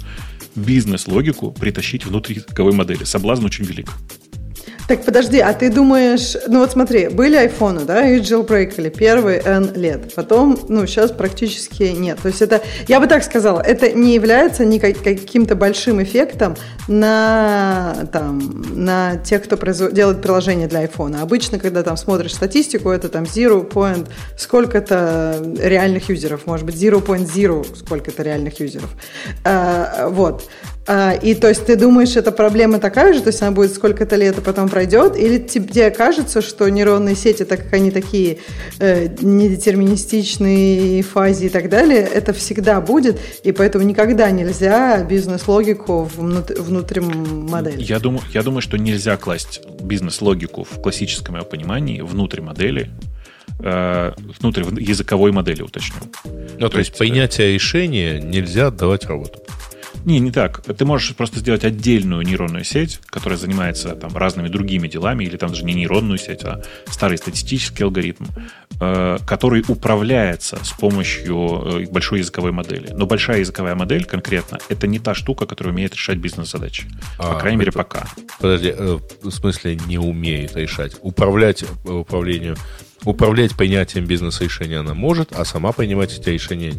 бизнес-логику 0.56 1.52
притащить 1.52 2.06
внутрь 2.06 2.34
языковой 2.34 2.74
модели. 2.74 3.04
Соблазн 3.04 3.46
очень 3.46 3.66
велик. 3.66 3.92
Так, 4.88 5.04
подожди, 5.04 5.40
а 5.40 5.54
ты 5.54 5.70
думаешь, 5.70 6.38
ну 6.48 6.60
вот 6.60 6.72
смотри, 6.72 7.10
были 7.10 7.36
айфоны, 7.36 7.82
да, 7.82 8.08
и 8.10 8.22
jailbreakали 8.22 8.90
первые 8.90 9.42
N 9.44 9.74
лет, 9.76 10.14
потом, 10.16 10.58
ну, 10.70 10.88
сейчас 10.88 11.12
практически 11.12 11.84
нет. 11.84 12.20
То 12.22 12.30
есть 12.30 12.42
это, 12.42 12.62
я 12.88 13.02
бы 13.02 13.08
так 13.08 13.24
сказала, 13.26 13.60
это 13.60 13.92
не 13.92 14.14
является 14.14 14.64
никак, 14.64 14.98
каким-то 15.04 15.56
большим 15.56 16.02
эффектом 16.02 16.56
на, 16.88 18.08
там, 18.14 18.64
на 18.76 19.18
тех, 19.18 19.44
кто 19.44 19.58
производ, 19.58 19.94
делает 19.94 20.22
приложение 20.22 20.70
для 20.70 20.80
айфона. 20.80 21.22
Обычно, 21.22 21.60
когда 21.60 21.84
там 21.84 21.98
смотришь 21.98 22.34
статистику, 22.34 22.90
это 22.90 23.10
там 23.10 23.24
zero 23.24 23.70
point, 23.70 24.08
сколько-то 24.38 25.36
реальных 25.60 26.08
юзеров, 26.08 26.46
может 26.46 26.66
быть, 26.66 26.76
zero 26.76 27.06
point 27.06 27.26
zero, 27.26 27.66
сколько-то 27.76 28.24
реальных 28.24 28.62
юзеров. 28.62 28.90
А, 29.44 30.08
вот. 30.08 30.48
А, 30.88 31.12
и 31.12 31.36
то 31.36 31.50
есть 31.50 31.66
ты 31.66 31.76
думаешь, 31.76 32.16
эта 32.16 32.32
проблема 32.32 32.80
такая 32.80 33.14
же, 33.14 33.20
то 33.20 33.28
есть 33.28 33.42
она 33.42 33.52
будет 33.52 33.74
сколько-то 33.74 34.16
лет, 34.16 34.38
и 34.38 34.42
потом 34.42 34.70
пройдет, 34.70 35.18
или 35.18 35.38
тебе 35.38 35.92
кажется, 35.92 36.42
что 36.42 36.70
нейронные 36.70 37.16
сети, 37.16 37.44
так 37.44 37.64
как 37.64 37.74
они 37.74 37.92
такие 37.92 38.38
э, 38.80 39.08
недетерминистичные 39.20 41.04
фазе 41.04 41.48
и 41.48 41.50
так 41.50 41.70
далее, 41.70 42.00
это 42.00 42.32
всегда 42.32 42.80
будет, 42.80 43.20
и 43.44 43.52
поэтому 43.52 43.84
никогда 43.84 44.32
нельзя 44.32 45.04
бизнес-логику 45.04 46.10
внут- 46.16 46.58
внутрь 46.58 47.02
модели? 47.02 47.84
Я 47.84 48.00
думаю, 48.00 48.24
я 48.34 48.42
думаю, 48.42 48.62
что 48.62 48.78
нельзя 48.78 49.18
класть 49.18 49.62
бизнес-логику 49.82 50.64
в 50.64 50.82
классическом 50.82 51.36
его 51.36 51.46
понимании 51.46 52.00
внутрь 52.00 52.40
модели, 52.40 52.90
э, 53.60 54.14
внутрь 54.40 54.64
языковой 54.80 55.34
модели, 55.34 55.64
уточню. 55.64 55.98
Ну, 56.24 56.32
то, 56.60 56.70
то 56.70 56.78
есть, 56.78 56.92
есть 56.92 56.98
принятие 56.98 57.54
решения 57.54 58.22
нельзя 58.22 58.68
отдавать 58.68 59.06
роботу. 59.06 59.40
Не, 60.08 60.22
не 60.22 60.32
так. 60.32 60.62
Ты 60.62 60.86
можешь 60.86 61.14
просто 61.18 61.40
сделать 61.40 61.66
отдельную 61.66 62.22
нейронную 62.22 62.64
сеть, 62.64 63.02
которая 63.08 63.38
занимается 63.38 63.90
там 63.90 64.16
разными 64.16 64.48
другими 64.48 64.88
делами, 64.88 65.26
или 65.26 65.36
там 65.36 65.50
даже 65.50 65.66
не 65.66 65.74
нейронную 65.74 66.18
сеть, 66.18 66.46
а 66.46 66.64
старый 66.86 67.18
статистический 67.18 67.84
алгоритм, 67.84 68.24
э, 68.80 69.18
который 69.28 69.66
управляется 69.68 70.64
с 70.64 70.72
помощью 70.72 71.36
э, 71.36 71.86
большой 71.92 72.20
языковой 72.20 72.54
модели. 72.54 72.88
Но 72.94 73.06
большая 73.06 73.40
языковая 73.40 73.76
модель 73.76 74.06
конкретно 74.06 74.60
это 74.70 74.88
не 74.88 75.00
та 75.00 75.14
штука, 75.14 75.46
которая 75.46 75.74
умеет 75.74 75.94
решать 75.94 76.20
бизнес-задачи. 76.20 76.86
А, 77.20 77.34
По 77.34 77.40
крайней 77.42 77.58
мере, 77.58 77.74
пока. 77.74 78.08
Подожди, 78.40 78.74
э, 78.74 79.00
в 79.24 79.30
смысле 79.32 79.76
не 79.76 79.98
умеет 79.98 80.56
решать? 80.56 80.96
Управлять 81.02 81.66
управлению 81.84 82.56
управлять 83.04 83.56
принятием 83.56 84.06
бизнес-решения 84.06 84.80
она 84.80 84.94
может, 84.94 85.32
а 85.34 85.46
сама 85.46 85.72
принимать 85.72 86.18
эти 86.18 86.30
решения 86.30 86.74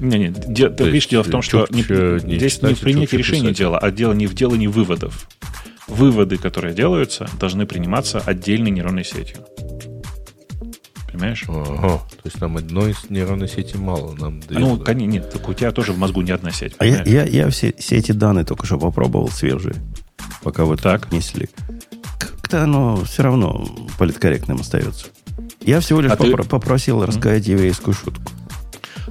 не, 0.00 0.18
не, 0.18 0.28
де, 0.28 0.68
ты 0.70 0.84
видишь, 0.84 1.08
дело 1.08 1.22
в 1.22 1.30
том, 1.30 1.42
что 1.42 1.66
не, 1.70 1.82
не 2.24 2.36
здесь 2.36 2.54
читать, 2.54 2.70
не 2.70 2.74
в 2.74 2.80
принятии 2.80 3.16
решения 3.16 3.52
дела, 3.52 3.78
а 3.78 3.90
дело 3.90 4.12
не 4.12 4.26
в 4.26 4.34
делании 4.34 4.66
выводов. 4.66 5.28
Выводы, 5.86 6.36
которые 6.36 6.74
делаются, 6.74 7.28
должны 7.40 7.66
приниматься 7.66 8.20
отдельной 8.20 8.70
нейронной 8.70 9.04
сетью. 9.04 9.38
Понимаешь? 11.10 11.44
Ага. 11.48 11.98
То 11.98 12.22
есть 12.26 12.40
нам 12.40 12.56
одной 12.58 12.94
нейронной 13.08 13.48
сети 13.48 13.76
мало. 13.76 14.14
Нам 14.14 14.40
ну, 14.50 14.76
да? 14.76 14.94
нет, 14.94 15.30
так 15.32 15.48
у 15.48 15.54
тебя 15.54 15.72
тоже 15.72 15.92
в 15.92 15.98
мозгу 15.98 16.20
не 16.20 16.30
одна 16.30 16.52
сеть. 16.52 16.74
А 16.78 16.86
я, 16.86 17.02
я, 17.04 17.24
я 17.24 17.48
все, 17.48 17.74
все 17.78 17.96
эти 17.96 18.12
данные 18.12 18.44
только 18.44 18.66
что 18.66 18.78
попробовал 18.78 19.28
свежие, 19.28 19.74
пока 20.42 20.64
вы 20.64 20.76
так 20.76 21.10
несли. 21.10 21.48
Как-то 22.18 22.62
оно 22.62 22.96
все 23.04 23.22
равно 23.22 23.66
политкорректным 23.98 24.60
остается. 24.60 25.06
Я 25.60 25.80
всего 25.80 26.00
лишь 26.00 26.12
а 26.12 26.14
попро- 26.14 26.42
ты... 26.42 26.48
попросил 26.48 27.04
рассказать 27.04 27.46
еврейскую 27.46 27.94
шутку. 27.94 28.30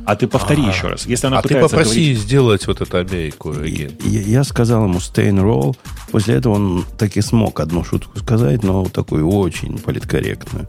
А 0.08 0.16
ты 0.16 0.26
повтори 0.26 0.62
ага. 0.62 0.72
еще 0.72 0.88
раз. 0.88 1.06
Если 1.06 1.28
она 1.28 1.40
а 1.40 1.42
ты 1.42 1.60
попроси 1.60 2.00
говорить... 2.00 2.20
сделать 2.20 2.68
вот 2.68 2.80
эту 2.80 2.96
Америку. 2.96 3.54
Я, 3.62 3.90
я 4.06 4.44
сказал 4.46 4.86
ему 4.86 5.00
stay 5.00 5.30
and 5.30 5.44
roll. 5.44 5.76
После 6.12 6.36
этого 6.36 6.54
он 6.54 6.86
таки 6.98 7.20
смог 7.20 7.60
одну 7.60 7.84
шутку 7.84 8.18
сказать, 8.18 8.64
но 8.64 8.86
такую 8.86 9.28
очень 9.28 9.78
политкорректную. 9.78 10.66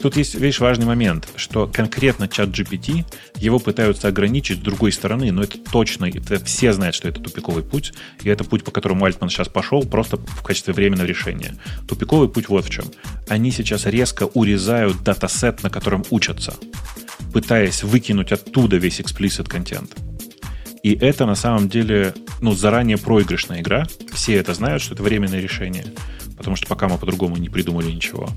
Тут 0.00 0.16
есть, 0.16 0.34
видишь, 0.34 0.60
важный 0.60 0.86
момент, 0.86 1.28
что 1.36 1.66
конкретно 1.66 2.26
чат 2.26 2.48
GPT 2.48 3.04
его 3.36 3.58
пытаются 3.58 4.08
ограничить 4.08 4.56
с 4.56 4.62
другой 4.62 4.92
стороны, 4.92 5.30
но 5.30 5.42
это 5.42 5.58
точно, 5.58 6.06
это 6.06 6.42
все 6.42 6.72
знают, 6.72 6.94
что 6.94 7.06
это 7.06 7.20
тупиковый 7.20 7.62
путь, 7.62 7.92
и 8.22 8.30
это 8.30 8.44
путь, 8.44 8.64
по 8.64 8.70
которому 8.70 9.04
Альтман 9.04 9.28
сейчас 9.28 9.50
пошел, 9.50 9.82
просто 9.82 10.16
в 10.16 10.42
качестве 10.42 10.72
временного 10.72 11.06
решения. 11.06 11.54
Тупиковый 11.86 12.30
путь 12.30 12.48
вот 12.48 12.64
в 12.64 12.70
чем. 12.70 12.86
Они 13.28 13.50
сейчас 13.50 13.84
резко 13.84 14.24
урезают 14.32 15.02
датасет, 15.02 15.62
на 15.62 15.68
котором 15.68 16.02
учатся 16.08 16.54
пытаясь 17.32 17.82
выкинуть 17.82 18.32
оттуда 18.32 18.69
весь 18.76 19.00
explicit 19.00 19.48
контент. 19.48 19.94
И 20.82 20.94
это 20.94 21.26
на 21.26 21.34
самом 21.34 21.68
деле 21.68 22.14
ну, 22.40 22.52
заранее 22.52 22.96
проигрышная 22.96 23.60
игра. 23.60 23.86
Все 24.12 24.34
это 24.34 24.54
знают, 24.54 24.82
что 24.82 24.94
это 24.94 25.02
временное 25.02 25.40
решение, 25.40 25.84
потому 26.36 26.56
что 26.56 26.66
пока 26.66 26.88
мы 26.88 26.98
по-другому 26.98 27.36
не 27.36 27.48
придумали 27.48 27.90
ничего. 27.90 28.30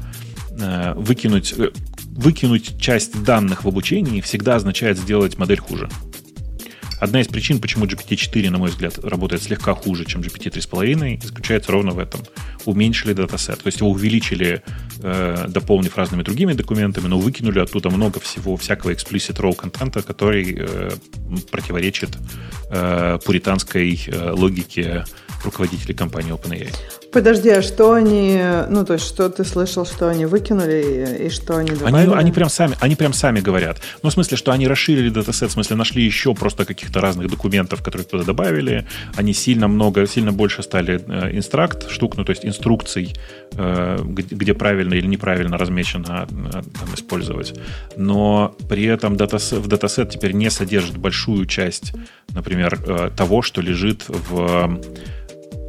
Э, 0.60 0.94
выкинуть, 0.96 1.54
э, 1.58 1.72
выкинуть 2.06 2.80
часть 2.80 3.24
данных 3.24 3.64
в 3.64 3.68
обучении 3.68 4.22
всегда 4.22 4.56
означает 4.56 4.98
сделать 4.98 5.38
модель 5.38 5.60
хуже. 5.60 5.90
Одна 7.04 7.20
из 7.20 7.28
причин, 7.28 7.60
почему 7.60 7.84
GPT-4, 7.84 8.50
на 8.50 8.60
мой 8.60 8.70
взгляд, 8.70 8.98
работает 9.04 9.44
слегка 9.44 9.74
хуже, 9.74 10.06
чем 10.06 10.22
GPT-3,5, 10.22 11.26
заключается 11.26 11.74
ровно 11.74 11.92
в 11.92 12.00
этом. 12.00 12.22
Уменьшили 12.64 13.12
датасет. 13.12 13.62
То 13.62 13.68
есть 13.68 13.82
его 13.82 13.90
увеличили, 13.92 14.64
э, 15.02 15.46
дополнив 15.50 15.98
разными 15.98 16.24
другими 16.24 16.54
документами, 16.54 17.08
но 17.08 17.20
выкинули 17.20 17.60
оттуда 17.60 17.90
много 17.90 18.22
всего, 18.22 18.56
всякого 18.56 18.92
explicit 18.92 19.36
raw 19.36 19.54
контента, 19.54 20.02
который 20.02 20.56
э, 20.58 20.92
противоречит 21.52 22.18
э, 22.70 23.20
пуританской 23.26 24.02
э, 24.08 24.32
логике 24.32 25.04
руководителей 25.44 25.96
компании 25.96 26.32
OpenAI. 26.32 27.03
Подожди, 27.14 27.50
а 27.50 27.62
что 27.62 27.94
они, 27.94 28.42
ну, 28.70 28.84
то 28.84 28.94
есть, 28.94 29.06
что 29.06 29.30
ты 29.30 29.46
слышал, 29.46 29.86
что 29.86 30.10
они 30.10 30.26
выкинули 30.26 31.28
и, 31.28 31.30
что 31.30 31.58
они 31.58 31.70
добавили? 31.70 31.96
Они, 31.96 32.14
они, 32.16 32.32
прям 32.32 32.50
сами, 32.50 32.76
они 32.80 32.96
прям 32.96 33.14
сами 33.14 33.40
говорят. 33.40 33.78
Ну, 34.02 34.10
в 34.10 34.14
смысле, 34.14 34.36
что 34.36 34.52
они 34.52 34.68
расширили 34.68 35.10
датасет, 35.10 35.52
в 35.52 35.54
смысле, 35.54 35.76
нашли 35.76 36.04
еще 36.04 36.34
просто 36.34 36.66
каких-то 36.66 37.02
разных 37.02 37.30
документов, 37.30 37.84
которые 37.84 38.06
туда 38.08 38.24
добавили. 38.24 38.88
Они 39.16 39.34
сильно 39.34 39.68
много, 39.68 40.08
сильно 40.08 40.32
больше 40.32 40.64
стали 40.64 41.04
э, 41.08 41.38
instruct 41.38 41.92
штук, 41.92 42.18
ну, 42.18 42.26
то 42.26 42.32
есть 42.32 42.46
инструкций, 42.46 43.14
э, 43.52 44.00
где, 44.04 44.56
правильно 44.56 44.96
или 44.96 45.06
неправильно 45.06 45.56
размечено 45.58 46.28
э, 46.28 46.52
там, 46.52 46.96
использовать. 46.96 47.54
Но 47.96 48.56
при 48.68 48.86
этом 48.86 49.18
датасет, 49.18 49.60
в 49.60 49.68
датасет 49.68 50.10
теперь 50.10 50.32
не 50.32 50.50
содержит 50.50 50.98
большую 50.98 51.46
часть, 51.46 51.94
например, 52.30 53.12
того, 53.16 53.44
что 53.44 53.62
лежит 53.62 54.06
в 54.08 54.80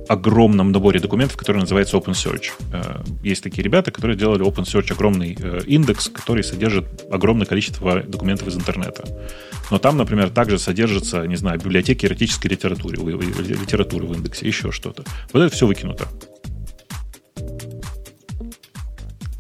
огромном 0.09 0.73
наборе 0.73 1.01
документов, 1.01 1.37
который 1.37 1.59
называется 1.59 1.97
OpenSearch. 1.97 2.51
Э, 2.73 3.03
есть 3.23 3.43
такие 3.43 3.63
ребята, 3.63 3.91
которые 3.91 4.17
делали 4.17 4.45
OpenSearch 4.45 4.93
огромный 4.93 5.37
э, 5.39 5.61
индекс, 5.67 6.09
который 6.09 6.45
содержит 6.45 7.05
огромное 7.11 7.47
количество 7.47 8.03
документов 8.03 8.49
из 8.49 8.57
интернета. 8.57 9.05
Но 9.71 9.79
там, 9.79 9.97
например, 9.97 10.31
также 10.31 10.59
содержится, 10.59 11.27
не 11.27 11.37
знаю, 11.37 11.59
библиотеки 11.59 12.07
эротической 12.07 12.51
литературы, 12.51 12.97
литературы 12.97 14.07
в 14.07 14.13
индексе, 14.13 14.47
еще 14.47 14.71
что-то. 14.73 15.05
Вот 15.33 15.43
это 15.43 15.55
все 15.55 15.67
выкинуто. 15.67 16.09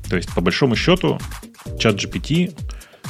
То 0.09 0.16
есть, 0.16 0.32
по 0.35 0.41
большому 0.41 0.77
счету, 0.77 1.19
чат 1.78 1.97
GPT 1.97 2.55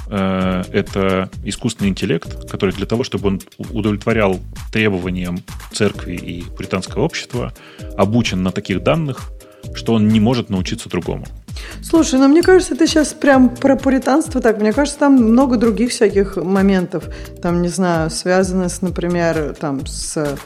это 0.07 1.31
искусственный 1.45 1.91
интеллект, 1.91 2.51
который 2.51 2.75
для 2.75 2.87
того, 2.87 3.05
чтобы 3.05 3.29
он 3.29 3.41
удовлетворял 3.59 4.39
требованиям 4.73 5.43
церкви 5.73 6.15
и 6.15 6.45
британского 6.57 7.03
общества, 7.03 7.53
обучен 7.97 8.43
на 8.43 8.51
таких 8.51 8.83
данных, 8.83 9.31
что 9.75 9.95
он 9.95 10.09
не 10.09 10.21
может 10.21 10.51
научиться 10.51 10.89
другому. 10.89 11.25
Слушай, 11.83 12.19
ну 12.19 12.29
мне 12.29 12.43
кажется, 12.43 12.77
ты 12.77 12.87
сейчас 12.87 13.13
прям 13.15 13.49
про 13.49 13.77
пуританство 13.77 14.41
так. 14.41 14.61
Мне 14.61 14.73
кажется, 14.73 14.99
там 14.99 15.15
много 15.15 15.57
других 15.57 15.91
всяких 15.91 16.37
моментов. 16.37 17.05
Там, 17.41 17.63
не 17.63 17.69
знаю, 17.69 18.11
связано 18.11 18.69
с, 18.69 18.83
например, 18.83 19.55
там, 19.59 19.87
с 19.87 20.37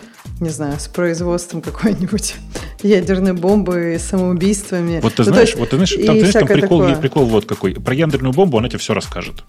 не 0.40 0.51
знаю, 0.51 0.78
с 0.78 0.89
производством 0.89 1.60
какой-нибудь 1.60 2.36
ядерной 2.82 3.32
бомбы, 3.32 3.98
самоубийствами. 4.01 5.01
Вот 5.01 5.15
ты 5.15 5.24
ну, 5.24 5.32
знаешь, 5.32 5.55
вот 5.56 5.70
ты 5.70 5.77
знаешь, 5.77 5.94
там, 5.94 6.19
знаешь, 6.19 6.32
там 6.32 6.47
прикол, 6.47 6.94
прикол 7.01 7.27
вот 7.27 7.47
какой. 7.47 7.74
Про 7.74 7.94
ядерную 7.94 8.32
бомбу 8.32 8.59
она 8.59 8.69
тебе 8.69 8.78
все 8.78 8.94
расскажет. 8.94 9.44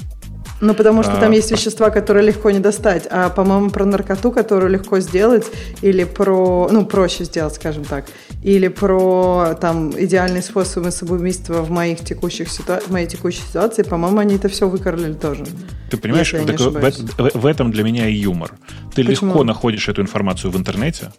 Ну, 0.61 0.73
потому 0.73 1.03
что 1.03 1.14
а, 1.14 1.19
там 1.19 1.31
есть 1.31 1.52
вещества, 1.52 1.90
которые 1.90 2.26
легко 2.26 2.52
не 2.52 2.60
достать. 2.60 3.07
А, 3.10 3.30
по-моему, 3.30 3.69
про 3.69 3.86
наркоту, 3.86 4.31
которую 4.31 4.72
легко 4.72 4.99
сделать, 4.99 5.45
или 5.81 6.03
про... 6.03 6.68
Ну, 6.72 6.86
проще 6.86 7.23
сделать, 7.23 7.56
скажем 7.56 7.86
так. 7.86 8.06
Или 8.44 8.68
про 8.68 9.57
там 9.60 9.91
идеальные 9.91 10.41
способы 10.41 10.91
самоубийства 10.91 11.61
в 11.61 11.72
моих 11.72 11.99
текущих 11.99 12.49
ситуа... 12.49 12.81
в 12.86 12.91
моей 12.91 13.07
текущей 13.07 13.41
ситуации, 13.41 13.84
по-моему, 13.84 14.19
они 14.19 14.36
это 14.36 14.49
все 14.49 14.68
выкорли 14.68 15.14
тоже. 15.14 15.45
Ты 15.90 15.98
понимаешь, 15.98 16.31
так, 16.31 16.60
в, 16.60 16.72
в, 16.72 17.41
в 17.41 17.45
этом 17.45 17.72
для 17.72 17.84
меня 17.84 18.07
и 18.07 18.14
юмор. 18.14 18.52
Ты 18.94 19.06
Почему? 19.06 19.31
легко 19.31 19.44
находишь 19.44 19.88
эту 19.88 20.02
информацию 20.02 20.52
в 20.52 20.57
интернете, 20.57 21.11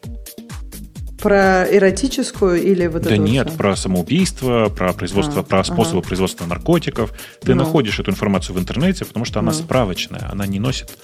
про 1.20 1.64
эротическую 1.64 2.62
или 2.62 2.86
вот 2.86 3.02
Да 3.02 3.16
нет, 3.16 3.48
все? 3.48 3.56
про 3.56 3.76
самоубийство, 3.76 4.68
про 4.68 4.92
производство, 4.92 5.40
а, 5.40 5.44
про 5.44 5.64
способы 5.64 5.98
ага. 5.98 6.08
производства 6.08 6.46
наркотиков. 6.46 7.12
Ты 7.42 7.54
ну. 7.54 7.64
находишь 7.64 7.98
эту 7.98 8.10
информацию 8.10 8.56
в 8.56 8.58
интернете, 8.58 9.04
потому 9.04 9.24
что 9.24 9.38
она 9.38 9.52
ну. 9.52 9.58
справочная, 9.58 10.28
она 10.30 10.46
не 10.46 10.58
носит, 10.58 10.98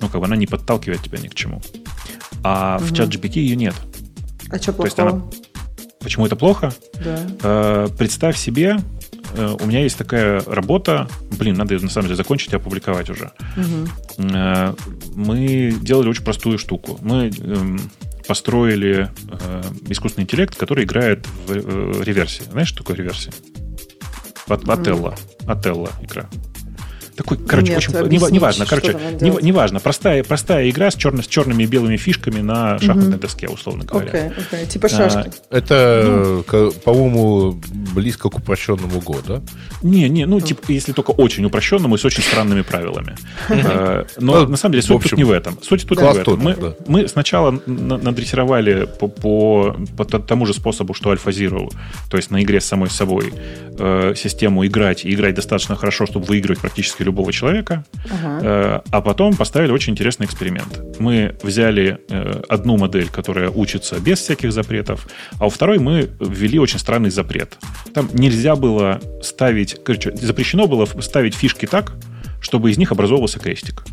ну 0.00 0.08
как 0.08 0.20
бы 0.20 0.26
она 0.26 0.36
не 0.36 0.46
подталкивает 0.46 1.02
тебя 1.02 1.18
ни 1.18 1.28
к 1.28 1.34
чему. 1.34 1.62
А 2.42 2.76
угу. 2.76 2.86
в 2.86 2.94
чат 2.94 3.08
GPT 3.08 3.40
ее 3.40 3.56
нет. 3.56 3.74
А 4.50 4.58
что 4.58 4.72
плохого? 4.72 4.76
То 4.76 4.84
есть 4.84 4.98
она... 4.98 5.22
Почему 6.00 6.26
это 6.26 6.36
плохо? 6.36 6.72
Да. 7.02 7.18
Э, 7.42 7.88
представь 7.98 8.36
себе, 8.36 8.76
э, 9.34 9.56
у 9.58 9.66
меня 9.66 9.80
есть 9.80 9.96
такая 9.96 10.42
работа, 10.46 11.08
блин, 11.38 11.54
надо 11.56 11.74
ее 11.74 11.80
на 11.80 11.88
самом 11.88 12.08
деле 12.08 12.16
закончить 12.16 12.52
и 12.52 12.56
опубликовать 12.56 13.08
уже. 13.08 13.32
Угу. 13.56 14.22
Мы 15.14 15.74
делали 15.80 16.08
очень 16.10 16.24
простую 16.24 16.58
штуку. 16.58 16.98
Мы 17.00 17.32
э, 17.34 17.76
построили 18.26 19.10
э, 19.28 19.62
искусственный 19.88 20.24
интеллект, 20.24 20.56
который 20.56 20.84
играет 20.84 21.26
в 21.46 21.52
э, 21.52 22.02
реверсии. 22.04 22.42
Знаешь, 22.44 22.68
что 22.68 22.78
такое 22.78 22.96
реверсия? 22.96 23.32
Ателла. 24.46 25.14
Ателла 25.46 25.90
игра. 26.02 26.28
Такой, 27.16 27.38
короче, 27.38 27.72
Нет, 27.72 27.78
очень, 27.78 28.08
не, 28.08 28.32
неважно, 28.32 28.66
короче, 28.66 28.96
не, 29.20 29.30
неважно, 29.42 29.78
простая, 29.78 30.24
простая 30.24 30.68
игра 30.68 30.90
с, 30.90 30.96
черно, 30.96 31.22
с 31.22 31.26
черными 31.26 31.62
и 31.62 31.66
белыми 31.66 31.96
фишками 31.96 32.40
на 32.40 32.78
шахматной 32.80 33.14
угу. 33.14 33.20
доске, 33.20 33.48
условно 33.48 33.84
говоря. 33.84 34.10
Okay, 34.10 34.32
okay. 34.50 34.66
Типа 34.66 34.88
шашки. 34.88 35.30
А, 35.50 35.56
это, 35.56 36.44
ну, 36.52 36.72
по-моему, 36.72 37.60
близко 37.94 38.28
к 38.28 38.36
упрощенному 38.36 38.98
Go, 39.00 39.22
да? 39.26 39.42
Не, 39.82 40.08
не, 40.08 40.26
ну, 40.26 40.40
типа, 40.40 40.72
если 40.72 40.92
только 40.92 41.12
очень 41.12 41.44
упрощенному 41.44 41.94
и 41.94 41.98
с 41.98 42.04
очень 42.04 42.22
странными 42.22 42.62
правилами. 42.62 43.16
А, 43.48 44.06
но 44.18 44.40
ну, 44.40 44.48
на 44.48 44.56
самом 44.56 44.72
деле 44.72 44.82
суть 44.82 45.02
тут 45.02 45.12
не 45.12 45.24
в 45.24 45.30
этом. 45.30 45.58
Суть 45.62 45.86
тут 45.86 46.00
не 46.00 46.08
в 46.08 46.16
этом. 46.16 46.74
Мы 46.86 47.06
сначала 47.08 47.60
надрессировали 47.66 48.88
по 48.98 49.76
тому 50.04 50.46
же 50.46 50.54
способу, 50.54 50.94
что 50.94 51.12
AlphaZero, 51.12 51.70
то 52.10 52.16
есть 52.16 52.30
на 52.30 52.42
игре 52.42 52.60
с 52.60 52.64
самой 52.64 52.90
собой, 52.90 53.32
э, 53.78 54.14
систему 54.16 54.66
играть 54.66 55.04
и 55.04 55.14
играть 55.14 55.34
достаточно 55.34 55.76
хорошо, 55.76 56.06
чтобы 56.06 56.26
выигрывать 56.26 56.60
практически 56.60 57.03
любого 57.04 57.32
человека, 57.32 57.84
ага. 58.10 58.82
а 58.90 59.00
потом 59.00 59.34
поставили 59.34 59.72
очень 59.72 59.92
интересный 59.92 60.26
эксперимент. 60.26 60.98
Мы 60.98 61.36
взяли 61.42 61.98
э, 62.08 62.42
одну 62.48 62.76
модель, 62.76 63.08
которая 63.08 63.50
учится 63.50 63.98
без 64.00 64.20
всяких 64.20 64.52
запретов, 64.52 65.06
а 65.38 65.46
у 65.46 65.48
второй 65.48 65.78
мы 65.78 66.10
ввели 66.20 66.58
очень 66.58 66.78
странный 66.78 67.10
запрет. 67.10 67.56
Там 67.92 68.08
нельзя 68.12 68.56
было 68.56 69.00
ставить, 69.22 69.82
короче, 69.84 70.14
запрещено 70.16 70.66
было 70.66 70.86
ставить 71.00 71.34
фишки 71.34 71.66
так, 71.66 71.94
чтобы 72.40 72.70
из 72.70 72.78
них 72.78 72.92
образовывался 72.92 73.38
крестик. 73.38 73.84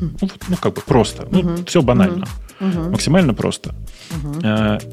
Хм. 0.00 0.16
Ну, 0.20 0.30
ну 0.48 0.56
как 0.56 0.74
бы 0.74 0.82
просто. 0.82 1.26
Ну, 1.30 1.40
угу. 1.40 1.64
все 1.66 1.82
банально. 1.82 2.24
Угу. 2.24 2.43
Максимально 2.60 3.34
просто. 3.34 3.74
Угу. 4.10 4.40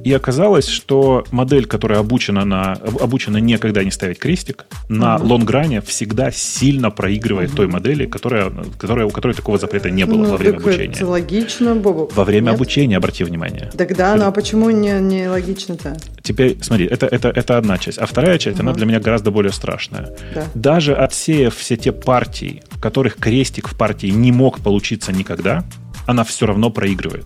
И 0.03 0.13
оказалось, 0.13 0.67
что 0.67 1.25
модель, 1.31 1.65
которая 1.65 1.99
обучена, 1.99 2.45
на, 2.45 2.73
обучена 2.73 3.37
никогда 3.37 3.83
не 3.83 3.91
ставить 3.91 4.19
крестик, 4.19 4.65
на 4.89 5.17
угу. 5.17 5.27
лонгране 5.27 5.81
всегда 5.81 6.31
сильно 6.31 6.91
проигрывает 6.91 7.49
угу. 7.49 7.57
той 7.57 7.67
модели, 7.67 8.05
которая, 8.05 8.51
которая, 8.77 9.05
у 9.05 9.09
которой 9.11 9.33
такого 9.33 9.57
запрета 9.57 9.89
не 9.89 10.05
было 10.05 10.23
ну, 10.23 10.31
во 10.31 10.37
время 10.37 10.57
обучения. 10.57 10.95
Это 10.95 11.07
логично, 11.07 11.75
Бобу. 11.75 12.09
Во 12.13 12.23
время 12.23 12.47
Нет? 12.47 12.55
обучения, 12.55 12.97
обрати 12.97 13.23
внимание. 13.23 13.69
Тогда, 13.77 14.15
ну 14.15 14.25
а 14.25 14.31
почему 14.31 14.69
не, 14.69 14.99
не 14.99 15.27
логично-то? 15.27 15.97
Теперь, 16.23 16.57
смотри, 16.61 16.85
это, 16.85 17.05
это, 17.05 17.29
это 17.29 17.57
одна 17.57 17.77
часть. 17.77 17.97
А 17.97 18.05
вторая 18.05 18.37
часть, 18.37 18.59
угу. 18.59 18.67
она 18.67 18.73
для 18.73 18.85
меня 18.85 18.99
гораздо 18.99 19.31
более 19.31 19.51
страшная. 19.51 20.15
Да. 20.33 20.45
Даже 20.55 20.95
отсеяв 20.95 21.55
все 21.55 21.77
те 21.77 21.91
партии, 21.91 22.63
в 22.69 22.79
которых 22.79 23.17
крестик 23.17 23.67
в 23.67 23.77
партии 23.77 24.07
не 24.07 24.31
мог 24.31 24.59
получиться 24.59 25.11
никогда, 25.11 25.63
она 26.07 26.23
все 26.23 26.45
равно 26.45 26.69
проигрывает. 26.69 27.25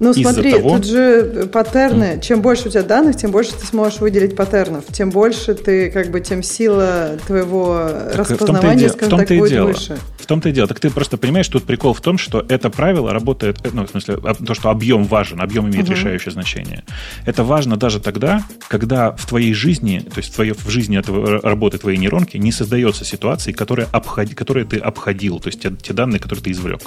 Ну, 0.00 0.14
смотри, 0.14 0.52
того... 0.52 0.76
тут 0.76 0.86
же 0.86 1.48
паттерны. 1.52 2.14
Mm. 2.14 2.20
Чем 2.22 2.40
больше 2.40 2.68
у 2.68 2.70
тебя 2.70 2.82
данных, 2.82 3.16
тем 3.16 3.30
больше 3.30 3.52
ты 3.52 3.66
сможешь 3.66 4.00
выделить 4.00 4.34
паттернов. 4.34 4.84
Тем 4.90 5.10
больше 5.10 5.54
ты, 5.54 5.90
как 5.90 6.10
бы, 6.10 6.20
тем 6.20 6.42
сила 6.42 7.18
твоего 7.26 7.86
так 7.86 8.16
распознавания, 8.16 8.88
в 8.88 8.92
скажем 8.92 9.18
в 9.18 9.26
так, 9.26 9.36
будет 9.36 9.50
дело. 9.50 9.66
выше. 9.66 9.98
В 10.16 10.24
том-то 10.24 10.48
и 10.48 10.52
дело. 10.52 10.68
Так 10.68 10.80
ты 10.80 10.88
просто 10.88 11.18
понимаешь, 11.18 11.48
тут 11.48 11.64
прикол 11.64 11.92
в 11.92 12.00
том, 12.00 12.16
что 12.16 12.44
это 12.48 12.70
правило 12.70 13.12
работает, 13.12 13.58
э, 13.62 13.68
ну, 13.74 13.86
в 13.86 13.90
смысле, 13.90 14.16
то, 14.16 14.54
что 14.54 14.70
объем 14.70 15.04
важен, 15.04 15.42
объем 15.42 15.68
имеет 15.68 15.86
uh-huh. 15.86 15.92
решающее 15.92 16.32
значение. 16.32 16.82
Это 17.26 17.44
важно 17.44 17.76
даже 17.76 18.00
тогда, 18.00 18.42
когда 18.68 19.12
в 19.12 19.26
твоей 19.26 19.52
жизни, 19.52 19.98
то 19.98 20.18
есть 20.18 20.32
в, 20.32 20.34
твоей, 20.34 20.54
в 20.54 20.68
жизни 20.70 20.98
этого 20.98 21.42
работы 21.42 21.76
твоей 21.76 21.98
нейронки 21.98 22.38
не 22.38 22.52
создается 22.52 23.04
ситуации, 23.04 23.52
которые, 23.52 23.86
обходи, 23.92 24.34
которые 24.34 24.64
ты 24.64 24.78
обходил, 24.78 25.40
то 25.40 25.48
есть 25.48 25.60
те, 25.60 25.70
те 25.70 25.92
данные, 25.92 26.20
которые 26.20 26.42
ты 26.42 26.52
извлек. 26.52 26.80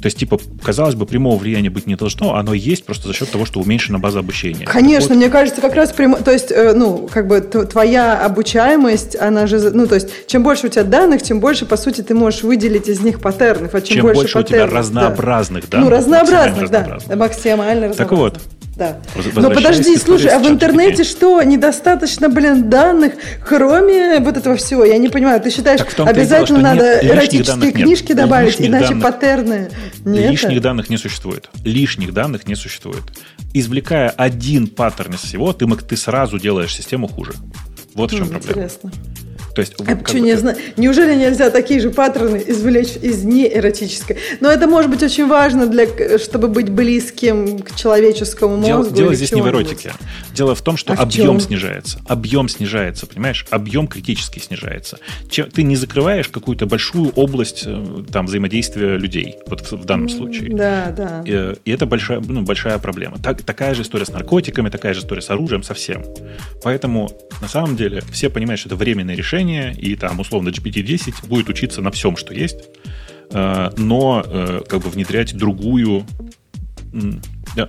То 0.00 0.06
есть, 0.06 0.18
типа, 0.18 0.38
казалось 0.62 0.94
бы, 0.94 1.06
прямого 1.06 1.36
влияния 1.36 1.70
быть 1.70 1.86
не 1.86 1.94
должно, 1.96 2.34
оно 2.34 2.54
есть 2.54 2.84
просто 2.84 3.08
за 3.08 3.14
счет 3.14 3.30
того, 3.30 3.44
что 3.44 3.60
уменьшена 3.60 3.98
база 3.98 4.20
обучения. 4.20 4.64
Конечно, 4.64 5.10
вот. 5.10 5.16
мне 5.16 5.28
кажется, 5.28 5.60
как 5.60 5.74
раз 5.74 5.92
прямо, 5.92 6.16
то 6.18 6.30
есть, 6.30 6.50
э, 6.50 6.72
ну, 6.74 7.08
как 7.12 7.26
бы 7.26 7.40
твоя 7.40 8.24
обучаемость, 8.24 9.16
она 9.20 9.46
же, 9.46 9.70
ну, 9.70 9.86
то 9.86 9.96
есть, 9.96 10.26
чем 10.26 10.42
больше 10.42 10.66
у 10.66 10.70
тебя 10.70 10.84
данных, 10.84 11.22
тем 11.22 11.40
больше, 11.40 11.66
по 11.66 11.76
сути, 11.76 12.00
ты 12.00 12.14
можешь 12.14 12.42
выделить 12.42 12.88
из 12.88 13.00
них 13.00 13.20
паттернов, 13.20 13.74
а 13.74 13.80
чем, 13.80 13.96
чем 13.96 14.02
больше, 14.06 14.22
больше 14.22 14.34
паттернов, 14.34 14.66
у 14.66 14.70
тебя 14.70 14.78
разнообразных 14.78 15.64
да. 15.68 15.78
данных. 15.78 15.90
Ну, 15.90 15.96
разнообразных, 15.96 16.70
да, 16.70 17.16
максимально 17.16 17.88
разнообразных. 17.88 17.96
Так 17.96 18.12
вот, 18.12 18.40
да. 18.80 18.98
Но 19.34 19.50
подожди, 19.50 19.96
слушай, 19.98 20.28
а 20.28 20.38
в 20.38 20.48
интернете 20.48 21.04
что, 21.04 21.42
недостаточно, 21.42 22.30
блин, 22.30 22.70
данных, 22.70 23.12
кроме 23.46 24.20
вот 24.20 24.38
этого 24.38 24.56
всего? 24.56 24.84
Я 24.86 24.96
не 24.96 25.10
понимаю, 25.10 25.38
ты 25.40 25.50
считаешь, 25.50 25.80
обязательно 25.98 26.60
дело, 26.60 26.74
надо 26.74 26.98
эротические 27.02 27.72
книжки 27.72 28.08
нет. 28.08 28.16
добавить, 28.16 28.56
иначе 28.58 28.88
данных, 28.88 29.02
паттерны 29.02 29.70
не 30.04 30.28
Лишних 30.28 30.62
данных 30.62 30.88
не 30.88 30.96
существует. 30.96 31.50
Лишних 31.62 32.14
данных 32.14 32.48
не 32.48 32.54
существует. 32.54 33.02
Извлекая 33.52 34.08
один 34.08 34.66
паттерн 34.66 35.14
из 35.14 35.20
всего, 35.20 35.52
ты, 35.52 35.66
ты 35.66 35.96
сразу 35.96 36.38
делаешь 36.38 36.74
систему 36.74 37.06
хуже. 37.06 37.34
Вот 37.94 38.12
в 38.12 38.16
чем 38.16 38.28
проблема. 38.28 38.52
Интересно. 38.52 38.92
То 39.54 39.60
есть, 39.60 39.74
а 39.86 39.98
что, 40.06 40.18
не 40.20 40.36
знаю, 40.36 40.56
неужели 40.76 41.14
нельзя 41.14 41.50
такие 41.50 41.80
же 41.80 41.90
паттерны 41.90 42.42
извлечь 42.46 42.96
из 43.00 43.24
неэротической? 43.24 44.16
Но 44.40 44.50
это 44.50 44.66
может 44.66 44.90
быть 44.90 45.02
очень 45.02 45.26
важно, 45.26 45.66
для, 45.66 45.86
чтобы 46.18 46.48
быть 46.48 46.70
близким 46.70 47.58
к 47.58 47.74
человеческому 47.74 48.56
мозгу. 48.56 48.94
Дело, 48.94 48.94
дело 48.94 49.14
здесь 49.14 49.32
не 49.32 49.42
в 49.42 49.48
эротике. 49.48 49.92
Дело 50.34 50.54
в 50.54 50.62
том, 50.62 50.76
что 50.76 50.92
а 50.92 50.96
объем 51.02 51.40
снижается. 51.40 52.00
Объем 52.06 52.48
снижается, 52.48 53.06
понимаешь? 53.06 53.46
Объем 53.50 53.86
критически 53.86 54.38
снижается. 54.38 54.98
Ты 55.30 55.62
не 55.62 55.76
закрываешь 55.76 56.28
какую-то 56.28 56.66
большую 56.66 57.10
область 57.10 57.64
э, 57.66 58.04
там, 58.12 58.26
взаимодействия 58.26 58.96
людей, 58.96 59.36
вот 59.46 59.60
в, 59.60 59.72
в 59.72 59.84
данном 59.84 60.08
случае. 60.08 60.54
Да, 60.54 60.94
да. 60.96 61.22
И, 61.26 61.54
и 61.64 61.72
это 61.72 61.86
большая, 61.86 62.20
ну, 62.20 62.42
большая 62.42 62.78
проблема. 62.78 63.18
Так, 63.18 63.42
такая 63.42 63.74
же 63.74 63.82
история 63.82 64.04
с 64.04 64.10
наркотиками, 64.10 64.68
такая 64.68 64.94
же 64.94 65.00
история 65.00 65.22
с 65.22 65.30
оружием, 65.30 65.62
совсем. 65.62 66.04
Поэтому, 66.62 67.10
на 67.40 67.48
самом 67.48 67.76
деле, 67.76 68.02
все 68.12 68.30
понимают, 68.30 68.60
что 68.60 68.68
это 68.68 68.76
временное 68.76 69.14
решение, 69.14 69.39
и 69.40 69.96
там, 69.96 70.20
условно, 70.20 70.50
GPT-10 70.50 71.26
будет 71.26 71.48
учиться 71.48 71.80
на 71.80 71.90
всем, 71.90 72.16
что 72.16 72.34
есть, 72.34 72.68
э, 73.32 73.70
но 73.76 74.22
э, 74.24 74.62
как 74.68 74.82
бы 74.82 74.90
внедрять 74.90 75.36
другую 75.36 76.04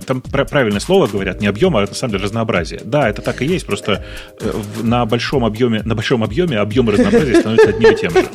там 0.06 0.20
правильное 0.20 0.80
слово 0.80 1.06
говорят, 1.06 1.40
не 1.40 1.46
объем, 1.46 1.76
а 1.76 1.80
на 1.80 1.86
самом 1.86 2.12
деле 2.12 2.24
разнообразие. 2.24 2.80
Да, 2.84 3.08
это 3.08 3.22
так 3.22 3.42
и 3.42 3.46
есть, 3.46 3.66
просто 3.66 4.04
э, 4.40 4.52
на 4.82 5.06
большом 5.06 5.44
объеме, 5.44 5.82
на 5.84 5.94
большом 5.94 6.22
объеме 6.22 6.58
объем 6.58 6.88
разнообразия 6.88 7.36
становится 7.36 7.68
одним 7.70 7.92
и 7.92 7.96
тем 7.96 8.12
же. 8.12 8.26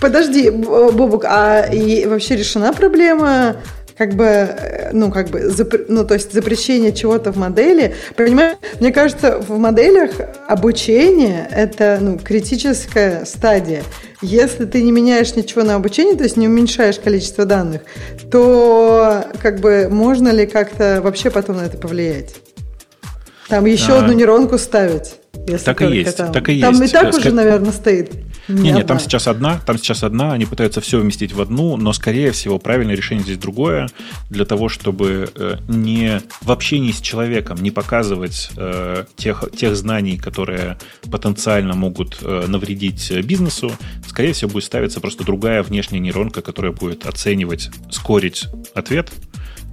Подожди, 0.00 0.50
Бобук, 0.50 1.24
а 1.24 1.62
и 1.72 2.06
вообще 2.06 2.36
решена 2.36 2.72
проблема 2.72 3.56
как 3.96 4.14
бы, 4.14 4.24
э, 4.24 4.90
ну, 4.92 5.10
как 5.10 5.28
бы, 5.28 5.48
запр... 5.48 5.86
ну, 5.88 6.04
то 6.04 6.14
есть 6.14 6.32
запрещение 6.32 6.92
чего-то 6.92 7.32
в 7.32 7.36
модели. 7.36 7.94
Понимаешь, 8.14 8.56
мне 8.80 8.92
кажется, 8.92 9.38
в 9.38 9.58
моделях 9.58 10.12
обучение– 10.48 11.48
это, 11.50 11.98
ну, 12.00 12.18
критическая 12.18 13.24
стадия. 13.24 13.82
Если 14.20 14.66
ты 14.66 14.82
не 14.82 14.92
меняешь 14.92 15.34
ничего 15.34 15.62
на 15.62 15.76
обучении, 15.76 16.14
то 16.14 16.24
есть 16.24 16.36
не 16.36 16.46
уменьшаешь 16.46 16.98
количество 16.98 17.44
данных, 17.46 17.82
то, 18.30 19.24
как 19.40 19.60
бы, 19.60 19.88
можно 19.90 20.28
ли 20.28 20.46
как-то 20.46 21.00
вообще 21.02 21.30
потом 21.30 21.56
на 21.56 21.62
это 21.62 21.78
повлиять? 21.78 22.36
Там 23.48 23.64
еще 23.64 23.92
а... 23.92 24.00
одну 24.00 24.12
нейронку 24.12 24.58
ставить. 24.58 25.14
Если 25.46 25.64
так 25.64 25.80
и 25.82 25.86
есть, 25.86 26.16
там. 26.16 26.32
так 26.32 26.48
и 26.48 26.60
там 26.60 26.74
есть. 26.74 26.92
и 26.92 26.92
так 26.92 27.14
уже, 27.14 27.30
наверное, 27.32 27.72
стоит. 27.72 28.10
Не, 28.48 28.72
не, 28.72 28.84
там 28.84 28.98
сейчас 29.00 29.26
одна, 29.26 29.58
там 29.58 29.78
сейчас 29.78 30.02
одна, 30.02 30.32
они 30.32 30.46
пытаются 30.46 30.80
все 30.80 31.00
вместить 31.00 31.32
в 31.32 31.40
одну, 31.40 31.76
но, 31.76 31.92
скорее 31.92 32.32
всего, 32.32 32.58
правильное 32.58 32.94
решение 32.94 33.24
здесь 33.24 33.38
другое, 33.38 33.88
для 34.30 34.44
того, 34.44 34.68
чтобы 34.68 35.30
э, 35.34 35.56
не 35.68 36.20
в 36.40 36.50
общении 36.50 36.92
с 36.92 37.00
человеком 37.00 37.62
не 37.62 37.70
показывать 37.70 38.50
э, 38.56 39.04
тех, 39.16 39.44
тех 39.56 39.76
знаний, 39.76 40.16
которые 40.16 40.78
потенциально 41.10 41.74
могут 41.74 42.18
э, 42.22 42.44
навредить 42.46 43.10
бизнесу, 43.24 43.72
скорее 44.06 44.32
всего, 44.32 44.52
будет 44.52 44.64
ставиться 44.64 45.00
просто 45.00 45.24
другая 45.24 45.62
внешняя 45.62 45.98
нейронка, 45.98 46.40
которая 46.40 46.72
будет 46.72 47.06
оценивать, 47.06 47.70
скорить 47.90 48.46
ответ 48.74 49.10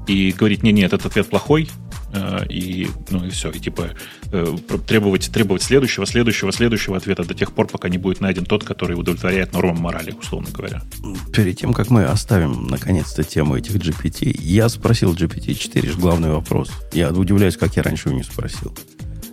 и 0.07 0.31
говорить, 0.31 0.63
не-не, 0.63 0.83
этот 0.83 1.05
ответ 1.05 1.29
плохой, 1.29 1.69
Э, 2.13 2.45
и, 2.47 2.87
ну, 3.09 3.25
и 3.25 3.29
все. 3.29 3.49
И 3.49 3.59
типа 3.59 3.89
э, 4.31 4.57
требовать, 4.87 5.31
требовать 5.31 5.63
следующего, 5.63 6.05
следующего, 6.05 6.51
следующего 6.51 6.95
ответа 6.95 7.23
до 7.23 7.33
тех 7.33 7.51
пор, 7.51 7.67
пока 7.67 7.89
не 7.89 7.97
будет 7.97 8.21
найден 8.21 8.45
тот, 8.45 8.63
который 8.63 8.93
удовлетворяет 8.93 9.53
нормам 9.53 9.79
морали, 9.79 10.11
условно 10.11 10.49
говоря. 10.53 10.83
Перед 11.33 11.57
тем, 11.57 11.73
как 11.73 11.89
мы 11.89 12.05
оставим, 12.05 12.67
наконец-то, 12.67 13.23
тему 13.23 13.57
этих 13.57 13.75
GPT, 13.75 14.35
я 14.39 14.69
спросил 14.69 15.13
GPT-4 15.13 15.99
главный 15.99 16.29
вопрос. 16.29 16.71
Я 16.93 17.09
удивляюсь, 17.09 17.57
как 17.57 17.75
я 17.75 17.83
раньше 17.83 18.09
его 18.09 18.17
не 18.17 18.23
спросил. 18.23 18.75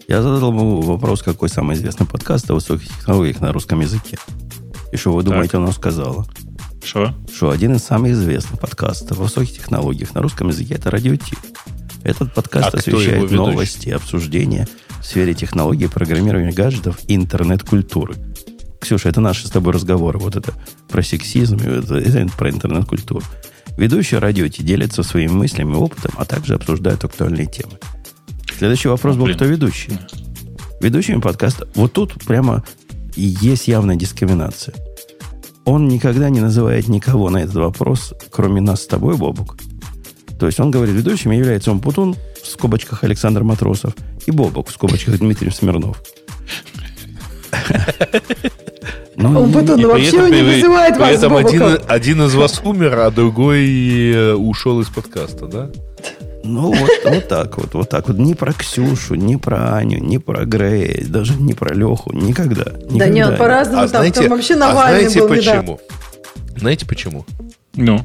Я 0.09 0.23
задал 0.23 0.51
ему 0.51 0.81
вопрос, 0.81 1.23
какой 1.23 1.49
самый 1.49 1.77
известный 1.77 2.07
подкаст 2.07 2.51
о 2.51 2.55
высоких 2.55 2.89
технологиях 2.89 3.41
на 3.41 3.53
русском 3.53 3.81
языке. 3.81 4.17
И 4.91 4.97
что 4.97 5.13
вы 5.13 5.23
думаете, 5.23 5.53
так. 5.53 5.61
она 5.61 5.73
сказала? 5.73 6.27
Что? 6.83 7.15
Что 7.33 7.51
один 7.51 7.75
из 7.75 7.83
самых 7.83 8.13
известных 8.13 8.61
подкастов 8.61 9.19
о 9.19 9.23
высоких 9.25 9.55
технологиях 9.55 10.15
на 10.15 10.23
русском 10.23 10.49
языке 10.49 10.75
это 10.75 10.91
радио 10.91 11.17
Ти. 11.17 11.37
Этот 12.03 12.33
подкаст 12.33 12.75
а 12.75 12.79
освещает 12.79 13.31
новости, 13.31 13.91
обсуждения 13.91 14.67
в 15.01 15.05
сфере 15.05 15.35
технологий, 15.35 15.87
программирования 15.87 16.53
гаджетов 16.53 16.99
и 17.07 17.15
интернет-культуры. 17.15 18.17
Ксюша, 18.81 19.11
это 19.11 19.21
наши 19.21 19.47
с 19.47 19.51
тобой 19.51 19.75
разговоры. 19.75 20.19
Вот 20.19 20.37
это 20.37 20.55
про 20.89 21.03
сексизм, 21.03 21.57
это, 21.57 21.97
это 21.97 22.27
про 22.37 22.51
интернет-культуру. 22.51 23.25
Ведущие 23.77 24.21
радио 24.21 24.47
делятся 24.47 25.03
своими 25.03 25.33
мыслями 25.33 25.73
и 25.73 25.77
опытом, 25.77 26.13
а 26.17 26.25
также 26.25 26.55
обсуждают 26.55 27.05
актуальные 27.05 27.47
темы. 27.47 27.73
Следующий 28.59 28.89
вопрос 28.89 29.17
был, 29.17 29.27
кто 29.35 29.45
ведущий? 29.45 29.99
Ведущими 30.81 31.21
подкаста. 31.21 31.69
Вот 31.75 31.93
тут 31.93 32.15
прямо 32.25 32.65
есть 33.17 33.69
явная 33.69 33.97
дискриминация. 33.97 34.75
Он 35.65 35.89
никогда 35.89 36.31
не 36.31 36.41
называет 36.41 36.89
никого 36.89 37.31
на 37.31 37.39
этот 37.39 37.57
вопрос, 37.57 38.15
кроме 38.31 38.61
нас 38.61 38.83
с 38.83 38.87
тобой, 38.87 39.17
Бобук. 39.17 39.57
То 40.39 40.47
есть 40.47 40.59
он 40.59 40.71
говорит, 40.71 40.95
ведущим 40.95 41.33
является 41.33 41.71
он 41.71 41.81
Путун, 41.81 42.17
в 42.43 42.47
скобочках 42.47 43.05
Александр 43.05 43.43
Матросов, 43.43 43.95
и 44.27 44.31
Бобок, 44.31 44.69
в 44.69 44.73
скобочках 44.73 45.19
Дмитрий 45.19 45.51
Смирнов. 45.51 46.03
Ну, 49.17 49.39
он 49.39 49.53
Путун 49.53 49.87
вообще 49.87 50.31
не 50.31 50.43
называет 50.43 50.97
вас 50.97 51.23
один, 51.23 51.79
один 51.87 52.23
из 52.23 52.35
вас 52.35 52.63
умер, 52.65 53.01
а 53.01 53.11
другой 53.11 54.13
э, 54.13 54.33
ушел 54.33 54.81
из 54.81 54.89
подкаста, 54.89 55.47
да? 55.47 55.71
Ну, 56.43 56.73
вот, 56.73 56.91
вот 57.05 57.29
так 57.29 57.59
вот, 57.59 57.75
вот 57.75 57.89
так 57.89 58.09
вот. 58.09 58.19
Ни 58.19 58.35
про 58.35 58.53
Ксюшу, 58.53 59.15
ни 59.15 59.37
про 59.37 59.77
Аню, 59.77 59.99
ни 59.99 60.19
про 60.19 60.45
Грей, 60.45 61.05
даже 61.05 61.35
не 61.35 61.53
про 61.53 61.75
Леху. 61.75 62.13
Никогда. 62.13 62.65
никогда 62.73 62.99
да 62.99 63.09
нет, 63.09 63.39
по-разному. 63.39 63.79
А 63.79 63.81
там, 63.83 63.89
знаете, 63.89 64.21
там 64.21 64.31
вообще 64.31 64.57
Навальный 64.57 65.07
а 65.07 65.11
знаете 65.11 65.21
был 65.21 65.29
почему? 65.29 65.63
Недавно. 65.63 65.79
Знаете 66.57 66.87
почему? 66.87 67.27
Ну? 67.75 68.01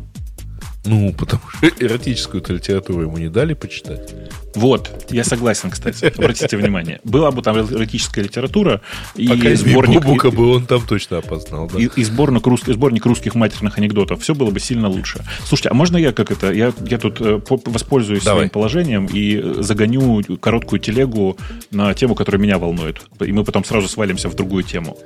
Ну, 0.85 1.13
потому 1.13 1.41
что 1.49 1.67
эротическую 1.79 2.43
литературу 2.47 3.01
ему 3.01 3.17
не 3.17 3.29
дали 3.29 3.53
почитать. 3.53 4.13
Вот, 4.55 5.05
я 5.09 5.23
согласен, 5.23 5.69
кстати. 5.69 6.05
Обратите 6.17 6.57
внимание. 6.57 6.99
Была 7.03 7.31
бы 7.31 7.41
там 7.41 7.57
эротическая 7.57 8.23
литература 8.23 8.81
и 9.15 9.27
Пока 9.27 9.55
сборник... 9.55 10.01
Бубука 10.01 10.31
бы 10.31 10.55
он 10.55 10.65
там 10.65 10.85
точно 10.85 11.17
опознал, 11.17 11.69
да. 11.71 11.79
И, 11.79 11.89
и 11.95 12.03
сборник, 12.03 12.47
рус, 12.47 12.61
сборник 12.65 13.05
русских 13.05 13.35
матерных 13.35 13.77
анекдотов. 13.77 14.21
Все 14.21 14.33
было 14.33 14.51
бы 14.51 14.59
сильно 14.59 14.87
лучше. 14.87 15.25
Слушайте, 15.45 15.69
а 15.69 15.73
можно 15.73 15.97
я 15.97 16.13
как 16.13 16.31
это... 16.31 16.51
Я, 16.51 16.73
я 16.87 16.97
тут 16.97 17.19
э, 17.19 17.41
воспользуюсь 17.65 18.23
Давай. 18.23 18.41
своим 18.41 18.49
положением 18.49 19.07
и 19.11 19.61
загоню 19.61 20.23
короткую 20.39 20.79
телегу 20.79 21.37
на 21.71 21.93
тему, 21.93 22.15
которая 22.15 22.41
меня 22.41 22.57
волнует. 22.57 23.01
И 23.19 23.31
мы 23.31 23.43
потом 23.43 23.65
сразу 23.65 23.87
свалимся 23.87 24.29
в 24.29 24.35
другую 24.35 24.63
тему. 24.63 24.97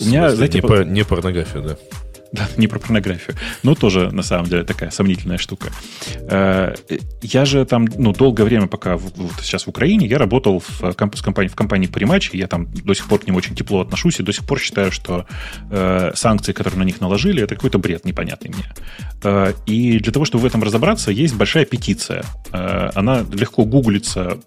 У 0.00 0.04
меня, 0.04 0.30
знаете, 0.34 0.58
не, 0.58 0.62
по... 0.62 0.84
не 0.84 1.04
порнография, 1.04 1.60
да. 1.60 1.78
Да, 2.32 2.46
не 2.58 2.66
про 2.66 2.78
порнографию. 2.78 3.36
Но 3.62 3.74
тоже, 3.74 4.10
на 4.10 4.22
самом 4.22 4.46
деле, 4.48 4.64
такая 4.64 4.90
сомнительная 4.90 5.38
штука. 5.38 5.70
Э, 6.30 6.74
я 7.22 7.44
же 7.44 7.64
там, 7.64 7.86
ну, 7.96 8.12
долгое 8.12 8.44
время, 8.44 8.66
пока 8.66 8.96
вот 8.96 9.14
сейчас 9.42 9.64
в 9.64 9.68
Украине, 9.68 10.06
я 10.06 10.18
работал 10.18 10.60
в, 10.60 10.92
комп- 10.92 11.20
компании, 11.22 11.48
в 11.48 11.56
компании 11.56 11.88
Primatch, 11.88 12.30
я 12.34 12.46
там 12.46 12.68
до 12.70 12.94
сих 12.94 13.06
пор 13.06 13.20
к 13.20 13.26
ним 13.26 13.36
очень 13.36 13.54
тепло 13.54 13.80
отношусь, 13.80 14.20
и 14.20 14.22
до 14.22 14.32
сих 14.32 14.44
пор 14.44 14.58
считаю, 14.60 14.92
что 14.92 15.26
э, 15.70 16.12
санкции, 16.14 16.52
которые 16.52 16.78
на 16.78 16.84
них 16.84 17.00
наложили, 17.00 17.42
это 17.42 17.54
какой-то 17.54 17.78
бред 17.78 18.04
непонятный 18.04 18.50
мне. 18.50 18.72
Э, 19.22 19.54
и 19.64 19.98
для 19.98 20.12
того, 20.12 20.26
чтобы 20.26 20.42
в 20.42 20.46
этом 20.46 20.62
разобраться, 20.62 21.10
есть 21.10 21.34
большая 21.34 21.64
петиция. 21.64 22.24
Э, 22.52 22.90
она 22.94 23.24
легко 23.32 23.64
гуглится 23.64 24.38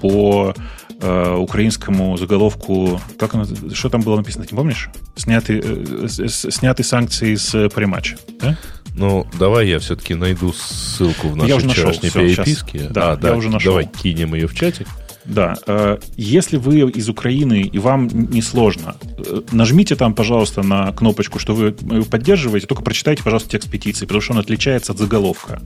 по 0.00 0.54
э, 1.00 1.34
украинскому 1.36 2.16
заголовку, 2.16 3.00
как 3.18 3.34
она, 3.34 3.44
что 3.72 3.88
там 3.88 4.02
было 4.02 4.16
написано, 4.16 4.44
ты 4.44 4.54
не 4.54 4.56
помнишь? 4.56 4.90
Сняты, 5.16 5.62
э, 5.62 6.08
сняты 6.08 6.84
санкции 6.84 7.34
с 7.34 7.68
прематча, 7.70 8.16
да? 8.40 8.56
Ну, 8.94 9.26
давай 9.38 9.68
я 9.68 9.78
все-таки 9.78 10.14
найду 10.14 10.52
ссылку 10.52 11.28
в 11.28 11.36
нашей 11.36 11.50
я 11.50 11.58
вчерашней 11.58 12.10
переписке. 12.10 12.88
Да, 12.90 13.12
а, 13.12 13.16
да, 13.16 13.28
я 13.28 13.36
уже 13.36 13.48
нашел. 13.48 13.72
Давай 13.72 13.86
кинем 13.86 14.34
ее 14.34 14.48
в 14.48 14.54
чатик. 14.54 14.88
Да. 15.28 15.56
Э, 15.66 15.98
если 16.16 16.56
вы 16.56 16.80
из 16.90 17.08
Украины 17.08 17.60
и 17.60 17.78
вам 17.78 18.08
не 18.08 18.40
сложно, 18.40 18.96
э, 19.18 19.42
нажмите 19.52 19.94
там, 19.94 20.14
пожалуйста, 20.14 20.62
на 20.62 20.90
кнопочку, 20.92 21.38
что 21.38 21.54
вы 21.54 21.72
поддерживаете, 21.72 22.66
только 22.66 22.82
прочитайте, 22.82 23.22
пожалуйста, 23.22 23.50
текст 23.50 23.70
петиции, 23.70 24.06
потому 24.06 24.22
что 24.22 24.32
он 24.32 24.38
отличается 24.38 24.92
от 24.92 24.98
заголовка. 24.98 25.60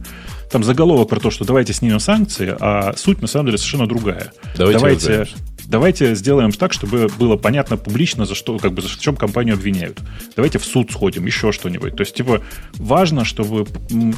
Там 0.51 0.65
заголовок 0.65 1.09
про 1.09 1.21
то, 1.21 1.31
что 1.31 1.45
давайте 1.45 1.73
снимем 1.73 2.01
санкции, 2.01 2.55
а 2.59 2.95
суть 2.97 3.23
на 3.23 3.29
самом 3.29 3.47
деле 3.47 3.59
совершенно 3.59 3.87
другая. 3.87 4.33
Давайте, 4.57 4.79
давайте, 4.79 5.27
давайте 5.73 6.15
сделаем 6.15 6.53
так, 6.53 6.73
чтобы 6.73 7.09
было 7.19 7.37
понятно 7.37 7.77
публично, 7.77 8.27
за 8.27 8.35
что, 8.35 8.59
как 8.59 8.73
бы, 8.73 8.83
за 8.83 8.89
чем 9.01 9.17
компанию 9.17 9.55
обвиняют. 9.55 10.01
Давайте 10.37 10.59
в 10.59 10.65
суд 10.65 10.93
сходим, 10.93 11.27
еще 11.27 11.51
что-нибудь. 11.51 11.97
То 11.97 12.03
есть, 12.03 12.15
типа, 12.15 12.43
важно, 12.75 13.25
чтобы 13.25 13.67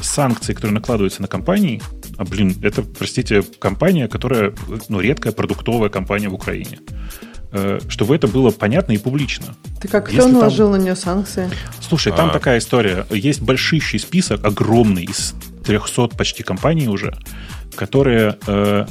санкции, 0.03 0.53
которые 0.53 0.73
накладываются 0.73 1.21
на 1.21 1.27
компании, 1.27 1.81
а, 2.17 2.25
блин, 2.25 2.55
это, 2.61 2.83
простите, 2.83 3.41
компания, 3.59 4.07
которая, 4.07 4.53
ну, 4.89 4.99
редкая 4.99 5.33
продуктовая 5.33 5.89
компания 5.89 6.29
в 6.29 6.33
Украине 6.33 6.79
э, 7.51 7.79
чтобы 7.87 8.15
это 8.15 8.27
было 8.27 8.51
понятно 8.51 8.91
и 8.91 8.97
публично. 8.97 9.55
Ты 9.81 9.87
как 9.87 10.09
кто 10.09 10.27
наложил 10.27 10.71
там... 10.71 10.79
на 10.79 10.83
нее 10.83 10.95
санкции? 10.95 11.49
Слушай, 11.79 12.11
там 12.11 12.29
а... 12.29 12.33
такая 12.33 12.57
история. 12.57 13.05
Есть 13.09 13.41
большущий 13.41 13.99
список, 13.99 14.43
огромный, 14.43 15.05
из 15.05 15.33
300 15.65 16.09
почти 16.09 16.43
компаний 16.43 16.89
уже, 16.89 17.17
которые, 17.75 18.37
э, 18.47 18.85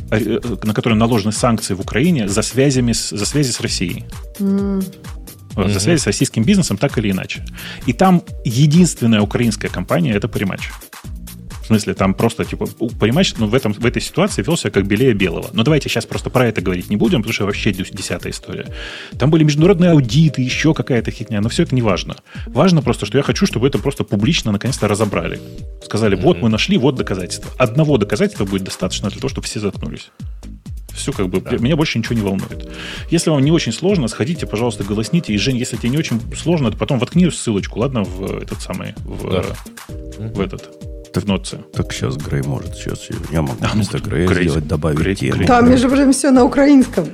на 0.62 0.74
которые 0.74 0.98
наложены 0.98 1.32
санкции 1.32 1.74
в 1.74 1.80
Украине 1.80 2.28
за, 2.28 2.42
связями 2.42 2.92
с, 2.92 3.10
за 3.10 3.26
связи 3.26 3.50
с 3.50 3.60
Россией. 3.60 4.04
Mm. 4.38 4.84
mm 5.56 5.72
За 5.72 5.80
связи 5.80 6.00
с 6.00 6.06
российским 6.06 6.44
бизнесом 6.44 6.76
так 6.76 6.98
или 6.98 7.10
иначе. 7.10 7.44
И 7.86 7.92
там 7.92 8.22
единственная 8.44 9.20
украинская 9.20 9.70
компания 9.70 10.12
это 10.12 10.28
Parimatch. 10.28 10.64
В 11.64 11.66
смысле, 11.66 11.94
там 11.94 12.12
просто, 12.12 12.44
типа, 12.44 12.66
понимаешь, 13.00 13.34
ну, 13.38 13.46
в, 13.46 13.54
этом, 13.54 13.72
в 13.72 13.86
этой 13.86 14.02
ситуации 14.02 14.42
вел 14.42 14.54
себя 14.58 14.70
как 14.70 14.86
белее 14.86 15.14
белого. 15.14 15.48
Но 15.54 15.62
давайте 15.62 15.88
сейчас 15.88 16.04
просто 16.04 16.28
про 16.28 16.46
это 16.46 16.60
говорить 16.60 16.90
не 16.90 16.96
будем, 16.96 17.22
потому 17.22 17.32
что 17.32 17.46
вообще 17.46 17.72
десятая 17.72 18.32
история. 18.32 18.66
Там 19.18 19.30
были 19.30 19.44
международные 19.44 19.92
аудиты, 19.92 20.42
еще 20.42 20.74
какая-то 20.74 21.10
хитня, 21.10 21.40
но 21.40 21.48
все 21.48 21.62
это 21.62 21.74
не 21.74 21.80
важно. 21.80 22.16
Важно 22.46 22.82
просто, 22.82 23.06
что 23.06 23.16
я 23.16 23.24
хочу, 23.24 23.46
чтобы 23.46 23.66
это 23.66 23.78
просто 23.78 24.04
публично 24.04 24.52
наконец-то 24.52 24.88
разобрали. 24.88 25.40
Сказали, 25.82 26.16
вот 26.16 26.42
мы 26.42 26.50
нашли, 26.50 26.76
вот 26.76 26.96
доказательства. 26.96 27.50
Одного 27.56 27.96
доказательства 27.96 28.44
будет 28.44 28.64
достаточно 28.64 29.08
для 29.08 29.18
того, 29.18 29.30
чтобы 29.30 29.46
все 29.46 29.58
заткнулись. 29.58 30.10
Все 30.92 31.12
как 31.12 31.30
бы, 31.30 31.40
да. 31.40 31.56
меня 31.56 31.76
больше 31.76 31.98
ничего 31.98 32.14
не 32.14 32.20
волнует. 32.20 32.70
Если 33.08 33.30
вам 33.30 33.42
не 33.42 33.50
очень 33.50 33.72
сложно, 33.72 34.06
сходите, 34.08 34.46
пожалуйста, 34.46 34.84
голосните. 34.84 35.32
И, 35.32 35.38
Жень, 35.38 35.56
если 35.56 35.78
тебе 35.78 35.88
не 35.88 35.96
очень 35.96 36.20
сложно, 36.36 36.70
то 36.70 36.76
потом 36.76 36.98
воткни 36.98 37.30
ссылочку, 37.30 37.80
ладно, 37.80 38.04
в 38.04 38.42
этот 38.42 38.60
самый, 38.60 38.94
в, 38.98 39.30
да. 39.30 39.44
в 40.18 40.40
этот, 40.40 40.70
так, 41.14 41.26
ноте. 41.26 41.58
Так 41.72 41.92
сейчас 41.92 42.16
Грей 42.16 42.42
может. 42.42 42.74
Сейчас 42.74 43.08
я 43.30 43.40
могу 43.40 43.56
а, 43.62 43.68
вместо 43.68 43.98
Грея 43.98 44.26
Грей, 44.26 44.48
сделать, 44.48 44.66
добавить 44.66 44.98
Грей, 44.98 45.14
тему. 45.14 45.46
Там, 45.46 45.70
между 45.70 45.88
прочим, 45.88 46.12
все 46.12 46.32
на 46.32 46.44
украинском. 46.44 47.06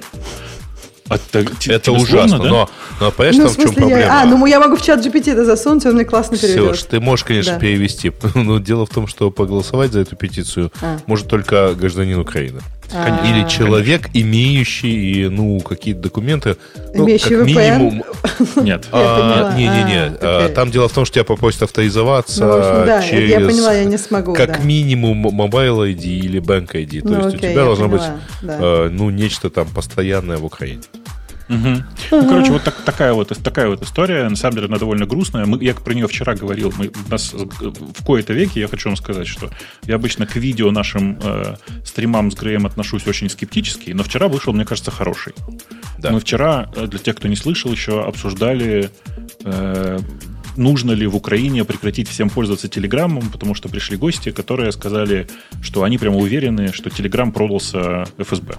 А, 1.10 1.18
так, 1.18 1.48
это 1.66 1.92
ужасно, 1.92 2.38
да? 2.38 2.48
но, 2.48 2.70
но 2.98 3.10
понимаешь, 3.10 3.36
ну, 3.36 3.42
там 3.42 3.52
в, 3.52 3.56
в 3.56 3.60
чем 3.60 3.70
я, 3.70 3.74
проблема? 3.74 4.20
А, 4.22 4.24
ну 4.24 4.46
я 4.46 4.60
могу 4.60 4.76
в 4.76 4.82
чат 4.82 5.04
GPT 5.04 5.32
это 5.32 5.44
засунуть, 5.44 5.84
он 5.84 5.94
мне 5.94 6.04
классно 6.04 6.38
переведет. 6.38 6.76
Все, 6.76 6.86
ты 6.86 7.00
можешь, 7.00 7.24
конечно, 7.24 7.54
да. 7.54 7.58
перевести. 7.58 8.12
Но 8.34 8.58
дело 8.58 8.86
в 8.86 8.90
том, 8.90 9.06
что 9.06 9.30
проголосовать 9.30 9.92
за 9.92 10.00
эту 10.00 10.16
петицию 10.16 10.72
а. 10.80 10.98
может 11.06 11.28
только 11.28 11.74
гражданин 11.74 12.18
Украины. 12.20 12.60
А. 12.92 13.26
Или 13.26 13.48
человек, 13.48 14.08
имеющий, 14.12 15.28
ну, 15.28 15.60
какие-то 15.60 16.00
документы. 16.00 16.56
Ну, 16.94 17.04
имеющий 17.04 17.36
как 17.36 17.46
минимум... 17.46 18.02
Нет. 18.56 18.88
А, 18.92 19.54
Не-не-не. 19.56 20.16
А, 20.20 20.48
там 20.48 20.70
дело 20.70 20.88
в 20.88 20.92
том, 20.92 21.04
что 21.04 21.14
тебя 21.14 21.24
попросят 21.24 21.62
авторизоваться 21.62 22.44
ну, 22.44 22.86
да, 22.86 23.02
через... 23.02 23.30
я 23.30 23.40
поняла, 23.40 23.72
я 23.74 23.84
не 23.84 23.98
смогу. 23.98 24.34
Как 24.34 24.64
минимум 24.64 25.26
Mobile 25.28 25.94
ID 25.94 26.04
или 26.04 26.40
Bank 26.40 26.72
ID. 26.72 27.02
То 27.02 27.08
ну, 27.08 27.24
есть 27.26 27.36
у 27.36 27.38
тебя 27.38 27.64
должно 27.64 27.88
быть, 27.88 28.02
ну, 28.42 29.10
нечто 29.10 29.50
там 29.50 29.68
постоянное 29.68 30.38
в 30.38 30.44
Украине. 30.44 30.82
Угу. 31.50 31.82
Ну, 32.12 32.28
короче, 32.28 32.52
вот 32.52 32.62
так, 32.62 32.76
такая, 32.84 33.12
вот, 33.12 33.36
такая 33.42 33.68
вот 33.68 33.82
история. 33.82 34.28
На 34.28 34.36
самом 34.36 34.54
деле 34.54 34.66
она 34.68 34.78
довольно 34.78 35.04
грустная. 35.04 35.46
Мы, 35.46 35.62
я 35.64 35.74
про 35.74 35.94
нее 35.94 36.06
вчера 36.06 36.34
говорил. 36.34 36.72
Мы, 36.78 36.88
у 36.88 37.10
нас 37.10 37.34
в 37.34 38.04
кои-то 38.04 38.32
веке, 38.32 38.60
я 38.60 38.68
хочу 38.68 38.88
вам 38.88 38.96
сказать, 38.96 39.26
что 39.26 39.50
я 39.82 39.96
обычно 39.96 40.26
к 40.26 40.36
видео 40.36 40.70
нашим 40.70 41.18
э, 41.20 41.56
стримам 41.84 42.30
с 42.30 42.36
Греем 42.36 42.66
отношусь 42.66 43.04
очень 43.08 43.28
скептически, 43.28 43.90
но 43.90 44.04
вчера 44.04 44.28
вышел, 44.28 44.52
мне 44.52 44.64
кажется, 44.64 44.92
хороший. 44.92 45.34
Да. 45.98 46.12
Мы 46.12 46.20
вчера, 46.20 46.70
э, 46.76 46.86
для 46.86 47.00
тех, 47.00 47.16
кто 47.16 47.26
не 47.26 47.36
слышал 47.36 47.72
еще, 47.72 48.04
обсуждали... 48.04 48.90
Э, 49.44 49.98
нужно 50.56 50.90
ли 50.92 51.06
в 51.06 51.16
Украине 51.16 51.64
прекратить 51.64 52.08
всем 52.08 52.28
пользоваться 52.28 52.68
Телеграмом, 52.68 53.30
потому 53.30 53.54
что 53.54 53.68
пришли 53.68 53.96
гости, 53.96 54.30
которые 54.30 54.72
сказали, 54.72 55.28
что 55.62 55.84
они 55.84 55.96
прямо 55.96 56.16
уверены, 56.16 56.72
что 56.72 56.90
Телеграм 56.90 57.32
продался 57.32 58.04
ФСБ. 58.18 58.58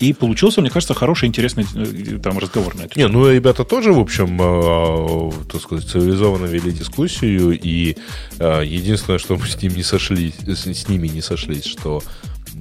И 0.00 0.14
получился, 0.14 0.62
мне 0.62 0.70
кажется, 0.70 0.94
хороший, 0.94 1.28
интересный 1.28 1.66
э, 1.74 2.18
там 2.22 2.38
разговор 2.38 2.74
на 2.74 2.82
это. 2.82 2.98
Не, 2.98 3.06
ну 3.06 3.30
ребята 3.30 3.64
тоже, 3.64 3.92
в 3.92 3.98
общем, 3.98 4.38
э, 4.40 5.32
так 5.52 5.60
сказать, 5.60 5.86
цивилизованно 5.86 6.46
вели 6.46 6.72
дискуссию, 6.72 7.58
и 7.60 7.96
э, 8.38 8.62
единственное, 8.64 9.18
что 9.18 9.36
мы 9.36 9.46
с 9.46 9.60
ним 9.62 9.74
не 9.74 9.82
сошлись, 9.82 10.34
с 10.46 10.88
ними 10.88 11.08
не 11.08 11.20
сошлись, 11.20 11.66
что 11.66 12.02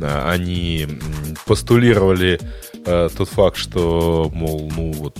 они 0.01 0.87
постулировали 1.45 2.39
тот 2.85 3.27
факт, 3.27 3.57
что, 3.57 4.31
мол, 4.33 4.71
ну 4.73 4.91
вот 4.93 5.17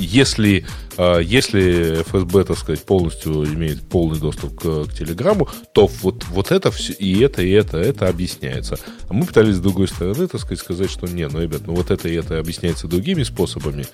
если, 0.00 0.66
а, 0.96 1.18
если 1.18 2.02
ФСБ, 2.02 2.44
так 2.44 2.58
сказать, 2.58 2.84
полностью 2.84 3.44
имеет 3.44 3.82
полный 3.82 4.18
доступ 4.18 4.58
к, 4.58 4.84
к 4.86 4.94
Телеграмму, 4.94 5.48
то 5.72 5.86
вот, 5.86 6.24
вот 6.30 6.50
это 6.50 6.70
все, 6.70 6.92
и 6.92 7.20
это, 7.20 7.42
и 7.42 7.50
это, 7.50 7.78
это 7.78 8.08
объясняется. 8.08 8.78
А 9.08 9.12
мы 9.12 9.26
пытались 9.26 9.56
с 9.56 9.60
другой 9.60 9.88
стороны, 9.88 10.26
так 10.26 10.40
сказать, 10.40 10.60
сказать, 10.60 10.90
что 10.90 11.06
не, 11.06 11.26
ну, 11.28 11.40
ребят, 11.40 11.62
ну 11.66 11.74
вот 11.74 11.90
это 11.90 12.08
и 12.08 12.14
это 12.14 12.38
объясняется 12.38 12.88
другими 12.88 13.22
способами. 13.22 13.86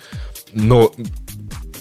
Но 0.52 0.92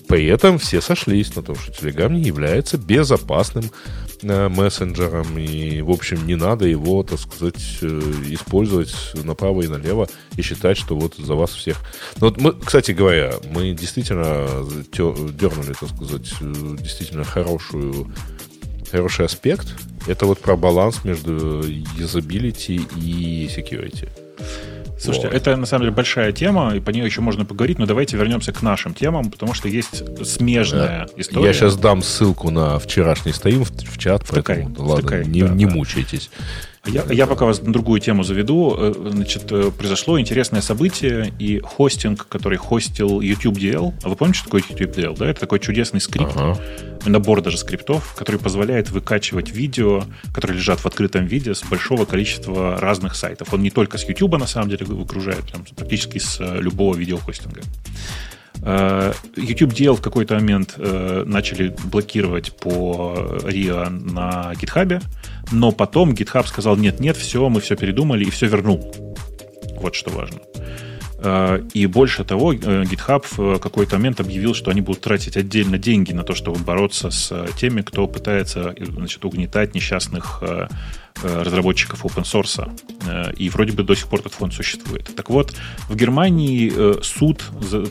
при 0.07 0.25
этом 0.25 0.57
все 0.59 0.81
сошлись 0.81 1.35
на 1.35 1.41
том, 1.41 1.55
что 1.55 1.71
Telegram 1.71 2.11
не 2.11 2.23
является 2.23 2.77
безопасным 2.77 3.65
э, 3.65 4.04
мессенджером, 4.23 5.37
и, 5.37 5.81
в 5.81 5.91
общем, 5.91 6.25
не 6.25 6.35
надо 6.35 6.65
его, 6.65 7.03
так 7.03 7.19
сказать, 7.19 7.77
э, 7.81 8.01
использовать 8.29 8.95
направо 9.23 9.63
и 9.63 9.67
налево 9.67 10.07
и 10.35 10.41
считать, 10.41 10.77
что 10.77 10.95
вот 10.95 11.15
за 11.15 11.35
вас 11.35 11.51
всех... 11.51 11.81
Но 12.19 12.27
вот 12.27 12.37
мы, 12.37 12.53
кстати 12.53 12.91
говоря, 12.91 13.35
мы 13.51 13.71
действительно 13.73 14.47
дернули, 15.31 15.73
так 15.79 15.89
сказать, 15.89 16.33
э, 16.41 16.75
действительно 16.79 17.23
хорошую 17.23 18.11
хороший 18.91 19.25
аспект. 19.25 19.67
Это 20.07 20.25
вот 20.25 20.39
про 20.39 20.55
баланс 20.55 21.03
между 21.03 21.61
usability 21.97 22.81
и 23.01 23.47
security. 23.47 24.09
Слушайте, 24.99 25.27
вот. 25.27 25.35
это 25.35 25.55
на 25.55 25.65
самом 25.65 25.83
деле 25.83 25.95
большая 25.95 26.31
тема, 26.31 26.75
и 26.75 26.79
по 26.79 26.89
ней 26.89 27.03
еще 27.03 27.21
можно 27.21 27.45
поговорить, 27.45 27.79
но 27.79 27.85
давайте 27.85 28.17
вернемся 28.17 28.53
к 28.53 28.61
нашим 28.61 28.93
темам, 28.93 29.29
потому 29.29 29.53
что 29.53 29.67
есть 29.67 30.03
смежная 30.25 31.07
да. 31.07 31.13
история. 31.17 31.47
Я 31.47 31.53
сейчас 31.53 31.75
дам 31.75 32.01
ссылку 32.01 32.49
на 32.49 32.79
вчерашний 32.79 33.33
стрим 33.33 33.63
в, 33.65 33.97
чат, 33.97 34.23
втыкай, 34.23 34.63
поэтому 34.63 34.87
ладно, 34.87 35.07
втыкай, 35.07 35.25
не, 35.25 35.41
да, 35.41 35.49
не 35.49 35.65
да. 35.65 35.71
мучайтесь. 35.71 36.29
Я, 36.87 37.03
я 37.09 37.25
пока 37.25 37.45
вас 37.45 37.61
на 37.61 37.73
другую 37.73 37.99
тему 37.99 38.23
заведу. 38.23 38.75
Э, 38.77 38.93
значит, 39.11 39.51
э, 39.51 39.71
произошло 39.71 40.19
интересное 40.19 40.61
событие, 40.61 41.33
и 41.39 41.59
хостинг, 41.59 42.27
который 42.27 42.57
хостил 42.57 43.21
YouTube 43.21 43.57
DL, 43.57 43.93
а 44.03 44.09
вы 44.09 44.15
помните, 44.15 44.39
что 44.39 44.45
такое 44.45 44.63
YouTube 44.69 44.95
DL? 44.95 45.17
Да? 45.17 45.27
Это 45.27 45.39
такой 45.39 45.59
чудесный 45.59 45.99
скрипт, 45.99 46.33
ага. 46.35 46.59
набор 47.05 47.41
даже 47.41 47.57
скриптов, 47.57 48.13
который 48.15 48.39
позволяет 48.39 48.91
выкачивать 48.91 49.51
видео, 49.51 50.03
которые 50.33 50.57
лежат 50.57 50.79
в 50.79 50.85
открытом 50.85 51.25
виде 51.25 51.55
с 51.55 51.63
большого 51.63 52.05
количества 52.05 52.79
разных 52.79 53.15
сайтов. 53.15 53.53
Он 53.53 53.63
не 53.63 53.71
только 53.71 53.97
с 53.97 54.07
YouTube, 54.07 54.37
на 54.37 54.47
самом 54.47 54.69
деле, 54.69 54.85
выгружает, 54.85 55.43
прям, 55.45 55.65
практически 55.75 56.19
с 56.19 56.39
э, 56.39 56.61
любого 56.61 56.95
видеохостинга. 56.95 57.61
YouTube 59.35 59.73
DL 59.73 59.95
в 59.95 60.01
какой-то 60.01 60.35
момент 60.35 60.75
начали 60.77 61.75
блокировать 61.91 62.55
по 62.55 63.13
RIA 63.43 63.89
на 63.89 64.53
GitHub, 64.53 65.03
но 65.51 65.71
потом 65.71 66.11
GitHub 66.11 66.47
сказал, 66.47 66.75
нет-нет, 66.77 67.17
все, 67.17 67.47
мы 67.49 67.61
все 67.61 67.75
передумали 67.75 68.25
и 68.25 68.29
все 68.29 68.47
вернул. 68.47 68.93
Вот 69.79 69.95
что 69.95 70.09
важно. 70.11 70.39
Э, 71.25 71.61
и 71.73 71.87
больше 71.87 72.23
того, 72.23 72.53
э, 72.53 72.57
GitHub 72.83 73.25
в 73.35 73.59
какой-то 73.59 73.97
момент 73.97 74.19
объявил, 74.19 74.53
что 74.53 74.71
они 74.71 74.81
будут 74.81 75.01
тратить 75.01 75.37
отдельно 75.37 75.77
деньги 75.77 76.13
на 76.13 76.23
то, 76.23 76.35
чтобы 76.35 76.59
бороться 76.59 77.09
с 77.09 77.47
теми, 77.57 77.81
кто 77.81 78.07
пытается 78.07 78.75
значит, 78.79 79.25
угнетать 79.25 79.73
несчастных 79.73 80.39
э, 80.41 80.67
разработчиков 81.23 82.05
open 82.05 82.23
source. 82.23 83.33
И 83.37 83.49
вроде 83.49 83.71
бы 83.71 83.83
до 83.83 83.95
сих 83.95 84.07
пор 84.07 84.19
этот 84.19 84.33
фонд 84.33 84.53
существует. 84.53 85.15
Так 85.15 85.29
вот, 85.29 85.55
в 85.87 85.95
Германии 85.95 87.01
суд 87.01 87.41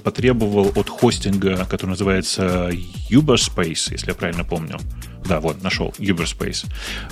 потребовал 0.04 0.72
от 0.76 0.90
хостинга, 0.90 1.64
который 1.64 1.90
называется 1.90 2.70
Uberspace, 3.10 3.92
если 3.92 4.08
я 4.08 4.14
правильно 4.14 4.44
помню, 4.44 4.78
да, 5.24 5.40
вот, 5.40 5.62
нашел, 5.62 5.94
Uberspace. 5.98 6.66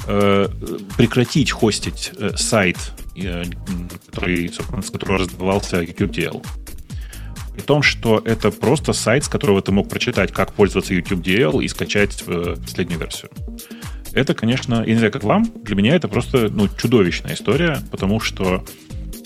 Э, 0.07 0.49
прекратить 0.97 1.51
хостить 1.51 2.13
э, 2.19 2.33
сайт, 2.37 2.77
э, 2.77 3.02
который, 3.15 4.49
с 4.49 4.91
которого 4.91 5.19
раздавался 5.19 5.83
YouTube 5.83 6.17
При 7.55 7.61
том, 7.61 7.83
что 7.83 8.23
это 8.25 8.51
просто 8.51 8.93
сайт, 8.93 9.25
с 9.25 9.29
которого 9.29 9.61
ты 9.63 9.73
мог 9.73 9.89
прочитать, 9.89 10.33
как 10.33 10.53
пользоваться 10.53 10.95
YouTube 10.95 11.21
DL 11.21 11.63
и 11.63 11.69
скачать 11.69 12.25
последнюю 12.25 13.01
версию. 13.01 13.31
Это, 14.13 14.35
конечно, 14.35 14.83
я 14.87 14.93
не 14.93 14.97
знаю, 14.97 15.13
как 15.13 15.25
вам, 15.25 15.51
для 15.63 15.75
меня 15.75 15.95
это 15.95 16.07
просто 16.09 16.49
ну, 16.51 16.69
чудовищная 16.69 17.35
история, 17.35 17.79
потому 17.91 18.21
что 18.21 18.65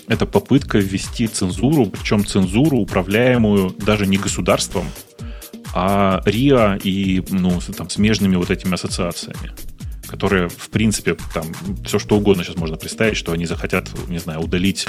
это 0.07 0.25
попытка 0.25 0.77
ввести 0.77 1.27
цензуру, 1.27 1.87
причем 1.87 2.25
цензуру, 2.25 2.77
управляемую 2.77 3.75
даже 3.77 4.07
не 4.07 4.17
государством, 4.17 4.85
а 5.73 6.21
РИА 6.25 6.79
и 6.81 7.21
ну, 7.29 7.59
там, 7.75 7.89
смежными 7.89 8.37
вот 8.37 8.49
этими 8.49 8.75
ассоциациями 8.75 9.51
которые, 10.07 10.49
в 10.49 10.69
принципе, 10.69 11.17
там 11.33 11.45
все 11.85 11.99
что 11.99 12.17
угодно 12.17 12.43
сейчас 12.43 12.55
можно 12.55 12.77
представить, 12.77 13.17
что 13.17 13.31
они 13.31 13.45
захотят, 13.45 13.89
не 14.07 14.19
знаю, 14.19 14.41
удалить. 14.41 14.87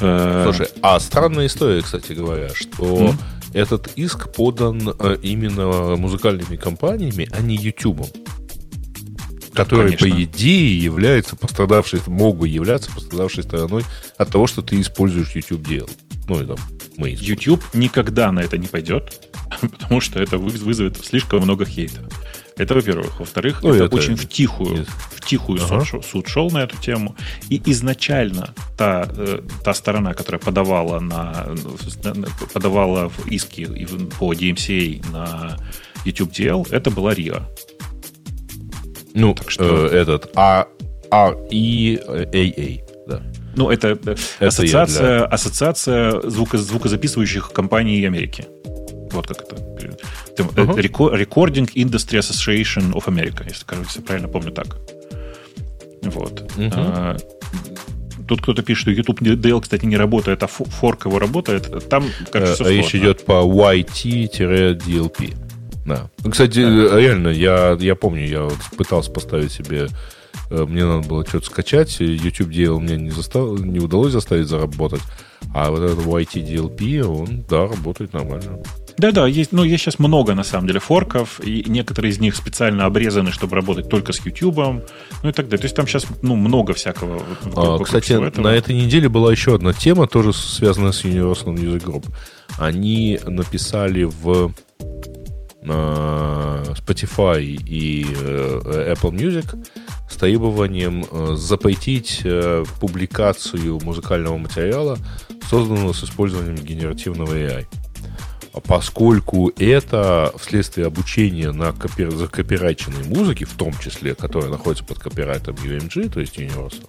Э... 0.00 0.44
Слушай, 0.44 0.68
а 0.82 0.98
странная 1.00 1.46
история, 1.46 1.82
кстати 1.82 2.12
говоря, 2.12 2.50
что 2.54 2.84
mm? 2.84 3.14
этот 3.54 3.92
иск 3.96 4.32
подан 4.32 4.94
э, 4.98 5.16
именно 5.22 5.96
музыкальными 5.96 6.56
компаниями, 6.56 7.28
а 7.32 7.40
не 7.40 7.56
YouTube. 7.56 8.06
Которые, 9.52 9.98
Конечно. 9.98 10.16
по 10.16 10.22
идее, 10.22 10.78
являются 10.78 11.36
пострадавшей, 11.36 12.00
могут 12.06 12.48
являться 12.48 12.90
пострадавшей 12.90 13.42
стороной 13.42 13.84
от 14.16 14.30
того, 14.30 14.46
что 14.46 14.62
ты 14.62 14.80
используешь 14.80 15.34
YouTube 15.34 15.60
DL. 15.60 15.90
Ну, 16.26 16.42
и 16.42 16.46
там 16.46 16.56
мы 16.96 17.10
YouTube 17.10 17.62
никогда 17.74 18.32
на 18.32 18.40
это 18.40 18.56
не 18.56 18.66
пойдет, 18.66 19.28
потому 19.60 20.00
что 20.00 20.22
это 20.22 20.38
вызовет 20.38 21.04
слишком 21.04 21.42
много 21.42 21.66
хейта. 21.66 22.00
Это, 22.56 22.74
во-первых. 22.74 23.20
Во-вторых, 23.20 23.62
ну, 23.62 23.74
это, 23.74 23.84
это 23.84 23.96
очень 23.96 24.16
втихую, 24.16 24.86
тихую 25.24 25.60
ага. 25.62 25.84
суд, 25.84 26.04
суд 26.04 26.28
шел 26.28 26.50
на 26.50 26.58
эту 26.58 26.76
тему. 26.76 27.16
И 27.48 27.60
изначально 27.66 28.54
та, 28.76 29.08
та 29.64 29.74
сторона, 29.74 30.14
которая 30.14 30.40
подавала, 30.40 31.00
на, 31.00 31.46
подавала 32.52 33.08
в 33.08 33.26
иски 33.28 33.66
по 34.18 34.32
DMCA 34.34 35.10
на 35.12 35.56
YouTube 36.04 36.32
DL, 36.32 36.66
это 36.70 36.90
была 36.90 37.14
RIA. 37.14 37.42
Ну, 39.14 39.34
так 39.34 39.50
что... 39.50 39.86
э, 39.86 39.96
этот, 39.96 40.30
а, 40.36 40.66
а, 41.10 41.34
и, 41.50 42.00
AA, 42.06 42.80
да. 43.06 43.22
Ну, 43.56 43.70
это, 43.70 43.88
это 43.88 44.16
ассоциация, 44.40 45.18
для... 45.18 45.24
ассоциация 45.26 46.20
звуко, 46.22 46.56
звукозаписывающих 46.58 47.52
компаний 47.52 48.04
Америки. 48.06 48.46
Вот 49.10 49.26
как 49.26 49.42
это. 49.42 49.56
Uh-huh. 50.38 50.76
Recording 50.76 51.70
Industry 51.74 52.18
Association 52.18 52.92
of 52.92 53.04
America, 53.06 53.44
если, 53.46 53.64
кажется, 53.64 54.02
правильно 54.02 54.28
помню 54.28 54.52
так. 54.52 54.78
Вот. 56.02 56.42
Uh-huh. 56.56 56.72
А, 56.74 57.16
тут 58.26 58.42
кто-то 58.42 58.62
пишет, 58.62 58.82
что 58.82 58.90
YouTube 58.90 59.20
DL, 59.22 59.60
кстати, 59.60 59.84
не 59.84 59.96
работает, 59.96 60.42
а 60.42 60.46
форк 60.46 61.06
его 61.06 61.18
работает. 61.18 61.88
Там, 61.88 62.04
кажется, 62.30 62.64
а, 62.64 62.70
речь 62.70 62.94
идет 62.94 63.24
по 63.24 63.44
YT-DLP. 63.44 65.34
Да. 65.84 66.10
Кстати, 66.30 66.60
реально, 66.60 67.28
я, 67.28 67.76
я 67.78 67.94
помню, 67.94 68.26
я 68.26 68.42
вот 68.44 68.58
пытался 68.76 69.10
поставить 69.10 69.52
себе 69.52 69.88
Э, 70.52 70.66
мне 70.66 70.84
надо 70.84 71.08
было 71.08 71.26
что-то 71.26 71.46
скачать, 71.46 71.98
YouTube 71.98 72.50
делал 72.50 72.78
мне 72.78 72.96
не, 72.96 73.10
застав... 73.10 73.58
не 73.60 73.80
удалось 73.80 74.12
заставить 74.12 74.48
заработать, 74.48 75.00
а 75.54 75.70
вот 75.70 75.80
этот 75.80 75.98
YT 76.04 76.46
DLP, 76.46 77.02
он, 77.02 77.44
да, 77.48 77.66
работает 77.66 78.12
нормально. 78.12 78.62
Да-да, 78.98 79.26
есть, 79.26 79.52
ну, 79.52 79.64
есть 79.64 79.82
сейчас 79.82 79.98
много, 79.98 80.34
на 80.34 80.44
самом 80.44 80.66
деле, 80.66 80.80
форков, 80.80 81.40
и 81.42 81.64
некоторые 81.66 82.12
из 82.12 82.20
них 82.20 82.36
специально 82.36 82.84
обрезаны, 82.84 83.32
чтобы 83.32 83.56
работать 83.56 83.88
только 83.88 84.12
с 84.12 84.24
YouTube, 84.24 84.56
ну 84.56 85.28
и 85.28 85.32
так 85.32 85.46
далее. 85.46 85.58
То 85.58 85.64
есть 85.64 85.76
там 85.76 85.86
сейчас, 85.86 86.06
ну, 86.22 86.36
много 86.36 86.74
всякого. 86.74 87.22
А, 87.56 87.78
кстати, 87.78 88.12
на 88.12 88.48
этой 88.48 88.74
неделе 88.74 89.08
была 89.08 89.32
еще 89.32 89.54
одна 89.54 89.72
тема, 89.72 90.06
тоже 90.06 90.32
связанная 90.32 90.92
с 90.92 91.04
Universal 91.04 91.54
Music 91.54 91.84
Group. 91.84 92.06
Они 92.58 93.18
написали 93.26 94.04
в 94.04 94.52
Spotify 95.64 97.42
и 97.42 98.04
э, 98.04 98.94
Apple 98.94 99.12
Music 99.12 99.64
с 100.10 100.16
требованием 100.16 101.04
э, 101.08 101.34
запретить 101.36 102.22
э, 102.24 102.64
публикацию 102.80 103.78
музыкального 103.84 104.36
материала, 104.38 104.98
созданного 105.48 105.92
с 105.92 106.02
использованием 106.02 106.56
генеративного 106.56 107.34
AI. 107.34 107.66
Поскольку 108.66 109.50
это 109.56 110.32
вследствие 110.36 110.86
обучения 110.86 111.52
на 111.52 111.70
копи- 111.70 112.10
закопирайченной 112.10 113.04
музыке, 113.04 113.46
в 113.46 113.54
том 113.54 113.72
числе, 113.78 114.14
которая 114.14 114.50
находится 114.50 114.84
под 114.84 114.98
копирайтом 114.98 115.54
UMG, 115.54 116.10
то 116.12 116.20
есть 116.20 116.36
Universal, 116.36 116.86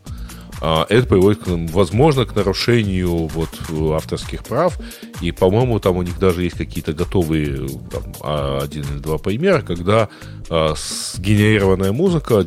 а, 0.61 0.85
это 0.87 1.07
приводит, 1.07 1.41
возможно, 1.45 2.25
к 2.25 2.35
нарушению 2.35 3.27
вот, 3.27 3.49
авторских 3.95 4.43
прав. 4.45 4.77
И, 5.21 5.31
по-моему, 5.31 5.79
там 5.79 5.97
у 5.97 6.03
них 6.03 6.17
даже 6.19 6.43
есть 6.43 6.57
какие-то 6.57 6.93
готовые 6.93 7.67
там, 7.91 8.03
а, 8.21 8.59
один 8.63 8.83
или 8.83 8.99
два 8.99 9.17
примера, 9.17 9.61
когда 9.61 10.09
а, 10.49 10.73
сгенерированная 10.75 11.91
музыка 11.91 12.45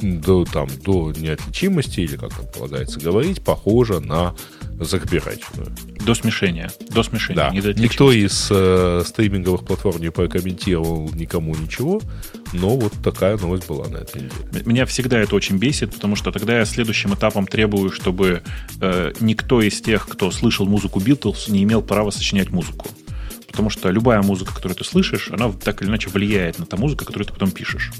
до, 0.00 0.44
там, 0.44 0.68
до 0.84 1.12
неотличимости, 1.12 2.00
или 2.00 2.16
как 2.16 2.34
там 2.34 2.46
полагается 2.52 3.00
говорить, 3.00 3.42
похожа 3.42 4.00
на 4.00 4.34
закопирайченную. 4.78 5.68
До 6.04 6.14
смешения. 6.14 6.70
До 6.90 7.02
смешения. 7.02 7.36
Да. 7.62 7.72
Никто 7.72 8.12
из 8.12 8.48
э, 8.50 9.02
стриминговых 9.06 9.64
платформ 9.64 10.00
не 10.00 10.10
прокомментировал 10.10 11.10
никому 11.14 11.54
ничего, 11.54 12.00
но 12.52 12.76
вот 12.76 12.92
такая 13.02 13.36
новость 13.38 13.66
была 13.66 13.88
на 13.88 13.98
этой 13.98 14.22
неделе. 14.22 14.62
Меня 14.64 14.86
всегда 14.86 15.18
это 15.18 15.34
очень 15.34 15.58
бесит, 15.58 15.94
потому 15.94 16.16
что 16.16 16.32
тогда 16.32 16.58
я 16.58 16.64
следующим 16.64 17.14
этапом 17.14 17.46
требую, 17.46 17.90
чтобы 17.90 18.42
э, 18.80 19.12
никто 19.20 19.62
из 19.62 19.80
тех, 19.80 20.06
кто 20.08 20.30
слышал 20.30 20.66
музыку 20.66 21.00
Битлз, 21.00 21.48
не 21.48 21.62
имел 21.62 21.82
права 21.82 22.10
сочинять 22.10 22.50
музыку. 22.50 22.88
Потому 23.46 23.70
что 23.70 23.88
любая 23.90 24.20
музыка, 24.20 24.52
которую 24.52 24.76
ты 24.76 24.84
слышишь, 24.84 25.30
она 25.30 25.52
так 25.52 25.80
или 25.80 25.88
иначе 25.88 26.10
влияет 26.10 26.58
на 26.58 26.66
ту 26.66 26.76
музыку, 26.76 27.04
которую 27.04 27.26
ты 27.26 27.32
потом 27.32 27.52
пишешь. 27.52 27.92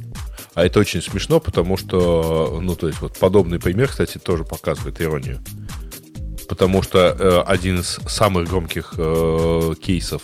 А 0.55 0.65
это 0.65 0.81
очень 0.81 1.01
смешно, 1.01 1.39
потому 1.39 1.77
что, 1.77 2.59
ну, 2.61 2.75
то 2.75 2.89
есть, 2.89 3.01
вот 3.01 3.19
подобный 3.19 3.61
пример, 3.61 3.89
кстати, 3.89 4.19
тоже 4.19 4.45
показывает 4.45 5.01
иронию 5.01 5.41
потому 6.55 6.83
что 6.83 6.99
э, 7.01 7.43
один 7.49 7.81
из 7.81 7.99
самых 8.07 8.49
громких 8.49 8.95
э, 8.97 9.75
кейсов 9.83 10.23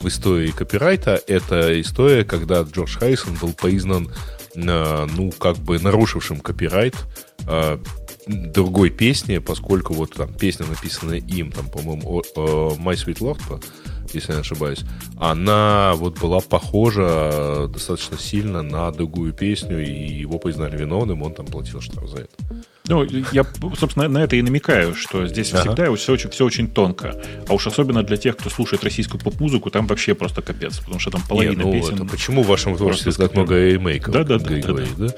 в 0.00 0.08
истории 0.08 0.50
копирайта 0.50 1.22
это 1.28 1.80
история, 1.80 2.24
когда 2.24 2.62
Джордж 2.62 2.98
Харрисон 2.98 3.36
был 3.40 3.52
признан, 3.52 4.10
э, 4.56 5.06
ну, 5.16 5.30
как 5.30 5.56
бы 5.58 5.78
нарушившим 5.78 6.40
копирайт 6.40 6.96
э, 7.46 7.78
другой 8.26 8.90
песни, 8.90 9.38
поскольку 9.38 9.94
вот 9.94 10.14
там 10.14 10.34
песня, 10.34 10.66
написанная 10.66 11.18
им, 11.18 11.52
там, 11.52 11.70
по-моему, 11.70 12.24
My 12.34 12.94
Sweet 12.94 13.20
Lord, 13.20 13.64
если 14.12 14.32
я 14.32 14.38
не 14.38 14.40
ошибаюсь, 14.40 14.80
она 15.16 15.92
вот 15.94 16.18
была 16.18 16.40
похожа 16.40 17.68
достаточно 17.72 18.18
сильно 18.18 18.62
на 18.62 18.90
другую 18.90 19.32
песню, 19.32 19.80
и 19.80 20.12
его 20.12 20.40
признали 20.40 20.76
виновным, 20.76 21.22
он 21.22 21.34
там 21.34 21.46
платил 21.46 21.80
штраф 21.80 22.08
за 22.10 22.22
это. 22.22 22.64
Ну, 22.88 23.04
я, 23.32 23.44
собственно, 23.78 24.08
на 24.08 24.18
это 24.18 24.36
и 24.36 24.42
намекаю, 24.42 24.94
что 24.94 25.26
здесь 25.26 25.52
ага. 25.52 25.60
всегда 25.60 25.94
все 25.94 26.12
очень, 26.12 26.30
все 26.30 26.44
очень 26.44 26.68
тонко. 26.68 27.14
А 27.46 27.52
уж 27.52 27.66
особенно 27.66 28.02
для 28.02 28.16
тех, 28.16 28.36
кто 28.36 28.48
слушает 28.50 28.82
российскую 28.82 29.20
поп-музыку, 29.20 29.70
там 29.70 29.86
вообще 29.86 30.14
просто 30.14 30.40
капец, 30.42 30.78
потому 30.78 30.98
что 30.98 31.10
там 31.10 31.22
половина 31.28 31.62
Не, 31.62 31.64
ну, 31.64 31.72
песен... 31.72 31.94
Это 31.96 32.04
почему 32.06 32.42
в 32.42 32.46
вашем 32.46 32.76
творчестве 32.76 33.12
так 33.12 33.34
много 33.34 33.54
ремейков? 33.54 34.14
Да, 34.14 34.24
да, 34.24 34.38
да, 34.38 34.56
да, 34.56 34.72
да. 34.96 35.08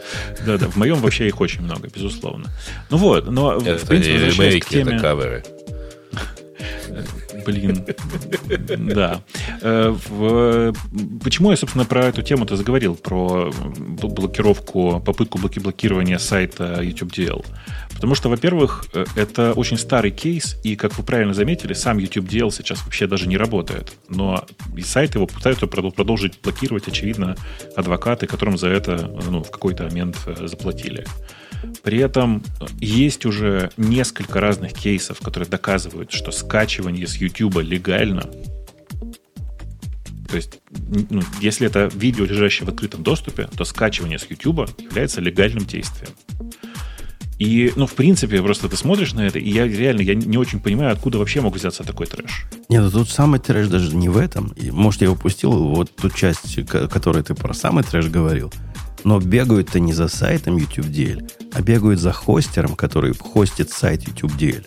Да, 0.47 0.59
да, 0.59 0.68
в 0.68 0.76
моем 0.76 0.98
вообще 0.98 1.28
их 1.28 1.40
очень 1.40 1.62
много, 1.62 1.88
безусловно. 1.88 2.47
Ну 2.90 2.97
вот, 2.97 3.30
но 3.30 3.56
это 3.56 3.78
в 3.78 3.88
принципе, 3.88 4.18
не 4.18 4.30
ремейки, 4.30 4.60
к 4.60 4.68
теме... 4.68 4.94
это 4.94 5.02
каверы. 5.02 5.44
Блин, 7.46 7.86
да. 8.94 9.22
Э, 9.62 9.94
почему 11.22 11.50
я, 11.50 11.56
собственно, 11.56 11.84
про 11.84 12.06
эту 12.06 12.22
тему-то 12.22 12.56
заговорил, 12.56 12.94
про 12.94 13.52
блокировку, 13.52 15.02
попытку 15.04 15.38
блокирования 15.38 16.18
сайта 16.18 16.80
YouTube 16.82 17.12
DL? 17.12 17.44
Потому 17.94 18.14
что, 18.14 18.28
во-первых, 18.28 18.86
э, 18.94 19.04
это 19.16 19.52
очень 19.52 19.76
старый 19.76 20.10
кейс, 20.10 20.56
и, 20.64 20.76
как 20.76 20.96
вы 20.96 21.04
правильно 21.04 21.34
заметили, 21.34 21.74
сам 21.74 21.98
YouTube 21.98 22.26
DL 22.26 22.50
сейчас 22.50 22.82
вообще 22.84 23.06
даже 23.06 23.28
не 23.28 23.36
работает. 23.36 23.92
Но 24.08 24.46
и 24.76 24.82
сайт 24.82 25.14
его 25.14 25.26
пытаются 25.26 25.66
продолжить 25.66 26.40
блокировать, 26.42 26.88
очевидно, 26.88 27.36
адвокаты, 27.76 28.26
которым 28.26 28.56
за 28.56 28.68
это 28.68 29.10
ну, 29.28 29.42
в 29.42 29.50
какой-то 29.50 29.84
момент 29.84 30.16
э, 30.26 30.46
заплатили. 30.46 31.04
При 31.82 31.99
этом 31.99 32.43
есть 32.78 33.27
уже 33.27 33.70
несколько 33.77 34.41
разных 34.41 34.73
кейсов, 34.73 35.20
которые 35.20 35.49
доказывают, 35.49 36.12
что 36.12 36.31
скачивание 36.31 37.07
с 37.07 37.16
YouTube 37.16 37.59
легально. 37.62 38.23
То 40.28 40.37
есть, 40.37 40.61
ну, 41.11 41.23
если 41.41 41.66
это 41.66 41.91
видео, 41.93 42.24
лежащее 42.24 42.65
в 42.66 42.69
открытом 42.69 43.03
доступе, 43.03 43.49
то 43.57 43.65
скачивание 43.65 44.19
с 44.19 44.31
YouTube 44.31 44.70
является 44.78 45.20
легальным 45.20 45.65
действием. 45.65 46.12
И, 47.40 47.72
ну, 47.74 47.86
в 47.86 47.94
принципе, 47.94 48.42
просто 48.42 48.68
ты 48.68 48.76
смотришь 48.76 49.14
на 49.14 49.26
это, 49.26 49.38
и 49.38 49.48
я 49.48 49.66
реально 49.66 50.02
я 50.02 50.14
не 50.14 50.36
очень 50.36 50.60
понимаю, 50.60 50.92
откуда 50.92 51.16
вообще 51.16 51.40
мог 51.40 51.56
взяться 51.56 51.82
такой 51.84 52.06
трэш. 52.06 52.44
Нет, 52.68 52.82
ну 52.82 52.90
тут 52.90 53.08
самый 53.08 53.40
трэш 53.40 53.68
даже 53.68 53.96
не 53.96 54.10
в 54.10 54.18
этом. 54.18 54.54
Может, 54.70 55.00
я 55.00 55.10
упустил 55.10 55.52
вот 55.52 55.90
ту 55.96 56.10
часть, 56.10 56.66
которой 56.66 57.22
ты 57.22 57.34
про 57.34 57.54
самый 57.54 57.82
трэш 57.82 58.08
говорил. 58.08 58.52
Но 59.04 59.18
бегают-то 59.20 59.80
не 59.80 59.94
за 59.94 60.08
сайтом 60.08 60.58
YouTube 60.58 60.88
DL, 60.88 61.30
а 61.54 61.62
бегают 61.62 61.98
за 61.98 62.12
хостером, 62.12 62.76
который 62.76 63.14
хостит 63.14 63.70
сайт 63.70 64.06
YouTube 64.06 64.32
DL. 64.32 64.66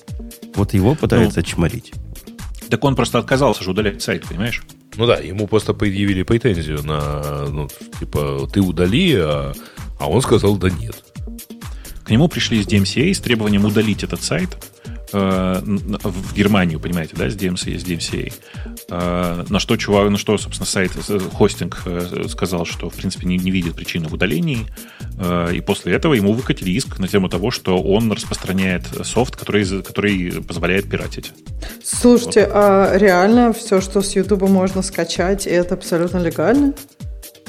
Вот 0.55 0.73
его 0.73 0.95
пытаются 0.95 1.41
ну, 1.41 1.45
чморить. 1.45 1.93
Так 2.69 2.83
он 2.83 2.95
просто 2.95 3.19
отказался 3.19 3.63
же 3.63 3.69
удалять 3.69 4.01
сайт, 4.01 4.25
понимаешь? 4.27 4.63
Ну 4.95 5.05
да, 5.05 5.17
ему 5.17 5.45
просто 5.45 5.75
предъявили 5.75 6.23
претензию 6.23 6.81
на, 6.83 7.45
ну, 7.49 7.69
типа, 7.99 8.49
ты 8.51 8.61
удали, 8.61 9.13
а, 9.15 9.53
а 9.99 10.09
он 10.09 10.23
сказал, 10.23 10.57
да 10.57 10.71
нет. 10.71 11.02
К 12.05 12.09
нему 12.09 12.27
пришли 12.27 12.59
из 12.59 12.67
DMCA 12.67 13.13
с 13.13 13.19
требованием 13.19 13.65
удалить 13.65 14.03
этот 14.03 14.21
сайт, 14.21 14.57
Э, 15.13 15.61
в 15.63 16.33
Германию, 16.33 16.79
понимаете, 16.79 17.15
да, 17.15 17.29
с 17.29 17.35
DMCA, 17.35 17.77
с 17.77 17.83
DMCA. 17.83 18.33
Э, 18.89 19.45
на 19.47 19.59
что 19.59 19.77
чувак, 19.77 20.09
на 20.09 20.17
что, 20.17 20.37
собственно, 20.39 20.65
сайт, 20.65 20.91
э, 21.07 21.19
хостинг 21.19 21.83
сказал, 22.29 22.65
что, 22.65 22.89
в 22.89 22.95
принципе, 22.95 23.27
не, 23.27 23.37
не 23.37 23.51
видит 23.51 23.75
причины 23.75 24.07
в 24.07 24.13
удалении. 24.13 24.65
И 25.53 25.61
после 25.61 25.93
этого 25.93 26.15
ему 26.15 26.33
выкатили 26.33 26.71
иск 26.71 26.97
на 26.97 27.07
тему 27.07 27.29
того, 27.29 27.51
что 27.51 27.79
он 27.79 28.11
распространяет 28.11 28.85
софт, 29.03 29.35
который, 29.35 29.63
который 29.83 30.41
позволяет 30.41 30.89
пиратить. 30.89 31.31
Слушайте, 31.83 32.47
вот. 32.47 32.51
а 32.55 32.97
реально 32.97 33.53
все, 33.53 33.79
что 33.79 34.01
с 34.01 34.15
YouTube 34.15 34.49
можно 34.49 34.81
скачать, 34.81 35.45
это 35.45 35.75
абсолютно 35.75 36.17
легально? 36.17 36.73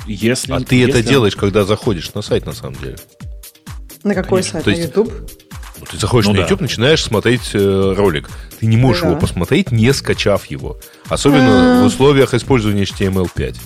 Если, 0.06 0.52
а 0.52 0.60
ты 0.60 0.76
если... 0.76 1.01
это 1.01 1.09
делаешь, 1.09 1.36
когда 1.36 1.64
заходишь 1.64 2.12
на 2.12 2.20
сайт, 2.20 2.44
на 2.44 2.52
самом 2.52 2.74
деле. 2.76 2.97
На 4.05 4.14
какой 4.14 4.43
Конечно. 4.43 4.60
сайт? 4.60 4.64
То 4.64 4.70
на 4.70 4.85
YouTube? 4.85 5.12
Ну, 5.81 5.86
ты 5.90 5.98
заходишь 5.98 6.26
ну, 6.26 6.35
на 6.35 6.39
YouTube, 6.39 6.59
да. 6.60 6.62
начинаешь 6.62 7.02
смотреть 7.02 7.51
э, 7.55 7.94
ролик. 7.97 8.28
Ты 8.60 8.66
не 8.66 8.76
можешь 8.76 9.02
да. 9.02 9.09
его 9.09 9.18
посмотреть, 9.18 9.72
не 9.72 9.93
скачав 9.93 10.47
его. 10.47 10.78
Особенно 11.09 11.78
А-а-а. 11.78 11.82
в 11.82 11.86
условиях 11.86 12.35
использования 12.35 12.85
HTML5. 12.85 13.56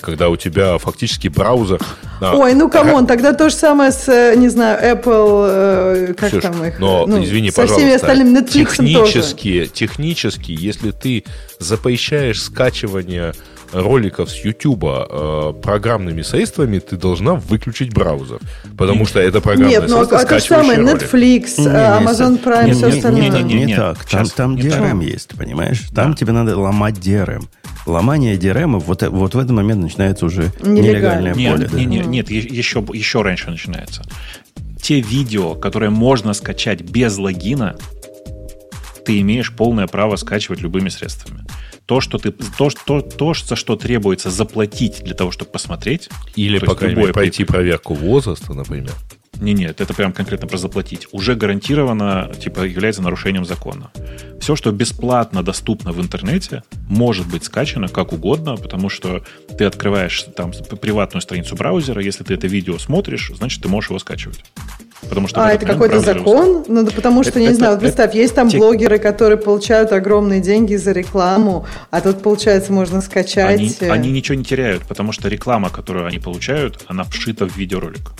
когда 0.00 0.28
у 0.28 0.36
тебя 0.36 0.76
фактически 0.78 1.28
браузер... 1.28 1.80
Ой, 2.20 2.54
ну 2.54 2.68
come 2.68 2.90
on, 2.90 3.06
тогда 3.06 3.32
то 3.32 3.48
же 3.48 3.54
самое 3.54 3.90
с, 3.90 4.06
э, 4.08 4.34
не 4.36 4.48
знаю, 4.48 4.78
Apple, 4.96 5.46
э, 5.48 6.14
как 6.14 6.28
Ксюш, 6.28 6.42
там 6.42 6.62
их... 6.64 6.78
Но, 6.78 7.06
ну, 7.06 7.24
извини, 7.24 7.50
со 7.50 7.62
пожалуйста. 7.62 7.80
всеми 7.80 7.94
остальными 7.94 8.38
Netflix 8.38 8.50
технически, 8.50 9.60
тоже. 9.60 9.72
Технически, 9.72 10.52
если 10.52 10.90
ты 10.90 11.24
запрещаешь 11.58 12.42
скачивание 12.42 13.32
роликов 13.74 14.30
с 14.30 14.44
YouTube 14.44 14.84
э, 14.84 15.52
программными 15.62 16.22
средствами, 16.22 16.78
ты 16.78 16.96
должна 16.96 17.34
выключить 17.34 17.92
браузер. 17.92 18.38
Потому 18.78 19.06
что 19.06 19.20
это 19.20 19.40
программное 19.40 19.80
Нет, 19.80 19.90
ну 19.90 20.00
а 20.00 20.06
то 20.06 20.38
же 20.38 20.44
самое 20.44 20.78
Netflix, 20.78 21.54
не, 21.58 21.66
Amazon 21.66 22.42
Prime, 22.42 22.66
не, 22.66 22.72
все 22.72 22.88
остальное. 22.88 23.30
Не, 23.30 23.42
не, 23.42 23.54
не, 23.54 23.64
не 23.64 23.76
так. 23.76 24.04
Там, 24.04 24.26
там 24.28 24.56
DRM 24.56 25.04
есть, 25.04 25.36
понимаешь? 25.36 25.82
Там 25.94 26.12
да. 26.12 26.16
тебе 26.16 26.32
надо 26.32 26.56
ломать 26.56 26.94
DRM. 26.94 27.44
Ломание 27.86 28.36
DRM, 28.36 28.78
вот, 28.78 29.02
вот 29.02 29.34
в 29.34 29.38
этот 29.38 29.50
момент 29.50 29.82
начинается 29.82 30.24
уже 30.24 30.52
нелегальное 30.62 31.34
нет, 31.34 31.52
поле. 31.52 31.68
Нет, 31.84 32.06
нет, 32.06 32.30
нет, 32.30 32.30
еще, 32.30 32.84
еще 32.92 33.22
раньше 33.22 33.50
начинается. 33.50 34.02
Те 34.80 35.00
видео, 35.00 35.54
которые 35.54 35.90
можно 35.90 36.32
скачать 36.32 36.82
без 36.82 37.18
логина, 37.18 37.76
ты 39.04 39.20
имеешь 39.20 39.54
полное 39.54 39.86
право 39.86 40.16
скачивать 40.16 40.60
любыми 40.60 40.88
средствами 40.88 41.44
то, 41.86 42.00
что 42.00 42.18
ты, 42.18 42.30
то, 42.30 42.70
то, 42.86 43.00
то, 43.00 43.34
за 43.34 43.56
что 43.56 43.76
требуется 43.76 44.30
заплатить 44.30 45.02
для 45.04 45.14
того, 45.14 45.30
чтобы 45.30 45.50
посмотреть. 45.50 46.08
Или, 46.34 46.58
по 46.58 46.74
крайней 46.74 47.00
мере, 47.00 47.12
пройти 47.12 47.44
проверку 47.44 47.94
возраста, 47.94 48.54
например. 48.54 48.92
Не, 49.40 49.52
нет, 49.52 49.80
это 49.80 49.94
прям 49.94 50.12
конкретно 50.12 50.46
про 50.46 50.56
заплатить. 50.58 51.08
Уже 51.12 51.34
гарантированно, 51.34 52.32
типа, 52.40 52.60
является 52.60 53.02
нарушением 53.02 53.44
закона. 53.44 53.90
Все, 54.40 54.54
что 54.56 54.70
бесплатно 54.70 55.42
доступно 55.42 55.92
в 55.92 56.00
интернете, 56.00 56.62
может 56.88 57.26
быть 57.26 57.44
скачано 57.44 57.88
как 57.88 58.12
угодно, 58.12 58.56
потому 58.56 58.88
что 58.88 59.24
ты 59.58 59.64
открываешь 59.64 60.24
там 60.36 60.52
приватную 60.80 61.20
страницу 61.20 61.56
браузера, 61.56 62.02
если 62.02 62.24
ты 62.24 62.34
это 62.34 62.46
видео 62.46 62.78
смотришь, 62.78 63.32
значит, 63.34 63.62
ты 63.62 63.68
можешь 63.68 63.90
его 63.90 63.98
скачивать. 63.98 64.44
Потому 65.08 65.28
что 65.28 65.44
а, 65.44 65.52
это 65.52 65.66
какой-то 65.66 66.00
закон? 66.00 66.64
Ну, 66.68 66.82
да 66.84 66.90
потому 66.90 67.22
что, 67.22 67.30
это, 67.30 67.40
не 67.40 67.46
это, 67.46 67.54
знаю, 67.56 67.72
вот 67.72 67.80
представь, 67.80 68.10
это, 68.10 68.18
есть 68.18 68.34
там 68.34 68.48
те... 68.48 68.58
блогеры, 68.58 68.98
которые 68.98 69.38
получают 69.38 69.92
огромные 69.92 70.40
деньги 70.40 70.76
за 70.76 70.92
рекламу, 70.92 71.66
а 71.90 72.00
тут, 72.00 72.22
получается, 72.22 72.72
можно 72.72 73.00
скачать... 73.00 73.58
Они, 73.58 73.74
э, 73.80 73.90
они 73.90 74.10
ничего 74.10 74.36
не 74.36 74.44
теряют, 74.44 74.84
потому 74.84 75.12
что 75.12 75.28
реклама, 75.28 75.70
которую 75.70 76.06
они 76.06 76.18
получают, 76.18 76.84
она 76.88 77.04
вшита 77.04 77.46
в 77.46 77.56
видеоролик. 77.56 78.12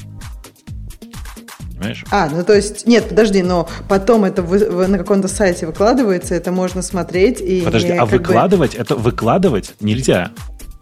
Понимаешь? 1.77 2.05
А, 2.11 2.29
ну 2.31 2.45
то 2.45 2.55
есть, 2.55 2.87
нет, 2.87 3.09
подожди, 3.09 3.43
но 3.43 3.69
потом 3.89 4.25
это 4.25 4.43
вы, 4.43 4.59
вы 4.71 4.87
на 4.87 4.97
каком-то 4.97 5.29
сайте 5.29 5.67
выкладывается, 5.67 6.35
это 6.35 6.53
можно 6.53 6.83
смотреть 6.83 7.41
и... 7.41 7.63
Подожди, 7.63 7.91
а 7.91 8.07
выкладывать, 8.07 8.75
бы... 8.75 8.81
это 8.81 8.97
выкладывать 8.97 9.75
нельзя. 9.81 10.31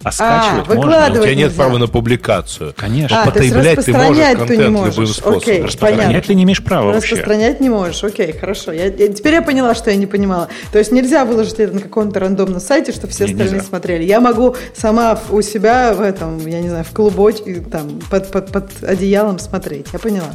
А, 0.04 0.12
скачивать 0.12 0.68
а, 0.68 0.74
можно. 0.74 1.20
У 1.20 1.22
тебя 1.22 1.34
нет 1.34 1.54
права 1.54 1.78
на 1.78 1.86
публикацию. 1.86 2.74
Конечно. 2.76 3.22
А, 3.22 3.26
потреблять 3.26 3.84
ты 3.84 3.92
можешь 3.92 4.24
контент 4.24 4.48
ты 4.48 4.56
не 4.56 4.68
можешь. 4.68 4.94
любым 4.94 5.06
способом. 5.06 5.38
Окей, 5.38 5.62
Распространять 5.62 6.26
ты 6.26 6.34
не 6.34 6.42
имеешь 6.44 6.62
права 6.62 6.92
Распространять 6.92 7.52
вообще. 7.52 7.62
не 7.62 7.68
можешь. 7.68 8.04
Окей, 8.04 8.32
хорошо. 8.32 8.72
Я, 8.72 8.86
я, 8.86 9.08
теперь 9.08 9.34
я 9.34 9.42
поняла, 9.42 9.74
что 9.74 9.90
я 9.90 9.96
не 9.96 10.06
понимала. 10.06 10.48
То 10.72 10.78
есть 10.78 10.92
нельзя 10.92 11.24
выложить 11.24 11.54
это 11.54 11.74
на 11.74 11.80
каком-то 11.80 12.20
рандомном 12.20 12.60
сайте, 12.60 12.92
чтобы 12.92 13.12
все 13.12 13.24
не, 13.24 13.32
остальные 13.32 13.54
нельзя. 13.54 13.66
смотрели. 13.66 14.04
Я 14.04 14.20
могу 14.20 14.56
сама 14.74 15.18
у 15.30 15.42
себя 15.42 15.94
в 15.94 16.00
этом, 16.00 16.44
я 16.46 16.60
не 16.60 16.68
знаю, 16.68 16.84
в 16.84 16.90
клубочке, 16.90 17.60
там, 17.60 18.00
под, 18.10 18.30
под, 18.30 18.52
под 18.52 18.70
одеялом 18.82 19.38
смотреть. 19.38 19.86
Я 19.92 19.98
поняла. 19.98 20.30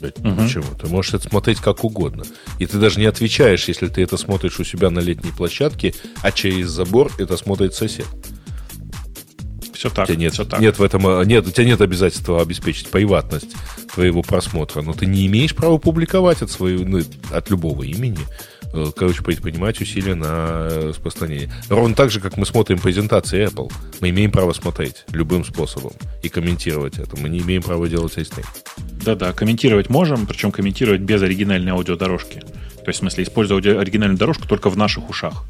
Угу. 0.00 0.34
Почему? 0.36 0.64
Ты 0.80 0.86
можешь 0.88 1.14
это 1.14 1.28
смотреть 1.28 1.60
как 1.60 1.84
угодно. 1.84 2.24
И 2.58 2.66
ты 2.66 2.78
даже 2.78 3.00
не 3.00 3.06
отвечаешь, 3.06 3.66
если 3.68 3.88
ты 3.88 4.02
это 4.02 4.16
смотришь 4.16 4.60
у 4.60 4.64
себя 4.64 4.90
на 4.90 5.00
летней 5.00 5.30
площадке, 5.30 5.94
а 6.22 6.30
через 6.32 6.68
забор 6.68 7.10
это 7.18 7.36
смотрит 7.36 7.74
сосед. 7.74 8.06
Все 9.84 9.90
так. 9.90 10.04
У 10.04 10.12
тебя 10.12 10.18
нет, 10.18 10.32
все 10.32 10.46
так. 10.46 10.60
нет 10.60 10.78
в 10.78 10.82
этом, 10.82 11.06
э, 11.06 11.26
нет, 11.26 11.46
у 11.46 11.50
тебя 11.50 11.66
нет 11.66 11.80
обязательства 11.82 12.40
обеспечить 12.40 12.88
приватность 12.88 13.54
твоего 13.92 14.22
просмотра, 14.22 14.80
но 14.80 14.94
ты 14.94 15.04
не 15.04 15.26
имеешь 15.26 15.54
права 15.54 15.76
публиковать 15.76 16.40
от 16.40 16.50
своего, 16.50 16.86
ну, 16.86 17.02
от 17.30 17.50
любого 17.50 17.82
имени, 17.82 18.20
э, 18.72 18.86
короче, 18.96 19.22
предпринимать 19.22 19.82
усилия 19.82 20.14
на 20.14 20.70
распространение. 20.88 21.52
Ровно 21.68 21.94
так 21.94 22.10
же, 22.10 22.20
как 22.20 22.38
мы 22.38 22.46
смотрим 22.46 22.78
презентации 22.78 23.46
Apple. 23.46 23.70
Мы 24.00 24.08
имеем 24.08 24.30
право 24.30 24.54
смотреть 24.54 25.04
любым 25.10 25.44
способом 25.44 25.92
и 26.22 26.30
комментировать 26.30 26.96
это. 26.96 27.20
Мы 27.20 27.28
не 27.28 27.40
имеем 27.40 27.62
права 27.62 27.86
делать 27.86 28.16
рестрим. 28.16 28.46
Да-да, 29.04 29.34
комментировать 29.34 29.90
можем, 29.90 30.24
причем 30.24 30.50
комментировать 30.50 31.02
без 31.02 31.20
оригинальной 31.20 31.72
аудиодорожки. 31.72 32.38
То 32.38 32.88
есть, 32.88 33.00
в 33.00 33.00
смысле, 33.00 33.24
использовать 33.24 33.66
оригинальную 33.66 34.18
дорожку 34.18 34.48
только 34.48 34.70
в 34.70 34.78
наших 34.78 35.10
ушах. 35.10 35.44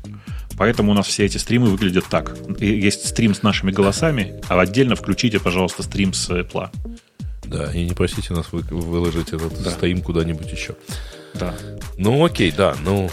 Поэтому 0.56 0.92
у 0.92 0.94
нас 0.94 1.06
все 1.06 1.24
эти 1.24 1.38
стримы 1.38 1.68
выглядят 1.68 2.06
так. 2.08 2.36
Есть 2.60 3.08
стрим 3.08 3.34
с 3.34 3.42
нашими 3.42 3.70
голосами, 3.70 4.40
а 4.48 4.60
отдельно 4.60 4.94
включите, 4.94 5.40
пожалуйста, 5.40 5.82
стрим 5.82 6.12
с 6.12 6.30
Apple. 6.30 6.70
Да, 7.44 7.72
и 7.72 7.84
не 7.84 7.92
просите 7.92 8.32
нас 8.34 8.46
вы, 8.52 8.62
выложить 8.70 9.28
этот 9.28 9.62
да. 9.62 9.70
стрим 9.70 10.00
куда-нибудь 10.00 10.50
еще. 10.50 10.76
Да. 11.34 11.54
Ну, 11.96 12.24
окей, 12.24 12.52
да, 12.56 12.74
ну... 12.84 13.10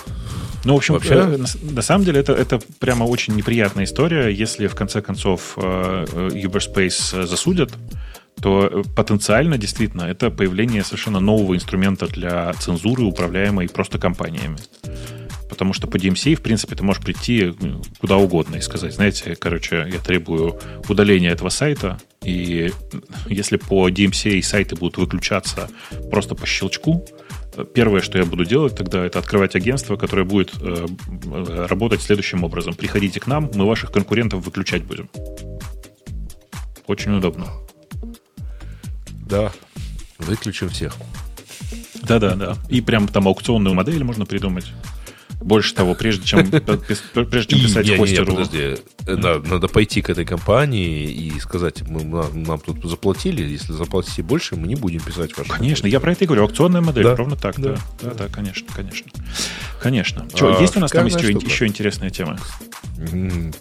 Ну, 0.63 0.75
в 0.75 0.77
общем, 0.77 0.93
вообще... 0.93 1.15
Э, 1.15 1.37
на, 1.37 1.47
на 1.71 1.81
самом 1.81 2.05
деле 2.05 2.19
это, 2.19 2.33
это 2.33 2.59
прямо 2.79 3.05
очень 3.05 3.35
неприятная 3.35 3.85
история. 3.85 4.29
Если 4.29 4.67
в 4.67 4.75
конце 4.75 5.01
концов 5.01 5.53
э, 5.57 6.05
э 6.11 6.27
Uberspace 6.35 7.25
засудят, 7.25 7.71
то 8.39 8.83
потенциально 8.95 9.57
действительно 9.57 10.03
это 10.03 10.29
появление 10.29 10.83
совершенно 10.83 11.19
нового 11.19 11.55
инструмента 11.55 12.07
для 12.07 12.53
цензуры, 12.53 13.03
управляемой 13.03 13.69
просто 13.69 13.97
компаниями 13.97 14.57
потому 15.51 15.73
что 15.73 15.85
по 15.85 15.97
DMCA, 15.97 16.35
в 16.35 16.41
принципе, 16.41 16.75
ты 16.77 16.83
можешь 16.83 17.03
прийти 17.03 17.53
куда 17.99 18.15
угодно 18.15 18.55
и 18.55 18.61
сказать, 18.61 18.93
знаете, 18.93 19.35
короче, 19.35 19.85
я 19.91 19.99
требую 19.99 20.57
удаления 20.87 21.29
этого 21.29 21.49
сайта, 21.49 21.99
и 22.23 22.71
если 23.27 23.57
по 23.57 23.89
DMCA 23.89 24.41
сайты 24.41 24.77
будут 24.77 24.97
выключаться 24.97 25.69
просто 26.09 26.35
по 26.35 26.47
щелчку, 26.47 27.05
первое, 27.73 28.01
что 28.01 28.17
я 28.17 28.23
буду 28.23 28.45
делать 28.45 28.77
тогда, 28.77 29.05
это 29.05 29.19
открывать 29.19 29.55
агентство, 29.55 29.97
которое 29.97 30.23
будет 30.23 30.53
э, 30.61 30.85
работать 31.69 32.01
следующим 32.01 32.45
образом. 32.45 32.73
Приходите 32.73 33.19
к 33.19 33.27
нам, 33.27 33.51
мы 33.53 33.65
ваших 33.67 33.91
конкурентов 33.91 34.45
выключать 34.45 34.83
будем. 34.83 35.09
Очень 36.87 37.17
удобно. 37.17 37.47
Да, 39.27 39.51
выключим 40.17 40.69
всех. 40.69 40.95
Да-да, 42.03 42.35
да. 42.35 42.57
И 42.69 42.79
прям 42.79 43.09
там 43.09 43.27
аукционную 43.27 43.75
модель 43.75 44.03
можно 44.05 44.25
придумать. 44.25 44.71
Больше 45.41 45.73
того, 45.73 45.95
прежде 45.95 46.25
чем, 46.25 46.49
прежде 46.49 47.55
чем 47.55 47.65
писать 47.67 47.87
не, 47.87 47.97
хостеру... 47.97 48.31
Не, 48.31 48.37
подожди, 48.37 48.77
надо, 49.07 49.39
надо 49.47 49.67
пойти 49.67 50.01
к 50.01 50.09
этой 50.09 50.23
компании 50.23 51.11
и 51.11 51.39
сказать, 51.39 51.81
мы, 51.87 52.03
нам, 52.03 52.43
нам 52.43 52.59
тут 52.59 52.83
заплатили, 52.83 53.43
если 53.43 53.73
заплатите 53.73 54.21
больше, 54.21 54.55
мы 54.55 54.67
не 54.67 54.75
будем 54.75 55.01
писать 55.01 55.35
вашу 55.35 55.51
Конечно, 55.51 55.87
я 55.87 55.99
про 55.99 56.11
это 56.11 56.23
и 56.23 56.27
говорю, 56.27 56.43
аукционная 56.43 56.81
модель, 56.81 57.03
да. 57.03 57.15
ровно 57.15 57.35
так, 57.35 57.59
да. 57.59 57.75
Да, 58.01 58.09
да, 58.09 58.13
да 58.13 58.27
конечно, 58.27 58.67
конечно. 58.73 59.11
Конечно. 59.81 60.27
Что, 60.35 60.57
а, 60.57 60.61
есть 60.61 60.77
у 60.77 60.79
нас 60.79 60.91
там 60.91 61.07
еще, 61.07 61.31
еще 61.31 61.65
интересная 61.65 62.11
тема? 62.11 62.37
Mm. 62.97 63.55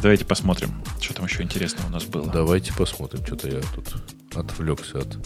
Давайте 0.00 0.24
посмотрим, 0.24 0.82
что 1.00 1.14
там 1.14 1.26
еще 1.26 1.42
интересного 1.42 1.88
у 1.88 1.90
нас 1.90 2.04
было. 2.04 2.30
Давайте 2.32 2.72
посмотрим, 2.72 3.24
что-то 3.24 3.48
я 3.48 3.60
тут 3.74 3.94
отвлекся 4.34 5.00
от... 5.00 5.18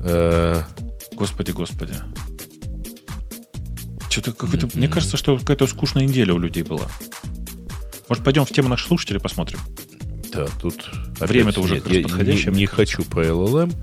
Э, 0.00 0.62
господи, 1.12 1.52
господи. 1.52 1.94
Что-то 4.14 4.32
какой-то, 4.32 4.68
mm-hmm. 4.68 4.78
Мне 4.78 4.86
кажется, 4.86 5.16
что 5.16 5.36
какая-то 5.36 5.66
скучная 5.66 6.04
неделя 6.04 6.34
у 6.34 6.38
людей 6.38 6.62
была. 6.62 6.86
Может, 8.08 8.22
пойдем 8.22 8.44
в 8.44 8.50
тему 8.50 8.68
наших 8.68 8.86
слушателей 8.86 9.18
посмотрим? 9.18 9.58
Да, 10.32 10.46
тут... 10.62 10.88
Время-то 11.18 11.60
уже 11.60 11.82
нет, 11.84 12.04
подходящее. 12.04 12.52
Не, 12.52 12.60
не 12.60 12.66
хочу 12.66 13.02
про 13.02 13.24
LLM. 13.24 13.74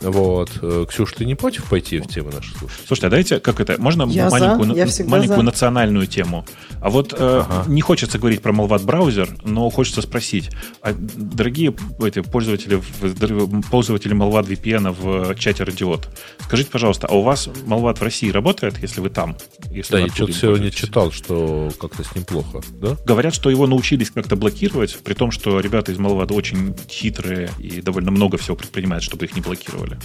Вот. 0.00 0.50
Э, 0.62 0.84
Ксюш, 0.88 1.12
ты 1.12 1.24
не 1.24 1.34
против 1.34 1.64
пойти 1.64 1.98
в 1.98 2.06
тему 2.06 2.30
наших 2.30 2.58
слушателей? 2.58 2.86
Слушайте, 2.86 3.06
а 3.06 3.10
дайте, 3.10 3.40
как 3.40 3.60
это, 3.60 3.80
можно 3.80 4.04
я 4.10 4.28
маленькую, 4.30 4.74
за, 4.74 5.02
я 5.02 5.08
маленькую 5.08 5.38
за. 5.38 5.44
национальную 5.44 6.06
тему? 6.06 6.44
А 6.80 6.90
вот 6.90 7.12
э, 7.12 7.16
ага. 7.18 7.64
не 7.68 7.80
хочется 7.80 8.18
говорить 8.18 8.42
про 8.42 8.52
Malvat 8.52 8.84
браузер, 8.84 9.28
но 9.44 9.68
хочется 9.70 10.02
спросить, 10.02 10.50
а, 10.82 10.92
дорогие 10.92 11.74
эти, 12.00 12.20
пользователи, 12.20 12.80
пользователи 13.70 14.14
Malvat 14.14 14.46
VPN 14.46 14.92
в 14.92 15.34
чате 15.36 15.64
Радиот, 15.64 16.08
скажите, 16.40 16.70
пожалуйста, 16.70 17.06
а 17.08 17.14
у 17.14 17.22
вас 17.22 17.48
Malvat 17.66 17.98
в 17.98 18.02
России 18.02 18.30
работает, 18.30 18.78
если 18.82 19.00
вы 19.00 19.08
там? 19.10 19.36
Если 19.70 19.92
да, 19.92 20.00
я 20.00 20.08
что-то 20.08 20.32
сегодня 20.32 20.70
читал, 20.70 21.10
что 21.10 21.70
как-то 21.80 22.04
с 22.04 22.14
ним 22.14 22.24
плохо, 22.24 22.60
да? 22.70 22.96
Говорят, 23.04 23.34
что 23.34 23.50
его 23.50 23.66
научились 23.66 24.10
как-то 24.10 24.36
блокировать, 24.36 24.98
при 25.02 25.14
том, 25.14 25.30
что 25.30 25.60
ребята 25.60 25.92
из 25.92 25.98
Malvat 25.98 26.32
очень 26.32 26.74
хитрые 26.88 27.50
и 27.58 27.80
довольно 27.80 28.10
много 28.10 28.36
всего 28.36 28.56
предпринимают, 28.56 29.02
чтобы 29.02 29.24
их 29.24 29.34
не 29.34 29.40
блокировали 29.40 29.85
блокировали. 29.86 29.98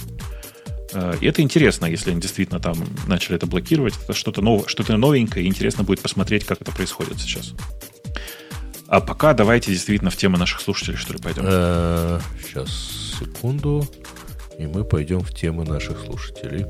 Э, 0.92 1.14
и 1.20 1.26
это 1.26 1.42
интересно, 1.42 1.86
если 1.86 2.10
они 2.10 2.20
действительно 2.20 2.60
там 2.60 2.76
начали 3.06 3.36
это 3.36 3.46
блокировать. 3.46 3.94
Это 4.02 4.12
что-то 4.12 4.42
новое, 4.42 4.66
что-то 4.68 4.96
новенькое, 4.96 5.44
и 5.44 5.48
интересно 5.48 5.84
будет 5.84 6.00
посмотреть, 6.00 6.44
как 6.44 6.60
это 6.60 6.72
происходит 6.72 7.20
сейчас. 7.20 7.54
А 8.86 9.00
пока 9.00 9.32
давайте 9.32 9.70
действительно 9.70 10.10
в 10.10 10.16
тему 10.16 10.36
наших 10.36 10.60
слушателей, 10.60 10.96
что 10.98 11.14
ли, 11.14 11.18
пойдем. 11.18 11.44
Сейчас, 11.44 12.68
э, 12.68 13.24
секунду. 13.24 13.86
И 14.58 14.66
мы 14.66 14.84
пойдем 14.84 15.20
в 15.20 15.34
тему 15.34 15.64
наших 15.64 16.00
слушателей. 16.00 16.66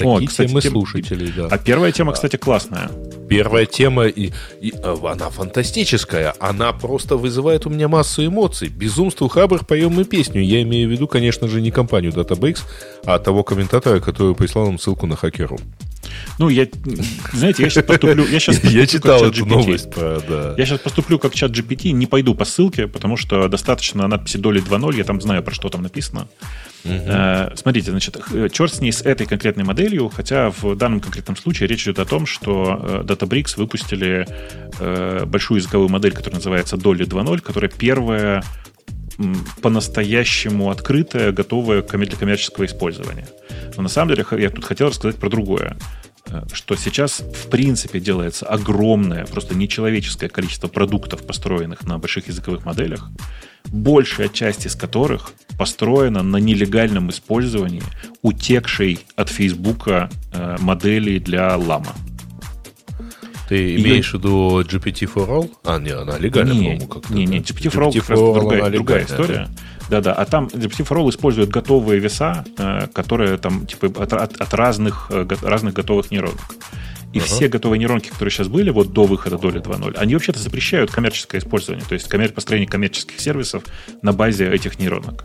Такие 0.00 0.26
О, 0.26 0.28
кстати, 0.28 0.48
темы 0.48 0.60
тем... 0.60 0.72
слушателей, 0.72 1.32
да. 1.36 1.48
А 1.50 1.58
первая 1.58 1.92
тема, 1.92 2.12
кстати, 2.12 2.36
классная. 2.36 2.90
Первая 3.28 3.66
тема, 3.66 4.06
и, 4.06 4.32
и 4.60 4.72
э, 4.72 4.96
она 5.04 5.30
фантастическая. 5.30 6.34
Она 6.40 6.72
просто 6.72 7.16
вызывает 7.16 7.66
у 7.66 7.70
меня 7.70 7.88
массу 7.88 8.26
эмоций. 8.26 8.68
Безумству 8.68 9.28
хабр 9.28 9.64
поем 9.64 9.92
мы 9.92 10.04
песню. 10.04 10.42
Я 10.42 10.62
имею 10.62 10.88
в 10.88 10.92
виду, 10.92 11.06
конечно 11.06 11.48
же, 11.48 11.60
не 11.60 11.70
компанию 11.70 12.12
Database, 12.12 12.60
а 13.04 13.18
того 13.18 13.44
комментатора, 13.44 14.00
который 14.00 14.34
прислал 14.34 14.66
нам 14.66 14.78
ссылку 14.78 15.06
на 15.06 15.16
хакеру. 15.16 15.58
Ну, 16.38 16.48
я, 16.48 16.66
знаете, 17.32 17.62
я 17.62 17.70
сейчас 17.70 17.84
поступлю... 17.84 18.26
Я, 18.26 18.40
сейчас 18.40 18.64
я 18.64 18.86
читал 18.86 19.24
эту 19.24 19.44
GPT. 19.44 19.48
новость 19.48 19.90
про, 19.90 20.20
да. 20.20 20.54
Я 20.56 20.66
сейчас 20.66 20.80
поступлю 20.80 21.18
как 21.18 21.34
чат 21.34 21.52
GPT, 21.52 21.92
не 21.92 22.06
пойду 22.06 22.34
по 22.34 22.44
ссылке, 22.44 22.86
потому 22.86 23.16
что 23.16 23.46
достаточно 23.48 24.08
надписи 24.08 24.38
доли 24.38 24.62
2.0, 24.62 24.96
я 24.96 25.04
там 25.04 25.20
знаю, 25.20 25.42
про 25.42 25.54
что 25.54 25.68
там 25.68 25.82
написано. 25.82 26.28
Угу. 26.84 27.56
Смотрите, 27.56 27.90
значит, 27.90 28.16
черт 28.52 28.72
с 28.72 28.80
ней 28.80 28.92
с 28.92 29.02
этой 29.02 29.26
конкретной 29.26 29.64
моделью, 29.64 30.08
хотя 30.08 30.50
в 30.50 30.74
данном 30.76 31.00
конкретном 31.00 31.36
случае 31.36 31.68
речь 31.68 31.84
идет 31.84 31.98
о 31.98 32.04
том, 32.04 32.26
что 32.26 32.78
э, 32.82 33.02
Databricks 33.04 33.56
выпустили 33.56 34.26
э, 34.78 35.24
большую 35.26 35.58
языковую 35.58 35.90
модель, 35.90 36.12
которая 36.12 36.36
называется 36.36 36.76
Dolly 36.76 37.06
2.0, 37.06 37.40
которая 37.40 37.70
первая 37.70 38.42
по-настоящему 39.60 40.70
открытая, 40.70 41.30
готовая 41.32 41.82
для 41.82 42.16
коммерческого 42.16 42.64
использования. 42.64 43.28
Но 43.76 43.82
на 43.82 43.90
самом 43.90 44.14
деле 44.14 44.24
я 44.38 44.48
тут 44.48 44.64
хотел 44.64 44.88
рассказать 44.88 45.16
про 45.16 45.28
другое 45.28 45.76
что 46.52 46.76
сейчас 46.76 47.20
в 47.20 47.48
принципе 47.48 48.00
делается 48.00 48.46
огромное, 48.46 49.26
просто 49.26 49.54
нечеловеческое 49.54 50.28
количество 50.28 50.68
продуктов, 50.68 51.26
построенных 51.26 51.82
на 51.84 51.98
больших 51.98 52.28
языковых 52.28 52.64
моделях, 52.64 53.10
большая 53.66 54.28
часть 54.28 54.66
из 54.66 54.74
которых 54.74 55.32
построена 55.58 56.22
на 56.22 56.38
нелегальном 56.38 57.10
использовании 57.10 57.82
утекшей 58.22 59.00
от 59.16 59.28
Фейсбука 59.28 60.08
э, 60.32 60.56
модели 60.60 61.18
для 61.18 61.56
лама. 61.56 61.94
Ты 63.48 63.76
имеешь 63.76 64.12
в 64.12 64.14
виду 64.14 64.60
GPT 64.60 65.12
for 65.12 65.28
All? 65.28 65.50
А, 65.64 65.78
не, 65.78 65.90
она 65.90 66.18
легальная, 66.18 66.54
не, 66.54 66.60
по-моему, 66.60 66.86
как-то. 66.86 67.12
Не, 67.12 67.26
не, 67.26 67.38
GPT 67.40 67.72
for 67.72 67.88
All 67.88 67.90
GPT 67.90 68.14
for 68.14 68.34
другая, 68.34 68.70
другая 68.70 69.04
история. 69.04 69.48
Да-да, 69.90 70.12
а 70.12 70.24
там 70.24 70.46
GPT 70.46 70.86
for 70.86 70.98
All 70.98 71.10
использует 71.10 71.50
готовые 71.50 71.98
веса, 71.98 72.44
э, 72.56 72.86
которые 72.92 73.38
там 73.38 73.66
типа 73.66 73.88
от, 74.02 74.12
от, 74.12 74.40
от 74.40 74.54
разных, 74.54 75.08
э, 75.10 75.26
разных 75.42 75.74
готовых 75.74 76.12
нейронок. 76.12 76.54
И 77.12 77.18
uh-huh. 77.18 77.22
все 77.22 77.48
готовые 77.48 77.78
нейронки, 77.80 78.08
которые 78.08 78.30
сейчас 78.30 78.48
были 78.48 78.70
вот 78.70 78.92
до 78.92 79.04
выхода 79.04 79.36
доли 79.36 79.60
2.0, 79.60 79.96
они 79.96 80.14
вообще-то 80.14 80.38
запрещают 80.38 80.90
коммерческое 80.90 81.40
использование, 81.40 81.84
то 81.86 81.94
есть 81.94 82.08
коммер- 82.08 82.32
построение 82.32 82.68
коммерческих 82.68 83.20
сервисов 83.20 83.64
на 84.02 84.12
базе 84.12 84.48
этих 84.48 84.78
нейронок. 84.78 85.24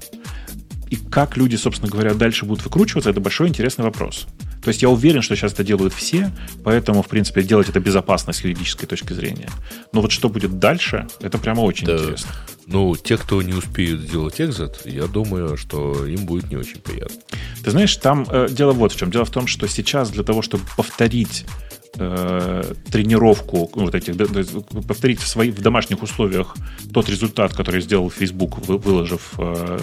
И 0.90 0.98
как 0.98 1.36
люди, 1.38 1.56
собственно 1.56 1.91
говоря, 1.91 2.14
дальше 2.14 2.45
будут 2.45 2.64
выкручиваться, 2.64 3.10
это 3.10 3.20
большой 3.20 3.49
интересный 3.49 3.86
вопрос. 3.86 4.28
То 4.64 4.70
есть 4.70 4.82
я 4.82 4.90
уверен, 4.90 5.22
что 5.22 5.36
сейчас 5.36 5.53
это 5.53 5.64
делают 5.64 5.94
все, 5.94 6.32
поэтому, 6.64 7.03
в 7.03 7.07
принципе, 7.07 7.44
делать 7.44 7.70
это 7.70 7.80
безопасно 7.80 8.34
с 8.34 8.44
юридической 8.44 8.88
точки 8.88 9.14
зрения. 9.14 9.49
Но 9.94 10.02
вот 10.02 10.12
что 10.12 10.28
будет 10.28 10.57
дальше, 10.57 11.07
это 11.22 11.38
прямо 11.38 11.62
очень 11.62 11.86
да. 11.86 11.98
интересно. 11.98 12.32
Ну, 12.66 12.95
те, 12.95 13.18
кто 13.18 13.44
не 13.44 13.53
успеют 13.53 14.02
сделать 14.02 14.41
экзит, 14.41 14.82
я 14.86 15.06
думаю, 15.06 15.56
что 15.56 16.07
им 16.07 16.26
будет 16.26 16.49
не 16.49 16.56
очень 16.56 16.80
приятно. 16.80 17.18
Ты 17.64 17.70
знаешь, 17.70 17.95
там 17.98 18.26
э, 18.28 18.48
дело 18.49 18.72
вот 18.72 18.91
в 18.91 18.98
чем. 18.98 19.12
Дело 19.12 19.26
в 19.26 19.30
том, 19.30 19.45
что 19.45 19.68
сейчас 19.68 20.10
для 20.10 20.24
того, 20.24 20.41
чтобы 20.41 20.64
повторить 20.76 21.45
э, 21.98 22.74
тренировку, 22.92 23.70
вот 23.74 23.96
этих, 23.96 24.16
повторить 24.88 25.20
в, 25.20 25.28
своих, 25.28 25.56
в 25.56 25.62
домашних 25.62 26.04
условиях 26.04 26.56
тот 26.94 27.10
результат, 27.10 27.54
который 27.54 27.82
сделал 27.82 28.10
Facebook, 28.10 28.60
выложив 28.68 29.34
э, 29.38 29.80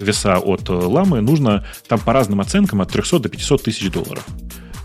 веса 0.00 0.38
от 0.38 0.68
ламы, 0.68 1.20
нужно 1.20 1.66
там 1.88 2.00
по 2.00 2.12
разным 2.12 2.40
оценкам 2.40 2.80
от 2.80 2.90
300 2.90 3.20
до 3.20 3.28
500 3.28 3.62
тысяч 3.62 3.90
долларов. 3.90 4.24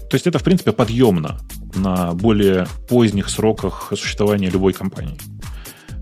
То 0.09 0.15
есть 0.15 0.25
это, 0.25 0.39
в 0.39 0.43
принципе, 0.43 0.71
подъемно 0.71 1.39
на 1.75 2.13
более 2.13 2.67
поздних 2.87 3.29
сроках 3.29 3.93
существования 3.95 4.49
любой 4.49 4.73
компании. 4.73 5.17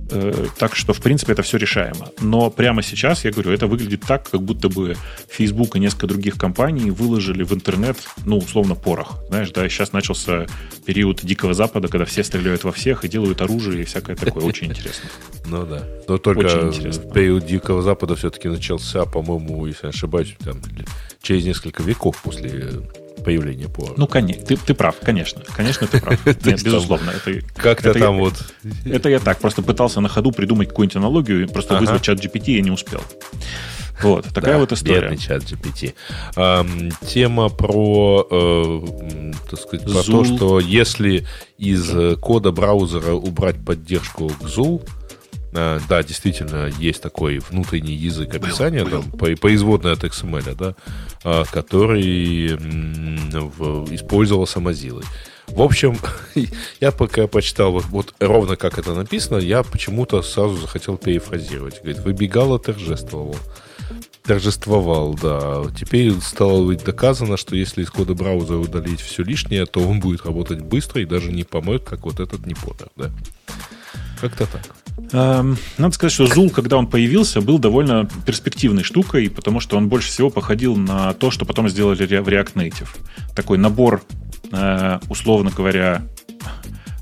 Э, 0.09 0.47
так 0.57 0.75
что, 0.75 0.93
в 0.93 1.01
принципе, 1.01 1.33
это 1.33 1.41
все 1.41 1.57
решаемо. 1.57 2.09
Но 2.21 2.49
прямо 2.49 2.81
сейчас, 2.81 3.25
я 3.25 3.31
говорю, 3.31 3.51
это 3.51 3.67
выглядит 3.67 4.01
так, 4.07 4.29
как 4.29 4.41
будто 4.41 4.69
бы 4.69 4.95
Facebook 5.29 5.75
и 5.75 5.79
несколько 5.79 6.07
других 6.07 6.35
компаний 6.35 6.91
выложили 6.91 7.43
в 7.43 7.53
интернет, 7.53 7.97
ну, 8.25 8.37
условно, 8.37 8.75
порох. 8.75 9.19
Знаешь, 9.27 9.51
да, 9.51 9.67
сейчас 9.67 9.93
начался 9.93 10.47
период 10.85 11.21
Дикого 11.23 11.53
Запада, 11.53 11.87
когда 11.87 12.05
все 12.05 12.23
стреляют 12.23 12.63
во 12.63 12.71
всех 12.71 13.03
и 13.03 13.07
делают 13.09 13.41
оружие 13.41 13.81
и 13.81 13.85
всякое 13.85 14.15
такое. 14.15 14.43
Очень 14.43 14.67
интересно. 14.71 15.09
Ну 15.45 15.65
да. 15.65 15.83
Но 16.07 16.17
только 16.17 16.71
период 17.13 17.45
Дикого 17.45 17.81
Запада 17.81 18.15
все-таки 18.15 18.47
начался, 18.47 19.05
по-моему, 19.05 19.65
если 19.65 19.87
не 19.87 19.89
ошибаюсь, 19.89 20.35
там, 20.43 20.61
через 21.21 21.45
несколько 21.45 21.83
веков 21.83 22.21
после 22.23 22.81
появления 23.23 23.67
Пуаро. 23.67 23.93
Ну, 23.97 24.07
конечно, 24.07 24.45
ты, 24.45 24.57
ты 24.57 24.73
прав, 24.73 24.95
конечно. 25.01 25.43
Конечно, 25.55 25.87
ты 25.87 26.01
прав. 26.01 26.25
Нет, 26.45 26.63
безусловно. 26.63 27.11
Это, 27.11 27.45
Как-то 27.55 27.93
там 27.93 28.15
я, 28.15 28.21
вот... 28.21 28.33
Это 28.85 29.09
я 29.09 29.19
так, 29.19 29.39
просто 29.39 29.61
пытался 29.61 30.01
на 30.01 30.09
ходу 30.09 30.31
придумать 30.31 30.69
какую-нибудь 30.69 30.95
аналогию, 30.97 31.47
просто 31.49 31.75
ага. 31.75 31.81
вызвать 31.81 32.01
чат 32.03 32.19
GPT 32.19 32.51
я 32.53 32.61
не 32.61 32.71
успел. 32.71 33.01
Вот, 34.01 34.25
такая 34.33 34.53
да, 34.53 34.59
вот 34.59 34.71
история. 34.71 35.01
Бедный 35.01 35.17
чат 35.17 35.43
GPT. 35.43 35.93
Эм, 36.35 36.91
тема 37.05 37.49
про, 37.49 38.27
э, 38.29 38.81
так 39.49 39.59
сказать, 39.59 39.85
про 39.85 40.03
то, 40.03 40.23
что 40.23 40.59
если 40.59 41.25
из 41.57 41.89
э, 41.93 42.15
кода 42.15 42.51
браузера 42.51 43.13
убрать 43.13 43.63
поддержку 43.63 44.29
к 44.29 44.43
Zool, 44.43 44.87
да, 45.89 46.03
действительно, 46.03 46.71
есть 46.79 47.01
такой 47.01 47.39
внутренний 47.39 47.95
язык 47.95 48.35
описания, 48.35 48.83
был, 48.83 49.01
там, 49.01 49.09
был. 49.11 49.35
производный 49.37 49.91
от 49.91 50.03
XML, 50.03 50.55
да, 50.55 50.75
э, 51.23 51.43
который 51.51 52.47
использовался 53.95 54.59
Mozilla. 54.59 55.03
В 55.47 55.61
общем, 55.61 55.97
я 56.81 56.91
пока 56.91 57.27
почитал 57.27 57.71
вот, 57.71 57.85
вот 57.85 58.13
ровно 58.19 58.55
как 58.55 58.77
это 58.77 58.93
написано, 58.93 59.37
я 59.37 59.63
почему-то 59.63 60.21
сразу 60.21 60.57
захотел 60.57 60.97
перефразировать. 60.97 61.81
Говорит, 61.81 61.99
выбегал 61.99 62.55
и 62.55 62.61
торжествовал. 62.61 63.37
Торжествовал, 64.23 65.13
да. 65.13 65.63
Теперь 65.79 66.13
стало 66.19 66.65
быть 66.65 66.83
доказано, 66.83 67.37
что 67.37 67.55
если 67.55 67.83
из 67.83 67.89
кода 67.89 68.13
браузера 68.13 68.57
удалить 68.57 68.99
все 68.99 69.23
лишнее, 69.23 69.65
то 69.65 69.79
он 69.79 70.01
будет 70.01 70.25
работать 70.25 70.59
быстро 70.59 71.01
и 71.01 71.05
даже 71.05 71.31
не 71.31 71.43
помоет, 71.43 71.83
как 71.83 72.01
вот 72.01 72.19
этот 72.19 72.45
не 72.45 72.53
подер, 72.53 72.89
да. 72.97 73.09
Как-то 74.19 74.45
так. 74.47 74.63
Эм, 75.11 75.57
надо 75.77 75.93
сказать, 75.93 76.11
что 76.11 76.25
Zool, 76.25 76.49
когда 76.49 76.77
он 76.77 76.87
появился, 76.87 77.39
был 77.41 77.59
довольно 77.59 78.09
перспективной 78.25 78.83
штукой, 78.83 79.29
потому 79.29 79.59
что 79.59 79.77
он 79.77 79.87
больше 79.89 80.09
всего 80.09 80.29
походил 80.29 80.75
на 80.75 81.13
то, 81.13 81.31
что 81.31 81.45
потом 81.45 81.69
сделали 81.69 82.03
в 82.05 82.27
React 82.27 82.53
Native. 82.53 82.89
Такой 83.35 83.57
набор, 83.57 84.03
э, 84.51 84.99
условно 85.09 85.51
говоря, 85.55 86.01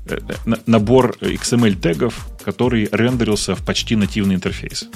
э, 0.08 0.18
э, 0.18 0.54
набор 0.66 1.16
XML-тегов, 1.20 2.28
который 2.44 2.88
рендерился 2.92 3.54
в 3.54 3.64
почти 3.64 3.96
нативный 3.96 4.36
интерфейс. 4.36 4.88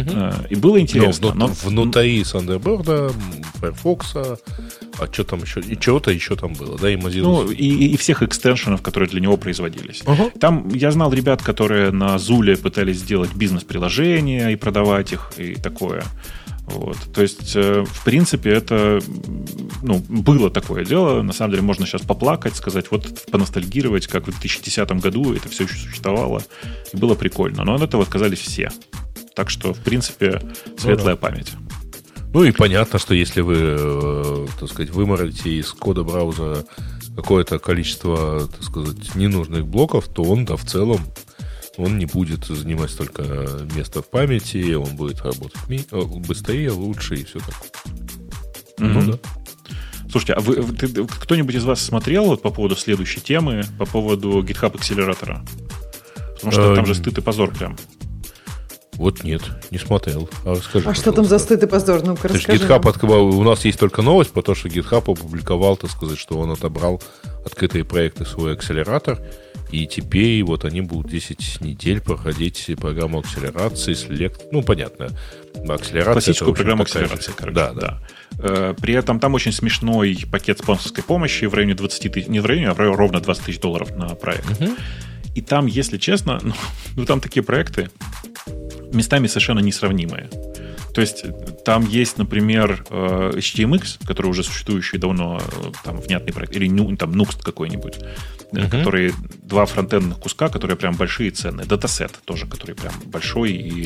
Угу. 0.00 0.46
И 0.50 0.54
было 0.54 0.80
интересно. 0.80 1.32
Но, 1.34 1.48
но... 1.48 1.54
Внутри 1.64 2.22
Thunderbird, 2.22 3.14
Firefox, 3.60 4.14
а 4.16 5.12
что 5.12 5.24
там 5.24 5.42
еще? 5.42 5.60
И 5.60 5.78
чего-то 5.78 6.10
еще 6.10 6.36
там 6.36 6.54
было, 6.54 6.78
да, 6.78 6.90
и 6.90 6.96
Mozilla. 6.96 7.22
Ну, 7.22 7.50
и, 7.50 7.92
и 7.92 7.96
всех 7.96 8.22
экстеншенов, 8.22 8.82
которые 8.82 9.08
для 9.08 9.20
него 9.20 9.36
производились. 9.36 10.02
Угу. 10.06 10.32
Там 10.40 10.68
я 10.68 10.90
знал 10.90 11.12
ребят, 11.12 11.42
которые 11.42 11.90
на 11.90 12.18
Зуле 12.18 12.56
пытались 12.56 12.98
сделать 12.98 13.34
бизнес-приложения 13.34 14.50
и 14.50 14.56
продавать 14.56 15.12
их, 15.12 15.32
и 15.36 15.54
такое. 15.54 16.04
Вот. 16.66 16.96
То 17.12 17.22
есть, 17.22 17.56
э, 17.56 17.84
в 17.86 18.04
принципе, 18.04 18.50
это 18.50 19.00
ну, 19.82 19.98
было 20.08 20.50
такое 20.50 20.84
дело. 20.84 21.22
На 21.22 21.32
самом 21.32 21.52
деле, 21.52 21.62
можно 21.62 21.86
сейчас 21.86 22.02
поплакать, 22.02 22.54
сказать, 22.54 22.86
вот 22.90 23.26
поностальгировать, 23.30 24.06
как 24.06 24.28
в 24.28 24.30
2010 24.30 24.90
году 24.92 25.34
это 25.34 25.48
все 25.48 25.64
еще 25.64 25.74
существовало. 25.74 26.42
И 26.92 26.96
было 26.96 27.14
прикольно. 27.14 27.64
Но 27.64 27.74
от 27.74 27.82
этого 27.82 28.04
отказались 28.04 28.38
все. 28.38 28.70
Так 29.34 29.50
что, 29.50 29.72
в 29.72 29.78
принципе, 29.78 30.42
светлая 30.76 31.14
ну, 31.14 31.20
да. 31.20 31.28
память. 31.28 31.52
Ну 32.32 32.44
и 32.44 32.52
понятно, 32.52 32.98
что 32.98 33.14
если 33.14 33.42
вы, 33.42 33.56
э, 33.58 34.46
так 34.58 34.68
сказать, 34.70 34.90
выморите 34.90 35.50
из 35.50 35.70
кода 35.72 36.02
браузера 36.02 36.64
какое-то 37.14 37.58
количество, 37.58 38.48
так 38.48 38.62
сказать, 38.62 39.14
ненужных 39.14 39.66
блоков, 39.66 40.08
то 40.08 40.22
он, 40.22 40.46
да, 40.46 40.56
в 40.56 40.64
целом, 40.64 41.00
он 41.76 41.98
не 41.98 42.06
будет 42.06 42.46
занимать 42.46 42.90
столько 42.90 43.22
места 43.74 44.02
в 44.02 44.08
памяти, 44.08 44.74
он 44.74 44.96
будет 44.96 45.20
работать 45.22 45.60
э, 45.68 46.02
быстрее, 46.26 46.70
лучше 46.70 47.16
и 47.16 47.24
все 47.24 47.38
такое. 47.38 47.70
Mm-hmm. 48.78 49.02
Ну 49.04 49.12
да. 49.12 49.18
Слушайте, 50.10 50.34
а 50.34 50.40
вы, 50.40 50.56
ты, 50.74 51.06
кто-нибудь 51.06 51.54
из 51.54 51.64
вас 51.64 51.80
смотрел 51.80 52.26
вот 52.26 52.42
по 52.42 52.50
поводу 52.50 52.76
следующей 52.76 53.20
темы, 53.20 53.64
по 53.78 53.86
поводу 53.86 54.42
GitHub 54.42 54.76
акселератора? 54.76 55.42
Потому 56.34 56.52
что 56.52 56.74
там 56.74 56.86
же 56.86 56.94
стыд 56.94 57.16
и 57.16 57.20
позор 57.22 57.50
прям. 57.50 57.76
Вот 58.96 59.24
нет, 59.24 59.42
не 59.70 59.78
смотрел. 59.78 60.28
А, 60.44 60.54
расскажи, 60.54 60.88
а 60.88 60.94
что 60.94 61.12
там 61.12 61.24
за 61.24 61.38
стыд 61.38 61.62
и 61.62 61.66
позор? 61.66 62.02
Ну-ка, 62.04 62.28
расскажи. 62.28 62.62
GitHub 62.62 62.86
открывал, 62.88 63.26
у 63.26 63.42
нас 63.42 63.64
есть 63.64 63.78
только 63.78 64.02
новость, 64.02 64.32
потому 64.32 64.54
что 64.54 64.68
GitHub 64.68 65.10
опубликовал, 65.10 65.76
так 65.76 65.90
сказать, 65.90 66.18
что 66.18 66.38
он 66.38 66.50
отобрал 66.50 67.02
открытые 67.44 67.84
проекты 67.84 68.24
свой 68.24 68.52
акселератор 68.52 69.18
И 69.70 69.86
теперь 69.86 70.44
вот 70.44 70.66
они 70.66 70.82
будут 70.82 71.10
10 71.10 71.62
недель 71.62 72.02
проходить 72.02 72.70
программу 72.78 73.20
акселерации, 73.20 73.94
селект, 73.94 74.42
ну, 74.52 74.62
понятно, 74.62 75.08
акселерация. 75.66 76.12
Классическую 76.12 76.54
программу 76.54 76.82
акселерации, 76.82 77.32
короче. 77.34 77.54
Да, 77.54 77.72
да. 77.72 78.02
да. 78.32 78.74
При 78.74 78.92
этом 78.92 79.20
там 79.20 79.32
очень 79.32 79.52
смешной 79.52 80.24
пакет 80.30 80.58
спонсорской 80.58 81.02
помощи 81.02 81.46
в 81.46 81.54
районе 81.54 81.74
20 81.74 82.12
тысяч, 82.12 82.28
не 82.28 82.40
в 82.40 82.46
районе, 82.46 82.68
а 82.68 82.74
ровно 82.74 83.20
20 83.20 83.44
тысяч 83.44 83.58
долларов 83.58 83.96
на 83.96 84.08
проект. 84.14 84.60
Угу. 84.60 84.70
И 85.34 85.40
там, 85.40 85.66
если 85.66 85.96
честно, 85.96 86.38
ну, 86.42 86.52
ну 86.94 87.04
там 87.06 87.20
такие 87.20 87.42
проекты 87.42 87.90
местами 88.94 89.26
совершенно 89.26 89.60
несравнимые. 89.60 90.28
То 90.94 91.00
есть 91.00 91.24
там 91.64 91.86
есть, 91.86 92.18
например, 92.18 92.84
э, 92.90 93.32
HTMX, 93.36 94.06
который 94.06 94.26
уже 94.26 94.42
существующий 94.42 94.98
давно, 94.98 95.40
э, 95.40 95.72
там, 95.84 95.96
внятный 95.96 96.32
проект, 96.32 96.54
или 96.54 96.96
там 96.96 97.12
Nuxt 97.12 97.42
какой-нибудь, 97.42 97.98
uh-huh. 98.52 98.70
которые 98.70 99.12
два 99.42 99.64
фронтендных 99.64 100.18
куска, 100.18 100.48
которые 100.48 100.76
прям 100.76 100.94
большие 100.94 101.28
и 101.28 101.30
ценные. 101.30 101.66
Датасет 101.66 102.12
тоже, 102.24 102.46
который 102.46 102.74
прям 102.74 102.92
большой 103.06 103.52
и 103.52 103.82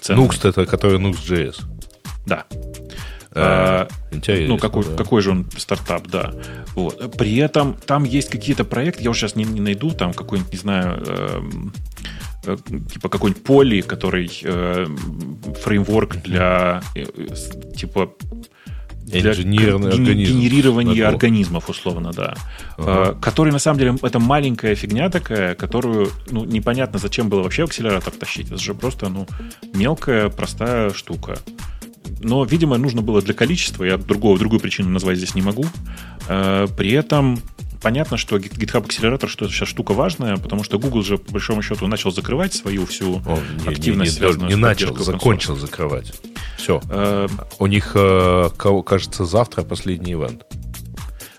ценный. 0.00 0.24
Nuxt 0.24 0.48
это 0.48 0.66
который 0.66 0.98
Nuxt.js. 0.98 1.62
Да. 2.26 2.46
А, 3.32 3.88
интересно. 4.10 4.48
Ну, 4.48 4.58
какой, 4.58 4.84
да. 4.84 4.96
какой 4.96 5.22
же 5.22 5.30
он 5.30 5.48
стартап, 5.56 6.08
да. 6.08 6.32
Вот. 6.74 7.16
При 7.16 7.36
этом 7.36 7.76
там 7.86 8.04
есть 8.04 8.28
какие-то 8.28 8.64
проекты, 8.64 9.04
я 9.04 9.10
уже 9.10 9.20
сейчас 9.20 9.36
не, 9.36 9.44
не 9.44 9.60
найду, 9.60 9.92
там 9.92 10.12
какой-нибудь, 10.12 10.52
не 10.52 10.58
знаю, 10.58 11.02
эм, 11.06 11.72
э, 11.72 12.10
типа 12.42 13.08
какой-нибудь 13.08 13.44
поли, 13.44 13.82
который 13.82 14.30
э, 14.42 14.86
фреймворк 15.62 16.16
для 16.22 16.82
э, 16.94 17.04
типа 17.76 18.14
для 19.06 19.34
генерирования 19.34 21.08
организмов, 21.08 21.68
условно, 21.68 22.12
да. 22.12 22.34
Ага. 22.78 23.10
Э, 23.10 23.20
который, 23.20 23.52
на 23.52 23.58
самом 23.58 23.78
деле, 23.78 23.96
это 24.02 24.20
маленькая 24.20 24.74
фигня 24.76 25.10
такая, 25.10 25.54
которую, 25.54 26.10
ну, 26.30 26.44
непонятно, 26.44 26.98
зачем 26.98 27.28
было 27.28 27.42
вообще 27.42 27.64
акселератор 27.64 28.12
тащить. 28.12 28.46
Это 28.46 28.58
же 28.58 28.74
просто, 28.74 29.08
ну, 29.08 29.26
мелкая, 29.74 30.28
простая 30.28 30.90
штука 30.90 31.38
но, 32.22 32.44
видимо, 32.44 32.76
нужно 32.76 33.02
было 33.02 33.22
для 33.22 33.34
количества, 33.34 33.84
я 33.84 33.96
другого, 33.96 34.38
другую 34.38 34.60
причину 34.60 34.90
назвать 34.90 35.16
здесь 35.16 35.34
не 35.34 35.42
могу. 35.42 35.64
Э, 36.28 36.66
при 36.76 36.92
этом 36.92 37.40
понятно, 37.80 38.16
что 38.16 38.36
GitHub 38.36 38.84
акселератор 38.84 39.28
что 39.28 39.48
сейчас 39.48 39.68
штука 39.68 39.92
важная, 39.92 40.36
потому 40.36 40.64
что 40.64 40.78
Google 40.78 41.02
же, 41.02 41.18
по 41.18 41.32
большому 41.32 41.62
счету, 41.62 41.86
начал 41.86 42.10
закрывать 42.10 42.54
свою 42.54 42.86
всю 42.86 43.16
О, 43.26 43.38
не, 43.64 43.68
активность, 43.68 44.20
не, 44.20 44.26
не, 44.26 44.34
не, 44.34 44.46
не 44.48 44.56
начал, 44.56 44.96
закончил 44.96 45.56
закрывать. 45.56 46.12
Все. 46.56 46.80
Э, 46.90 47.26
У 47.58 47.66
них, 47.66 47.92
э, 47.94 48.50
кажется, 48.84 49.24
завтра 49.24 49.62
последний 49.62 50.12
ивент. 50.12 50.44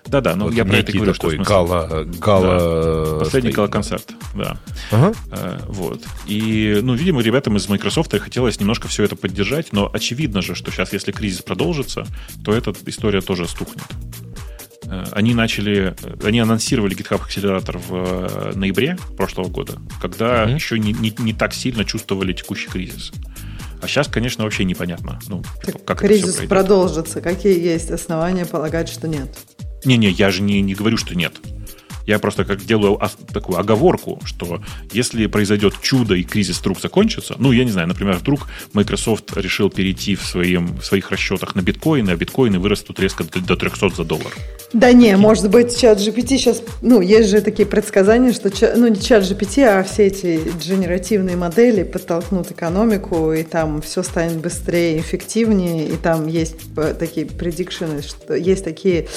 Да-да, 0.06 0.36
но 0.36 0.44
вот 0.46 0.54
я 0.54 0.66
про 0.66 0.76
это 0.76 0.92
говорю, 0.92 1.14
такой 1.14 1.36
что 1.36 1.44
гала, 1.44 2.04
гала 2.04 3.14
да. 3.14 3.18
Последний 3.20 3.52
гала-концерт, 3.52 4.12
да. 4.34 4.58
Ага. 4.90 5.12
Э, 5.30 5.58
вот. 5.68 6.02
И, 6.26 6.80
ну, 6.82 6.94
видимо, 6.94 7.22
ребятам 7.22 7.56
из 7.56 7.68
Microsoft 7.68 8.12
хотелось 8.18 8.60
немножко 8.60 8.88
все 8.88 9.04
это 9.04 9.16
поддержать, 9.16 9.72
но 9.72 9.88
очевидно 9.90 10.42
же, 10.42 10.54
что 10.54 10.70
сейчас, 10.70 10.92
если 10.92 11.12
кризис 11.12 11.40
продолжится, 11.40 12.06
то 12.44 12.52
эта 12.52 12.74
история 12.86 13.22
тоже 13.22 13.48
стухнет. 13.48 13.84
Э, 14.92 15.04
они 15.12 15.34
начали, 15.34 15.94
они 16.22 16.40
анонсировали 16.40 16.94
GitHub 16.94 17.22
акселератор 17.22 17.78
в 17.78 17.92
э, 17.92 18.52
ноябре 18.54 18.98
прошлого 19.16 19.48
года, 19.48 19.78
когда 20.00 20.44
mm-hmm. 20.44 20.54
еще 20.54 20.78
не, 20.78 20.92
не, 20.92 21.14
не 21.18 21.32
так 21.32 21.54
сильно 21.54 21.84
чувствовали 21.84 22.34
текущий 22.34 22.68
кризис. 22.68 23.10
А 23.80 23.88
сейчас, 23.88 24.06
конечно, 24.06 24.44
вообще 24.44 24.64
непонятно. 24.64 25.18
Ну, 25.28 25.42
так 25.64 25.84
как 25.84 25.98
кризис 26.00 26.36
продолжится. 26.48 27.20
Какие 27.20 27.58
есть 27.58 27.90
основания 27.90 28.44
полагать, 28.44 28.88
что 28.88 29.08
нет? 29.08 29.36
Не-не, 29.84 30.10
я 30.10 30.30
же 30.30 30.42
не, 30.42 30.60
не 30.60 30.74
говорю, 30.74 30.96
что 30.96 31.16
нет. 31.16 31.32
Я 32.06 32.18
просто 32.18 32.44
как 32.44 32.64
делаю 32.64 33.00
такую 33.32 33.58
оговорку, 33.58 34.20
что 34.24 34.60
если 34.92 35.26
произойдет 35.26 35.74
чудо 35.80 36.14
и 36.14 36.22
кризис 36.22 36.60
вдруг 36.60 36.80
закончится, 36.80 37.36
ну, 37.38 37.52
я 37.52 37.64
не 37.64 37.70
знаю, 37.70 37.88
например, 37.88 38.16
вдруг 38.16 38.48
Microsoft 38.72 39.36
решил 39.36 39.70
перейти 39.70 40.14
в, 40.14 40.22
своим, 40.22 40.78
в 40.78 40.84
своих 40.84 41.10
расчетах 41.10 41.54
на 41.54 41.62
биткоины, 41.62 42.10
а 42.10 42.16
биткоины 42.16 42.58
вырастут 42.58 43.00
резко 43.00 43.24
до 43.24 43.56
300 43.56 43.90
за 43.90 44.04
доллар. 44.04 44.32
Да 44.72 44.92
не, 44.92 45.16
может 45.16 45.50
быть, 45.50 45.78
чат 45.78 45.98
GPT 45.98 46.38
сейчас, 46.38 46.62
ну, 46.80 47.00
есть 47.00 47.28
же 47.28 47.42
такие 47.42 47.66
предсказания, 47.66 48.32
что, 48.32 48.50
ну, 48.76 48.88
не 48.88 49.00
чат 49.00 49.22
GPT, 49.22 49.64
а 49.64 49.82
все 49.82 50.06
эти 50.06 50.40
генеративные 50.62 51.36
модели 51.36 51.82
подтолкнут 51.82 52.50
экономику, 52.50 53.32
и 53.32 53.42
там 53.42 53.82
все 53.82 54.02
станет 54.02 54.38
быстрее, 54.38 54.98
эффективнее, 54.98 55.88
и 55.88 55.96
там 55.96 56.26
есть 56.26 56.56
э, 56.76 56.94
такие 56.98 57.26
предикшены, 57.26 58.02
что 58.02 58.34
есть 58.34 58.64
такие 58.64 59.08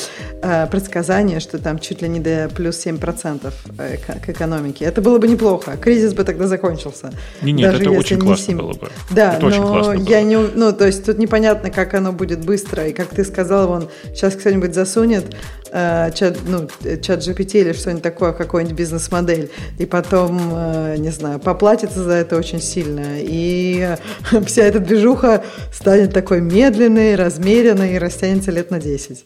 э, 0.41 0.67
предсказания, 0.67 1.39
что 1.39 1.57
там 1.57 1.79
чуть 1.79 2.01
ли 2.01 2.09
не 2.09 2.19
до 2.19 2.51
плюс 2.53 2.74
7% 2.75 3.53
э, 3.77 3.97
к 3.97 4.29
экономике. 4.29 4.85
Это 4.85 5.01
было 5.01 5.17
бы 5.17 5.27
неплохо. 5.27 5.77
Кризис 5.77 6.13
бы 6.13 6.23
тогда 6.23 6.47
закончился. 6.47 7.11
Не, 7.41 7.53
нет, 7.53 7.71
даже 7.71 7.83
это 7.83 7.91
очень 7.91 8.19
классно 8.19 8.45
7... 8.45 8.57
было 8.57 8.73
бы. 8.73 8.89
Да, 9.11 9.35
это 9.35 9.47
но 9.47 9.93
я 9.93 10.21
не, 10.21 10.37
ну, 10.37 10.73
то 10.73 10.85
есть 10.85 11.05
тут 11.05 11.17
непонятно, 11.17 11.69
как 11.69 11.93
оно 11.93 12.11
будет 12.11 12.45
быстро, 12.45 12.87
и 12.87 12.93
как 12.93 13.07
ты 13.09 13.23
сказал, 13.23 13.67
вон, 13.67 13.89
сейчас 14.13 14.35
кто-нибудь 14.35 14.73
засунет 14.73 15.35
э, 15.71 16.11
чат, 16.13 16.37
ну, 16.47 16.67
ChatGPT 17.01 17.61
или 17.61 17.73
что-нибудь 17.73 18.03
такое, 18.03 18.33
какую-нибудь 18.33 18.77
бизнес-модель, 18.77 19.51
и 19.77 19.85
потом, 19.85 20.39
э, 20.53 20.95
не 20.97 21.09
знаю, 21.09 21.39
поплатится 21.39 22.03
за 22.03 22.13
это 22.13 22.37
очень 22.37 22.61
сильно. 22.61 23.17
И 23.19 23.95
вся 24.45 24.63
эта 24.63 24.79
движуха 24.79 25.43
станет 25.73 26.13
такой 26.13 26.41
медленной, 26.41 27.15
размеренной 27.15 27.95
и 27.95 27.97
растянется 27.97 28.51
лет 28.51 28.71
на 28.71 28.79
10 28.79 29.25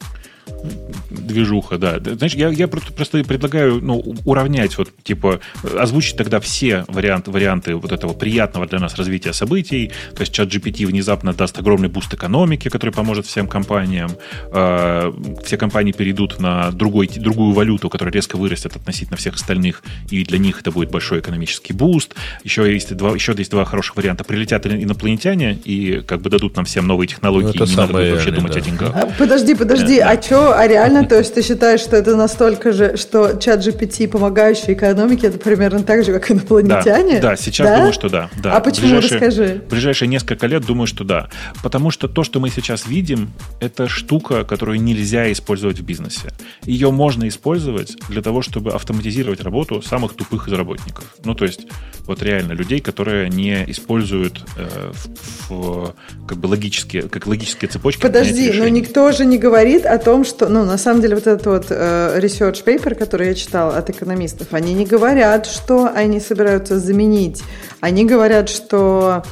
движуха, 1.10 1.78
да. 1.78 2.00
Знаешь, 2.00 2.34
я, 2.34 2.50
я 2.50 2.68
просто 2.68 3.24
предлагаю 3.24 3.82
ну, 3.82 4.04
уравнять, 4.26 4.78
вот, 4.78 4.90
типа, 5.04 5.40
озвучить 5.78 6.18
тогда 6.18 6.40
все 6.40 6.86
варианты, 6.88 7.32
варианты 7.32 7.76
вот 7.76 7.92
этого 7.92 8.14
приятного 8.14 8.68
для 8.68 8.80
нас 8.80 8.96
развития 8.96 9.34
событий. 9.34 9.92
То 10.16 10.22
есть 10.22 10.34
ChatGPT 10.34 10.86
внезапно 10.86 11.34
даст 11.34 11.58
огромный 11.60 11.90
буст 11.90 12.14
экономики, 12.14 12.70
который 12.70 12.92
поможет 12.92 13.26
всем 13.26 13.48
компаниям. 13.48 14.12
Э, 14.52 15.12
все 15.44 15.58
компании 15.58 15.92
перейдут 15.92 16.40
на 16.40 16.72
другой, 16.72 17.08
другую 17.08 17.54
валюту, 17.54 17.90
которая 17.90 18.14
резко 18.14 18.38
вырастет 18.38 18.76
относительно 18.76 19.18
всех 19.18 19.36
остальных, 19.36 19.84
и 20.10 20.24
для 20.24 20.38
них 20.38 20.62
это 20.62 20.72
будет 20.72 20.92
большой 20.92 21.20
экономический 21.20 21.74
буст. 21.74 22.16
Еще 22.44 22.72
есть 22.72 22.96
два, 22.96 23.12
еще 23.12 23.34
есть 23.38 23.52
два 23.52 23.66
хороших 23.66 23.96
варианта. 23.96 24.24
Прилетят 24.24 24.66
инопланетяне 24.66 25.54
и 25.54 26.02
как 26.02 26.22
бы 26.22 26.30
дадут 26.30 26.56
нам 26.56 26.66
всем 26.66 26.88
новые 26.88 27.08
технологии, 27.08 27.52
ну, 27.56 27.66
и 27.66 27.70
не 27.70 27.76
надо 27.76 27.94
будет 27.94 28.12
вообще 28.12 28.32
думать 28.32 28.54
да. 28.54 28.60
о 28.60 28.62
деньгах. 28.62 28.92
А, 28.96 29.06
подожди, 29.18 29.56
подожди, 29.56 30.00
да. 30.00 30.12
а 30.12 30.22
что, 30.22 30.49
а 30.52 30.68
реально, 30.68 31.06
то 31.06 31.18
есть 31.18 31.34
ты 31.34 31.42
считаешь, 31.42 31.82
что 31.82 31.96
это 31.96 32.16
настолько 32.16 32.72
же, 32.72 32.98
что 32.98 33.38
ChatGPT, 33.38 34.08
помогающий 34.08 34.74
экономике, 34.74 35.28
это 35.28 35.40
примерно 35.40 35.84
так 35.84 36.04
же, 36.04 36.14
как 36.14 36.32
инопланетяне? 36.32 37.20
Да, 37.20 37.30
да 37.32 37.36
сейчас 37.36 37.68
да? 37.68 37.76
думаю, 37.78 37.94
что 37.94 38.10
да. 38.10 38.30
да. 38.42 38.56
А 38.56 38.60
почему, 38.60 38.88
ближайшие, 38.88 39.20
расскажи? 39.20 39.62
ближайшие 39.70 40.08
несколько 40.08 40.48
лет 40.48 40.66
думаю, 40.66 40.88
что 40.88 41.04
да. 41.04 41.30
Потому 41.64 41.92
что 41.92 42.08
то, 42.08 42.24
что 42.24 42.40
мы 42.40 42.50
сейчас 42.50 42.88
видим, 42.88 43.32
это 43.60 43.88
штука, 43.88 44.44
которую 44.44 44.82
нельзя 44.82 45.32
использовать 45.32 45.80
в 45.80 45.84
бизнесе. 45.84 46.30
Ее 46.64 46.92
можно 46.92 47.28
использовать 47.28 47.96
для 48.10 48.22
того, 48.22 48.42
чтобы 48.42 48.72
автоматизировать 48.72 49.42
работу 49.42 49.82
самых 49.82 50.14
тупых 50.14 50.48
из 50.48 50.54
работников. 50.54 51.16
Ну, 51.24 51.36
то 51.36 51.46
есть, 51.46 51.68
вот 52.06 52.24
реально 52.24 52.54
людей, 52.54 52.80
которые 52.80 53.30
не 53.30 53.64
используют 53.68 54.44
э, 54.58 54.92
в, 54.94 55.50
в, 55.50 55.96
как 56.28 56.38
бы 56.38 56.48
логические, 56.48 57.04
как 57.04 57.28
логические 57.28 57.70
цепочки. 57.70 58.02
Подожди, 58.02 58.52
но 58.52 58.68
никто 58.68 59.12
же 59.12 59.26
не 59.26 59.38
говорит 59.38 59.86
о 59.86 59.98
том, 59.98 60.26
что, 60.26 60.39
ну, 60.48 60.66
на 60.66 60.78
самом 60.78 61.02
деле, 61.02 61.16
вот 61.16 61.28
этот 61.28 61.46
вот 61.46 61.66
э, 61.70 62.20
research 62.20 62.64
paper, 62.64 62.96
который 62.96 63.28
я 63.28 63.34
читал 63.34 63.72
от 63.72 63.90
экономистов, 63.90 64.48
они 64.52 64.74
не 64.74 64.86
говорят, 64.86 65.46
что 65.46 65.92
они 65.94 66.20
собираются 66.20 66.80
заменить. 66.80 67.44
Они 67.82 68.06
говорят, 68.06 68.50
что 68.50 69.24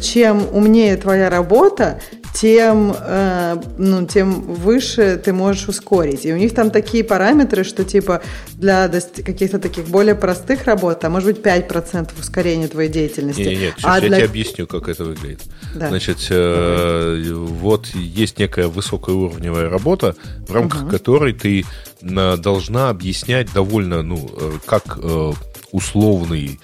чем 0.00 0.46
умнее 0.52 0.96
твоя 0.96 1.30
работа, 1.30 2.00
тем, 2.34 2.94
э, 2.98 3.56
ну, 3.78 4.06
тем 4.06 4.40
выше 4.40 5.20
ты 5.22 5.32
можешь 5.32 5.68
ускорить. 5.68 6.24
И 6.24 6.32
у 6.32 6.36
них 6.36 6.54
там 6.54 6.70
такие 6.70 7.04
параметры, 7.04 7.62
что 7.62 7.84
типа 7.84 8.22
для 8.54 8.88
каких-то 8.88 9.58
таких 9.58 9.86
более 9.88 10.14
простых 10.14 10.64
работ, 10.64 11.04
а 11.04 11.10
может 11.10 11.28
быть 11.28 11.44
5% 11.44 12.10
ускорения 12.18 12.68
твоей 12.68 12.88
деятельности. 12.88 13.40
Нет, 13.42 13.58
нет, 13.58 13.74
а 13.82 14.00
я 14.00 14.08
для... 14.08 14.16
тебе 14.16 14.26
объясню, 14.26 14.66
как 14.66 14.88
это 14.88 15.04
выглядит. 15.04 15.40
Да. 15.74 15.88
Значит, 15.88 16.26
э, 16.30 17.32
вот 17.34 17.88
есть 17.88 18.38
некая 18.38 18.68
высокоуровневая 18.68 19.68
работа, 19.68 20.16
в 20.48 20.52
рамках 20.52 20.84
угу. 20.84 20.90
которой 20.90 21.34
ты 21.34 21.64
на, 22.00 22.36
должна 22.36 22.88
объяснять 22.88 23.52
довольно, 23.52 24.02
ну, 24.02 24.30
э, 24.34 24.52
как 24.64 24.98
э, 25.02 25.32
условный 25.70 26.58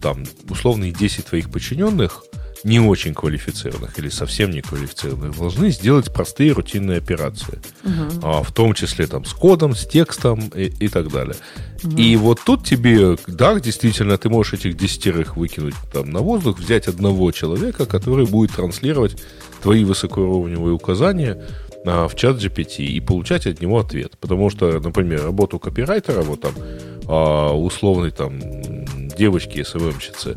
там, 0.00 0.22
условные 0.48 0.92
10 0.92 1.26
твоих 1.26 1.50
подчиненных 1.50 2.22
не 2.64 2.80
очень 2.80 3.14
квалифицированных 3.14 3.98
или 3.98 4.08
совсем 4.08 4.50
не 4.50 4.60
квалифицированных 4.60 5.36
должны 5.36 5.70
сделать 5.70 6.12
простые 6.12 6.52
рутинные 6.52 6.98
операции. 6.98 7.60
Угу. 7.84 8.20
А, 8.22 8.42
в 8.42 8.52
том 8.52 8.74
числе 8.74 9.06
там 9.06 9.24
с 9.24 9.32
кодом, 9.32 9.74
с 9.74 9.86
текстом 9.86 10.50
и, 10.54 10.64
и 10.64 10.88
так 10.88 11.10
далее. 11.10 11.36
Угу. 11.84 11.96
И 11.96 12.16
вот 12.16 12.40
тут 12.44 12.64
тебе, 12.64 13.16
да, 13.26 13.58
действительно, 13.60 14.18
ты 14.18 14.28
можешь 14.28 14.54
этих 14.54 14.76
десятерых 14.76 15.36
выкинуть 15.36 15.74
там 15.92 16.10
на 16.10 16.20
воздух, 16.20 16.58
взять 16.58 16.88
одного 16.88 17.30
человека, 17.32 17.86
который 17.86 18.26
будет 18.26 18.52
транслировать 18.52 19.16
твои 19.62 19.84
высокоуровневые 19.84 20.74
указания 20.74 21.42
а, 21.86 22.08
в 22.08 22.14
чат 22.16 22.36
GPT 22.36 22.84
и 22.84 23.00
получать 23.00 23.46
от 23.46 23.60
него 23.60 23.78
ответ. 23.78 24.16
Потому 24.20 24.50
что, 24.50 24.80
например, 24.80 25.24
работу 25.24 25.58
копирайтера, 25.58 26.22
вот 26.22 26.40
там 26.40 26.52
а, 27.06 27.52
условной 27.52 28.10
там 28.10 28.40
девочки 29.16 29.62
СММщицы, 29.62 30.36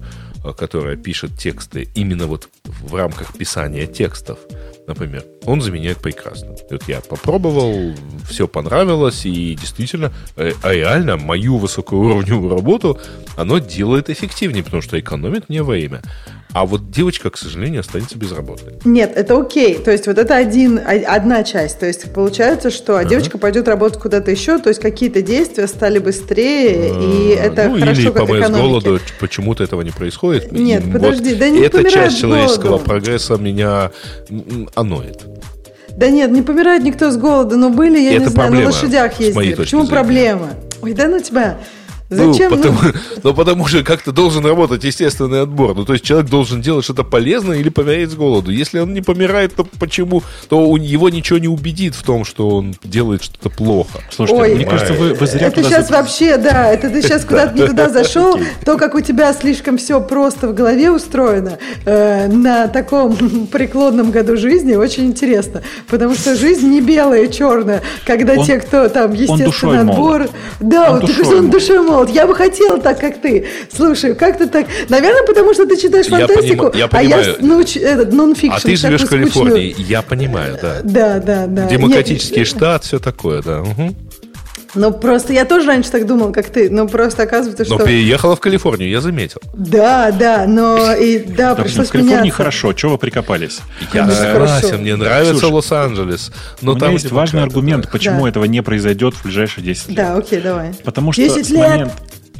которая 0.57 0.95
пишет 0.95 1.37
тексты 1.37 1.87
именно 1.95 2.27
вот 2.27 2.49
в 2.63 2.95
рамках 2.95 3.33
писания 3.37 3.85
текстов, 3.85 4.39
например, 4.87 5.23
он 5.45 5.61
заменяет 5.61 5.99
прекрасно. 5.99 6.55
Вот 6.69 6.83
я 6.87 7.01
попробовал, 7.01 7.93
все 8.29 8.47
понравилось, 8.47 9.25
и 9.25 9.55
действительно, 9.55 10.11
э, 10.35 10.53
а 10.63 10.73
реально 10.73 11.17
мою 11.17 11.57
высокоуровневую 11.57 12.49
работу 12.49 12.99
оно 13.37 13.59
делает 13.59 14.09
эффективнее, 14.09 14.63
потому 14.63 14.81
что 14.81 14.99
экономит 14.99 15.49
мне 15.49 15.63
время. 15.63 16.01
А 16.53 16.65
вот 16.65 16.91
девочка, 16.91 17.29
к 17.29 17.37
сожалению, 17.37 17.79
останется 17.79 18.17
без 18.17 18.31
работы. 18.31 18.73
Нет, 18.83 19.13
это 19.15 19.39
окей. 19.39 19.75
То 19.75 19.91
есть 19.91 20.07
вот 20.07 20.17
это 20.17 20.35
один, 20.35 20.79
одна 20.85 21.43
часть. 21.43 21.79
То 21.79 21.85
есть 21.85 22.11
получается, 22.13 22.69
что 22.69 22.99
uh-huh. 22.99 23.07
девочка 23.07 23.37
пойдет 23.37 23.67
работать 23.67 23.99
куда-то 24.01 24.31
еще, 24.31 24.57
то 24.57 24.69
есть 24.69 24.81
какие-то 24.81 25.21
действия 25.21 25.67
стали 25.67 25.99
быстрее, 25.99 26.89
и 26.89 27.29
это 27.29 27.69
ну, 27.69 27.79
хорошо 27.79 28.01
или 28.01 28.09
помыть 28.09 28.45
с 28.45 28.49
голоду, 28.49 28.99
почему-то 29.19 29.63
этого 29.63 29.81
не 29.81 29.91
происходит. 29.91 30.51
Нет, 30.51 30.85
и 30.85 30.91
подожди, 30.91 31.29
вот 31.29 31.39
да 31.39 31.49
не 31.49 31.61
Эта 31.61 31.89
часть 31.89 32.19
человеческого 32.19 32.69
голоду. 32.69 32.85
прогресса 32.85 33.35
меня 33.35 33.91
аноет. 34.75 35.21
Да 35.95 36.09
нет, 36.09 36.31
не 36.31 36.41
помирает 36.41 36.83
никто 36.83 37.11
с 37.11 37.17
голода, 37.17 37.57
но 37.57 37.69
были, 37.69 37.99
я 37.99 38.13
это 38.13 38.25
не 38.25 38.27
знаю, 38.27 38.53
на 38.53 38.65
лошадях 38.65 39.19
ездили. 39.19 39.55
Почему 39.55 39.87
проблема? 39.87 40.51
Ой, 40.81 40.93
да 40.93 41.07
ну 41.07 41.19
тебя. 41.19 41.57
Зачем? 42.11 42.51
Ну, 42.51 42.57
потому, 42.57 42.79
ну, 43.23 43.33
потому 43.33 43.67
что 43.67 43.83
как-то 43.83 44.11
должен 44.11 44.45
работать 44.45 44.83
естественный 44.83 45.41
отбор. 45.43 45.75
Ну, 45.75 45.85
то 45.85 45.93
есть 45.93 46.03
человек 46.03 46.29
должен 46.29 46.61
делать 46.61 46.83
что-то 46.83 47.03
полезное 47.03 47.57
или 47.57 47.69
помереть 47.69 48.11
с 48.11 48.15
голоду. 48.15 48.51
Если 48.51 48.79
он 48.79 48.93
не 48.93 49.01
помирает, 49.01 49.55
то 49.55 49.65
почему? 49.79 50.21
То 50.49 50.67
у 50.67 50.75
него 50.75 51.09
ничего 51.09 51.39
не 51.39 51.47
убедит 51.47 51.95
в 51.95 52.03
том, 52.03 52.25
что 52.25 52.49
он 52.49 52.75
делает 52.83 53.23
что-то 53.23 53.49
плохо. 53.49 53.99
Слушайте, 54.11 54.41
Ой, 54.41 54.55
мне 54.55 54.65
кажется, 54.65 54.93
вы, 54.93 55.13
вы 55.13 55.25
зря 55.25 55.47
Это 55.47 55.63
сейчас 55.63 55.87
за... 55.87 55.93
вообще, 55.93 56.37
да, 56.37 56.67
это 56.67 56.89
ты 56.89 57.01
сейчас 57.01 57.23
куда-то 57.25 57.57
не 57.57 57.65
туда 57.65 57.89
зашел. 57.89 58.37
То, 58.65 58.77
как 58.77 58.95
у 58.95 58.99
тебя 58.99 59.31
слишком 59.33 59.77
все 59.77 60.01
просто 60.01 60.49
в 60.49 60.53
голове 60.53 60.91
устроено 60.91 61.57
э, 61.85 62.27
на 62.27 62.67
таком 62.67 63.15
преклонном 63.51 64.11
году 64.11 64.35
жизни, 64.35 64.75
очень 64.75 65.05
интересно. 65.05 65.61
Потому 65.87 66.15
что 66.15 66.35
жизнь 66.35 66.67
не 66.67 66.81
белая 66.81 67.23
и 67.23 67.31
черная. 67.31 67.81
Когда 68.05 68.35
те, 68.43 68.59
кто 68.59 68.89
там 68.89 69.13
естественный 69.13 69.79
отбор... 69.79 70.27
Да, 70.59 70.91
он 70.91 70.99
вот, 70.99 71.27
он 71.27 71.49
душой 71.49 71.81
молод 71.81 72.00
вот, 72.01 72.09
я 72.09 72.25
бы 72.27 72.35
хотела 72.35 72.79
так, 72.79 72.99
как 72.99 73.21
ты. 73.21 73.45
Слушай, 73.71 74.15
как 74.15 74.37
ты 74.37 74.47
так? 74.47 74.65
Наверное, 74.89 75.23
потому 75.23 75.53
что 75.53 75.65
ты 75.65 75.77
читаешь 75.77 76.07
фантастику, 76.07 76.71
я 76.73 76.89
а 76.91 77.03
я 77.03 77.35
ну, 77.39 77.61
этот, 77.61 78.11
нон-фикшн. 78.11 78.55
А 78.55 78.59
ты 78.59 78.75
живешь 78.75 79.01
в 79.01 79.09
Калифорнии, 79.09 79.75
я 79.77 80.01
понимаю, 80.01 80.57
да. 80.61 80.81
Да, 80.83 81.19
да, 81.19 81.47
да. 81.47 81.67
Демократический 81.67 82.39
Нет, 82.39 82.47
штат, 82.47 82.83
все 82.83 82.99
такое, 82.99 83.41
да. 83.41 83.61
Угу. 83.61 83.95
Ну, 84.73 84.91
просто 84.93 85.33
я 85.33 85.45
тоже 85.45 85.67
раньше 85.67 85.91
так 85.91 86.05
думал, 86.05 86.31
как 86.31 86.49
ты. 86.49 86.69
Но 86.69 86.87
просто 86.87 87.23
оказывается, 87.23 87.65
что... 87.65 87.77
Но 87.77 87.85
переехала 87.85 88.35
в 88.35 88.39
Калифорнию, 88.39 88.89
я 88.89 89.01
заметил. 89.01 89.41
Да, 89.53 90.11
да, 90.11 90.45
но 90.47 90.93
и 90.93 91.19
да, 91.19 91.55
да 91.55 91.63
пришлось 91.63 91.89
В 91.89 91.91
Калифорнии 91.91 92.21
меняться. 92.21 92.37
хорошо, 92.37 92.73
чего 92.73 92.93
вы 92.93 92.97
прикопались? 92.97 93.59
Я 93.93 94.09
согласен, 94.09 94.81
мне 94.81 94.95
нравится 94.95 95.47
Лос-Анджелес. 95.47 96.31
Но 96.61 96.71
у 96.71 96.75
меня 96.75 96.85
там 96.85 96.93
есть 96.93 97.11
важный 97.11 97.43
аргумент, 97.43 97.89
почему 97.91 98.23
да. 98.23 98.29
этого 98.29 98.45
не 98.45 98.61
произойдет 98.63 99.13
в 99.15 99.23
ближайшие 99.23 99.63
10 99.63 99.89
лет. 99.89 99.97
Да, 99.97 100.15
окей, 100.15 100.41
давай. 100.41 100.73
Потому 100.83 101.11
что 101.11 101.21
10 101.21 101.49
лет. 101.49 101.91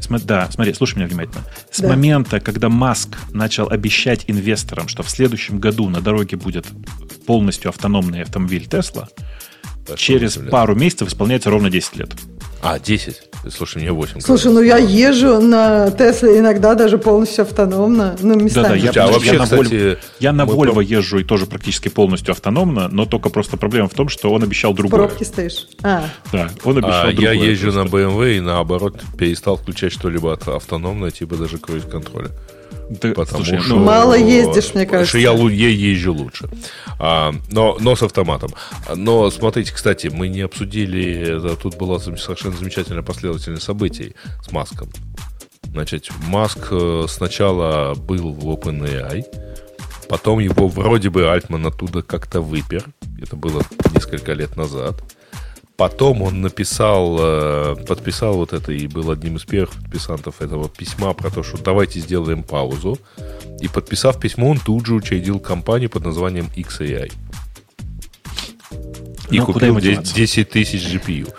Момент, 0.10 0.26
да, 0.26 0.49
смотри, 0.52 0.74
слушай 0.74 0.98
меня 0.98 1.08
внимательно. 1.08 1.44
С 1.72 1.80
да. 1.80 1.88
момента, 1.88 2.40
когда 2.40 2.70
Маск 2.70 3.18
начал 3.32 3.70
обещать 3.70 4.26
инвесторам, 4.28 4.88
что 4.88 5.03
в 5.03 5.10
следующем 5.10 5.60
году 5.60 5.90
на 5.90 6.02
дороге 6.02 6.38
будет 6.38 6.66
полностью 7.26 7.70
автономный 7.70 8.24
автомобиль 8.24 8.68
Тесла, 8.68 9.08
через 9.95 10.38
пару 10.38 10.76
месяцев 10.76 11.10
исполняется 11.10 11.49
ровно 11.49 11.70
10 11.70 11.95
лет. 11.98 12.10
А, 12.64 12.80
10? 12.80 13.22
Слушай, 13.49 13.82
мне 13.82 13.91
8. 13.91 14.20
Слушай, 14.20 14.52
ну 14.52 14.62
я 14.62 14.78
езжу 14.78 15.41
на 15.41 15.90
Тесле 15.90 16.38
иногда 16.40 16.76
даже 16.76 16.99
полностью 16.99 17.41
автономно. 17.41 18.16
Ну, 18.22 18.36
местами. 18.36 18.64
Да, 18.64 18.70
да, 18.70 18.76
я, 18.76 19.03
а 19.08 19.12
вообще, 19.12 19.34
я 19.34 19.40
на, 19.40 19.44
кстати, 19.45 19.74
Volvo, 19.74 19.98
я 20.20 20.32
на 20.32 20.44
Volvo 20.44 20.74
про... 20.74 20.82
езжу 20.82 21.18
и 21.18 21.24
тоже 21.24 21.48
практически 21.48 21.90
полностью 21.90 22.34
автономно, 22.34 22.88
но 22.91 23.06
только 23.06 23.30
просто 23.30 23.58
проблема 23.58 23.90
в 23.90 23.95
том, 23.95 24.10
что 24.10 24.32
он 24.32 24.44
обещал 24.44 24.76
другое. 24.76 25.08
Пробки 25.08 25.24
стоишь. 25.24 25.68
А. 25.82 26.03
Да, 26.32 26.52
он 26.64 26.78
обещал 26.78 27.08
а, 27.08 27.12
другое. 27.12 27.34
Я 27.34 27.49
езжу 27.49 27.72
просто. 27.72 27.84
на 27.84 27.88
BMW 27.88 28.38
и 28.38 28.40
наоборот 28.40 29.02
перестал 29.18 29.58
включать 29.58 29.91
что-либо 29.91 30.34
автономное, 30.34 31.10
типа 31.10 31.38
даже 31.38 31.58
круиз-контроля. 31.58 32.30
Ты, 33.00 33.14
потому 33.14 33.44
слушай, 33.44 33.60
что, 33.60 33.76
ну, 33.76 33.84
мало 33.84 34.16
ездишь, 34.16 34.74
мне 34.74 34.86
кажется. 34.86 35.18
Что 35.18 35.18
я, 35.18 35.32
я 35.32 35.70
езжу 35.70 36.14
лучше. 36.14 36.50
А, 37.00 37.34
но, 37.52 37.78
но 37.80 37.96
с 37.96 38.04
автоматом. 38.04 38.52
Но 38.96 39.30
смотрите, 39.30 39.74
кстати, 39.74 40.08
мы 40.08 40.28
не 40.28 40.42
обсудили, 40.42 41.40
тут 41.62 41.78
была 41.78 42.00
совершенно 42.00 42.56
замечательная 42.56 43.04
последовательность 43.04 43.64
событий 43.64 44.16
с 44.44 44.52
Маском. 44.52 44.90
Значит, 45.72 46.10
Маск 46.28 46.68
э, 46.72 47.06
сначала 47.08 47.94
был 47.96 48.34
в 48.34 48.50
OpenAI, 48.50 49.24
потом 50.10 50.40
его 50.40 50.68
вроде 50.68 51.10
бы 51.10 51.32
Альтман 51.32 51.66
оттуда 51.66 52.02
как-то 52.02 52.42
выпер. 52.42 52.84
Это 53.22 53.38
было 53.38 53.62
несколько 53.94 54.34
лет 54.34 54.58
назад. 54.58 55.02
Потом 55.82 56.22
он 56.22 56.41
написал, 56.41 57.18
э, 57.20 57.76
подписал 57.88 58.36
вот 58.36 58.53
это 58.53 58.72
и 58.72 58.86
был 58.86 59.10
одним 59.10 59.38
из 59.38 59.45
первых 59.45 59.74
подписантов 59.74 60.40
этого 60.40 60.70
письма 60.70 61.12
про 61.14 61.32
то, 61.32 61.41
что 61.41 61.58
давайте 61.58 61.99
сделаем 61.99 62.44
паузу. 62.44 62.99
И 63.60 63.68
подписав 63.68 64.20
письмо, 64.20 64.52
он 64.52 64.60
тут 64.60 64.86
же 64.86 64.94
учредил 64.94 65.40
компанию 65.40 65.90
под 65.90 66.06
названием 66.06 66.52
XAI. 66.56 67.12
И 69.32 69.40
ну, 69.40 69.45
купил 69.48 69.80
10 69.80 70.49
тысяч 70.52 70.86
GPU. 70.86 71.34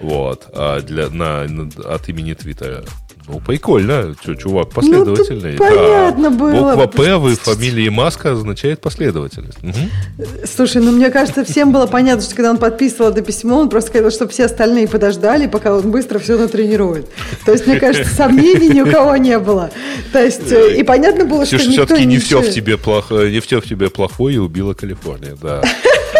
Вот, 0.00 0.46
а 0.52 0.82
для, 0.82 1.08
на, 1.08 1.44
на, 1.48 1.70
от 1.94 2.06
имени 2.10 2.34
Твиттера. 2.34 2.84
Ну, 3.28 3.40
прикольно. 3.40 4.14
Че, 4.24 4.36
чувак 4.36 4.70
последовательный. 4.70 5.52
Ну, 5.52 5.58
понятно 5.58 6.30
да. 6.30 6.36
было. 6.36 6.76
Буква 6.76 6.86
П 6.86 7.16
в 7.16 7.36
фамилии 7.36 7.88
Маска 7.88 8.32
означает 8.32 8.80
последовательность. 8.80 9.58
Угу. 9.62 10.26
Слушай, 10.44 10.82
ну 10.82 10.92
мне 10.92 11.10
кажется, 11.10 11.44
всем 11.44 11.72
было 11.72 11.86
понятно, 11.86 12.22
что 12.22 12.36
когда 12.36 12.50
он 12.50 12.58
подписывал 12.58 13.10
это 13.10 13.22
письмо, 13.22 13.58
он 13.58 13.68
просто 13.68 13.92
хотел, 13.92 14.10
чтобы 14.10 14.30
все 14.30 14.44
остальные 14.44 14.86
подождали, 14.86 15.46
пока 15.46 15.74
он 15.74 15.90
быстро 15.90 16.18
все 16.18 16.38
натренирует. 16.38 17.08
То 17.44 17.52
есть, 17.52 17.66
мне 17.66 17.80
кажется, 17.80 18.14
сомнений 18.14 18.68
ни 18.68 18.80
у 18.80 18.86
кого 18.90 19.16
не 19.16 19.38
было. 19.38 19.70
То 20.12 20.22
есть, 20.22 20.52
э, 20.52 20.76
и 20.76 20.82
понятно 20.84 21.24
было, 21.24 21.44
что 21.46 21.56
никто 21.56 21.70
все-таки 21.70 22.06
не 22.06 22.18
все 22.18 22.40
в 22.40 22.50
тебе 22.50 22.76
плохое, 22.76 23.32
не 23.32 23.40
все 23.40 23.60
в 23.60 23.64
тебе 23.64 23.90
плохое 23.90 24.36
и 24.36 24.38
убила 24.38 24.74
Калифорния, 24.74 25.36
да. 25.40 25.62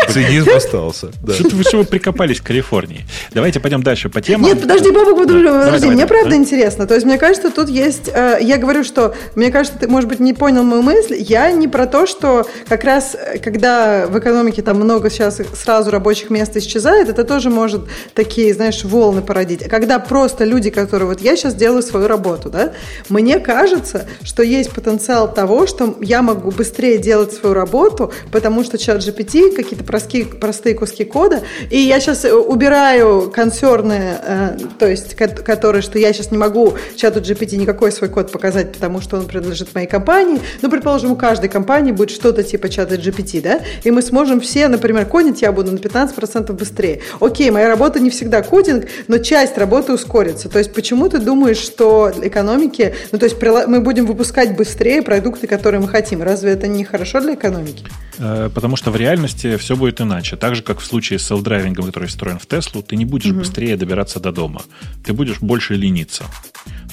Цинизм 0.08 0.50
остался. 0.50 1.10
Да. 1.22 1.34
Что 1.34 1.48
вы, 1.50 1.62
что 1.62 1.78
вы 1.78 1.84
прикопались 1.84 2.40
к 2.40 2.44
Калифорнии? 2.44 3.06
Давайте 3.32 3.60
пойдем 3.60 3.82
дальше 3.82 4.08
по 4.08 4.20
темам. 4.20 4.46
Нет, 4.46 4.60
подожди, 4.60 4.90
Бобок, 4.90 5.18
подожди, 5.18 5.44
подожди. 5.44 5.64
Давай, 5.64 5.80
мне 5.80 5.90
давай, 5.90 6.06
правда 6.06 6.30
да? 6.30 6.36
интересно. 6.36 6.86
То 6.86 6.94
есть, 6.94 7.06
мне 7.06 7.18
кажется, 7.18 7.50
тут 7.50 7.68
есть... 7.68 8.08
Э, 8.08 8.38
я 8.40 8.56
говорю, 8.56 8.84
что... 8.84 9.14
Мне 9.34 9.50
кажется, 9.50 9.78
ты, 9.78 9.88
может 9.88 10.08
быть, 10.08 10.20
не 10.20 10.34
понял 10.34 10.62
мою 10.62 10.82
мысль. 10.82 11.16
Я 11.18 11.50
не 11.52 11.68
про 11.68 11.86
то, 11.86 12.06
что 12.06 12.46
как 12.68 12.84
раз, 12.84 13.14
э, 13.14 13.38
когда 13.38 14.06
в 14.06 14.18
экономике 14.18 14.62
там 14.62 14.76
много 14.76 15.10
сейчас 15.10 15.40
сразу 15.54 15.90
рабочих 15.90 16.30
мест 16.30 16.56
исчезает, 16.56 17.08
это 17.08 17.24
тоже 17.24 17.50
может 17.50 17.82
такие, 18.14 18.54
знаешь, 18.54 18.84
волны 18.84 19.22
породить. 19.22 19.68
Когда 19.68 19.98
просто 19.98 20.44
люди, 20.44 20.70
которые... 20.70 21.08
Вот 21.08 21.20
я 21.20 21.36
сейчас 21.36 21.54
делаю 21.54 21.82
свою 21.82 22.08
работу, 22.08 22.50
да? 22.50 22.72
Мне 23.08 23.38
кажется, 23.38 24.06
что 24.22 24.42
есть 24.42 24.70
потенциал 24.70 25.32
того, 25.32 25.66
что 25.66 25.96
я 26.00 26.22
могу 26.22 26.50
быстрее 26.50 26.98
делать 26.98 27.32
свою 27.32 27.54
работу, 27.54 28.12
потому 28.30 28.64
что 28.64 28.78
чат 28.78 28.98
GPT, 28.98 29.54
какие-то 29.54 29.84
простые, 29.96 30.26
простые 30.26 30.74
куски 30.74 31.04
кода. 31.04 31.42
И 31.70 31.78
я 31.78 32.00
сейчас 32.00 32.26
э, 32.26 32.32
убираю 32.34 33.32
консерны, 33.34 34.18
э, 34.22 34.58
то 34.78 34.86
есть, 34.86 35.14
которые, 35.14 35.80
что 35.80 35.98
я 35.98 36.12
сейчас 36.12 36.30
не 36.30 36.36
могу 36.36 36.74
чату 36.96 37.20
GPT 37.20 37.56
никакой 37.56 37.90
свой 37.92 38.10
код 38.10 38.30
показать, 38.30 38.72
потому 38.72 39.00
что 39.00 39.16
он 39.16 39.26
принадлежит 39.26 39.74
моей 39.74 39.86
компании. 39.86 40.38
Ну, 40.60 40.68
предположим, 40.68 41.12
у 41.12 41.16
каждой 41.16 41.48
компании 41.48 41.92
будет 41.92 42.10
что-то 42.10 42.42
типа 42.42 42.68
чата 42.68 42.96
GPT, 42.96 43.40
да? 43.40 43.60
И 43.84 43.90
мы 43.90 44.02
сможем 44.02 44.40
все, 44.40 44.68
например, 44.68 45.06
кодить 45.06 45.40
я 45.40 45.50
буду 45.50 45.72
на 45.72 45.78
15% 45.78 46.52
быстрее. 46.52 47.00
Окей, 47.20 47.50
моя 47.50 47.68
работа 47.68 47.98
не 47.98 48.10
всегда 48.10 48.42
кодинг, 48.42 48.84
но 49.08 49.16
часть 49.16 49.56
работы 49.56 49.94
ускорится. 49.94 50.50
То 50.50 50.58
есть, 50.58 50.74
почему 50.74 51.08
ты 51.08 51.18
думаешь, 51.20 51.58
что 51.58 52.12
экономики, 52.22 52.94
ну, 53.12 53.18
то 53.18 53.24
есть, 53.24 53.42
мы 53.42 53.80
будем 53.80 54.04
выпускать 54.04 54.56
быстрее 54.56 55.00
продукты, 55.00 55.46
которые 55.46 55.80
мы 55.80 55.88
хотим? 55.88 56.22
Разве 56.22 56.50
это 56.50 56.66
не 56.66 56.84
хорошо 56.84 57.20
для 57.20 57.32
экономики? 57.32 57.86
Э, 58.18 58.50
потому 58.54 58.76
что 58.76 58.90
в 58.90 58.96
реальности 58.96 59.56
все 59.56 59.76
будет 59.76 59.85
иначе. 60.00 60.36
Так 60.36 60.56
же, 60.56 60.62
как 60.62 60.80
в 60.80 60.84
случае 60.84 61.18
с 61.18 61.30
селф-драйвингом, 61.30 61.86
который 61.86 62.08
встроен 62.08 62.38
в 62.38 62.46
Теслу, 62.46 62.82
ты 62.82 62.96
не 62.96 63.04
будешь 63.04 63.30
угу. 63.30 63.40
быстрее 63.40 63.76
добираться 63.76 64.20
до 64.20 64.32
дома. 64.32 64.62
Ты 65.04 65.12
будешь 65.12 65.40
больше 65.40 65.74
лениться. 65.74 66.24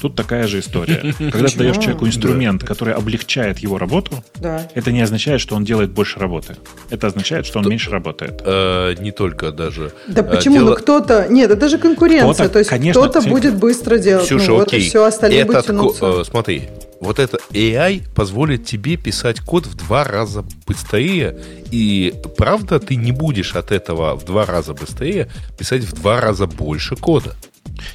Тут 0.01 0.15
такая 0.15 0.47
же 0.47 0.59
история. 0.59 1.13
Когда 1.17 1.47
ты 1.47 1.57
даешь 1.57 1.77
человеку 1.77 2.05
инструмент, 2.05 2.63
который 2.63 2.93
облегчает 2.93 3.59
его 3.59 3.77
работу, 3.77 4.23
это 4.75 4.91
не 4.91 5.01
означает, 5.01 5.39
что 5.39 5.55
он 5.55 5.63
делает 5.63 5.91
больше 5.91 6.19
работы. 6.19 6.57
Это 6.89 7.07
означает, 7.07 7.45
что 7.45 7.59
он 7.59 7.69
меньше 7.69 7.89
работает. 7.89 8.41
Э, 8.45 8.95
не 8.99 9.11
только 9.11 9.51
даже. 9.51 9.93
Да 10.07 10.21
э, 10.21 10.23
почему? 10.23 10.59
Ну 10.59 10.75
кто-то... 10.75 11.27
Нет, 11.29 11.51
это 11.51 11.69
же 11.69 11.77
конкуренция. 11.77 12.49
То 12.49 12.59
есть 12.59 12.71
кто-то 12.91 13.21
будет 13.21 13.55
быстро 13.55 13.97
делать. 13.97 14.25
Ксюша, 14.25 14.49
ну, 14.49 14.55
вот 14.55 14.73
и 14.73 14.79
все, 14.79 15.05
остальные 15.05 15.45
будут 15.45 15.65
тянуться. 15.65 16.23
Смотри, 16.23 16.69
вот 17.03 17.19
это 17.19 17.37
AI 17.51 18.09
позволит 18.13 18.65
тебе 18.65 18.97
писать 18.97 19.39
код 19.41 19.65
в 19.67 19.75
два 19.75 20.03
раза 20.03 20.45
быстрее, 20.65 21.37
и 21.71 22.13
правда 22.37 22.79
ты 22.79 22.95
не 22.95 23.11
будешь 23.11 23.55
от 23.55 23.71
этого 23.71 24.15
в 24.15 24.25
два 24.25 24.45
раза 24.45 24.73
быстрее 24.73 25.29
писать 25.57 25.83
в 25.83 25.93
два 25.93 26.21
раза 26.21 26.47
больше 26.47 26.95
кода. 26.95 27.35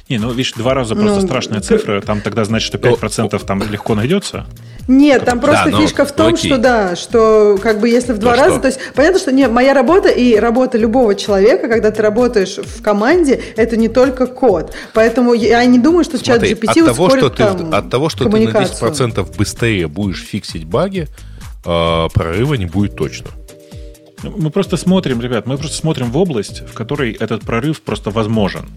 Не, 0.09 0.17
ну, 0.17 0.31
видишь, 0.31 0.53
два 0.53 0.73
раза 0.73 0.95
просто 0.95 1.21
ну, 1.21 1.27
страшная 1.27 1.61
цифра, 1.61 2.01
там 2.01 2.21
тогда 2.21 2.45
значит, 2.45 2.67
что 2.67 2.77
5% 2.77 3.45
там 3.45 3.63
легко 3.69 3.95
найдется. 3.95 4.45
Нет, 4.87 5.23
там 5.23 5.39
просто 5.39 5.71
да, 5.71 5.77
фишка 5.77 6.05
в 6.05 6.11
том, 6.11 6.33
окей. 6.33 6.49
что 6.49 6.57
да, 6.57 6.95
что 6.95 7.59
как 7.61 7.79
бы 7.79 7.87
если 7.87 8.11
в 8.11 8.17
два 8.17 8.31
ну, 8.31 8.37
раза, 8.37 8.51
что? 8.53 8.61
то 8.61 8.67
есть 8.67 8.79
понятно, 8.95 9.19
что 9.19 9.31
не, 9.31 9.47
моя 9.47 9.73
работа 9.73 10.09
и 10.09 10.35
работа 10.35 10.79
любого 10.79 11.13
человека, 11.13 11.67
когда 11.67 11.91
ты 11.91 12.01
работаешь 12.01 12.57
в 12.57 12.81
команде, 12.81 13.39
это 13.55 13.77
не 13.77 13.87
только 13.87 14.25
код. 14.25 14.73
Поэтому 14.93 15.33
я 15.33 15.63
не 15.65 15.77
думаю, 15.77 16.03
что 16.03 16.17
чат 16.17 16.41
GPT 16.41 16.81
от 16.81 16.85
того, 16.87 17.09
что 17.09 17.29
ты, 17.29 17.37
там, 17.37 17.73
От 17.73 17.89
того, 17.89 18.09
что 18.09 18.27
ты 18.27 18.29
на 18.29 18.49
10% 18.49 19.37
быстрее 19.37 19.87
будешь 19.87 20.23
фиксить 20.23 20.65
баги, 20.65 21.07
э, 21.65 22.07
прорыва 22.11 22.55
не 22.55 22.65
будет 22.65 22.95
точно. 22.95 23.29
Мы 24.23 24.49
просто 24.49 24.75
смотрим, 24.75 25.21
ребят, 25.21 25.45
мы 25.45 25.57
просто 25.57 25.77
смотрим 25.77 26.11
в 26.11 26.17
область, 26.17 26.61
в 26.67 26.73
которой 26.73 27.13
этот 27.13 27.43
прорыв 27.43 27.81
просто 27.81 28.09
возможен. 28.09 28.69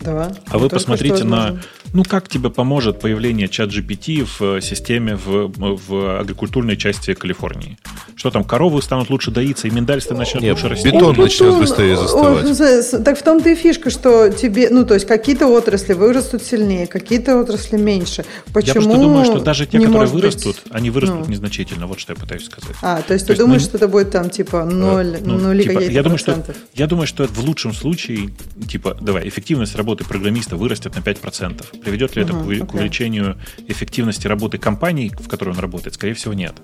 Да. 0.00 0.32
А 0.48 0.58
вы 0.58 0.68
посмотрите 0.68 1.24
на, 1.24 1.60
ну 1.92 2.02
как 2.04 2.28
тебе 2.28 2.50
поможет 2.50 3.00
появление 3.00 3.48
чат 3.48 3.70
GPT 3.70 4.26
в 4.38 4.60
системе 4.60 5.16
в, 5.16 5.52
в 5.56 6.20
агрикультурной 6.20 6.76
части 6.76 7.14
Калифорнии? 7.14 7.78
Что 8.16 8.30
там, 8.30 8.44
коровы 8.44 8.82
станут 8.82 9.10
лучше 9.10 9.30
доиться, 9.30 9.68
и 9.68 9.70
миндальство 9.70 10.14
начнет 10.14 10.42
Нет, 10.42 10.54
лучше 10.54 10.68
расти? 10.68 10.90
Бетон 10.90 11.16
начнет 11.16 11.58
быстрее 11.58 11.96
застывать. 11.96 12.60
Ой, 12.60 13.02
так 13.04 13.18
в 13.18 13.22
том-то 13.22 13.48
и 13.48 13.54
фишка, 13.54 13.90
что 13.90 14.30
тебе, 14.30 14.68
ну 14.70 14.84
то 14.84 14.94
есть 14.94 15.06
какие-то 15.06 15.46
отрасли 15.46 15.92
вырастут 15.94 16.42
сильнее, 16.42 16.86
какие-то 16.86 17.38
отрасли 17.40 17.76
меньше. 17.76 18.24
Почему 18.52 18.66
Я 18.66 18.74
просто 18.74 19.00
думаю, 19.00 19.24
что 19.24 19.40
даже 19.40 19.66
те, 19.66 19.80
которые 19.80 20.06
вырастут, 20.06 20.56
быть... 20.64 20.72
они 20.72 20.90
вырастут 20.90 21.26
ну. 21.26 21.32
незначительно. 21.32 21.86
Вот 21.86 22.00
что 22.00 22.12
я 22.12 22.18
пытаюсь 22.18 22.44
сказать. 22.44 22.76
А, 22.82 23.00
то 23.02 23.14
есть 23.14 23.26
то 23.26 23.28
ты 23.28 23.32
есть, 23.34 23.40
думаешь, 23.40 23.62
ну, 23.62 23.68
что 23.68 23.76
это 23.78 23.88
будет 23.88 24.10
там 24.10 24.30
типа 24.30 24.64
ноль, 24.64 25.18
ну, 25.22 25.38
нули 25.38 25.62
типа, 25.62 25.74
какие-то 25.74 25.94
я 25.94 26.02
думаю, 26.02 26.18
что, 26.18 26.44
я 26.74 26.86
думаю, 26.86 27.06
что 27.06 27.24
это 27.24 27.32
в 27.32 27.44
лучшем 27.44 27.72
случае, 27.72 28.30
типа, 28.68 28.96
давай, 29.00 29.28
эффективность 29.28 29.74
работы 29.76 29.83
работы 29.84 30.04
программиста 30.04 30.56
вырастет 30.56 30.96
на 30.96 31.00
5%. 31.00 31.80
Приведет 31.82 32.16
ли 32.16 32.22
это 32.22 32.32
к, 32.32 32.36
okay. 32.36 32.66
к 32.66 32.74
увеличению 32.74 33.36
эффективности 33.68 34.26
работы 34.26 34.56
компаний, 34.56 35.12
в 35.18 35.28
которой 35.28 35.50
он 35.50 35.58
работает? 35.58 35.94
Скорее 35.94 36.14
всего, 36.14 36.32
нет. 36.32 36.54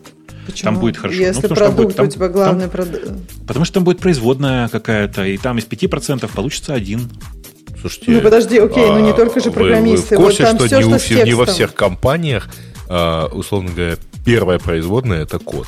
Почему? 0.47 0.73
Там 0.73 0.81
будет 0.81 0.97
хорошо. 0.97 1.19
Если 1.19 1.47
ну, 1.47 1.55
продукт 1.55 1.77
будет, 1.77 1.97
там, 1.97 2.07
у 2.07 2.11
тебя 2.11 2.29
главный 2.29 2.63
там, 2.63 2.71
продукт. 2.71 3.05
Потому 3.47 3.65
что 3.67 3.75
там 3.75 3.85
будет 3.85 3.99
производная 3.99 4.69
какая-то, 4.69 5.27
и 5.27 5.37
там 5.37 5.59
из 5.59 5.67
5% 5.67 6.31
получится 6.35 6.73
один. 6.73 7.11
Слушайте, 7.79 8.11
ну 8.13 8.21
подожди, 8.23 8.59
окей, 8.59 8.85
а, 8.85 8.99
ну 8.99 9.07
не 9.07 9.13
только 9.13 9.41
же 9.41 9.51
программисты. 9.51 10.17
Вы, 10.17 10.25
вы 10.25 10.33
в 10.33 10.37
курсе, 10.37 10.45
вот 10.45 10.57
что, 10.57 10.67
все, 10.67 10.77
не, 10.77 10.99
что 10.99 11.23
у, 11.23 11.27
не 11.27 11.35
во 11.35 11.45
всех 11.47 11.75
компаниях, 11.75 12.49
а, 12.89 13.27
условно 13.27 13.71
говоря, 13.71 13.97
первая 14.25 14.59
производная 14.59 15.23
это 15.23 15.39
код. 15.39 15.67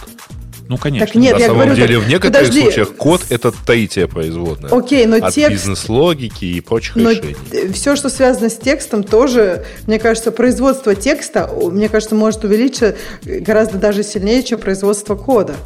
Ну, 0.73 0.79
конечно. 0.79 1.07
Так 1.07 1.15
нет, 1.17 1.35
На 1.35 1.39
я 1.39 1.47
самом 1.49 1.59
говорю, 1.59 1.75
деле, 1.75 1.97
так, 1.97 2.05
в 2.05 2.09
некоторых 2.09 2.49
подожди. 2.49 2.63
случаях 2.63 2.97
код– 2.97 3.21
это 3.29 3.53
таития 3.53 4.07
производная. 4.07 4.71
Окей, 4.71 5.05
но 5.05 5.17
от 5.17 5.35
текст... 5.35 5.53
бизнес-логики 5.53 6.47
и 6.47 6.63
прочих 6.63 6.97
но 6.97 7.11
решений. 7.11 7.37
Все, 7.75 7.95
что 7.95 8.09
связано 8.09 8.49
с 8.49 8.57
текстом, 8.57 9.03
тоже, 9.03 9.67
мне 9.87 9.99
кажется, 9.99 10.33
производство 10.33 10.95
текста, 10.95 11.51
мне 11.71 11.91
кажется, 11.91 12.15
может 12.15 12.43
увеличиться 12.45 12.97
гораздо 13.23 13.77
даже 13.77 14.03
сильнее, 14.03 14.43
чем 14.43 14.61
производство 14.61 15.15
кода. 15.15 15.57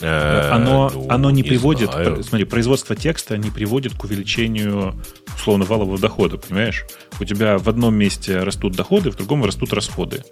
Э, 0.00 0.50
оно, 0.50 0.90
ну, 0.92 1.06
оно 1.08 1.30
не, 1.30 1.42
не 1.42 1.48
приводит, 1.48 1.90
знаю. 1.90 2.22
смотри, 2.22 2.44
производство 2.44 2.96
текста 2.96 3.36
не 3.36 3.50
приводит 3.50 3.94
к 3.94 4.04
увеличению 4.04 4.94
условно 5.36 5.64
валового 5.64 5.98
дохода, 5.98 6.38
понимаешь? 6.38 6.84
У 7.20 7.24
тебя 7.24 7.58
в 7.58 7.68
одном 7.68 7.94
месте 7.94 8.42
растут 8.42 8.74
доходы, 8.74 9.10
в 9.10 9.16
другом 9.16 9.44
растут 9.44 9.72
расходы. 9.72 10.24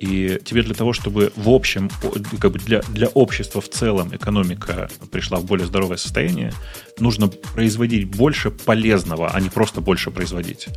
И 0.00 0.38
тебе 0.44 0.62
для 0.62 0.74
того, 0.74 0.92
чтобы 0.92 1.32
в 1.36 1.48
общем, 1.48 1.90
как 2.38 2.52
бы 2.52 2.58
для, 2.58 2.82
для 2.82 3.08
общества 3.08 3.60
в 3.60 3.68
целом 3.68 4.14
экономика 4.14 4.90
пришла 5.10 5.38
в 5.38 5.44
более 5.44 5.66
здоровое 5.66 5.96
состояние, 5.96 6.52
нужно 6.98 7.28
производить 7.28 8.04
больше 8.04 8.50
полезного, 8.50 9.30
а 9.30 9.40
не 9.40 9.48
просто 9.48 9.80
больше 9.80 10.10
производить. 10.10 10.68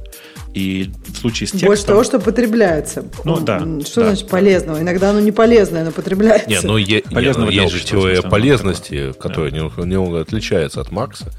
И 0.57 0.89
в 1.13 1.17
случае 1.17 1.47
с 1.47 1.51
текстом... 1.51 1.67
Больше 1.67 1.85
того, 1.85 2.03
что 2.03 2.19
потребляется. 2.19 3.05
Ну 3.23 3.39
да. 3.39 3.59
Что 3.85 4.01
да, 4.01 4.07
значит 4.07 4.27
полезного? 4.27 4.81
Иногда 4.81 5.11
оно 5.11 5.19
не 5.19 5.31
полезное, 5.31 5.85
но 5.85 5.91
потребляется. 5.91 6.49
Не, 6.49 6.61
ну 6.61 6.77
е- 6.77 7.03
полезного 7.03 7.51
есть 7.51 7.73
же 7.73 7.83
теория 7.83 8.23
полезности, 8.23 9.13
которая 9.19 9.51
да. 9.51 9.57
немного 9.57 10.19
отличается 10.19 10.81
от 10.81 10.91
Маркса. 10.91 11.31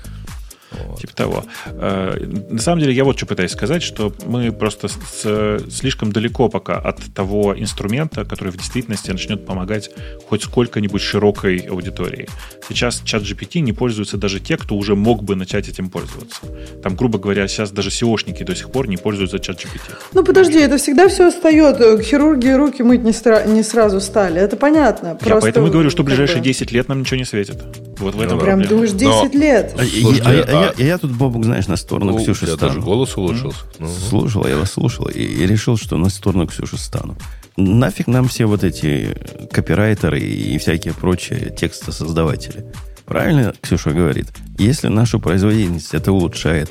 Вот. 0.71 1.01
Типа 1.01 1.15
того. 1.15 1.45
Э, 1.67 2.17
на 2.51 2.61
самом 2.61 2.81
деле, 2.81 2.93
я 2.93 3.05
вот 3.05 3.17
что 3.17 3.27
пытаюсь 3.27 3.53
сказать, 3.53 3.83
что 3.83 4.13
мы 4.27 4.53
просто 4.53 4.89
с, 4.89 5.61
слишком 5.71 6.13
далеко 6.13 6.49
пока 6.49 6.79
от 6.79 6.99
того 7.15 7.59
инструмента, 7.59 8.25
который 8.25 8.53
в 8.53 8.57
действительности 8.57 9.11
начнет 9.11 9.47
помогать 9.47 9.91
хоть 10.29 10.43
сколько-нибудь 10.43 11.01
широкой 11.01 11.59
аудитории. 11.59 12.29
Сейчас 12.69 13.01
чат 13.05 13.23
GPT 13.23 13.61
не 13.61 13.73
пользуются 13.73 14.17
даже 14.17 14.41
те, 14.41 14.57
кто 14.57 14.77
уже 14.77 14.95
мог 14.95 15.23
бы 15.23 15.37
начать 15.37 15.69
этим 15.69 15.89
пользоваться. 15.91 16.41
Там, 16.83 16.97
грубо 16.97 17.19
говоря, 17.19 17.49
сейчас 17.49 17.71
даже 17.71 17.91
SEOшники 17.91 18.45
до 18.45 18.55
сих 18.55 18.71
пор 18.71 18.89
не 18.89 18.97
пользуются 18.97 19.39
чат 19.39 19.57
GPT. 19.57 19.95
Ну, 20.13 20.25
подожди, 20.25 20.59
это 20.59 20.77
всегда 20.77 21.09
все 21.09 21.29
остается. 21.29 22.01
Хирурги 22.03 22.49
руки 22.49 22.83
мыть 22.83 23.03
не, 23.03 23.13
стра- 23.13 23.49
не 23.49 23.63
сразу 23.63 24.01
стали. 24.01 24.41
Это 24.41 24.57
понятно. 24.57 25.15
Просто, 25.15 25.35
я 25.35 25.41
поэтому 25.41 25.67
и 25.69 25.71
говорю, 25.71 25.91
что 25.91 26.03
в 26.03 26.07
ближайшие 26.07 26.41
10 26.41 26.73
лет 26.73 26.89
нам 26.89 27.01
ничего 27.01 27.17
не 27.17 27.25
светит. 27.25 27.57
Вот 27.99 28.15
в 28.15 28.21
этом 28.21 28.39
Прям 28.39 28.63
думаешь, 28.63 28.93
10 28.93 29.35
Но... 29.35 29.41
лет. 29.41 29.73
А, 29.77 29.85
Слушайте, 29.85 30.23
а, 30.25 30.58
я, 30.63 30.85
я 30.85 30.99
тут, 30.99 31.13
Бобук, 31.13 31.45
знаешь, 31.45 31.67
на 31.67 31.77
сторону 31.77 32.13
ну, 32.13 32.19
Ксюши 32.19 32.47
стану. 32.47 32.59
даже 32.59 32.81
голос 32.81 33.17
улучшился. 33.17 33.61
Ну. 33.79 33.89
Слушал, 33.89 34.47
я 34.47 34.57
вас 34.57 34.73
слушал 34.73 35.07
и, 35.07 35.21
и 35.21 35.47
решил, 35.47 35.77
что 35.77 35.97
на 35.97 36.09
сторону 36.09 36.47
Ксюши 36.47 36.79
стану. 36.79 37.17
Нафиг 37.57 38.07
нам 38.07 38.29
все 38.29 38.47
вот 38.47 38.65
эти 38.65 39.17
копирайтеры 39.53 40.21
и 40.21 40.59
всякие 40.59 40.95
прочие 40.95 41.55
текстосоздаватели. 41.55 42.67
Правильно 43.05 43.55
Ксюша 43.61 43.91
говорит? 43.93 44.29
Если 44.59 44.89
нашу 44.89 45.19
производительность 45.19 45.95
это 45.95 46.13
улучшает, 46.13 46.71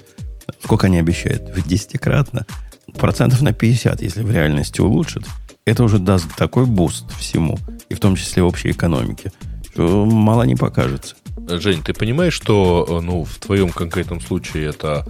сколько 0.63 0.87
они 0.87 0.99
обещают? 0.99 1.49
В 1.55 1.67
десятикратно. 1.67 2.45
Процентов 2.93 3.41
на 3.41 3.53
50, 3.53 4.01
если 4.01 4.21
в 4.21 4.31
реальности 4.31 4.79
улучшит, 4.79 5.23
это 5.65 5.83
уже 5.83 5.99
даст 5.99 6.33
такой 6.35 6.65
буст 6.65 7.11
всему, 7.19 7.57
и 7.89 7.93
в 7.93 7.99
том 7.99 8.15
числе 8.15 8.43
общей 8.43 8.71
экономике, 8.71 9.33
что 9.73 10.05
мало 10.05 10.43
не 10.43 10.55
покажется. 10.55 11.15
Жень, 11.47 11.83
ты 11.83 11.93
понимаешь, 11.93 12.33
что 12.33 12.85
э, 12.87 12.99
ну, 13.01 13.23
в 13.23 13.37
твоем 13.37 13.69
конкретном 13.69 14.21
случае 14.21 14.69
это 14.69 15.05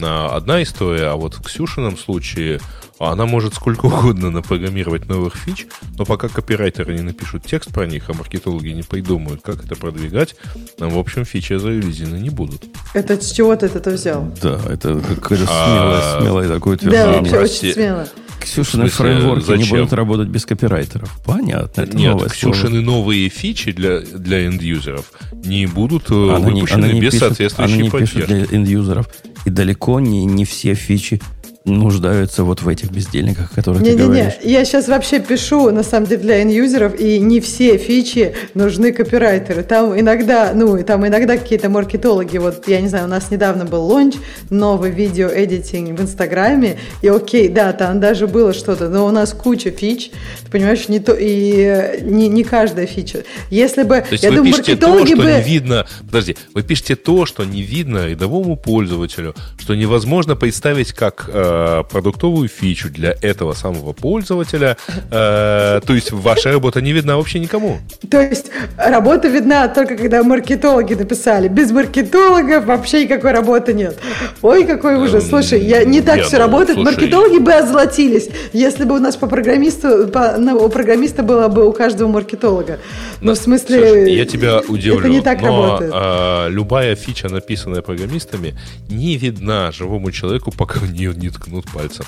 одна 0.00 0.62
история, 0.62 1.06
а 1.06 1.16
вот 1.16 1.34
в 1.34 1.42
Ксюшином 1.42 1.98
случае 1.98 2.60
она 3.00 3.26
может 3.26 3.54
сколько 3.54 3.86
угодно 3.86 4.30
напрограммировать 4.30 5.08
новых 5.08 5.34
фич, 5.36 5.66
но 5.96 6.04
пока 6.04 6.28
копирайтеры 6.28 6.94
не 6.94 7.02
напишут 7.02 7.44
текст 7.44 7.72
про 7.72 7.86
них, 7.86 8.08
а 8.08 8.12
маркетологи 8.12 8.68
не 8.68 8.82
придумают, 8.82 9.42
как 9.42 9.64
это 9.64 9.76
продвигать, 9.76 10.36
в 10.78 10.98
общем, 10.98 11.24
фичи 11.24 11.54
зарелизены 11.54 12.16
не 12.16 12.30
будут. 12.30 12.64
Это 12.94 13.20
с 13.20 13.32
чего 13.32 13.54
ты 13.56 13.66
это 13.66 13.90
взял? 13.90 14.32
Да, 14.42 14.60
это 14.68 15.00
какое-то 15.00 15.46
смелое, 15.46 16.00
а, 16.00 16.20
смелое 16.20 16.48
такое 16.48 16.74
утверждение. 16.76 17.12
Да, 17.12 17.18
вообще 17.18 17.38
очень 17.38 17.72
смело. 17.72 18.08
Ксюшины 18.40 18.88
фреймворки 18.88 19.44
зачем? 19.44 19.62
не 19.62 19.68
будут 19.80 19.92
работать 19.92 20.28
без 20.28 20.44
копирайтеров. 20.46 21.20
Понятно. 21.24 21.80
Это 21.82 21.96
Нет, 21.96 22.22
Ксюшины 22.30 22.82
слово. 22.82 22.84
новые 22.84 23.28
фичи 23.28 23.72
для, 23.72 24.00
для 24.00 24.46
энд-юзеров 24.46 25.10
не 25.44 25.66
будут 25.66 26.10
э, 26.10 26.14
она 26.14 26.48
выпущены 26.48 26.80
не, 26.80 26.84
она 26.84 26.92
не 26.92 27.00
без 27.00 27.12
пишет, 27.12 27.28
соответствующей 27.28 27.74
она 27.74 27.82
не 27.82 27.90
поддержки. 27.90 28.14
пишет 28.16 28.28
для 28.28 28.58
энд-юзеров. 28.58 29.08
И 29.44 29.50
далеко 29.50 30.00
не, 30.00 30.24
не 30.24 30.44
все 30.44 30.74
фичи 30.74 31.20
нуждаются 31.68 32.44
вот 32.44 32.62
в 32.62 32.68
этих 32.68 32.90
бездельниках, 32.90 33.50
которые 33.52 33.82
не, 33.82 33.90
ты 33.90 33.96
не, 33.96 34.02
говоришь. 34.02 34.32
Не, 34.42 34.52
я 34.52 34.64
сейчас 34.64 34.88
вообще 34.88 35.20
пишу, 35.20 35.70
на 35.70 35.82
самом 35.82 36.06
деле, 36.06 36.22
для 36.22 36.42
end-юзеров, 36.42 36.98
и 36.98 37.18
не 37.20 37.40
все 37.40 37.76
фичи 37.76 38.34
нужны 38.54 38.92
копирайтеры. 38.92 39.62
Там 39.62 39.98
иногда, 39.98 40.52
ну, 40.54 40.82
там 40.82 41.06
иногда 41.06 41.36
какие-то 41.36 41.68
маркетологи, 41.68 42.38
вот, 42.38 42.66
я 42.68 42.80
не 42.80 42.88
знаю, 42.88 43.04
у 43.04 43.08
нас 43.08 43.30
недавно 43.30 43.64
был 43.64 43.82
launch, 43.84 44.14
новый 44.50 44.90
видео-эдитинг 44.90 45.98
в 45.98 46.02
Инстаграме, 46.02 46.78
и 47.02 47.08
окей, 47.08 47.48
да, 47.48 47.72
там 47.72 48.00
даже 48.00 48.26
было 48.26 48.52
что-то, 48.52 48.88
но 48.88 49.06
у 49.06 49.10
нас 49.10 49.32
куча 49.32 49.70
фич, 49.70 50.10
ты 50.44 50.50
понимаешь, 50.50 50.88
не 50.88 51.00
то, 51.00 51.14
и 51.18 52.00
не, 52.02 52.28
не 52.28 52.44
каждая 52.44 52.86
фича. 52.86 53.24
Если 53.50 53.82
бы, 53.82 54.00
то 54.00 54.12
есть 54.12 54.24
я 54.24 54.30
вы 54.30 54.36
думаю, 54.36 54.52
пишете 54.52 54.76
то, 54.76 55.06
что 55.06 55.16
бы... 55.16 55.24
не 55.24 55.42
видно, 55.42 55.86
подожди, 56.06 56.36
вы 56.54 56.62
пишете 56.62 56.96
то, 56.96 57.26
что 57.26 57.44
не 57.44 57.62
видно 57.62 58.06
рядовому 58.06 58.56
пользователю, 58.56 59.34
что 59.58 59.74
невозможно 59.74 60.36
представить, 60.36 60.92
как 60.92 61.28
э, 61.32 61.57
Э, 61.58 61.82
продуктовую 61.82 62.48
фичу 62.48 62.88
для 62.90 63.14
этого 63.20 63.52
самого 63.52 63.92
пользователя. 63.92 64.76
Э, 65.10 65.80
то 65.84 65.94
есть 65.94 66.12
ваша 66.12 66.52
работа 66.52 66.80
не 66.80 66.92
видна 66.92 67.16
вообще 67.16 67.40
никому. 67.40 67.78
То 68.10 68.20
есть 68.20 68.46
работа 68.76 69.28
видна 69.28 69.68
только 69.68 69.96
когда 69.96 70.22
маркетологи 70.22 70.94
написали. 70.94 71.48
Без 71.48 71.70
маркетологов 71.72 72.64
вообще 72.66 73.04
никакой 73.04 73.32
работы 73.32 73.72
нет. 73.72 73.98
Ой, 74.42 74.64
какой 74.64 74.96
ужас. 74.96 75.24
Эм, 75.24 75.30
слушай, 75.30 75.60
я, 75.60 75.84
не 75.84 76.00
так 76.00 76.22
все 76.22 76.36
ну, 76.36 76.44
работает. 76.44 76.78
Маркетологи 76.78 77.38
бы 77.38 77.52
озолотились, 77.52 78.28
если 78.52 78.84
бы 78.84 78.96
у 78.96 79.00
нас 79.00 79.16
по 79.16 79.26
программисту, 79.26 80.08
по, 80.08 80.36
ну, 80.38 80.56
у 80.64 80.68
программиста 80.68 81.22
было 81.22 81.48
бы 81.48 81.66
у 81.66 81.72
каждого 81.72 82.08
маркетолога. 82.08 82.78
Ну, 83.20 83.32
в 83.32 83.36
смысле... 83.36 84.14
я 84.14 84.24
тебя 84.26 84.60
удивлю. 84.68 85.00
Это 85.00 85.08
не 85.08 85.20
так 85.20 85.40
но, 85.40 85.46
работает. 85.48 85.92
А, 85.94 86.48
любая 86.48 86.94
фича, 86.94 87.28
написанная 87.28 87.82
программистами, 87.82 88.54
не 88.88 89.16
видна 89.16 89.72
живому 89.72 90.12
человеку, 90.12 90.52
пока 90.56 90.78
в 90.80 90.92
нее 90.92 91.12
не 91.16 91.30
ткнут 91.30 91.47
пальцем. 91.72 92.04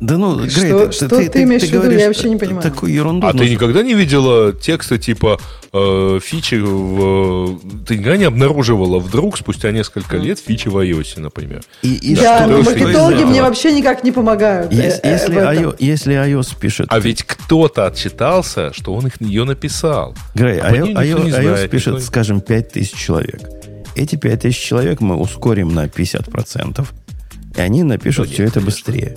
Да 0.00 0.18
ну, 0.18 0.36
Грей, 0.36 0.50
что, 0.50 0.86
ты, 0.86 0.92
что 0.92 1.08
ты, 1.08 1.28
ты, 1.30 1.42
имеешь 1.44 1.62
в 1.62 1.72
виду? 1.72 1.90
Я 1.90 2.08
вообще 2.08 2.28
не 2.28 2.36
понимаю. 2.36 2.62
Такую 2.62 2.92
ерунду. 2.92 3.26
А 3.26 3.32
нужно. 3.32 3.46
ты 3.46 3.54
никогда 3.54 3.82
не 3.82 3.94
видела 3.94 4.52
тексты 4.52 4.98
типа 4.98 5.40
э, 5.72 6.18
фичи 6.22 6.56
в... 6.56 7.58
Ты 7.86 7.96
никогда 7.96 8.18
не 8.18 8.24
обнаруживала 8.24 8.98
вдруг 8.98 9.38
спустя 9.38 9.70
несколько 9.70 10.18
лет 10.18 10.38
фичи 10.38 10.68
в 10.68 10.76
iOS, 10.76 11.20
например? 11.20 11.62
И, 11.82 11.94
и 11.94 12.16
да, 12.16 12.40
что, 12.40 12.48
но 12.48 12.62
маркетологи 12.62 13.22
мне 13.22 13.40
вообще 13.40 13.72
никак 13.72 14.04
не 14.04 14.12
помогают. 14.12 14.72
Если, 14.72 15.00
э, 15.04 15.12
если, 15.12 15.36
iOS, 15.36 15.76
если 15.78 16.14
iOS 16.14 16.58
пишет... 16.60 16.86
А 16.90 16.98
ведь 16.98 17.22
кто-то 17.22 17.86
отчитался, 17.86 18.74
что 18.74 18.94
он 18.94 19.06
их 19.06 19.20
ее 19.22 19.44
написал. 19.44 20.14
Грей, 20.34 20.60
а 20.60 20.70
iOS, 20.70 20.94
iOS, 20.94 21.30
знает, 21.30 21.70
пишет, 21.70 21.94
никто... 21.94 22.06
скажем, 22.06 22.40
5000 22.42 22.94
человек. 22.94 23.40
Эти 23.94 24.16
5000 24.16 24.58
человек 24.58 25.00
мы 25.00 25.16
ускорим 25.16 25.72
на 25.72 25.86
50%, 25.86 26.84
и 27.56 27.60
они 27.60 27.82
напишут 27.82 28.30
все 28.30 28.44
это 28.44 28.60
быстрее. 28.60 29.16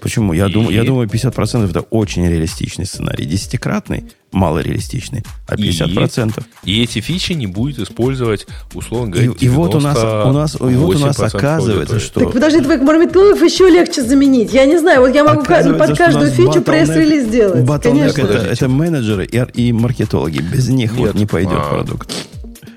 Почему? 0.00 0.32
Я, 0.32 0.46
и... 0.46 0.52
думаю, 0.52 0.74
я 0.74 0.84
думаю, 0.84 1.08
50% 1.08 1.68
это 1.68 1.80
очень 1.80 2.26
реалистичный 2.26 2.86
сценарий. 2.86 3.24
Десятикратный 3.24 4.04
мало 4.32 4.58
реалистичный, 4.58 5.24
а 5.48 5.56
50%. 5.56 6.44
И, 6.64 6.72
и 6.72 6.82
эти 6.82 7.00
фичи 7.00 7.32
не 7.32 7.46
будет 7.46 7.78
использовать, 7.78 8.46
условно 8.74 9.10
говоря, 9.12 9.32
и, 9.32 9.44
и 9.44 9.48
вот 9.48 9.74
у 9.74 9.80
нас, 9.80 9.96
у 9.98 10.32
нас, 10.32 10.54
и 10.54 10.74
вот 10.74 10.96
у 10.96 10.98
нас 10.98 11.18
оказывается, 11.18 11.98
что... 11.98 12.20
Так 12.20 12.32
подожди, 12.32 12.60
твоих 12.60 12.82
маркетологов 12.82 13.42
еще 13.42 13.68
легче 13.70 14.02
заменить. 14.02 14.52
Я 14.52 14.66
не 14.66 14.78
знаю, 14.78 15.00
вот 15.00 15.14
я 15.14 15.24
могу 15.24 15.42
под 15.42 15.96
каждую 15.96 16.30
фичу 16.30 16.62
пресс-релиз 16.62 17.26
сделать. 17.26 17.66
Конечно. 17.82 18.22
Это, 18.22 18.38
это 18.38 18.68
менеджеры 18.68 19.24
и, 19.24 19.38
и 19.54 19.72
маркетологи. 19.72 20.38
Без 20.38 20.68
них 20.68 20.92
Нет. 20.92 21.00
вот 21.00 21.14
не 21.14 21.26
пойдет 21.26 21.58
а, 21.58 21.70
продукт. 21.70 22.12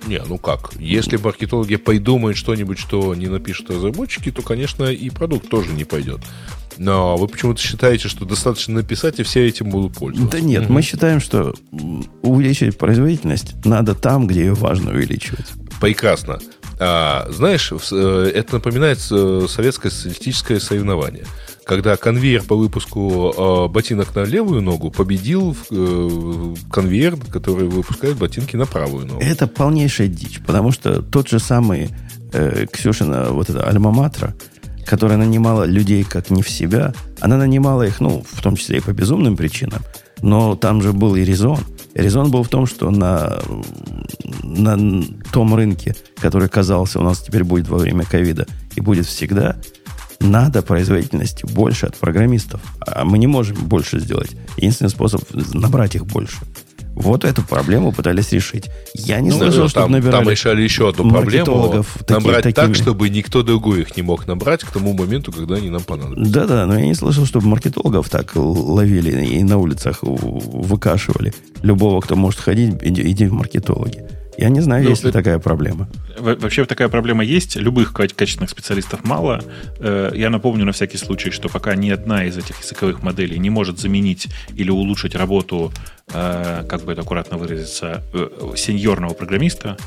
Не, 0.09 0.23
ну 0.27 0.39
как? 0.39 0.73
Если 0.79 1.17
маркетологи 1.17 1.75
придумают 1.75 2.35
что-нибудь, 2.35 2.79
что 2.79 3.13
не 3.13 3.27
напишут 3.27 3.69
разработчики, 3.69 4.31
то, 4.31 4.41
конечно, 4.41 4.85
и 4.85 5.11
продукт 5.11 5.49
тоже 5.49 5.71
не 5.71 5.83
пойдет. 5.83 6.19
Но 6.77 7.15
вы 7.15 7.27
почему-то 7.27 7.61
считаете, 7.61 8.07
что 8.07 8.25
достаточно 8.25 8.73
написать, 8.73 9.19
и 9.19 9.23
все 9.23 9.47
этим 9.47 9.69
будут 9.69 9.93
пользоваться. 9.97 10.35
Да 10.35 10.43
нет, 10.43 10.63
угу. 10.63 10.73
мы 10.73 10.81
считаем, 10.81 11.19
что 11.19 11.53
увеличить 12.23 12.75
производительность 12.79 13.63
надо 13.65 13.93
там, 13.93 14.25
где 14.25 14.39
ее 14.45 14.53
важно 14.55 14.91
увеличивать. 14.91 15.45
Прекрасно. 15.79 16.39
А, 16.79 17.27
знаешь, 17.29 17.71
э, 17.91 18.31
это 18.33 18.55
напоминает 18.55 18.97
э, 19.11 19.45
советское 19.47 19.91
социалистическое 19.91 20.59
соревнование 20.59 21.25
когда 21.69 21.97
конвейер 21.97 22.41
по 22.41 22.55
выпуску 22.55 23.31
э, 23.37 23.67
ботинок 23.71 24.15
на 24.15 24.23
левую 24.23 24.59
ногу 24.63 24.89
победил 24.89 25.55
э, 25.69 26.55
конвейер, 26.71 27.15
который 27.31 27.67
выпускает 27.67 28.17
ботинки 28.17 28.55
на 28.55 28.65
правую 28.65 29.05
ногу. 29.05 29.21
Это 29.21 29.45
полнейшая 29.45 30.07
дичь, 30.07 30.41
потому 30.47 30.71
что 30.71 31.03
тот 31.03 31.29
же 31.29 31.37
самый 31.37 31.91
э, 32.33 32.65
Ксюшина, 32.71 33.27
вот 33.29 33.51
эта 33.51 33.69
альма-матра, 33.69 34.33
которая 34.83 35.19
нанимала 35.19 35.65
людей 35.65 36.03
как 36.03 36.31
не 36.31 36.41
в 36.41 36.49
себя, 36.49 36.91
она 37.19 37.37
нанимала 37.37 37.83
их, 37.83 37.99
ну, 37.99 38.25
в 38.27 38.41
том 38.41 38.55
числе 38.55 38.79
и 38.79 38.81
по 38.81 38.91
безумным 38.91 39.37
причинам, 39.37 39.83
но 40.23 40.55
там 40.55 40.81
же 40.81 40.91
был 40.91 41.15
и 41.15 41.23
резон. 41.23 41.59
Резон 41.93 42.31
был 42.31 42.41
в 42.41 42.49
том, 42.49 42.65
что 42.65 42.89
на, 42.89 43.41
на 44.41 45.03
том 45.31 45.53
рынке, 45.53 45.95
который 46.19 46.49
казался 46.49 46.99
у 46.99 47.03
нас 47.03 47.19
теперь 47.19 47.43
будет 47.43 47.67
во 47.67 47.77
время 47.77 48.05
ковида 48.05 48.47
и 48.75 48.81
будет 48.81 49.05
всегда, 49.05 49.57
надо 50.19 50.61
производительности 50.61 51.45
больше 51.45 51.87
от 51.87 51.95
программистов. 51.95 52.61
А 52.79 53.05
мы 53.05 53.17
не 53.17 53.27
можем 53.27 53.55
больше 53.55 53.99
сделать. 53.99 54.31
Единственный 54.57 54.89
способ 54.89 55.21
набрать 55.53 55.95
их 55.95 56.05
больше. 56.05 56.37
Вот 56.99 57.23
эту 57.23 57.43
проблему 57.43 57.93
пытались 57.93 58.33
решить. 58.33 58.65
Я 58.93 59.21
не 59.21 59.29
ну, 59.29 59.37
слышал, 59.37 59.69
что 59.69 59.87
набирали 59.87 60.11
Там 60.11 60.29
решали 60.29 60.61
еще 60.61 60.89
одну 60.89 61.09
проблему. 61.09 61.85
Набрать 62.09 62.43
такими... 62.43 62.65
так, 62.65 62.75
чтобы 62.75 63.07
никто 63.07 63.41
другой 63.41 63.81
их 63.81 63.95
не 63.95 64.03
мог 64.03 64.27
набрать 64.27 64.65
к 64.65 64.71
тому 64.71 64.93
моменту, 64.93 65.31
когда 65.31 65.55
они 65.55 65.69
нам 65.69 65.81
понадобятся. 65.81 66.33
Да-да, 66.33 66.65
но 66.65 66.77
я 66.77 66.85
не 66.85 66.95
слышал, 66.95 67.25
чтобы 67.25 67.47
маркетологов 67.47 68.09
так 68.09 68.33
ловили 68.35 69.25
и 69.25 69.41
на 69.43 69.57
улицах 69.57 69.99
выкашивали. 70.01 71.33
Любого, 71.61 72.01
кто 72.01 72.17
может 72.17 72.41
ходить, 72.41 72.75
иди, 72.81 73.01
иди 73.09 73.27
в 73.27 73.33
маркетологи. 73.33 74.03
Я 74.39 74.47
не 74.47 74.61
знаю, 74.61 74.83
ну, 74.85 74.89
есть 74.91 75.03
ли 75.03 75.11
такая 75.11 75.37
проблема. 75.37 75.89
Вообще 76.17 76.63
такая 76.63 76.87
проблема 76.87 77.25
есть. 77.25 77.57
Любых 77.57 77.91
качественных 77.93 78.49
специалистов 78.49 79.03
мало. 79.03 79.43
Э, 79.79 80.11
я 80.15 80.29
напомню 80.29 80.63
на 80.63 80.71
всякий 80.71 80.97
случай, 80.97 81.29
что 81.29 81.49
пока 81.49 81.75
ни 81.75 81.89
одна 81.89 82.23
из 82.23 82.37
этих 82.37 82.61
языковых 82.61 83.03
моделей 83.03 83.37
не 83.37 83.49
может 83.49 83.79
заменить 83.79 84.29
или 84.55 84.71
улучшить 84.71 85.13
работу, 85.13 85.73
э, 86.13 86.63
как 86.69 86.85
бы 86.85 86.93
это 86.93 87.01
аккуратно 87.01 87.35
выразиться, 87.35 88.01
э, 88.13 88.53
сеньорного 88.55 89.13
программиста, 89.13 89.77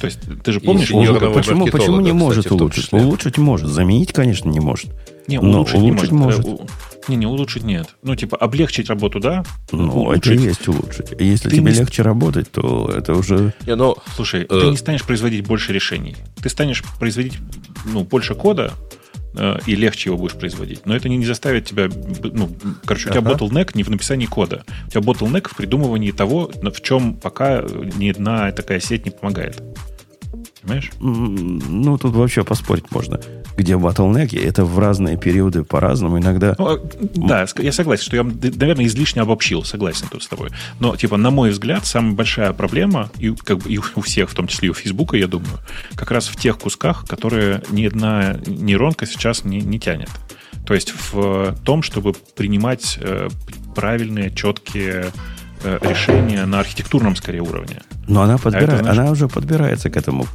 то 0.00 0.06
есть 0.06 0.20
ты 0.44 0.52
же 0.52 0.60
помнишь, 0.60 0.88
почему, 0.88 1.66
почему 1.66 2.00
не 2.00 2.12
может 2.12 2.44
кстати, 2.44 2.60
улучшить? 2.60 2.92
Улучшить 2.92 3.38
может, 3.38 3.68
заменить, 3.68 4.12
конечно, 4.12 4.48
не 4.48 4.60
может. 4.60 4.90
Не, 5.26 5.38
улучшить, 5.38 5.74
Но 5.74 5.80
улучшить 5.80 6.12
не 6.12 6.18
может. 6.18 6.44
может. 6.44 6.70
Не, 7.08 7.16
не 7.16 7.26
улучшить 7.26 7.62
нет. 7.62 7.88
Ну, 8.02 8.14
типа, 8.14 8.36
облегчить 8.36 8.88
работу, 8.88 9.20
да? 9.20 9.44
Ну, 9.72 9.90
улучшить. 9.90 10.26
это 10.26 10.34
и 10.34 10.38
есть 10.38 10.68
улучшить. 10.68 11.12
Если 11.18 11.48
ты 11.48 11.56
тебе 11.56 11.72
не... 11.72 11.78
легче 11.78 12.02
работать, 12.02 12.50
то 12.50 12.90
это 12.94 13.14
уже... 13.14 13.54
Не, 13.66 13.74
но, 13.74 13.96
слушай, 14.14 14.42
э... 14.42 14.46
ты 14.46 14.66
не 14.66 14.76
станешь 14.76 15.04
производить 15.04 15.46
больше 15.46 15.72
решений. 15.72 16.16
Ты 16.42 16.48
станешь 16.48 16.82
производить 16.98 17.38
ну, 17.86 18.04
больше 18.04 18.34
кода, 18.34 18.72
э, 19.34 19.58
и 19.66 19.74
легче 19.74 20.10
его 20.10 20.18
будешь 20.18 20.34
производить. 20.34 20.84
Но 20.84 20.94
это 20.94 21.08
не, 21.08 21.16
не 21.16 21.26
заставит 21.26 21.64
тебя... 21.64 21.88
Ну, 22.22 22.50
короче, 22.84 23.08
у 23.08 23.12
тебя 23.12 23.20
ага. 23.20 23.32
bottleneck 23.32 23.70
не 23.74 23.82
в 23.82 23.90
написании 23.90 24.26
кода. 24.26 24.64
У 24.86 24.90
тебя 24.90 25.00
bottleneck 25.00 25.48
в 25.48 25.56
придумывании 25.56 26.10
того, 26.10 26.50
в 26.62 26.80
чем 26.80 27.14
пока 27.14 27.62
ни 27.96 28.10
одна 28.10 28.52
такая 28.52 28.80
сеть 28.80 29.04
не 29.04 29.10
помогает. 29.10 29.62
Понимаешь? 30.62 30.90
Ну, 31.00 31.98
тут 31.98 32.14
вообще 32.14 32.44
поспорить 32.44 32.90
можно. 32.90 33.20
Где 33.60 33.74
bottleneck, 33.74 34.40
это 34.42 34.64
в 34.64 34.78
разные 34.78 35.18
периоды 35.18 35.64
по-разному. 35.64 36.18
Иногда... 36.18 36.54
Ну, 36.56 36.66
а, 36.66 36.80
да, 37.14 37.46
я 37.58 37.72
согласен, 37.72 38.04
что 38.04 38.16
я, 38.16 38.22
наверное, 38.22 38.86
излишне 38.86 39.20
обобщил. 39.20 39.64
Согласен 39.64 40.06
тут 40.10 40.22
с 40.22 40.28
тобой. 40.28 40.48
Но, 40.78 40.96
типа, 40.96 41.18
на 41.18 41.30
мой 41.30 41.50
взгляд, 41.50 41.84
самая 41.84 42.14
большая 42.14 42.54
проблема, 42.54 43.10
и, 43.18 43.34
как 43.34 43.58
бы, 43.58 43.70
и 43.70 43.78
у 43.96 44.00
всех, 44.00 44.30
в 44.30 44.34
том 44.34 44.46
числе 44.46 44.68
и 44.68 44.70
у 44.70 44.74
Фейсбука, 44.74 45.18
я 45.18 45.26
думаю, 45.26 45.58
как 45.94 46.10
раз 46.10 46.28
в 46.28 46.36
тех 46.36 46.58
кусках, 46.58 47.04
которые 47.06 47.62
ни 47.70 47.84
одна 47.84 48.38
нейронка 48.46 49.04
сейчас 49.04 49.44
не, 49.44 49.60
не 49.60 49.78
тянет. 49.78 50.08
То 50.66 50.72
есть 50.72 50.94
в 51.12 51.54
том, 51.62 51.82
чтобы 51.82 52.14
принимать 52.36 52.98
э, 52.98 53.28
правильные, 53.74 54.30
четкие 54.30 55.12
решение 55.62 56.46
на 56.46 56.60
архитектурном, 56.60 57.16
скорее, 57.16 57.40
уровне. 57.40 57.82
Но 58.08 58.22
она 58.22 58.38
подбирает, 58.38 58.70
а 58.70 58.74
это, 58.74 58.82
значит, 58.84 59.00
она 59.00 59.10
уже 59.10 59.28
подбирается 59.28 59.90
к 59.90 59.96
этому 59.96 60.26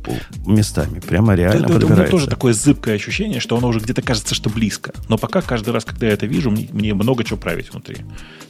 местами. 0.45 0.99
Прямо 0.99 1.35
реально 1.35 1.65
это, 1.65 1.73
подбирается. 1.73 1.93
У 1.93 1.97
меня 1.97 2.07
тоже 2.07 2.27
такое 2.27 2.53
зыбкое 2.53 2.95
ощущение, 2.95 3.39
что 3.39 3.57
оно 3.57 3.68
уже 3.68 3.80
где-то 3.80 4.02
кажется, 4.02 4.34
что 4.35 4.49
близко. 4.49 4.93
Но 5.10 5.18
пока 5.18 5.41
каждый 5.41 5.73
раз, 5.73 5.84
когда 5.84 6.07
я 6.07 6.14
это 6.14 6.26
вижу, 6.26 6.52
мне, 6.52 6.69
мне 6.72 6.93
много 6.93 7.23
чего 7.23 7.38
править 7.38 7.72
внутри. 7.72 7.97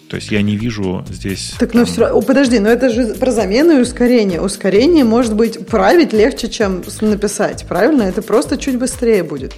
То 0.09 0.17
есть 0.17 0.31
я 0.31 0.43
не 0.43 0.55
вижу 0.55 1.03
здесь... 1.09 1.55
Так, 1.57 1.73
ну 1.73 1.85
все 1.85 2.01
равно... 2.01 2.21
Подожди, 2.21 2.59
но 2.59 2.69
это 2.69 2.89
же 2.89 3.15
про 3.15 3.31
замену 3.31 3.77
и 3.77 3.81
ускорение. 3.81 4.39
Ускорение, 4.39 5.03
может 5.03 5.35
быть, 5.35 5.65
править 5.65 6.13
легче, 6.13 6.47
чем 6.47 6.83
написать. 7.01 7.65
Правильно? 7.67 8.03
Это 8.03 8.21
просто 8.21 8.57
чуть 8.57 8.77
быстрее 8.77 9.23
будет. 9.23 9.53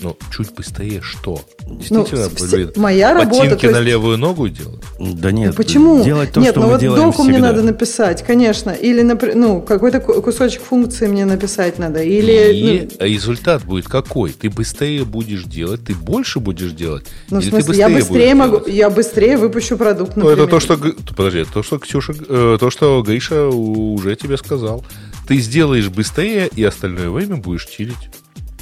Ну, 0.00 0.16
чуть 0.34 0.52
быстрее 0.54 1.00
что? 1.02 1.40
Действительно, 1.66 2.28
ну, 2.28 2.46
блин, 2.50 2.72
моя 2.76 3.12
работа, 3.12 3.42
ботинки 3.42 3.66
есть... 3.66 3.74
на 3.74 3.80
левую 3.80 4.16
ногу 4.16 4.48
делать? 4.48 4.80
Да 4.98 5.32
нет. 5.32 5.50
Ну, 5.50 5.56
почему? 5.56 6.04
Делать 6.04 6.32
то, 6.32 6.40
нет, 6.40 6.52
что 6.52 6.60
ну 6.60 6.66
мы 6.66 6.72
вот 6.72 6.80
делаем 6.80 7.04
доку 7.04 7.22
всегда. 7.22 7.38
мне 7.38 7.38
надо 7.38 7.62
написать, 7.62 8.24
конечно. 8.24 8.70
Или, 8.70 9.02
ну, 9.02 9.60
какой-то 9.60 10.00
кусочек 10.00 10.62
функции 10.62 11.06
мне 11.06 11.24
написать 11.24 11.78
надо. 11.78 12.02
Или, 12.02 12.54
И 12.54 12.88
ну... 12.98 13.06
результат 13.06 13.64
будет 13.64 13.86
какой? 13.86 14.32
Ты 14.32 14.50
быстрее 14.50 15.04
будешь 15.04 15.44
делать, 15.44 15.84
ты 15.84 15.94
больше 15.94 16.40
будешь 16.40 16.72
делать? 16.72 17.04
Ну, 17.30 17.40
в 17.40 17.44
смысле, 17.44 17.76
я 17.76 17.88
быстрее 17.88 18.34
могу, 18.34 18.58
делать? 18.58 18.74
я 18.74 18.90
быстрее 18.90 19.36
выпущу 19.36 19.76
продукт, 19.76 20.16
например. 20.16 20.36
Ну, 20.36 20.44
это 20.44 20.50
то, 20.50 20.60
что, 20.60 20.78
подожди, 21.16 21.44
то, 21.52 21.62
что 21.62 21.78
Ксюша, 21.78 22.14
э, 22.28 22.56
то, 22.58 22.70
что 22.70 23.02
Гриша 23.02 23.48
уже 23.48 24.16
тебе 24.16 24.36
сказал. 24.36 24.84
Ты 25.26 25.36
сделаешь 25.40 25.88
быстрее, 25.88 26.48
и 26.56 26.64
остальное 26.64 27.10
время 27.10 27.36
будешь 27.36 27.66
чилить. 27.66 28.08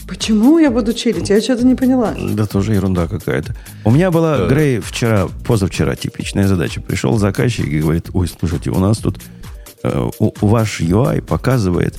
Почему 0.06 0.58
я 0.58 0.70
буду 0.70 0.92
чилить? 0.92 1.30
Я 1.30 1.40
что-то 1.40 1.66
не 1.66 1.74
поняла. 1.74 2.14
Да 2.16 2.46
тоже 2.46 2.74
ерунда 2.74 3.08
какая-то. 3.08 3.54
У 3.84 3.90
меня 3.90 4.10
была, 4.10 4.38
да. 4.38 4.46
Грей, 4.46 4.78
вчера, 4.78 5.28
позавчера 5.46 5.96
типичная 5.96 6.46
задача. 6.46 6.80
Пришел 6.80 7.18
заказчик 7.18 7.66
и 7.66 7.80
говорит, 7.80 8.10
ой, 8.12 8.28
слушайте, 8.28 8.70
у 8.70 8.78
нас 8.78 8.98
тут 8.98 9.18
э, 9.82 10.10
у, 10.18 10.46
ваш 10.46 10.80
UI 10.80 11.22
показывает 11.22 11.96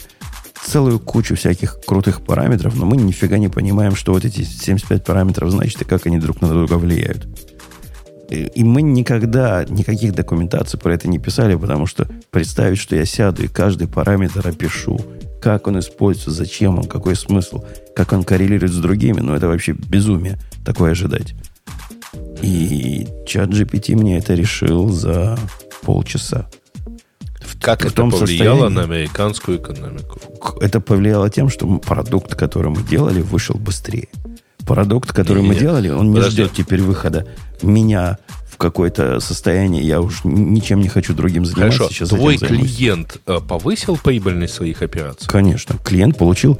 целую 0.65 0.99
кучу 0.99 1.35
всяких 1.35 1.79
крутых 1.85 2.21
параметров, 2.21 2.75
но 2.75 2.85
мы 2.85 2.97
нифига 2.97 3.37
не 3.37 3.49
понимаем, 3.49 3.95
что 3.95 4.13
вот 4.13 4.25
эти 4.25 4.43
75 4.43 5.03
параметров 5.03 5.51
значит 5.51 5.81
и 5.81 5.85
как 5.85 6.05
они 6.07 6.17
друг 6.17 6.41
на 6.41 6.49
друга 6.49 6.73
влияют. 6.73 7.27
И, 8.29 8.43
и 8.55 8.63
мы 8.63 8.81
никогда 8.81 9.65
никаких 9.67 10.13
документаций 10.13 10.79
про 10.79 10.93
это 10.93 11.07
не 11.07 11.19
писали, 11.19 11.55
потому 11.55 11.87
что 11.87 12.07
представить, 12.31 12.77
что 12.77 12.95
я 12.95 13.05
сяду 13.05 13.43
и 13.43 13.47
каждый 13.47 13.87
параметр 13.87 14.47
опишу, 14.47 14.99
как 15.41 15.67
он 15.67 15.79
используется, 15.79 16.31
зачем 16.31 16.79
он, 16.79 16.85
какой 16.85 17.15
смысл, 17.15 17.63
как 17.95 18.13
он 18.13 18.23
коррелирует 18.23 18.71
с 18.71 18.77
другими, 18.77 19.19
ну 19.19 19.33
это 19.33 19.47
вообще 19.47 19.73
безумие 19.73 20.37
такое 20.65 20.91
ожидать. 20.91 21.35
И 22.41 23.07
чат 23.25 23.49
GPT 23.49 23.95
мне 23.95 24.17
это 24.19 24.33
решил 24.33 24.89
за 24.89 25.37
полчаса. 25.81 26.47
Как 27.61 27.81
в 27.81 27.85
это 27.87 27.95
том 27.95 28.11
повлияло 28.11 28.69
на 28.69 28.83
американскую 28.83 29.57
экономику? 29.59 30.19
Это 30.61 30.79
повлияло 30.79 31.29
тем, 31.29 31.49
что 31.49 31.67
продукт, 31.79 32.35
который 32.35 32.71
мы 32.71 32.83
делали, 32.83 33.21
вышел 33.21 33.55
быстрее. 33.57 34.09
Продукт, 34.59 35.13
который 35.13 35.41
Не, 35.41 35.49
мы 35.49 35.55
делали, 35.55 35.89
он 35.89 36.09
не 36.09 36.17
Подожди. 36.17 36.43
ждет 36.43 36.53
теперь 36.53 36.81
выхода 36.81 37.25
меня 37.61 38.17
в 38.57 38.59
какое-то 38.59 39.19
состояние. 39.19 39.83
Я 39.83 40.01
уж 40.01 40.23
ничем 40.23 40.81
не 40.81 40.87
хочу 40.87 41.13
другим 41.13 41.45
заниматься. 41.45 41.77
Хорошо, 41.77 41.93
Сейчас 41.93 42.09
твой 42.09 42.37
клиент 42.37 43.21
э, 43.27 43.39
повысил 43.39 43.97
прибыльность 43.97 44.55
своих 44.55 44.81
операций? 44.81 45.27
Конечно. 45.29 45.75
Клиент 45.83 46.17
получил 46.17 46.59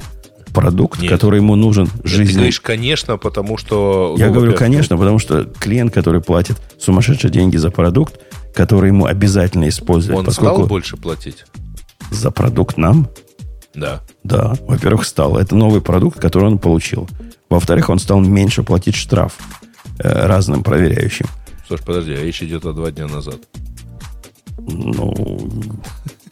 продукт, 0.54 1.00
Нет. 1.02 1.10
который 1.10 1.40
ему 1.40 1.56
нужен 1.56 1.88
Ты 1.88 2.08
жизненно. 2.08 2.36
говоришь, 2.38 2.60
конечно, 2.60 3.16
потому 3.18 3.58
что... 3.58 4.14
Я 4.16 4.28
ну, 4.28 4.34
говорю, 4.34 4.54
конечно, 4.54 4.96
потому 4.96 5.18
что 5.18 5.44
клиент, 5.44 5.92
который 5.92 6.20
платит 6.20 6.56
сумасшедшие 6.78 7.32
деньги 7.32 7.56
за 7.56 7.70
продукт, 7.72 8.20
который 8.54 8.88
ему 8.90 9.06
обязательно 9.06 9.68
использовать, 9.68 10.20
Он 10.20 10.24
поскольку 10.24 10.54
стал 10.54 10.66
больше 10.68 10.96
платить? 10.96 11.46
за 12.12 12.30
продукт 12.30 12.76
нам, 12.78 13.08
Да. 13.74 14.02
да, 14.22 14.54
во-первых, 14.68 15.04
стал. 15.04 15.36
Это 15.36 15.56
новый 15.56 15.80
продукт, 15.80 16.20
который 16.20 16.44
он 16.44 16.58
получил. 16.58 17.08
Во-вторых, 17.50 17.88
он 17.90 17.98
стал 17.98 18.20
меньше 18.20 18.62
платить 18.62 18.94
штраф 18.94 19.34
э, 19.98 20.26
разным 20.26 20.62
проверяющим. 20.62 21.26
Слушай, 21.68 21.84
подожди, 21.84 22.12
а 22.14 22.22
речь 22.24 22.42
идет 22.42 22.64
о 22.64 22.72
два 22.72 22.90
дня 22.90 23.06
назад. 23.06 23.36
Ну, 24.58 25.14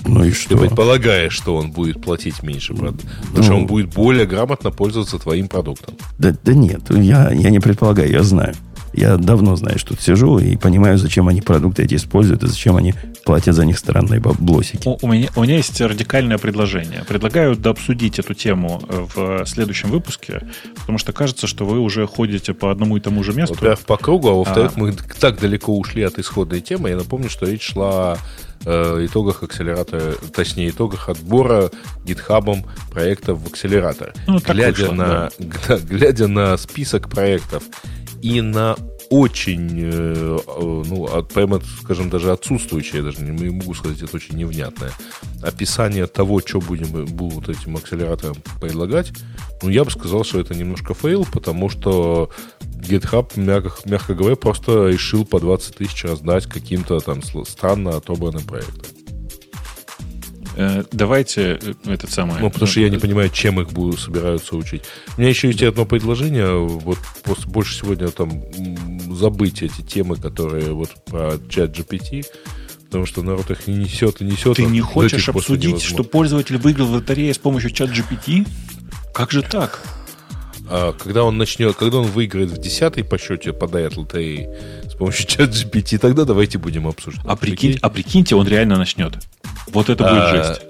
ну 0.06 0.24
и 0.24 0.30
Ты 0.30 0.34
что? 0.36 0.56
предполагаешь, 0.58 1.32
что 1.34 1.56
он 1.56 1.70
будет 1.70 2.02
платить 2.02 2.42
меньше, 2.42 2.74
правда? 2.74 3.02
Потому 3.20 3.36
Ну. 3.36 3.42
что 3.42 3.54
он 3.54 3.66
будет 3.66 3.94
более 3.94 4.26
грамотно 4.26 4.70
пользоваться 4.70 5.18
твоим 5.18 5.48
продуктом. 5.48 5.94
Да, 6.18 6.34
да 6.42 6.54
нет, 6.54 6.82
я, 6.90 7.30
я 7.32 7.50
не 7.50 7.60
предполагаю, 7.60 8.10
я 8.10 8.22
знаю. 8.22 8.54
Я 8.96 9.16
давно, 9.18 9.56
знаешь, 9.56 9.82
тут 9.82 10.00
сижу 10.00 10.38
и 10.38 10.56
понимаю, 10.56 10.96
зачем 10.98 11.28
они 11.28 11.40
продукты 11.42 11.84
эти 11.84 11.94
используют 11.96 12.42
и 12.42 12.46
зачем 12.46 12.76
они 12.76 12.94
платят 13.24 13.54
за 13.54 13.64
них 13.66 13.78
странные 13.78 14.20
баблосики. 14.20 14.86
У, 14.88 14.98
у 15.02 15.12
меня, 15.12 15.28
у 15.36 15.42
меня 15.42 15.56
есть 15.56 15.80
радикальное 15.80 16.38
предложение. 16.38 17.04
Предлагаю 17.06 17.56
дообсудить 17.56 18.18
эту 18.18 18.34
тему 18.34 18.82
э, 18.88 19.06
в 19.14 19.46
следующем 19.46 19.90
выпуске, 19.90 20.42
потому 20.76 20.98
что 20.98 21.12
кажется, 21.12 21.46
что 21.46 21.66
вы 21.66 21.78
уже 21.80 22.06
ходите 22.06 22.54
по 22.54 22.70
одному 22.70 22.96
и 22.96 23.00
тому 23.00 23.22
же 23.22 23.32
месту. 23.32 23.54
Во-первых, 23.54 23.80
по 23.80 23.96
кругу, 23.96 24.28
а 24.28 24.32
во-вторых, 24.34 24.72
А. 24.76 24.80
мы 24.80 24.92
так 24.92 25.40
далеко 25.40 25.76
ушли 25.76 26.02
от 26.02 26.18
исходной 26.18 26.60
темы. 26.60 26.88
Я 26.90 26.96
напомню, 26.96 27.28
что 27.28 27.46
речь 27.46 27.62
шла 27.72 28.12
о 28.14 28.16
э, 28.64 29.04
итогах 29.06 29.42
акселератора, 29.42 30.14
точнее, 30.34 30.70
итогах 30.70 31.08
отбора 31.10 31.70
гитхабом 32.06 32.64
проектов 32.90 33.40
в 33.40 33.46
акселератор. 33.48 34.14
Ну, 34.26 34.40
так 34.40 34.56
глядя, 34.56 34.82
вышло, 34.88 34.94
на, 34.94 35.30
г- 35.38 35.78
глядя 35.88 36.28
на 36.28 36.56
список 36.56 37.10
проектов 37.10 37.62
и 38.26 38.40
на 38.40 38.76
очень, 39.08 39.70
э, 39.80 40.38
э, 40.46 40.82
ну, 40.86 41.04
от- 41.04 41.32
прямо, 41.32 41.60
скажем, 41.82 42.10
даже 42.10 42.32
отсутствующее, 42.32 43.02
даже 43.02 43.20
не 43.22 43.50
могу 43.52 43.72
сказать, 43.74 44.02
это 44.02 44.16
очень 44.16 44.36
невнятное, 44.36 44.90
описание 45.42 46.08
того, 46.08 46.40
что 46.44 46.60
будем, 46.60 47.06
будут 47.06 47.48
этим 47.48 47.76
акселератором 47.76 48.36
предлагать, 48.60 49.12
ну, 49.62 49.68
я 49.70 49.84
бы 49.84 49.92
сказал, 49.92 50.24
что 50.24 50.40
это 50.40 50.54
немножко 50.54 50.92
фейл, 50.92 51.24
потому 51.32 51.68
что 51.68 52.30
GitHub, 52.62 53.30
мягко, 53.36 53.70
мягко 53.84 54.14
говоря, 54.14 54.34
просто 54.34 54.88
решил 54.88 55.24
по 55.24 55.38
20 55.38 55.76
тысяч 55.76 56.04
раздать 56.04 56.46
каким-то 56.46 56.98
там 56.98 57.20
странно 57.22 57.96
отобранным 57.96 58.42
проектам. 58.42 58.95
Э, 60.56 60.84
давайте 60.90 61.58
э, 61.62 61.74
этот 61.84 62.10
самый... 62.10 62.40
Ну, 62.40 62.50
потому 62.50 62.66
что 62.66 62.80
я 62.80 62.88
не 62.88 62.98
понимаю, 62.98 63.28
чем 63.28 63.60
их 63.60 63.68
будут, 63.72 64.00
собираются 64.00 64.56
учить. 64.56 64.82
У 65.16 65.20
меня 65.20 65.30
еще 65.30 65.48
есть 65.48 65.62
одно 65.62 65.84
предложение. 65.84 66.58
Вот 66.58 66.98
просто 67.22 67.48
больше 67.48 67.76
сегодня 67.76 68.08
там 68.08 68.42
забыть 69.14 69.62
эти 69.62 69.82
темы, 69.82 70.16
которые 70.16 70.72
вот 70.72 70.90
про 71.04 71.34
ChatGPT, 71.48 72.24
потому 72.86 73.04
что 73.04 73.22
народ 73.22 73.50
их 73.50 73.66
не 73.66 73.76
несет 73.76 74.22
и 74.22 74.24
несет. 74.24 74.56
Ты 74.56 74.64
а 74.64 74.66
не 74.66 74.80
хочешь 74.80 75.28
обсудить, 75.28 75.70
невозможно. 75.70 75.94
что 75.94 76.04
пользователь 76.04 76.56
выиграл 76.56 76.86
в 76.86 76.92
лотерее 76.92 77.34
с 77.34 77.38
помощью 77.38 77.70
ChatGPT? 77.70 78.48
Как 79.12 79.32
же 79.32 79.42
так? 79.42 79.82
А 80.68 80.92
когда 80.92 81.24
он 81.24 81.36
начнет, 81.36 81.76
когда 81.76 81.98
он 81.98 82.06
выиграет 82.06 82.50
в 82.50 82.58
десятый 82.58 83.04
по 83.04 83.18
счете, 83.18 83.52
подает 83.52 83.96
лотереи 83.96 84.48
помощью 84.98 85.26
чат 85.28 85.50
GPT, 85.50 85.98
тогда 85.98 86.24
давайте 86.24 86.58
будем 86.58 86.86
обсуждать. 86.86 87.24
А, 87.26 87.36
прикинь, 87.36 87.78
а 87.82 87.90
прикиньте, 87.90 88.34
он 88.34 88.46
реально 88.46 88.76
начнет. 88.76 89.14
Вот 89.68 89.88
это 89.90 90.04
будет 90.04 90.22
А, 90.22 90.44
жесть. 90.44 90.62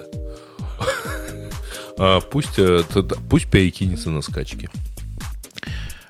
а, 1.99 2.21
пусть, 2.21 2.59
э, 2.59 2.83
пусть 3.29 3.51
перекинется 3.51 4.11
на 4.11 4.23
скачки. 4.23 4.69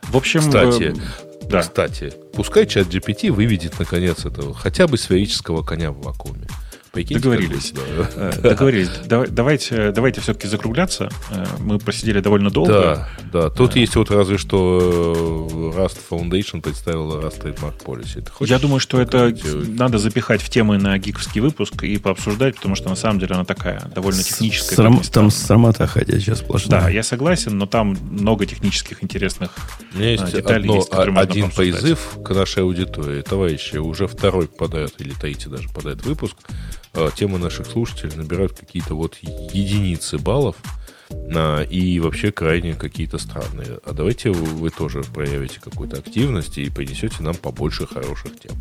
В 0.09 0.17
общем, 0.17 0.41
Кстати, 0.41 0.95
э, 0.97 1.47
да. 1.49 1.61
Кстати, 1.63 2.13
пускай 2.35 2.67
чат 2.67 2.89
GPT 2.89 3.31
выведет 3.31 3.79
наконец 3.79 4.25
этого 4.25 4.55
хотя 4.55 4.87
бы 4.87 4.99
сферического 4.99 5.63
коня 5.63 5.91
в 5.91 6.01
вакууме. 6.01 6.47
Прикиньте, 6.97 7.23
Договорились. 7.23 7.73
да. 7.73 7.81
Э, 8.17 8.41
Договорились. 8.41 8.89
Давай- 9.05 9.29
Давайте, 9.29 9.93
давайте 9.93 10.21
все-таки 10.23 10.49
закругляться. 10.49 11.11
Э, 11.31 11.45
Мы 11.59 11.79
просидели 11.79 12.21
довольно 12.21 12.51
долго. 12.51 12.73
Да, 12.73 13.09
да. 13.33 13.51
Тут 13.51 13.77
есть 13.77 13.97
вот 13.97 14.11
разве 14.11 14.39
что 14.39 15.47
Rust 15.77 15.99
Foundation 16.11 16.63
представила 16.63 17.21
Rust 17.21 17.43
Trademark 17.43 17.83
Policy. 17.85 18.25
Я 18.41 18.59
думаю, 18.59 18.81
что 18.81 18.99
это 19.01 19.35
надо 19.69 19.99
запихать 19.99 20.41
в 20.41 20.49
темы 20.49 20.79
на 20.79 20.97
гиковский 20.99 21.41
выпуск 21.43 21.83
и 21.85 21.99
пообсуждать, 21.99 22.57
потому 22.57 22.75
что 22.77 22.89
на 22.89 22.97
самом 22.97 23.19
деле 23.21 23.35
она 23.35 23.45
такая 23.45 23.83
довольно 23.95 24.23
техническая. 24.23 24.77
Срам- 24.77 25.03
там 25.13 25.31
срамота 25.31 25.87
ходячая 25.87 26.21
сейчас 26.21 26.39
сплошная. 26.39 26.81
Да, 26.81 26.89
я 26.89 27.03
согласен, 27.03 27.59
но 27.59 27.67
там 27.67 27.97
много 28.11 28.47
технических 28.47 29.05
интересных. 29.05 29.51
У 29.95 29.99
меня 29.99 30.13
есть, 30.13 30.25
А, 30.25 30.31
детали 30.31 30.61
одно- 30.61 30.77
есть, 30.77 30.89
которые 30.91 31.11
а- 31.11 31.13
можно 31.17 31.31
один 31.31 31.43
пообсуждать. 31.45 31.81
призыв 31.83 32.19
к 32.25 32.31
нашей 32.35 32.63
аудитории. 32.63 33.21
Товарищи, 33.23 33.77
уже 33.77 34.07
второй 34.07 34.49
попадает, 34.49 34.95
или 34.99 35.11
третий 35.13 35.49
даже 35.51 35.69
попадает 35.69 36.05
выпуск. 36.07 36.37
А, 36.97 37.11
Темы 37.11 37.39
наших 37.39 37.67
слушателей 37.67 38.17
набирают 38.17 38.53
какие-то 38.59 38.95
вот 38.95 39.17
единицы 39.53 40.19
баллов 40.19 40.57
на, 41.11 41.63
и 41.63 42.01
вообще 42.01 42.33
крайне 42.33 42.75
какие-то 42.75 43.19
странные. 43.19 43.79
А 43.85 43.93
давайте 43.93 44.31
вы, 44.31 44.71
тоже 44.71 45.03
проявите 45.15 45.61
какую-то 45.61 45.99
активность 45.99 46.59
и 46.59 46.69
принесете 46.71 47.17
нам 47.23 47.35
побольше 47.35 47.87
хороших 47.87 48.33
тем. 48.41 48.53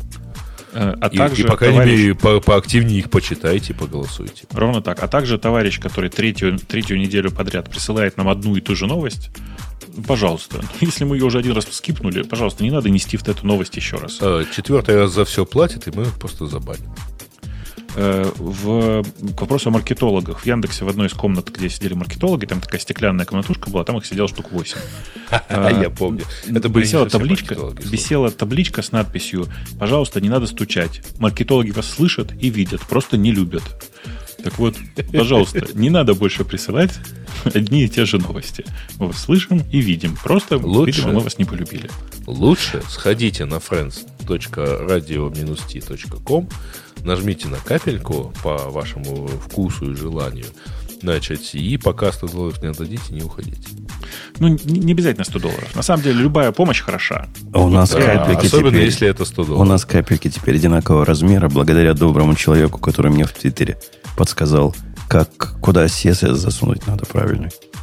Э, 0.72 0.94
А 1.00 1.08
И, 1.08 1.16
также 1.16 1.42
и, 1.42 1.46
по 1.46 1.56
крайней 1.56 1.78
товарищ- 1.78 1.96
мере, 1.98 2.14
по- 2.14 2.40
поактивнее 2.40 2.98
их 3.00 3.10
почитайте, 3.10 3.74
поголосуйте. 3.74 4.44
Ровно 4.52 4.80
так. 4.82 5.02
А 5.02 5.08
также 5.08 5.38
товарищ, 5.38 5.80
который 5.80 6.10
третью, 6.10 6.58
третью 6.58 6.98
неделю 6.98 7.30
подряд 7.32 7.68
присылает 7.70 8.16
нам 8.16 8.28
одну 8.28 8.54
и 8.56 8.60
ту 8.60 8.76
же 8.76 8.86
новость, 8.86 9.30
пожалуйста, 10.06 10.62
если 10.80 11.04
мы 11.04 11.16
ее 11.16 11.24
уже 11.24 11.38
один 11.38 11.52
раз 11.52 11.66
скипнули, 11.70 12.22
пожалуйста, 12.22 12.62
не 12.62 12.70
надо 12.70 12.90
нести 12.90 13.16
в 13.16 13.26
эту 13.26 13.44
новость 13.46 13.74
еще 13.76 13.96
раз. 13.96 14.18
А, 14.20 14.44
Четвертый 14.54 14.96
раз 14.96 15.12
за 15.14 15.24
все 15.24 15.44
платит, 15.46 15.88
и 15.88 15.90
мы 15.90 16.02
их 16.02 16.18
просто 16.18 16.46
забаним. 16.46 16.92
Э, 17.98 18.30
В, 18.36 19.02
к 19.34 19.40
вопросу 19.40 19.70
о 19.70 19.72
маркетологах. 19.72 20.40
В 20.40 20.46
Яндексе 20.46 20.84
в 20.84 20.88
одной 20.88 21.06
из 21.06 21.14
комнат, 21.14 21.48
где 21.50 21.70
сидели 21.70 21.94
маркетологи, 21.94 22.44
там 22.44 22.60
такая 22.60 22.78
стеклянная 22.78 23.24
комнатушка 23.24 23.70
была, 23.70 23.84
там 23.84 23.96
их 23.96 24.04
сидело 24.04 24.28
штук 24.28 24.52
8. 24.52 24.76
Я 25.50 25.88
помню. 25.90 26.24
Это 26.46 26.68
висела 26.68 27.08
табличка, 27.08 27.56
висела 27.78 28.30
табличка 28.30 28.82
с 28.82 28.92
надписью 28.92 29.46
«Пожалуйста, 29.78 30.20
не 30.20 30.28
надо 30.28 30.46
стучать. 30.46 31.00
Маркетологи 31.18 31.70
вас 31.70 31.88
слышат 31.88 32.34
и 32.38 32.50
видят, 32.50 32.82
просто 32.82 33.16
не 33.16 33.32
любят». 33.32 33.62
Так 34.44 34.58
вот, 34.58 34.76
пожалуйста, 35.12 35.66
не 35.74 35.88
надо 35.90 36.14
больше 36.14 36.44
присылать 36.44 36.92
одни 37.44 37.84
и 37.84 37.88
те 37.88 38.04
же 38.04 38.18
новости. 38.18 38.64
Мы 38.98 39.06
вас 39.08 39.18
слышим 39.18 39.62
и 39.72 39.80
видим. 39.80 40.16
Просто, 40.22 40.58
Лучше. 40.58 41.00
видимо, 41.00 41.14
мы 41.14 41.20
вас 41.20 41.38
не 41.38 41.44
полюбили. 41.46 41.88
Лучше 42.26 42.82
сходите 42.88 43.46
на 43.46 43.56
friends.radio-t.com, 43.56 46.48
нажмите 47.06 47.48
на 47.48 47.56
капельку 47.58 48.32
по 48.42 48.56
вашему 48.70 49.26
вкусу 49.28 49.92
и 49.92 49.94
желанию, 49.96 50.46
значит, 51.00 51.54
и 51.54 51.76
пока 51.78 52.12
100 52.12 52.28
долларов 52.28 52.62
не 52.62 52.68
отдадите, 52.68 53.02
не 53.14 53.22
уходите. 53.22 53.68
Ну, 54.38 54.48
не, 54.64 54.92
обязательно 54.92 55.24
100 55.24 55.38
долларов. 55.38 55.74
На 55.74 55.82
самом 55.82 56.02
деле, 56.02 56.20
любая 56.20 56.52
помощь 56.52 56.82
хороша. 56.82 57.28
А 57.52 57.60
у 57.62 57.68
нас 57.70 57.90
Да, 57.90 58.00
капельки 58.00 58.46
особенно 58.46 58.70
теперь... 58.72 58.84
если 58.84 59.08
это 59.08 59.24
100 59.24 59.42
У 59.42 59.46
долларов. 59.46 59.68
нас 59.68 59.84
капельки 59.84 60.28
теперь 60.28 60.56
одинакового 60.56 61.04
размера, 61.04 61.48
благодаря 61.48 61.94
доброму 61.94 62.34
человеку, 62.34 62.78
который 62.78 63.10
мне 63.10 63.24
в 63.24 63.32
Твиттере 63.32 63.78
подсказал, 64.16 64.74
как, 65.08 65.58
куда 65.60 65.84
CSS 65.86 66.34
засунуть 66.34 66.86
надо 66.86 67.06
правильно. 67.06 67.48